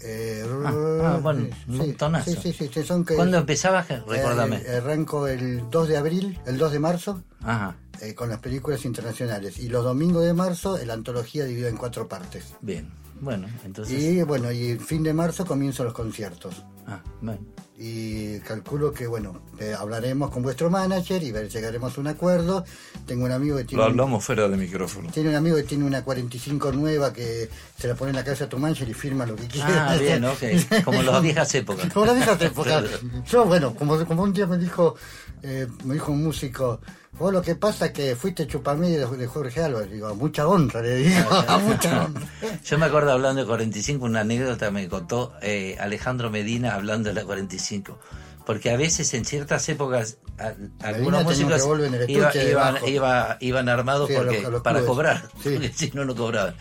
Eh, 0.00 0.44
Ah, 0.64 1.14
ah, 1.14 1.20
bueno, 1.22 1.48
un 1.68 1.74
sí, 1.74 1.78
montonazo. 1.86 2.30
Sí, 2.30 2.36
sí, 2.42 2.52
sí, 2.52 2.70
sí, 2.72 2.82
son 2.84 3.04
que- 3.04 3.14
¿Cuándo 3.16 3.38
empezabas? 3.38 3.88
Recuérdame. 3.88 4.56
Eh, 4.66 4.76
arranco 4.76 5.26
el 5.28 5.68
2 5.70 5.88
de 5.88 5.96
abril, 5.96 6.38
el 6.46 6.58
2 6.58 6.72
de 6.72 6.78
marzo, 6.78 7.22
Ajá, 7.42 7.76
eh, 8.00 8.14
con 8.14 8.28
las 8.28 8.38
películas 8.40 8.84
internacionales. 8.84 9.58
Y 9.58 9.68
los 9.68 9.84
domingos 9.84 10.24
de 10.24 10.34
marzo, 10.34 10.78
la 10.84 10.94
antología 10.94 11.44
dividida 11.44 11.68
en 11.68 11.76
cuatro 11.76 12.08
partes. 12.08 12.44
bien. 12.60 12.90
Bueno, 13.20 13.48
entonces... 13.64 14.00
Y 14.00 14.22
bueno, 14.22 14.52
y 14.52 14.68
el 14.70 14.78
fin 14.80 15.02
de 15.02 15.12
marzo 15.12 15.44
comienzan 15.44 15.86
los 15.86 15.94
conciertos. 15.94 16.62
Ah, 16.86 17.00
bueno. 17.20 17.40
y 17.76 18.38
calculo 18.40 18.92
que 18.92 19.06
bueno 19.06 19.42
eh, 19.60 19.74
hablaremos 19.78 20.30
con 20.30 20.42
vuestro 20.42 20.68
manager 20.70 21.22
y 21.22 21.30
ver, 21.32 21.48
llegaremos 21.48 21.96
a 21.96 22.00
un 22.00 22.06
acuerdo 22.08 22.64
tengo 23.06 23.24
un 23.26 23.30
amigo 23.32 23.56
que 23.58 23.64
tiene 23.64 23.82
Lo 23.82 23.86
un- 23.86 23.92
hablamos 23.92 24.24
fuera 24.24 24.48
de 24.48 24.56
micrófono. 24.56 25.10
tiene 25.12 25.28
un 25.28 25.34
amigo 25.36 25.56
que 25.58 25.62
tiene 25.64 25.84
una 25.84 26.02
45 26.02 26.72
nueva 26.72 27.12
que 27.12 27.48
se 27.78 27.86
la 27.86 27.94
pone 27.94 28.10
en 28.10 28.16
la 28.16 28.24
cabeza 28.24 28.44
a 28.44 28.48
tu 28.48 28.58
manager 28.58 28.88
y 28.88 28.94
firma 28.94 29.24
lo 29.24 29.36
que 29.36 29.46
quiera 29.46 29.90
Ah, 29.92 29.96
bien, 29.96 30.24
ok. 30.24 30.84
Como 30.84 31.02
las 31.02 31.22
viejas 31.22 31.54
épocas. 31.54 31.92
como 31.92 32.06
las 32.06 32.16
viejas 32.16 32.40
épocas 32.42 32.84
yo 33.30 33.44
bueno 33.44 33.74
como, 33.74 34.04
como 34.04 34.22
un 34.24 34.32
día 34.32 34.46
me 34.46 34.58
dijo 34.58 34.96
eh, 35.42 35.68
me 35.84 35.94
dijo 35.94 36.10
un 36.10 36.24
músico 36.24 36.80
vos 37.12 37.32
lo 37.32 37.40
que 37.40 37.54
pasa 37.54 37.86
es 37.86 37.92
que 37.92 38.16
fuiste 38.16 38.46
chupamedia 38.48 39.06
de, 39.06 39.16
de 39.16 39.26
Jorge 39.28 39.62
Álvarez 39.62 39.90
digo 39.92 40.08
a 40.08 40.14
mucha 40.14 40.48
honra 40.48 40.82
le 40.82 40.96
digo 40.96 41.30
a 41.48 41.58
mucha 41.58 42.04
honra 42.06 42.22
Yo 42.64 42.78
me 42.78 42.86
acuerdo 42.86 43.12
hablando 43.12 43.40
de 43.42 43.46
45, 43.46 44.04
una 44.04 44.20
anécdota 44.20 44.70
me 44.72 44.88
contó 44.88 45.32
eh, 45.40 45.76
Alejandro 45.80 46.30
Medina 46.30 46.74
hablando 46.74 47.08
de 47.10 47.14
la 47.14 47.24
45. 47.24 47.98
Porque 48.44 48.70
a 48.70 48.76
veces 48.78 49.12
en 49.14 49.24
ciertas 49.26 49.68
épocas 49.68 50.16
a- 50.38 50.54
algunos 50.86 51.22
músicos 51.22 51.62
iba- 52.08 52.08
iban, 52.08 52.32
debajo. 52.32 52.88
iba- 52.88 53.36
iban 53.40 53.68
armados 53.68 54.08
Sí, 54.08 54.14
a 54.16 54.22
los- 54.22 54.34
porque, 54.34 54.46
a 54.46 54.50
los 54.50 54.62
para 54.62 54.80
cobrar, 54.82 55.28
Sí. 55.42 55.50
porque 55.54 55.72
si 55.72 55.90
no, 55.92 56.04
no 56.06 56.14
cobraban. 56.16 56.54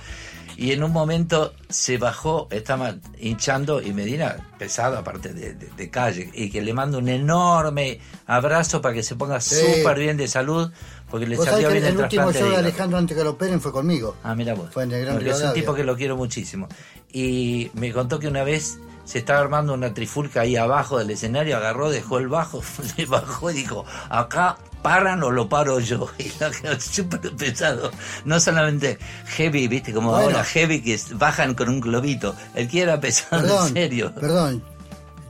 Y 0.59 0.71
en 0.71 0.83
un 0.83 0.91
momento 0.91 1.53
se 1.69 1.99
bajó, 1.99 2.47
estaba 2.49 2.95
hinchando 3.19 3.79
y 3.79 3.93
Medina, 3.93 4.37
pesado 4.57 4.97
aparte 4.97 5.31
de, 5.31 5.53
de- 5.53 5.69
de 5.69 5.89
calle, 5.91 6.31
y 6.33 6.49
que 6.49 6.63
le 6.63 6.73
mando 6.73 6.97
un 6.97 7.09
enorme 7.09 7.99
abrazo 8.25 8.81
para 8.81 8.95
que 8.95 9.03
se 9.03 9.15
ponga 9.15 9.39
Sí. 9.39 9.55
súper 9.55 9.99
bien 9.99 10.17
de 10.17 10.27
salud, 10.27 10.71
porque 11.11 11.27
le 11.27 11.37
salió 11.37 11.69
bien 11.69 11.83
el, 11.85 11.93
el 11.93 11.97
último 11.99 12.33
show 12.33 12.49
de. 12.49 12.55
Alejandro 12.57 12.97
antes 12.97 13.15
que 13.15 13.23
lo 13.23 13.29
operen 13.31 13.61
fue 13.61 13.71
conmigo 13.71 14.15
Ah, 14.23 14.33
mira 14.33 14.55
vos. 14.55 14.69
Fue 14.73 14.83
en 14.83 14.91
el 14.93 15.01
Gran 15.03 15.15
Porque 15.17 15.29
es 15.29 15.41
un 15.41 15.53
tipo 15.53 15.75
que 15.75 15.83
lo 15.83 15.95
quiero 15.95 16.17
muchísimo. 16.17 16.67
Y 17.13 17.69
me 17.75 17.93
contó 17.93 18.17
que 18.19 18.27
una 18.27 18.43
vez 18.43 18.79
se 19.07 19.19
estaba 19.19 19.39
armando 19.39 19.73
una 19.73 19.93
trifulca 19.93 20.41
ahí 20.41 20.55
abajo 20.57 20.99
del 20.99 21.09
escenario, 21.09 21.55
agarró, 21.57 21.89
dejó 21.89 22.19
el 22.19 22.27
bajo, 22.27 22.61
se 22.95 23.05
bajó 23.05 23.49
y 23.49 23.53
dijo, 23.55 23.85
acá 24.09 24.57
paran 24.83 25.23
o 25.23 25.31
lo 25.31 25.47
paro 25.49 25.79
yo. 25.79 26.07
Y 26.19 26.29
lo 26.39 26.51
quedó 26.51 26.79
súper 26.79 27.35
pesado. 27.35 27.89
No 28.25 28.39
solamente 28.39 28.99
heavy, 29.37 29.67
viste, 29.67 29.93
como 29.93 30.11
Bueno. 30.11 30.25
ahora 30.27 30.43
heavy 30.43 30.81
que 30.81 30.99
bajan 31.13 31.55
con 31.55 31.69
un 31.69 31.79
globito. 31.79 32.35
El 32.53 32.67
que 32.67 32.81
era 32.81 32.99
pesado, 32.99 33.41
Perdón, 33.41 33.67
en 33.69 33.73
serio. 33.73 34.13
Perdón, 34.13 34.63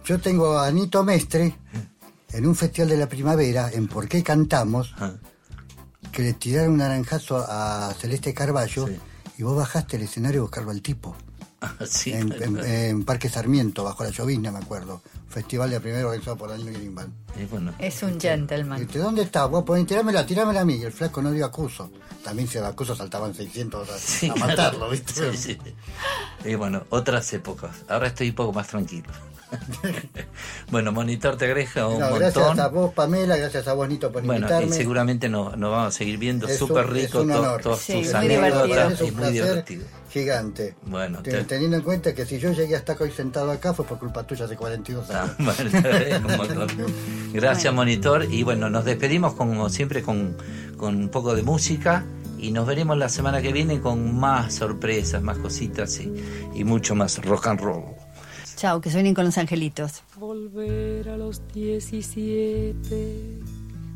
yo 0.05 0.19
tengo 0.19 0.57
a 0.57 0.67
Anito 0.67 1.03
Mestre 1.03 1.55
en 2.33 2.45
un 2.47 2.55
festival 2.55 2.89
de 2.89 2.97
la 2.97 3.07
primavera, 3.07 3.69
en 3.71 3.87
Por 3.87 4.07
qué 4.07 4.23
Cantamos, 4.23 4.93
Ah. 4.99 5.11
que 6.11 6.23
le 6.23 6.33
tiraron 6.33 6.71
un 6.71 6.77
naranjazo 6.79 7.37
a 7.47 7.93
Celeste 7.99 8.33
Carballo 8.33 8.89
y 9.37 9.43
vos 9.43 9.55
bajaste 9.55 9.97
el 9.97 10.03
escenario 10.03 10.41
a 10.41 10.43
buscarlo 10.43 10.71
al 10.71 10.81
tipo. 10.81 11.15
Sí, 11.87 12.13
en, 12.13 12.31
en- 12.41 12.59
en 12.63 13.03
Parque 13.05 13.29
Sarmiento, 13.29 13.83
bajo 13.83 14.03
la 14.03 14.09
llovizna, 14.11 14.51
me 14.51 14.59
acuerdo. 14.59 15.01
Festival 15.29 15.69
de 15.69 15.75
la 15.77 15.81
primavera 15.81 16.07
organizado 16.07 16.37
por 16.37 16.49
Daniel. 16.49 16.75
Y 17.39 17.45
bueno, 17.45 17.73
Es 17.79 18.01
un 18.03 18.19
gentleman. 18.19 18.85
Dice, 18.85 18.99
¿dónde 18.99 19.23
está? 19.23 19.45
Vos 19.45 19.63
podés 19.63 19.85
tirámela, 19.85 20.25
tirámela 20.25 20.61
a 20.61 20.65
mí. 20.65 20.75
Y 20.75 20.83
el 20.83 20.91
flaco 20.91 21.21
no 21.21 21.31
dio 21.31 21.45
acuso. 21.45 21.91
También 22.23 22.47
si 22.47 22.57
el 22.57 22.65
acuso 22.65 22.95
saltaban 22.95 23.33
600 23.33 23.89
a, 23.89 23.97
Sí, 23.97 24.29
a 24.29 24.35
matarlo, 24.35 24.89
¿viste? 24.89 25.31
Sí, 25.33 25.37
sí. 25.37 25.57
Y 26.49 26.55
bueno, 26.55 26.83
otras 26.89 27.31
épocas. 27.33 27.71
Ahora 27.87 28.07
estoy 28.07 28.29
un 28.29 28.35
poco 28.35 28.53
más 28.53 28.67
tranquilo. 28.67 29.09
bueno, 30.71 30.91
Monitor 30.91 31.37
te 31.37 31.45
agreja 31.45 31.87
un 31.87 31.93
No, 31.99 32.09
montón. 32.09 32.19
gracias 32.19 32.59
a 32.59 32.67
vos, 32.67 32.93
Pamela, 32.93 33.37
gracias 33.37 33.67
a 33.67 33.73
vos, 33.73 33.87
Nito, 33.87 34.11
por 34.11 34.23
Bueno, 34.23 34.47
y 34.47 34.51
invitarme. 34.51 34.75
seguramente 34.75 35.29
nos, 35.29 35.57
nos 35.57 35.71
vamos 35.71 35.87
a 35.95 35.97
seguir 35.97 36.17
viendo 36.17 36.47
súper 36.49 36.85
es 36.85 36.89
rico 36.91 37.21
un 37.21 37.29
to- 37.29 37.39
honor. 37.41 37.61
todas 37.61 37.79
Sí, 37.79 38.01
tus 38.01 38.13
anécdotas. 38.13 39.01
Es 39.01 39.07
y 39.07 39.11
muy 39.11 39.31
divertido. 39.31 39.85
gigante. 40.11 40.75
Bueno, 40.85 41.21
Te- 41.21 41.31
te- 41.31 41.43
Teniendo 41.43 41.77
en 41.77 41.83
cuenta 41.83 42.13
que 42.13 42.25
si 42.25 42.39
yo 42.39 42.51
llegué 42.51 42.75
hasta 42.75 42.93
acá 42.93 43.03
hoy 43.03 43.11
sentado 43.11 43.51
acá 43.51 43.73
fue 43.73 43.85
por 43.85 43.99
culpa 43.99 44.23
tuya 44.25 44.45
hace 44.45 44.55
42 44.55 45.09
años. 45.11 45.31
Ah, 45.39 45.43
bueno, 45.43 46.27
un 46.27 46.37
montón. 46.37 46.67
Gracias, 47.33 47.73
Monitor. 47.73 48.25
Y 48.29 48.43
bueno, 48.43 48.69
nos 48.69 48.85
despedimos 48.85 49.33
como 49.33 49.69
siempre 49.69 50.01
con, 50.03 50.35
con 50.77 50.95
un 50.95 51.09
poco 51.09 51.35
de 51.35 51.43
música 51.43 52.03
y 52.39 52.51
nos 52.51 52.67
veremos 52.67 52.97
la 52.97 53.09
semana 53.09 53.41
que 53.41 53.51
viene 53.51 53.79
con 53.81 54.15
más 54.19 54.53
sorpresas, 54.55 55.21
más 55.23 55.37
cositas 55.39 55.99
y, 55.99 56.13
y 56.53 56.63
mucho 56.63 56.93
más 56.95 57.23
rock 57.23 57.47
and 57.47 57.61
roll. 57.61 57.83
Chao, 58.57 58.81
que 58.81 58.89
suenen 58.89 59.13
con 59.13 59.23
los 59.23 59.37
angelitos. 59.37 60.01
Volver 60.17 61.09
a 61.09 61.15
los 61.15 61.47
17 61.53 63.39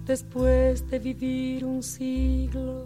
después 0.06 0.88
de 0.88 1.00
vivir 1.00 1.66
un 1.66 1.82
siglo 1.82 2.86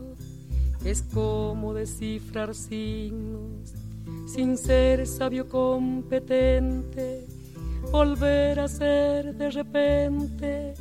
es 0.85 1.01
como 1.01 1.73
descifrar 1.73 2.55
signos 2.55 3.73
sin 4.25 4.57
ser 4.57 5.05
sabio 5.05 5.49
competente. 5.49 7.25
Volver 7.91 8.61
a 8.61 8.69
ser 8.69 9.35
de 9.35 9.51
repente 9.51 10.75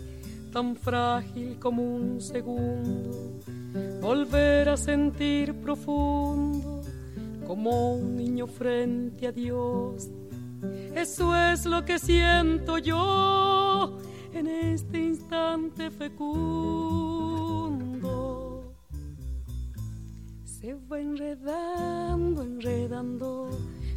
tan 0.52 0.76
frágil 0.76 1.58
como 1.58 1.82
un 1.82 2.20
segundo. 2.20 3.40
Volver 4.00 4.68
a 4.68 4.76
sentir 4.76 5.54
profundo 5.54 6.82
como 7.48 7.94
un 7.94 8.16
niño 8.16 8.46
frente 8.46 9.26
a 9.26 9.32
Dios. 9.32 10.08
Eso 10.94 11.34
es 11.36 11.66
lo 11.66 11.84
que 11.84 11.98
siento 11.98 12.78
yo 12.78 13.98
en 14.32 14.46
este 14.46 14.98
instante 14.98 15.90
fecundo. 15.90 17.44
Se 20.44 20.74
va 20.74 20.98
enredando, 20.98 22.42
enredando, 22.42 23.50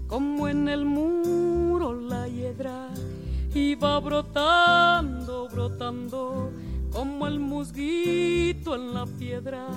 como 0.07 0.47
en 0.47 0.67
el 0.67 0.85
muro 0.85 1.93
la 1.93 2.27
hiedra, 2.27 2.89
y 3.53 3.75
va 3.75 3.99
brotando, 3.99 5.47
brotando, 5.49 6.51
como 6.91 7.25
el 7.27 7.39
musguito 7.39 8.75
en 8.75 8.93
la 8.93 9.05
piedra, 9.05 9.67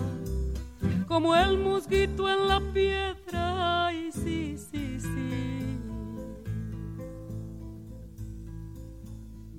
como 1.06 1.34
el 1.34 1.58
musguito 1.58 2.28
en 2.28 2.48
la 2.48 2.60
piedra, 2.72 3.86
ay, 3.86 4.10
sí, 4.12 4.56
sí, 4.58 5.00
sí. 5.00 5.79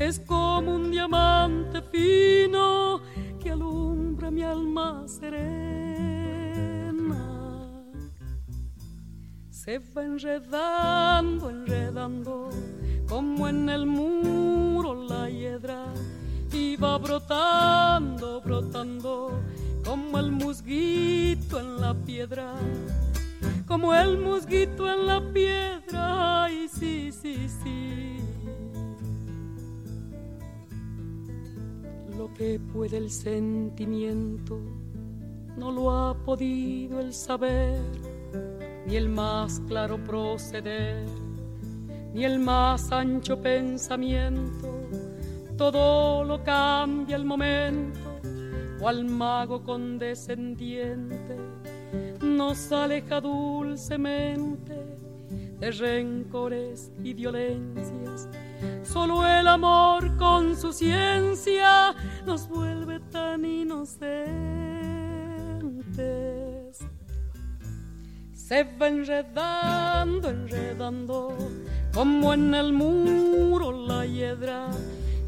es 0.00 0.18
como 0.18 0.76
un 0.76 0.90
diamante 0.90 1.82
fino 1.82 3.02
que 3.38 3.50
alumbra 3.50 4.30
mi 4.30 4.42
alma 4.42 5.04
serena. 5.06 5.30
Se 9.50 9.78
va 9.78 10.02
enredando, 10.02 11.50
enredando, 11.50 12.48
como 13.06 13.46
en 13.46 13.68
el 13.68 13.84
muro 13.84 15.04
la 15.06 15.28
hiedra 15.28 15.84
iba 16.50 16.96
brotando, 16.96 18.40
brotando, 18.40 19.38
como 19.84 20.18
el 20.18 20.32
musguito 20.32 21.60
en 21.60 21.78
la 21.78 21.92
piedra, 21.92 22.54
como 23.66 23.94
el 23.94 24.16
musguito 24.18 24.90
en 24.90 25.06
la 25.06 25.20
piedra, 25.32 26.44
ay 26.44 26.68
sí, 26.68 27.12
sí, 27.12 27.48
sí. 27.62 28.00
Lo 32.20 32.30
que 32.34 32.60
puede 32.60 32.98
el 32.98 33.10
sentimiento 33.10 34.60
no 35.56 35.72
lo 35.72 35.90
ha 35.90 36.14
podido 36.22 37.00
el 37.00 37.14
saber, 37.14 37.80
ni 38.86 38.96
el 38.96 39.08
más 39.08 39.58
claro 39.60 39.96
proceder, 40.04 41.06
ni 42.12 42.26
el 42.26 42.38
más 42.38 42.92
ancho 42.92 43.40
pensamiento. 43.40 44.68
Todo 45.56 46.22
lo 46.22 46.44
cambia 46.44 47.16
el 47.16 47.24
momento, 47.24 48.20
o 48.82 48.86
al 48.86 49.06
mago 49.06 49.64
condescendiente 49.64 51.38
nos 52.20 52.70
aleja 52.70 53.22
dulcemente 53.22 54.76
de 55.60 55.70
rencores 55.70 56.90
y 57.04 57.14
violencias. 57.14 58.28
Solo 58.82 59.26
el 59.26 59.46
amor 59.46 60.16
con 60.16 60.56
su 60.56 60.72
ciencia 60.72 61.94
nos 62.26 62.48
vuelve 62.48 63.00
tan 63.10 63.44
inocentes 63.44 64.40
se 68.50 68.64
va 68.64 68.88
enredando, 68.88 70.28
enredando, 70.28 71.36
como 71.94 72.34
en 72.34 72.52
el 72.52 72.72
muro 72.72 73.70
la 73.70 74.04
hiedra, 74.04 74.70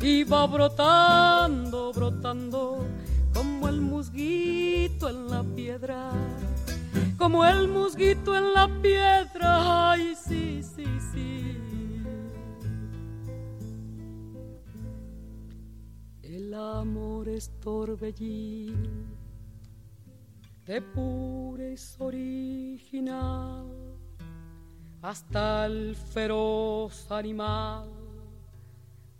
y 0.00 0.24
va 0.24 0.44
brotando, 0.48 1.92
brotando, 1.92 2.84
como 3.32 3.68
el 3.68 3.80
musguito 3.80 5.08
en 5.08 5.30
la 5.30 5.44
piedra, 5.44 6.10
como 7.22 7.44
el 7.44 7.68
musguito 7.68 8.36
en 8.36 8.52
la 8.52 8.66
piedra, 8.82 9.92
ay, 9.92 10.12
sí, 10.16 10.60
sí, 10.60 10.84
sí. 11.12 11.56
El 16.20 16.52
amor 16.52 17.28
es 17.28 17.48
torbellino 17.60 19.06
de 20.66 20.82
purez 20.82 21.94
original 22.00 23.68
hasta 25.00 25.66
el 25.66 25.94
feroz 25.94 27.08
animal 27.08 27.88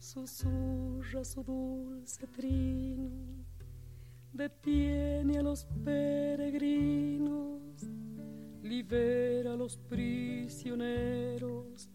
susurra 0.01 1.25
su 1.25 1.45
dulce 1.45 2.27
trino, 2.27 3.42
detiene 4.33 5.39
a 5.39 5.43
los 5.43 5.67
peregrinos, 5.85 7.61
libera 8.63 9.53
a 9.53 9.57
los 9.57 9.77
prisioneros, 9.77 11.91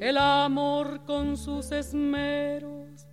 el 0.00 0.18
amor 0.18 1.04
con 1.04 1.36
sus 1.36 1.70
esmeros 1.72 3.06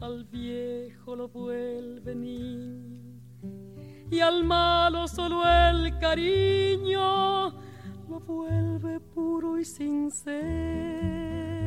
al 0.00 0.24
viejo 0.24 1.14
lo 1.16 1.28
vuelve 1.28 2.14
niño 2.14 3.02
y 4.10 4.20
al 4.20 4.44
malo 4.44 5.08
solo 5.08 5.42
el 5.44 5.98
cariño 5.98 7.50
lo 8.08 8.20
vuelve 8.20 9.00
puro 9.00 9.58
y 9.58 9.64
sincero. 9.64 11.63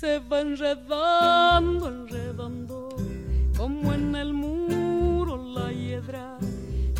Se 0.00 0.18
va 0.18 0.40
enredando, 0.40 1.88
enredando, 1.88 2.88
como 3.54 3.92
en 3.92 4.16
el 4.16 4.32
muro 4.32 5.36
la 5.36 5.70
hiedra, 5.70 6.38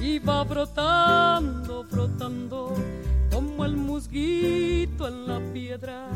y 0.02 0.18
va 0.18 0.44
brotando, 0.44 1.82
brotando, 1.84 2.74
como 3.32 3.64
el 3.64 3.74
musguito 3.74 5.08
en 5.08 5.26
la 5.26 5.40
piedra, 5.54 6.08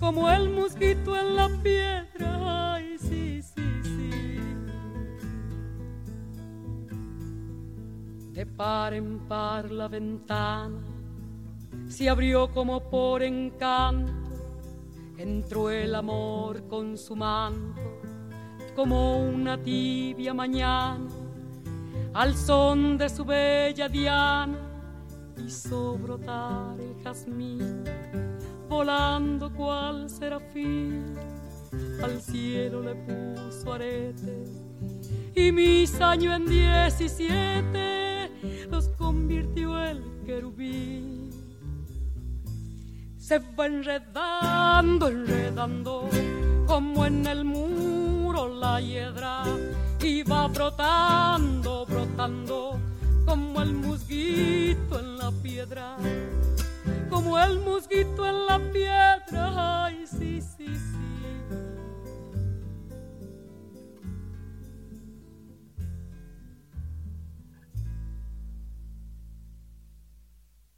como 0.00 0.28
el 0.28 0.50
musguito 0.50 1.16
en 1.16 1.36
la 1.36 1.48
piedra, 1.62 2.74
ay 2.74 2.98
sí, 2.98 3.40
sí. 3.40 4.10
De 8.32 8.44
par 8.44 8.94
en 8.94 9.20
par 9.28 9.70
la 9.70 9.86
ventana 9.86 10.76
se 11.86 12.08
abrió 12.08 12.50
como 12.50 12.80
por 12.90 13.22
encanto, 13.22 14.27
entró 15.18 15.68
el 15.68 15.94
amor 15.96 16.62
con 16.68 16.96
su 16.96 17.16
manto, 17.16 17.80
como 18.76 19.20
una 19.20 19.60
tibia 19.60 20.32
mañana, 20.32 21.08
al 22.14 22.36
son 22.36 22.96
de 22.96 23.08
su 23.08 23.24
bella 23.24 23.88
diana, 23.88 24.56
hizo 25.44 25.98
brotar 25.98 26.80
el 26.80 27.02
jazmín, 27.02 27.82
volando 28.68 29.52
cual 29.52 30.08
serafín, 30.08 31.14
al 32.02 32.20
cielo 32.20 32.80
le 32.80 32.94
puso 32.94 33.72
aretes, 33.72 34.50
y 35.34 35.50
mis 35.50 36.00
años 36.00 36.36
en 36.36 36.46
diecisiete 36.46 38.30
los 38.70 38.88
convirtió 38.90 39.82
el 39.82 40.00
querubín. 40.24 41.27
Se 43.28 43.38
va 43.40 43.66
enredando, 43.66 45.08
enredando, 45.08 46.08
como 46.66 47.04
en 47.04 47.26
el 47.26 47.44
muro 47.44 48.48
la 48.48 48.80
hiedra, 48.80 49.44
y 50.02 50.22
va 50.22 50.48
brotando, 50.48 51.84
brotando, 51.84 52.80
como 53.26 53.60
el 53.60 53.74
musguito 53.74 54.98
en 54.98 55.18
la 55.18 55.30
piedra, 55.42 55.96
como 57.10 57.38
el 57.38 57.60
musguito 57.60 58.26
en 58.26 58.46
la 58.46 58.58
piedra. 58.72 59.84
Ay, 59.84 60.06